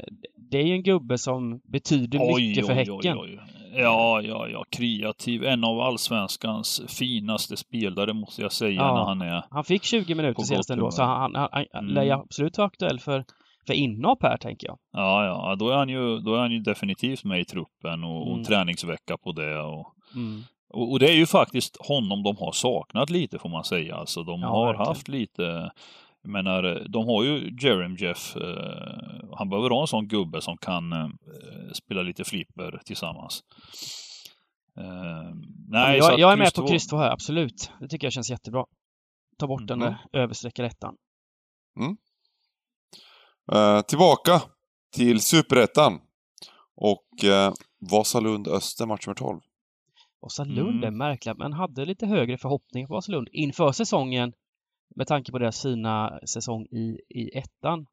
Det 0.50 0.58
är 0.58 0.62
ju 0.62 0.72
en 0.72 0.82
gubbe 0.82 1.18
som 1.18 1.60
betyder 1.72 2.18
oj, 2.22 2.48
mycket 2.48 2.66
för 2.66 2.74
Häcken. 2.74 3.18
Oj, 3.18 3.38
oj. 3.40 3.40
Ja, 3.74 4.20
ja, 4.22 4.48
ja, 4.48 4.64
kreativ. 4.70 5.44
En 5.44 5.64
av 5.64 5.80
allsvenskans 5.80 6.82
finaste 6.88 7.56
spelare 7.56 8.12
måste 8.12 8.42
jag 8.42 8.52
säga 8.52 8.82
ja, 8.82 8.94
när 8.94 9.04
han 9.04 9.22
är... 9.22 9.44
Han 9.50 9.64
fick 9.64 9.84
20 9.84 10.14
minuter 10.14 10.42
senast 10.42 10.70
ändå, 10.70 10.90
så 10.90 11.02
han, 11.02 11.34
han, 11.34 11.48
han 11.52 11.64
mm. 11.72 11.94
lär 11.94 12.02
ju 12.02 12.10
absolut 12.10 12.58
vara 12.58 12.66
aktuell 12.66 13.00
för, 13.00 13.24
för 13.68 13.74
inhopp 13.74 14.22
här, 14.22 14.36
tänker 14.36 14.66
jag. 14.66 14.78
Ja, 14.92 15.24
ja, 15.24 15.56
då 15.56 15.70
är 15.70 15.76
han 15.76 15.88
ju, 15.88 16.18
då 16.18 16.34
är 16.34 16.38
han 16.38 16.52
ju 16.52 16.58
definitivt 16.58 17.24
med 17.24 17.40
i 17.40 17.44
truppen 17.44 18.04
och, 18.04 18.26
mm. 18.26 18.40
och 18.40 18.46
träningsvecka 18.46 19.16
på 19.18 19.32
det. 19.32 19.60
Och, 19.60 19.94
mm. 20.14 20.42
Och, 20.74 20.92
och, 20.92 20.98
det 20.98 21.08
är 21.08 21.16
ju 21.16 21.26
faktiskt 21.26 21.76
honom 21.86 22.22
de 22.22 22.36
har 22.36 22.52
saknat 22.52 23.10
lite 23.10 23.38
får 23.38 23.48
man 23.48 23.64
säga. 23.64 23.94
Alltså 23.94 24.22
de 24.22 24.40
ja, 24.40 24.48
har 24.48 24.66
verkligen. 24.66 24.86
haft 24.86 25.08
lite 25.08 25.70
jag 26.22 26.30
menar, 26.32 26.86
de 26.88 27.06
har 27.06 27.24
ju 27.24 27.56
Jerem 27.60 27.96
Jeff. 27.96 28.36
Eh, 28.36 29.36
han 29.36 29.48
behöver 29.48 29.70
ha 29.70 29.80
en 29.80 29.86
sån 29.86 30.08
gubbe 30.08 30.40
som 30.40 30.56
kan 30.56 30.92
eh, 30.92 31.08
spela 31.72 32.02
lite 32.02 32.24
flipper 32.24 32.80
tillsammans. 32.84 33.40
Eh, 34.80 35.34
nej, 35.68 35.98
jag, 35.98 36.18
jag 36.18 36.32
är 36.32 36.36
med 36.36 36.54
på 36.54 36.78
2 36.90 36.96
här, 36.96 37.10
absolut. 37.10 37.70
Det 37.80 37.88
tycker 37.88 38.06
jag 38.06 38.12
känns 38.12 38.30
jättebra. 38.30 38.64
Ta 39.38 39.46
bort 39.46 39.60
mm. 39.60 39.66
den 39.66 39.78
där 39.78 39.98
överstreckar 40.12 40.64
ettan. 40.64 40.94
Mm. 41.80 41.96
Eh, 43.52 43.80
tillbaka 43.80 44.42
till 44.94 45.20
superettan. 45.20 46.00
Och 46.76 47.24
eh, 47.24 47.52
Vasalund 47.90 48.48
Öster, 48.48 48.86
match 48.86 49.06
nummer 49.06 49.14
12. 49.14 49.40
Vasalund 50.20 50.84
mm. 50.84 50.84
är 50.84 50.90
märkliga, 50.90 51.34
men 51.34 51.52
hade 51.52 51.84
lite 51.84 52.06
högre 52.06 52.38
förhoppningar 52.38 52.88
på 52.88 52.94
Vasalund 52.94 53.28
inför 53.32 53.72
säsongen 53.72 54.32
med 54.96 55.06
tanke 55.06 55.32
på 55.32 55.38
deras 55.38 55.62
fina 55.62 56.20
säsong 56.26 56.66
i, 56.66 57.00
i 57.08 57.38
ettan. 57.38 57.86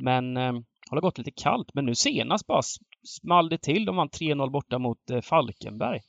Men 0.00 0.36
eh, 0.36 0.52
har 0.90 1.00
gått 1.00 1.18
lite 1.18 1.30
kallt, 1.30 1.74
men 1.74 1.86
nu 1.86 1.94
senast 1.94 2.46
bara 2.46 2.62
small 3.04 3.48
det 3.48 3.58
till. 3.58 3.84
De 3.84 3.96
vann 3.96 4.08
3-0 4.08 4.50
borta 4.50 4.78
mot 4.78 5.10
eh, 5.10 5.20
Falkenberg. 5.20 6.00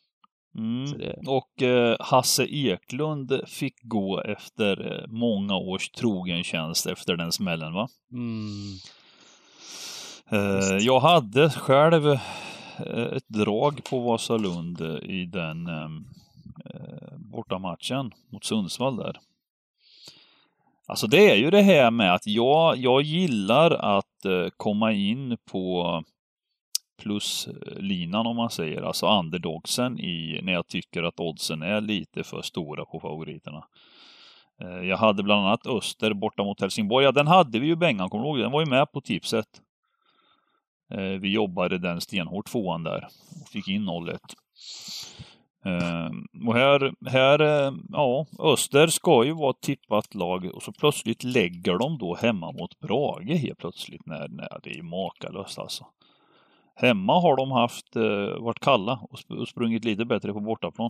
Mm. 0.58 0.94
Och 1.28 1.62
eh, 1.62 1.96
Hasse 2.00 2.46
Eklund 2.46 3.42
fick 3.48 3.76
gå 3.82 4.22
efter 4.22 4.92
eh, 4.92 5.08
många 5.08 5.56
års 5.56 5.90
trogen 5.90 6.44
tjänst 6.44 6.86
efter 6.86 7.16
den 7.16 7.32
smällen, 7.32 7.74
va? 7.74 7.88
Mm. 8.12 8.78
Eh, 10.30 10.78
jag 10.78 11.00
hade 11.00 11.50
själv 11.50 12.18
Eh, 12.78 13.04
ett 13.04 13.30
drag 13.30 13.84
på 13.84 14.00
Vasalund 14.00 14.82
i 15.04 15.26
den 15.26 15.68
ehm, 15.68 16.06
eh, 16.66 17.18
bortamatchen 17.18 18.12
mot 18.32 18.44
Sundsvall 18.44 18.98
där. 18.98 19.20
Alltså 20.88 21.08
det 21.08 21.32
är 21.32 21.36
ju 21.36 21.50
det 21.50 21.62
här 21.62 21.92
med 21.92 22.14
att 22.14 22.28
jag, 22.28 22.78
jag 22.78 23.02
gillar 23.02 23.72
att 23.72 24.26
eh, 24.26 24.48
komma 24.58 24.92
in 24.92 25.38
på 25.52 26.04
pluslinan 27.04 28.26
eh, 28.26 28.30
om 28.30 28.36
man 28.36 28.50
säger, 28.50 28.82
alltså 28.82 29.20
underdogsen 29.20 30.00
i, 30.00 30.40
när 30.44 30.54
jag 30.54 30.68
tycker 30.68 31.04
att 31.04 31.20
oddsen 31.20 31.62
är 31.62 31.82
lite 31.82 32.24
för 32.24 32.42
stora 32.42 32.86
på 32.86 33.00
favoriterna. 33.00 33.64
Eh, 34.62 34.88
jag 34.90 34.98
hade 34.98 35.24
bland 35.24 35.48
annat 35.48 35.68
Öster 35.68 36.14
borta 36.14 36.44
mot 36.44 36.62
Helsingborg. 36.62 37.06
Ja, 37.06 37.12
den 37.12 37.28
hade 37.28 37.60
vi 37.60 37.68
ju 37.68 37.76
Bengan, 37.76 38.10
kommer 38.10 38.24
du 38.24 38.30
ihåg? 38.30 38.40
Den 38.40 38.52
var 38.52 38.62
ju 38.62 38.70
med 38.70 38.92
på 38.92 39.02
tipset. 39.02 39.48
Eh, 40.94 41.20
vi 41.20 41.34
jobbade 41.34 41.78
den 41.78 42.02
stenhårt 42.02 42.48
tvåan 42.48 42.84
där 42.84 43.08
och 43.42 43.50
fick 43.50 43.68
in 43.68 43.90
0-1. 43.90 44.20
Ehm, 45.66 46.48
och 46.48 46.54
här, 46.54 46.94
här, 47.10 47.42
uh, 47.42 47.74
ja, 47.90 48.26
Öster 48.40 48.88
ska 48.88 49.26
ju 49.26 49.34
vara 49.34 49.50
ett 49.50 49.62
tippat 49.62 50.16
lag 50.16 50.46
och 50.56 50.64
så 50.64 50.72
plötsligt 50.72 51.24
lägger 51.24 51.78
de 51.78 51.98
då 51.98 52.16
hemma 52.16 52.52
mot 52.52 52.80
Brage 52.80 53.38
helt 53.38 53.60
plötsligt. 53.60 54.06
När, 54.06 54.28
när 54.28 54.60
det 54.64 54.70
är 54.70 54.76
ju 54.76 54.84
makalöst 54.84 55.60
alltså. 55.60 55.86
Hemma 56.76 57.14
har 57.20 57.38
de 57.38 57.52
haft, 57.52 57.96
eh, 57.96 58.44
varit 58.44 58.60
kalla 58.60 59.00
och 59.10 59.48
sprungit 59.48 59.86
lite 59.86 60.06
bättre 60.06 60.34
på 60.34 60.40
bortaplan. 60.40 60.90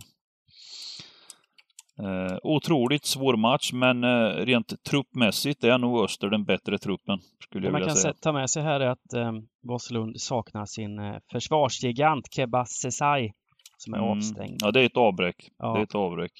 Eh, 1.98 2.38
otroligt 2.42 3.04
svår 3.04 3.36
match, 3.36 3.72
men 3.72 4.04
eh, 4.04 4.28
rent 4.28 4.84
truppmässigt 4.84 5.64
är 5.64 5.78
nog 5.78 6.04
Öster 6.04 6.30
den 6.30 6.44
bättre 6.44 6.78
truppen. 6.78 7.18
Skulle 7.40 7.66
jag 7.66 7.72
man 7.72 7.80
vilja 7.80 7.94
säga. 7.94 8.12
kan 8.12 8.20
ta 8.20 8.32
med 8.32 8.50
sig 8.50 8.62
här 8.62 8.80
är 8.80 8.86
att 8.86 9.12
eh, 9.14 9.32
Voslund 9.62 10.20
saknar 10.20 10.66
sin 10.66 10.98
eh, 10.98 11.16
försvarsgigant 11.32 12.32
Keba 12.32 12.64
Sesai 12.66 13.32
som 13.76 13.94
är 13.94 13.98
mm. 13.98 14.10
avstängd. 14.10 14.60
Ja, 14.62 14.70
det 14.70 14.80
är 14.80 14.86
ett 14.86 14.96
avbräck. 14.96 15.50
Ja. 15.58 15.72
Det 15.72 15.80
är 15.80 15.82
ett 15.82 15.94
avbräck. 15.94 16.32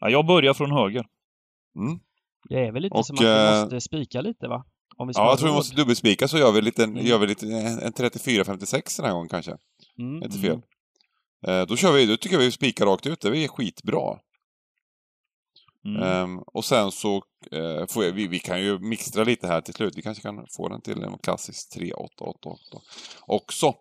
Ja, 0.00 0.10
jag 0.10 0.26
börjar 0.26 0.54
från 0.54 0.72
höger. 0.72 1.06
Mm. 1.76 2.00
Det 2.48 2.66
är 2.66 2.72
väl 2.72 2.82
lite 2.82 2.98
och, 2.98 3.06
som 3.06 3.14
att 3.14 3.22
vi 3.22 3.46
eh, 3.46 3.62
måste 3.62 3.80
spika 3.80 4.20
lite 4.20 4.48
va? 4.48 4.64
Ja, 5.14 5.30
jag 5.30 5.38
tror 5.38 5.48
vi 5.48 5.54
måste 5.54 5.76
dubbelspika 5.76 6.28
så 6.28 6.38
gör 6.38 6.52
vi 6.52 6.62
lite, 6.62 6.84
mm. 6.84 7.06
gör 7.06 7.18
vi 7.18 7.26
lite 7.26 7.46
en 7.46 7.92
34-56 7.92 8.96
den 8.96 9.06
här 9.06 9.12
gången 9.12 9.28
kanske. 9.28 9.56
Mm. 9.98 10.22
Inte 10.22 10.38
fel. 10.38 10.60
Mm. 11.46 11.60
Eh, 11.60 11.66
då 11.66 11.76
kör 11.76 11.92
vi, 11.92 12.06
då 12.06 12.16
tycker 12.16 12.36
jag 12.36 12.44
vi 12.44 12.52
spikar 12.52 12.86
rakt 12.86 13.06
ut, 13.06 13.20
det 13.20 13.38
är 13.38 13.48
skitbra. 13.48 14.18
Mm. 15.84 16.22
Um, 16.22 16.38
och 16.46 16.64
sen 16.64 16.92
så 16.92 17.16
uh, 17.54 17.86
får 17.88 18.04
jag, 18.04 18.12
vi, 18.12 18.26
vi 18.26 18.38
kan 18.38 18.60
ju 18.60 18.78
mixtra 18.78 19.24
lite 19.24 19.46
här 19.46 19.60
till 19.60 19.74
slut. 19.74 19.96
Vi 19.96 20.02
kanske 20.02 20.22
kan 20.22 20.46
få 20.56 20.68
den 20.68 20.80
till 20.80 21.02
en 21.02 21.18
klassisk 21.18 21.76
3-8-8-8 21.76 22.56
också. 23.20 23.74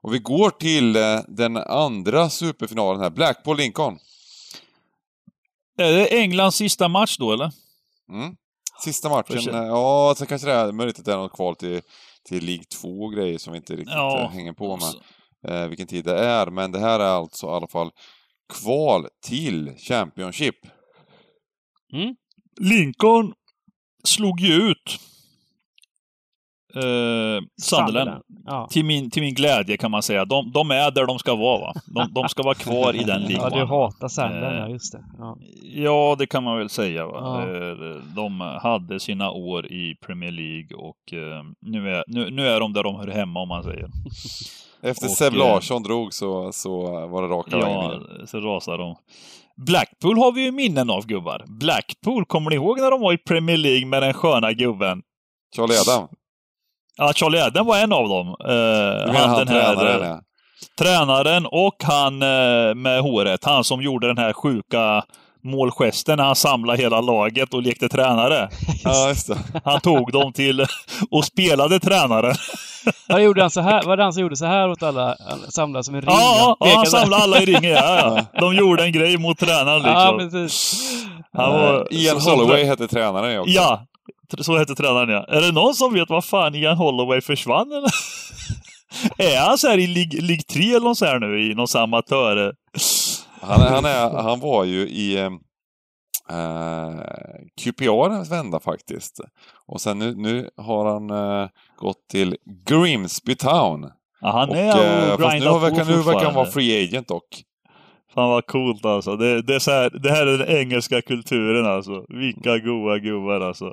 Och 0.00 0.14
vi 0.14 0.18
går 0.18 0.50
till 0.50 0.96
uh, 0.96 1.20
den 1.28 1.56
andra 1.56 2.30
superfinalen 2.30 3.02
här, 3.02 3.10
Blackpool-Lincoln. 3.10 3.98
Är 5.78 5.92
det 5.92 6.20
Englands 6.20 6.56
sista 6.56 6.88
match 6.88 7.16
då 7.18 7.32
eller? 7.32 7.52
Mm. 8.08 8.36
Sista 8.82 9.08
matchen, 9.08 9.54
ja, 9.54 10.14
så 10.16 10.26
kanske 10.26 10.48
det 10.48 10.54
är 10.54 10.72
möjligt 10.72 10.98
att 10.98 11.04
det 11.04 11.12
är 11.12 11.16
något 11.16 11.32
kval 11.32 11.56
till, 11.56 11.80
till 12.28 12.44
League 12.44 12.64
2 12.64 12.88
och 12.88 13.12
grejer 13.12 13.38
som 13.38 13.52
vi 13.52 13.56
inte 13.56 13.72
riktigt 13.72 13.94
ja. 13.94 14.30
hänger 14.32 14.52
på 14.52 14.76
med 14.76 14.94
eh, 15.48 15.68
vilken 15.68 15.86
tid 15.86 16.04
det 16.04 16.18
är, 16.18 16.46
men 16.46 16.72
det 16.72 16.78
här 16.78 17.00
är 17.00 17.04
alltså 17.04 17.46
i 17.46 17.50
alla 17.50 17.68
fall 17.68 17.90
kval 18.52 19.06
till 19.26 19.74
Championship. 19.76 20.56
Mm. 21.92 22.14
Lincoln 22.60 23.32
slog 24.04 24.40
ju 24.40 24.52
ut 24.52 25.00
eh, 26.76 27.42
Sunderland. 27.62 28.22
Ja. 28.46 28.68
Till, 28.70 28.84
min, 28.84 29.10
till 29.10 29.22
min 29.22 29.34
glädje 29.34 29.76
kan 29.76 29.90
man 29.90 30.02
säga. 30.02 30.24
De, 30.24 30.52
de 30.52 30.70
är 30.70 30.90
där 30.90 31.06
de 31.06 31.18
ska 31.18 31.34
vara 31.34 31.60
va? 31.60 31.72
De, 31.86 32.12
de 32.12 32.28
ska 32.28 32.42
vara 32.42 32.54
kvar 32.54 32.94
i 32.94 33.04
den 33.04 33.22
ligan. 33.22 33.44
Ja, 33.52 33.58
du 33.58 33.64
hatar 33.64 34.08
Sunderland, 34.08 34.54
eh, 34.54 34.60
ja 34.60 34.68
just 34.68 34.92
det. 34.92 35.04
Ja. 35.18 35.36
ja. 35.62 36.16
det 36.18 36.26
kan 36.26 36.44
man 36.44 36.58
väl 36.58 36.68
säga. 36.68 37.06
Va? 37.06 37.18
Ja. 37.20 37.56
Eh, 37.56 38.02
de 38.16 38.40
hade 38.40 39.00
sina 39.00 39.30
år 39.30 39.66
i 39.66 39.96
Premier 40.06 40.30
League 40.30 40.76
och 40.76 41.12
eh, 41.12 41.44
nu, 41.60 41.90
är, 41.90 42.04
nu, 42.06 42.30
nu 42.30 42.48
är 42.48 42.60
de 42.60 42.72
där 42.72 42.82
de 42.82 42.96
hör 42.96 43.08
hemma 43.08 43.40
om 43.40 43.48
man 43.48 43.62
säger. 43.62 43.88
Efter 44.82 45.08
Seb 45.08 45.34
Larsson 45.34 45.82
drog 45.82 46.14
så, 46.14 46.52
så 46.52 47.06
var 47.06 47.22
det 47.22 47.28
raka 47.28 47.56
vägen 47.56 48.06
Ja, 48.20 48.26
så 48.26 48.40
rasade 48.40 48.78
de. 48.78 48.96
Blackpool 49.56 50.18
har 50.18 50.32
vi 50.32 50.44
ju 50.44 50.52
minnen 50.52 50.90
av 50.90 51.06
gubbar. 51.06 51.44
Blackpool, 51.46 52.24
kommer 52.24 52.50
ni 52.50 52.56
ihåg 52.56 52.80
när 52.80 52.90
de 52.90 53.00
var 53.00 53.12
i 53.12 53.18
Premier 53.18 53.56
League 53.56 53.86
med 53.86 54.02
den 54.02 54.14
sköna 54.14 54.52
gubben? 54.52 55.02
Charlie 55.56 55.74
Adam? 55.88 56.08
Ja, 56.96 57.12
Charlie 57.14 57.40
Adam 57.40 57.66
var 57.66 57.78
en 57.78 57.92
av 57.92 58.08
dem. 58.08 58.26
Uh, 58.28 59.14
han, 59.14 59.30
han 59.30 59.38
den 59.38 59.48
här, 59.48 59.74
tränaren, 59.74 60.08
ja. 60.08 60.20
Tränaren 60.78 61.46
och 61.46 61.74
han 61.82 62.22
uh, 62.22 62.74
med 62.74 63.00
håret. 63.00 63.44
Han 63.44 63.64
som 63.64 63.82
gjorde 63.82 64.06
den 64.06 64.18
här 64.18 64.32
sjuka 64.32 65.02
målgesten 65.44 66.16
när 66.16 66.24
han 66.24 66.36
samlade 66.36 66.78
hela 66.82 67.00
laget 67.00 67.54
och 67.54 67.62
lekte 67.62 67.88
tränare. 67.88 68.48
Ja, 68.84 69.08
just 69.08 69.28
det. 69.28 69.38
Han 69.64 69.80
tog 69.80 70.12
dem 70.12 70.32
till 70.32 70.66
och 71.10 71.24
spelade 71.24 71.80
tränare. 71.80 72.34
Vad 73.08 73.22
gjorde 73.22 73.40
han 73.40 73.50
så 73.50 73.60
här? 73.60 73.82
Var 73.82 73.96
det 73.96 74.02
han 74.02 74.12
som 74.12 74.22
gjorde 74.22 74.36
så 74.36 74.46
här 74.46 74.70
åt 74.70 74.82
alla? 74.82 75.16
Han 75.28 75.38
samlade 75.52 75.84
som 75.84 75.94
en 75.94 76.00
ring? 76.00 76.10
Ja, 76.10 76.56
ja, 76.60 76.72
han 76.76 76.86
samlade 76.86 77.22
alla 77.22 77.42
i 77.42 77.44
ringen. 77.46 77.70
Ja, 77.72 77.96
ja. 78.32 78.40
De 78.40 78.54
gjorde 78.54 78.84
en 78.84 78.92
grej 78.92 79.18
mot 79.18 79.38
tränaren 79.38 79.82
Ja, 79.84 80.16
liksom. 80.16 80.40
precis. 80.40 80.82
Han 81.36 81.52
var, 81.52 81.86
Ian 81.90 82.14
så- 82.14 82.20
som- 82.20 82.32
Holloway 82.38 82.64
hette 82.64 82.88
tränaren 82.88 83.40
också. 83.40 83.52
Ja, 83.52 83.86
så 84.42 84.58
hette 84.58 84.74
tränaren 84.74 85.08
ja. 85.08 85.24
Är 85.28 85.40
det 85.40 85.52
någon 85.52 85.74
som 85.74 85.94
vet 85.94 86.10
vad 86.10 86.24
fan 86.24 86.54
Ian 86.54 86.76
Holloway 86.76 87.20
försvann 87.20 87.72
eller? 87.72 87.90
är 89.34 89.48
han 89.48 89.58
så 89.58 89.68
här 89.68 89.78
i 89.78 89.86
Lig, 89.86 90.22
Lig 90.22 90.46
3 90.46 90.70
eller 90.70 90.80
något 90.80 90.98
så 90.98 91.04
här 91.04 91.18
nu 91.18 91.50
i 91.50 91.54
någon 91.54 91.66
amatör? 91.74 92.54
Han, 93.40 93.60
han, 93.60 93.84
är, 93.84 94.22
han 94.22 94.40
var 94.40 94.64
ju 94.64 94.88
i 94.88 95.16
eh, 95.16 95.30
eh, 96.30 97.00
QPRs 97.60 98.30
vända 98.30 98.60
faktiskt. 98.60 99.20
Och 99.66 99.80
sen 99.80 99.98
nu, 99.98 100.14
nu 100.16 100.50
har 100.56 100.84
han 100.92 101.10
eh, 101.10 101.48
gått 101.76 102.08
till 102.10 102.36
Grimsby 102.66 103.34
Town. 103.34 103.90
Ja, 104.20 104.30
han 104.32 104.48
Och, 104.48 104.56
är 104.56 105.08
eh, 105.08 105.14
och 105.14 105.20
fast 105.20 105.38
nu, 105.38 105.58
verkar, 105.58 105.84
nu 105.84 106.02
verkar 106.02 106.24
han 106.24 106.34
vara 106.34 106.50
free 106.50 106.84
agent 106.84 107.08
dock. 107.08 107.44
Fan 108.14 108.28
vad 108.28 108.46
coolt 108.46 108.84
alltså. 108.84 109.16
Det, 109.16 109.42
det, 109.42 109.54
är 109.54 109.58
så 109.58 109.70
här, 109.70 109.90
det 109.90 110.10
här 110.10 110.26
är 110.26 110.38
den 110.38 110.48
engelska 110.48 111.02
kulturen 111.02 111.66
alltså. 111.66 112.04
Vilka 112.08 112.58
goa 112.58 112.98
gubbar 112.98 113.40
alltså. 113.40 113.72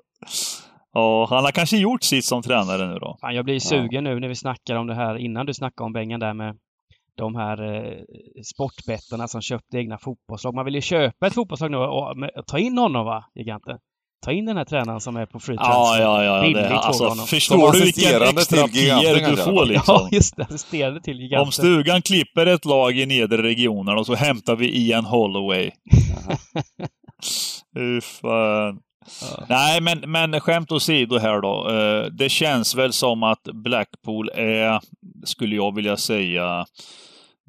Ja, 0.94 1.28
han 1.30 1.44
har 1.44 1.52
kanske 1.52 1.78
gjort 1.78 2.04
sitt 2.04 2.26
som 2.26 2.42
tränare 2.42 2.88
nu 2.88 3.00
då. 3.00 3.18
Fan, 3.22 3.36
jag 3.36 3.46
blir 3.46 3.60
sugen 3.60 4.04
nu 4.04 4.20
när 4.20 4.28
vi 4.28 4.36
snackar 4.36 4.76
om 4.76 4.88
det 4.88 4.96
här, 4.96 5.18
innan 5.18 5.46
du 5.46 5.54
snackade 5.54 5.86
om 5.86 5.94
Bengan 5.94 6.20
där 6.20 6.34
med 6.34 6.56
de 7.18 7.36
här 7.36 7.76
eh, 7.76 8.02
sportbettarna 8.44 9.28
som 9.28 9.42
köpte 9.42 9.78
egna 9.78 9.98
fotbollslag. 9.98 10.56
Man 10.56 10.66
vill 10.66 10.76
ju 10.76 10.82
köpa 10.82 11.28
ett 11.28 11.34
fotbollslag 11.34 11.72
nu 11.72 11.78
och, 11.78 12.18
med, 12.18 12.30
ta 12.48 12.60
in 12.60 12.78
honom 12.78 13.06
va, 13.06 13.26
giganten? 13.36 13.78
Ta 14.26 14.32
in 14.32 14.46
den 14.46 14.58
här 14.58 14.66
tränaren 14.66 15.02
som 15.02 15.16
är 15.16 15.26
på 15.26 15.40
free 15.40 15.56
Ja, 15.60 15.64
transfer. 15.64 16.02
ja, 16.04 16.24
ja. 16.24 16.42
Billigt 16.42 16.58
Det, 16.64 16.76
alltså, 16.78 17.08
honom. 17.08 17.28
Förstår 17.28 17.72
du 17.72 17.84
vilken 17.84 18.04
assisterande 18.04 18.42
extra 18.42 18.68
PR 18.68 19.30
du 19.32 19.38
får 19.38 19.66
liksom? 19.66 19.96
Ja, 19.96 20.10
just 20.12 20.36
det. 20.38 20.44
Assisterade 20.44 21.02
till 21.02 21.20
giganten. 21.22 21.46
Om 21.46 21.52
stugan 21.52 22.02
klipper 22.02 22.46
ett 22.46 22.66
lag 22.66 22.98
i 22.98 23.06
nedre 23.06 23.44
regionen 23.44 23.98
och 23.98 24.06
så 24.06 24.16
hämtar 24.16 24.56
vi 24.56 24.78
Ian 24.78 25.06
Holloway. 25.06 25.72
Fan. 28.22 28.80
Ja. 29.22 29.46
Nej, 29.50 29.82
men, 29.82 30.00
men 30.12 30.40
skämt 30.40 30.72
åsido 30.72 31.18
här 31.18 31.42
då. 31.42 31.70
Eh, 31.70 32.06
Det 32.12 32.30
känns 32.30 32.76
väl 32.76 32.94
som 32.94 33.24
att 33.24 33.44
Blackpool 33.54 34.30
är, 34.36 34.80
skulle 35.26 35.56
jag 35.56 35.76
vilja 35.76 35.98
säga, 35.98 36.66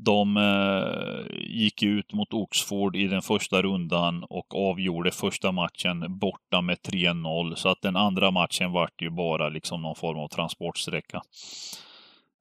de 0.05 0.37
eh, 0.37 1.37
gick 1.41 1.83
ut 1.83 2.13
mot 2.13 2.33
Oxford 2.35 2.97
i 2.97 3.07
den 3.07 3.23
första 3.23 3.63
rundan 3.63 4.25
och 4.25 4.55
avgjorde 4.71 5.11
första 5.11 5.53
matchen 5.53 6.19
borta 6.19 6.61
med 6.61 6.79
3-0. 6.79 7.55
Så 7.55 7.69
att 7.69 7.83
den 7.83 7.97
andra 7.97 8.31
matchen 8.31 8.73
vart 8.73 9.03
ju 9.03 9.11
bara 9.11 9.49
liksom 9.49 9.83
någon 9.83 9.97
form 9.97 10.19
av 10.19 10.29
transportsträcka. 10.29 11.23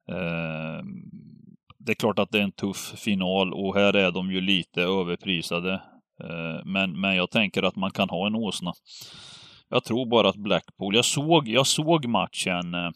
Eh, 0.08 0.84
det 1.78 1.92
är 1.92 1.94
klart 1.94 2.18
att 2.18 2.30
det 2.30 2.38
är 2.38 2.42
en 2.42 2.52
tuff 2.52 2.94
final 2.96 3.52
och 3.52 3.74
här 3.74 3.96
är 3.96 4.10
de 4.10 4.30
ju 4.32 4.40
lite 4.40 4.82
överprisade. 4.82 5.72
Eh, 6.24 6.64
Men, 6.64 7.00
men 7.00 7.16
jag 7.16 7.30
tänker 7.30 7.62
att 7.62 7.76
man 7.76 7.90
kan 7.90 8.08
ha 8.08 8.26
en 8.26 8.34
åsna. 8.34 8.72
Jag 9.68 9.84
tror 9.84 10.06
bara 10.06 10.28
att 10.28 10.36
Blackpool, 10.36 10.94
jag 10.94 11.04
såg, 11.04 11.48
jag 11.48 11.66
såg 11.66 12.06
matchen, 12.06 12.74
eh, 12.74 12.90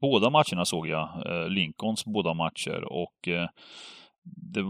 båda 0.00 0.30
matcherna 0.30 0.64
såg 0.64 0.88
jag, 0.88 1.08
eh, 1.26 1.48
Lincolns 1.48 2.04
båda 2.04 2.34
matcher 2.34 2.84
och 2.84 3.28
eh, 3.28 3.48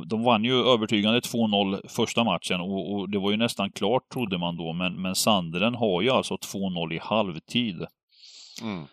de 0.06 0.22
vann 0.22 0.44
ju 0.44 0.54
övertygande 0.54 1.20
2-0 1.20 1.88
första 1.88 2.24
matchen 2.24 2.60
och, 2.60 2.92
och 2.92 3.10
det 3.10 3.18
var 3.18 3.30
ju 3.30 3.36
nästan 3.36 3.70
klart 3.70 4.08
trodde 4.12 4.38
man 4.38 4.56
då, 4.56 4.72
men, 4.72 5.02
men 5.02 5.14
Sandren 5.14 5.74
har 5.74 6.02
ju 6.02 6.10
alltså 6.10 6.34
2-0 6.34 6.92
i 6.92 6.98
halvtid. 7.02 7.86
Mm. 8.62 8.84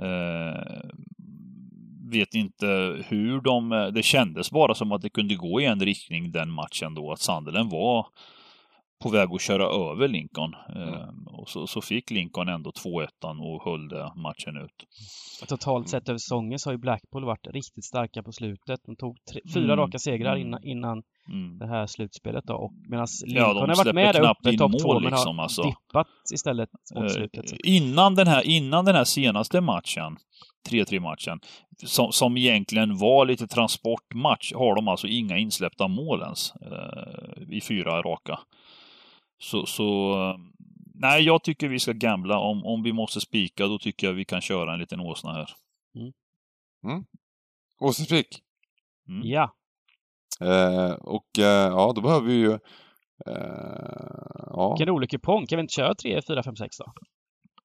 Eh, 0.00 0.82
vet 2.10 2.34
inte 2.34 2.66
hur 3.08 3.40
de... 3.40 3.90
Det 3.94 4.02
kändes 4.02 4.50
bara 4.50 4.74
som 4.74 4.92
att 4.92 5.02
det 5.02 5.10
kunde 5.10 5.34
gå 5.34 5.60
i 5.60 5.64
en 5.64 5.80
riktning 5.80 6.32
den 6.32 6.50
matchen 6.50 6.94
då, 6.94 7.12
att 7.12 7.20
Sunderland 7.20 7.70
var 7.70 8.06
på 9.02 9.08
väg 9.08 9.28
att 9.32 9.40
köra 9.40 9.64
över 9.92 10.08
Lincoln. 10.08 10.54
Eh, 10.76 11.08
och 11.38 11.48
så, 11.48 11.66
så 11.66 11.80
fick 11.80 12.10
Lincoln 12.10 12.48
ändå 12.48 12.70
2-1 12.70 13.06
och 13.40 13.64
höll 13.64 13.88
det 13.88 14.12
matchen 14.16 14.56
ut. 14.56 14.86
Totalt 15.48 15.88
sett 15.88 16.08
över 16.08 16.18
säsongen 16.18 16.58
så 16.58 16.68
har 16.68 16.72
ju 16.72 16.78
Blackpool 16.78 17.24
varit 17.24 17.46
riktigt 17.46 17.84
starka 17.84 18.22
på 18.22 18.32
slutet. 18.32 18.80
De 18.86 18.96
tog 18.96 19.16
tre, 19.32 19.40
fyra 19.54 19.64
Mm. 19.72 19.76
raka 19.76 19.98
segrar 19.98 20.36
Mm. 20.36 20.46
innan, 20.46 20.64
innan 20.64 21.02
Mm. 21.28 21.58
det 21.58 21.66
här 21.66 21.86
slutspelet 21.86 22.44
då. 22.44 22.54
Och 22.54 22.72
medan 22.88 23.06
Ja, 23.26 23.26
Lincoln 23.46 23.54
de 23.68 23.70
har 23.70 23.84
varit 23.84 23.94
med 23.94 24.14
där 24.14 24.30
uppe, 24.30 24.50
in 24.52 24.58
topp 24.58 24.72
två, 24.82 25.00
men 25.00 25.10
liksom, 25.10 25.36
har 25.38 25.42
alltså. 25.42 25.62
dippat 25.62 26.06
istället 26.34 26.68
mot 26.94 27.04
Eh, 27.04 27.08
slutet. 27.08 27.48
Så. 27.48 27.56
innan, 27.64 28.14
den 28.14 28.26
här, 28.26 28.42
innan 28.46 28.84
den 28.84 28.94
här 28.94 29.04
senaste 29.04 29.60
matchen, 29.60 30.16
3-3 30.70 31.00
matchen, 31.00 31.40
som, 31.86 32.12
som 32.12 32.36
egentligen 32.36 32.98
var 32.98 33.26
lite 33.26 33.46
transportmatch, 33.46 34.52
har 34.52 34.74
de 34.74 34.88
alltså 34.88 35.06
inga 35.06 35.38
insläppta 35.38 35.88
mål 35.88 36.20
ens 36.22 36.52
eh, 36.54 37.42
i 37.56 37.60
fyra 37.60 38.02
raka. 38.02 38.38
Så, 39.42 39.66
så 39.66 40.14
nej, 40.94 41.22
jag 41.22 41.42
tycker 41.44 41.68
vi 41.68 41.78
ska 41.78 41.92
gambla. 41.92 42.38
Om, 42.38 42.64
om 42.66 42.82
vi 42.82 42.92
måste 42.92 43.20
spika, 43.20 43.66
då 43.66 43.78
tycker 43.78 44.06
jag 44.06 44.14
vi 44.14 44.24
kan 44.24 44.40
köra 44.40 44.72
en 44.72 44.78
liten 44.78 45.00
åsna 45.00 45.32
här. 45.32 45.50
Åsiktsspik. 47.80 48.42
Mm. 49.08 49.22
Ja, 49.28 49.54
Eh, 50.40 50.92
och 50.92 51.38
eh, 51.38 51.44
ja, 51.68 51.92
då 51.96 52.00
behöver 52.00 52.26
vi 52.26 52.34
ju... 52.34 52.52
Eh, 52.52 52.58
ja. 54.46 54.74
vilken 54.78 54.94
rolig 54.94 55.10
kupong. 55.10 55.46
Kan 55.46 55.56
vi 55.56 55.60
inte 55.60 55.74
köra 55.74 55.94
3, 55.94 56.22
4, 56.26 56.42
5, 56.42 56.56
6 56.56 56.76
då? 56.76 56.92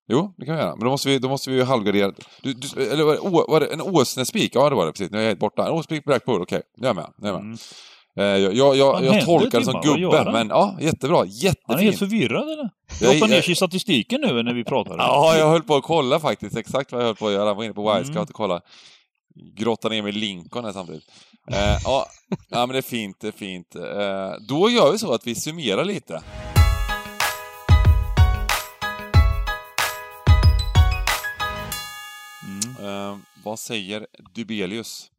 Jo, 0.07 0.33
det 0.37 0.45
kan 0.45 0.55
vi 0.55 0.61
göra. 0.61 0.75
Men 0.75 0.83
då 0.85 0.89
måste 0.89 1.09
vi, 1.09 1.19
då 1.19 1.29
måste 1.29 1.49
vi 1.49 1.55
ju 1.55 1.63
halvgardera. 1.63 2.11
Du, 2.43 2.53
du, 2.53 2.91
eller 2.91 3.03
var 3.03 3.13
det, 3.13 3.19
å- 3.19 3.45
var 3.51 3.59
det 3.59 3.73
en 3.73 3.81
åsnespik? 3.81 4.55
Ja, 4.55 4.69
det 4.69 4.75
var 4.75 4.85
det 4.85 4.91
precis. 4.91 5.11
Nu 5.11 5.17
är 5.17 5.21
jag 5.21 5.27
helt 5.27 5.39
borta. 5.39 5.65
En 5.67 5.71
åsnespik 5.71 6.03
Blackpool, 6.05 6.41
okej. 6.41 6.61
Nu 6.77 6.83
är 6.87 6.89
jag 6.89 6.95
med. 6.95 7.13
Nu 7.17 7.27
är 7.27 7.31
jag 7.31 7.39
med. 7.39 7.45
Mm. 7.45 7.57
Eh, 8.17 8.23
jag 8.25 8.53
jag, 8.55 8.77
jag, 8.77 9.03
jag 9.05 9.25
tolkar 9.25 9.59
det 9.59 9.65
som 9.65 9.81
Timma? 9.81 9.91
Vad 9.93 9.99
gör 9.99 10.11
gubbe, 10.11 10.23
han? 10.23 10.33
men 10.33 10.49
ja, 10.49 10.77
jättebra. 10.79 11.17
Han 11.17 11.27
är 11.27 11.31
helt 11.31 11.43
Jättefint. 11.67 11.99
förvirrad 11.99 12.43
eller? 12.49 12.69
Jag- 13.01 13.13
hoppar 13.13 13.27
ner 13.27 13.49
i 13.49 13.55
statistiken 13.55 14.21
nu 14.21 14.43
när 14.43 14.53
vi 14.53 14.63
pratar. 14.63 14.97
Ja, 14.97 15.37
jag 15.37 15.49
höll 15.49 15.63
på 15.63 15.75
att 15.75 15.83
kolla 15.83 16.19
faktiskt. 16.19 16.57
Exakt 16.57 16.91
vad 16.91 17.01
jag 17.01 17.05
höll 17.05 17.15
på 17.15 17.27
att 17.27 17.33
göra. 17.33 17.47
Jag 17.47 17.55
var 17.55 17.63
inne 17.63 17.73
på 17.73 17.81
Wisecout 17.93 18.09
Mm. 18.15 18.21
och 18.23 18.33
kolla. 18.33 18.61
Grotta 19.55 19.89
ner 19.89 20.01
mig 20.01 20.09
i 20.09 20.19
Lincoln 20.19 20.65
här 20.65 20.71
samtidigt. 20.71 21.03
Eh, 21.51 21.77
ja, 21.83 22.05
ja, 22.49 22.57
men 22.65 22.69
det 22.69 22.77
är 22.77 22.81
fint, 22.81 23.17
det 23.21 23.27
är 23.27 23.31
fint. 23.31 23.75
Eh, 23.75 24.45
då 24.49 24.69
gör 24.69 24.91
vi 24.91 24.97
så 24.97 25.13
att 25.13 25.27
vi 25.27 25.35
summerar 25.35 25.85
lite. 25.85 26.21
Mm. 32.47 32.85
Eh, 32.87 33.17
vad 33.43 33.59
säger 33.59 34.07
Dubelius? 34.35 35.11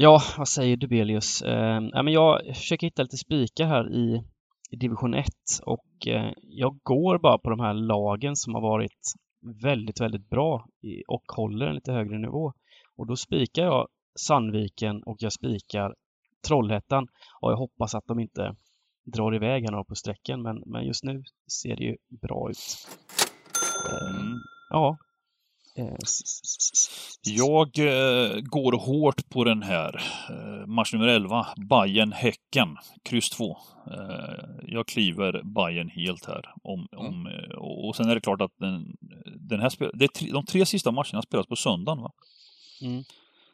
Ja, 0.00 0.22
vad 0.38 0.48
säger 0.48 0.76
Dubelius? 0.76 1.42
Eh, 1.42 1.80
ja, 1.92 2.02
men 2.02 2.12
jag 2.12 2.56
försöker 2.56 2.86
hitta 2.86 3.02
lite 3.02 3.16
spikar 3.16 3.66
här 3.66 3.92
i, 3.92 4.22
i 4.70 4.76
division 4.76 5.14
1 5.14 5.26
och 5.62 6.06
eh, 6.06 6.32
jag 6.42 6.78
går 6.82 7.18
bara 7.18 7.38
på 7.38 7.50
de 7.50 7.60
här 7.60 7.74
lagen 7.74 8.36
som 8.36 8.54
har 8.54 8.60
varit 8.60 9.12
väldigt, 9.62 10.00
väldigt 10.00 10.30
bra 10.30 10.66
i, 10.82 11.02
och 11.08 11.22
håller 11.36 11.66
en 11.66 11.74
lite 11.74 11.92
högre 11.92 12.18
nivå. 12.18 12.52
Och 12.96 13.06
då 13.06 13.16
spikar 13.16 13.64
jag 13.64 13.88
Sandviken 14.20 15.02
och 15.02 15.16
jag 15.20 15.32
spikar 15.32 15.94
Trollhättan 16.46 17.06
och 17.40 17.52
jag 17.52 17.56
hoppas 17.56 17.94
att 17.94 18.06
de 18.06 18.20
inte 18.20 18.54
drar 19.04 19.34
iväg 19.34 19.62
här 19.62 19.70
några 19.70 19.84
på 19.84 19.94
sträcken 19.94 20.42
men, 20.42 20.62
men 20.66 20.86
just 20.86 21.04
nu 21.04 21.22
ser 21.62 21.76
det 21.76 21.84
ju 21.84 21.96
bra 22.08 22.50
ut. 22.50 22.88
Eh. 23.90 24.36
Ja. 24.70 24.98
Jag 27.22 27.78
eh, 27.78 28.40
går 28.40 28.72
hårt 28.72 29.28
på 29.28 29.44
den 29.44 29.62
här. 29.62 30.02
Eh, 30.30 30.66
match 30.66 30.92
nummer 30.92 31.08
11, 31.08 31.46
bayern 31.56 32.12
häcken 32.12 32.76
kryss 33.04 33.30
2. 33.30 33.56
Eh, 33.90 34.44
jag 34.66 34.86
kliver 34.86 35.42
Bayern 35.42 35.88
helt 35.88 36.24
här. 36.26 36.52
Om, 36.62 36.86
om, 36.96 37.26
eh, 37.26 37.56
och 37.58 37.96
sen 37.96 38.08
är 38.08 38.14
det 38.14 38.20
klart 38.20 38.40
att 38.40 38.58
den, 38.58 38.96
den 39.48 39.60
här 39.60 39.68
spel, 39.68 39.90
det 39.94 40.08
tre, 40.08 40.30
de 40.32 40.44
tre 40.44 40.66
sista 40.66 40.90
matcherna 40.90 41.22
spelas 41.22 41.46
på 41.46 41.56
söndagen. 41.56 42.02
Va? 42.02 42.12
Mm. 42.82 43.04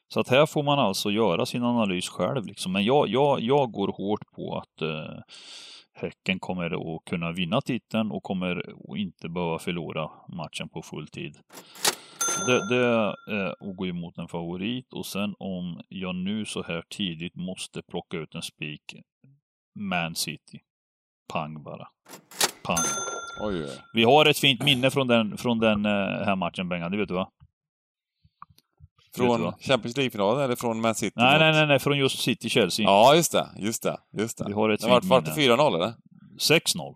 Så 0.08 0.20
att 0.20 0.28
här 0.28 0.46
får 0.46 0.62
man 0.62 0.78
alltså 0.78 1.10
göra 1.10 1.46
sin 1.46 1.62
analys 1.62 2.08
själv. 2.08 2.46
Liksom. 2.46 2.72
Men 2.72 2.84
jag, 2.84 3.08
jag, 3.08 3.40
jag 3.40 3.72
går 3.72 3.88
hårt 3.88 4.32
på 4.32 4.58
att 4.58 4.82
eh, 4.82 5.20
Häcken 5.96 6.38
kommer 6.38 6.94
att 6.96 7.04
kunna 7.04 7.32
vinna 7.32 7.60
titeln 7.60 8.10
och 8.10 8.22
kommer 8.22 8.56
att 8.58 8.98
inte 8.98 9.28
behöva 9.28 9.58
förlora 9.58 10.10
matchen 10.28 10.68
på 10.68 10.82
full 10.82 11.08
tid. 11.08 11.38
Det, 12.46 12.68
det 12.68 12.86
är 12.86 13.70
att 13.70 13.76
gå 13.76 13.86
emot 13.86 14.18
en 14.18 14.28
favorit 14.28 14.92
och 14.92 15.06
sen 15.06 15.34
om 15.38 15.80
jag 15.88 16.14
nu 16.14 16.44
så 16.44 16.62
här 16.62 16.82
tidigt 16.88 17.34
måste 17.34 17.82
plocka 17.82 18.16
ut 18.16 18.34
en 18.34 18.42
spik 18.42 18.94
Man 19.78 20.14
City. 20.14 20.60
Pang 21.32 21.62
bara. 21.62 21.88
Pang. 22.62 22.84
Oj. 23.40 23.68
Vi 23.94 24.04
har 24.04 24.26
ett 24.26 24.38
fint 24.38 24.62
minne 24.62 24.90
från 24.90 25.06
den, 25.06 25.38
från 25.38 25.58
den 25.58 25.86
eh, 25.86 25.90
här 26.24 26.36
matchen 26.36 26.68
Bengan, 26.68 26.90
det 26.90 26.96
vet 26.96 27.08
du 27.08 27.14
va? 27.14 27.28
Från? 29.16 29.52
Champions 29.60 29.96
League-finalen 29.96 30.44
eller 30.44 30.56
från 30.56 30.80
Man 30.80 30.94
City? 30.94 31.12
Nej, 31.16 31.38
nej, 31.38 31.52
nej, 31.52 31.66
nej, 31.66 31.78
från 31.78 31.98
just 31.98 32.18
City-Chelsea. 32.18 32.84
Ja, 32.84 33.14
just 33.14 33.32
det. 33.32 33.48
Just 33.58 33.82
det. 33.82 33.96
Just 34.18 34.38
det. 34.38 34.44
Vi 34.46 34.52
har 34.52 34.70
ett 34.70 34.80
det 34.80 34.88
var, 34.88 35.00
fint 35.00 35.10
var 35.10 35.20
det 35.20 35.36
minne. 35.36 35.54
4-0 35.54 35.74
eller? 35.74 35.94
6-0. 36.38 36.94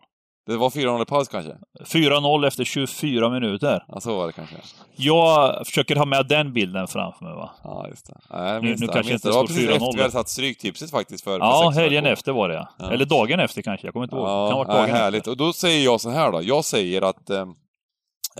Det 0.48 0.56
var 0.56 0.70
4-0 0.70 1.02
i 1.02 1.04
paus 1.04 1.28
kanske? 1.28 1.56
4-0 1.84 2.46
efter 2.46 2.64
24 2.64 3.30
minuter. 3.30 3.84
Ja, 3.88 4.00
så 4.00 4.16
var 4.16 4.26
det 4.26 4.32
kanske. 4.32 4.56
Jag 4.96 5.66
försöker 5.66 5.96
ha 5.96 6.04
med 6.04 6.26
den 6.28 6.52
bilden 6.52 6.86
framför 6.88 7.24
mig 7.24 7.34
va. 7.34 7.50
Ja, 7.64 7.86
just 7.88 8.06
det. 8.06 8.14
Nej, 8.30 8.62
Nu- 8.62 8.68
nu 8.68 8.86
det. 8.86 8.92
kanske 8.92 9.12
inte 9.12 9.28
det. 9.28 9.32
Det 9.32 9.36
var 9.38 9.46
precis 9.46 9.68
4-0 9.68 9.72
efter 9.72 9.92
vi 9.96 10.00
hade 10.02 10.12
satt 10.12 10.28
stryktipset 10.28 10.90
faktiskt 10.90 11.24
för, 11.24 11.30
för 11.38 11.46
Ja, 11.46 11.70
sex 11.72 11.78
helgen 11.82 12.04
veckor. 12.04 12.12
efter 12.12 12.32
var 12.32 12.48
det 12.48 12.54
ja. 12.54 12.68
Ja. 12.78 12.90
Eller 12.92 13.04
dagen 13.04 13.40
efter 13.40 13.62
kanske, 13.62 13.86
jag 13.86 13.92
kommer 13.94 14.04
inte 14.06 14.16
ihåg. 14.16 14.28
Ja, 14.28 14.48
kan 14.48 14.58
ha 14.58 14.64
varit 14.64 14.68
dagen 14.88 14.96
härligt. 14.96 15.18
efter. 15.18 15.30
Och 15.30 15.36
då 15.36 15.52
säger 15.52 15.84
jag 15.84 16.00
så 16.00 16.10
här 16.10 16.32
då. 16.32 16.42
Jag 16.42 16.64
säger 16.64 17.02
att 17.02 17.30
eh, 17.30 17.46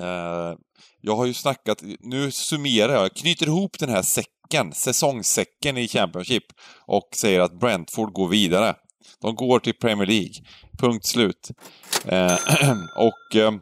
eh, 0.01 0.55
jag 1.01 1.17
har 1.17 1.27
ju 1.27 1.35
snackat, 1.35 1.83
nu 2.01 2.31
summerar 2.31 2.93
jag, 2.93 3.03
jag 3.05 3.15
knyter 3.15 3.47
ihop 3.47 3.79
den 3.79 3.89
här 3.89 4.03
säcken, 4.03 4.73
säsongssäcken 4.73 5.77
i 5.79 5.89
Championship 5.89 6.45
och 6.87 7.09
säger 7.17 7.41
att 7.41 7.61
Brentford 7.61 8.13
går 8.13 8.29
vidare. 8.29 8.75
De 9.23 9.35
går 9.35 9.59
till 9.59 9.75
Premier 9.75 10.07
League. 10.07 10.33
Punkt 10.79 11.07
slut. 11.07 11.51
Eh, 12.05 12.33
och 12.97 13.37
eh, 13.37 13.53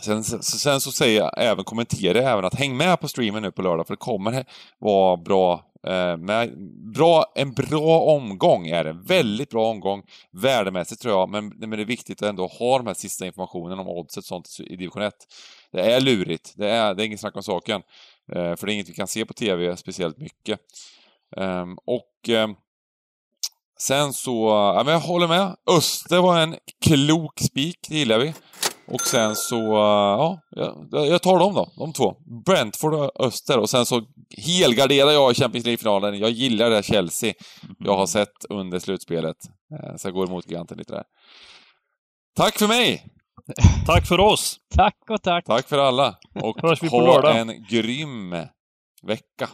sen, 0.00 0.24
sen 0.24 0.80
så 0.80 0.92
säger 0.92 1.20
jag 1.20 1.32
även, 1.36 1.64
kommenterar 1.64 2.22
jag 2.22 2.32
även 2.32 2.44
att 2.44 2.54
häng 2.54 2.76
med 2.76 3.00
på 3.00 3.08
streamen 3.08 3.42
nu 3.42 3.50
på 3.50 3.62
lördag 3.62 3.86
för 3.86 3.94
det 3.94 3.98
kommer 3.98 4.44
vara 4.78 5.16
bra 5.16 5.70
Eh, 5.86 6.16
med 6.16 6.58
bra, 6.94 7.24
en 7.34 7.52
bra 7.52 8.00
omgång 8.00 8.66
är 8.66 8.84
det. 8.84 8.92
Väldigt 8.92 9.50
bra 9.50 9.70
omgång 9.70 10.02
värdemässigt 10.30 11.02
tror 11.02 11.14
jag, 11.14 11.28
men, 11.28 11.48
men 11.48 11.70
det 11.70 11.80
är 11.80 11.84
viktigt 11.84 12.22
att 12.22 12.28
ändå 12.28 12.46
ha 12.46 12.78
de 12.78 12.86
här 12.86 12.94
sista 12.94 13.26
informationen 13.26 13.78
om 13.78 13.88
oddset 13.88 14.22
och 14.22 14.24
sånt 14.24 14.48
i 14.60 14.76
division 14.76 15.02
1. 15.02 15.14
Det 15.72 15.92
är 15.92 16.00
lurigt, 16.00 16.52
det 16.56 16.70
är, 16.70 16.94
det 16.94 17.02
är 17.02 17.06
inget 17.06 17.20
snack 17.20 17.36
om 17.36 17.42
saken. 17.42 17.82
Eh, 18.32 18.56
för 18.56 18.66
det 18.66 18.72
är 18.72 18.74
inget 18.74 18.88
vi 18.88 18.94
kan 18.94 19.06
se 19.06 19.24
på 19.24 19.32
TV 19.32 19.76
speciellt 19.76 20.18
mycket. 20.18 20.60
Ehm, 21.36 21.78
och 21.84 22.28
ehm, 22.28 22.54
sen 23.80 24.12
så, 24.12 24.46
ja 24.76 24.82
men 24.84 24.92
jag 24.94 25.00
håller 25.00 25.28
med. 25.28 25.56
Öster 25.70 26.18
var 26.20 26.40
en 26.40 26.56
klok 26.84 27.40
spik, 27.40 27.78
det 27.88 27.94
gillar 27.96 28.18
vi. 28.18 28.34
Och 28.86 29.00
sen 29.00 29.36
så, 29.36 29.56
ja, 29.56 30.40
jag, 30.50 31.06
jag 31.06 31.22
tar 31.22 31.38
dem 31.38 31.54
då, 31.54 31.68
de 31.76 31.92
två. 31.92 32.14
Brentford 32.46 32.94
och 32.94 33.26
Öster. 33.26 33.58
Och 33.58 33.70
sen 33.70 33.86
så 33.86 34.02
helgarderar 34.36 35.10
jag 35.10 35.30
i 35.32 35.34
Champions 35.34 35.66
League-finalen. 35.66 36.18
Jag 36.18 36.30
gillar 36.30 36.68
det 36.70 36.74
här 36.74 36.82
Chelsea 36.82 37.32
jag 37.78 37.96
har 37.96 38.06
sett 38.06 38.44
under 38.48 38.78
slutspelet. 38.78 39.36
Eh, 39.72 39.96
Så 39.96 40.08
jag 40.08 40.14
går 40.14 40.26
emot 40.26 40.50
giganten 40.50 40.78
lite 40.78 40.92
där. 40.92 41.04
Tack 42.36 42.58
för 42.58 42.68
mig! 42.68 43.04
Tack 43.86 44.06
för 44.06 44.20
oss! 44.20 44.56
Tack 44.74 44.96
och 45.10 45.22
tack! 45.22 45.44
Tack 45.44 45.68
för 45.68 45.78
alla! 45.78 46.14
Och 46.42 46.60
ha 46.90 47.32
en 47.34 47.66
grym 47.70 48.30
vecka. 49.02 49.48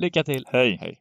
Lycka 0.00 0.24
till! 0.24 0.44
Hej! 0.52 0.78
Hej! 0.80 0.98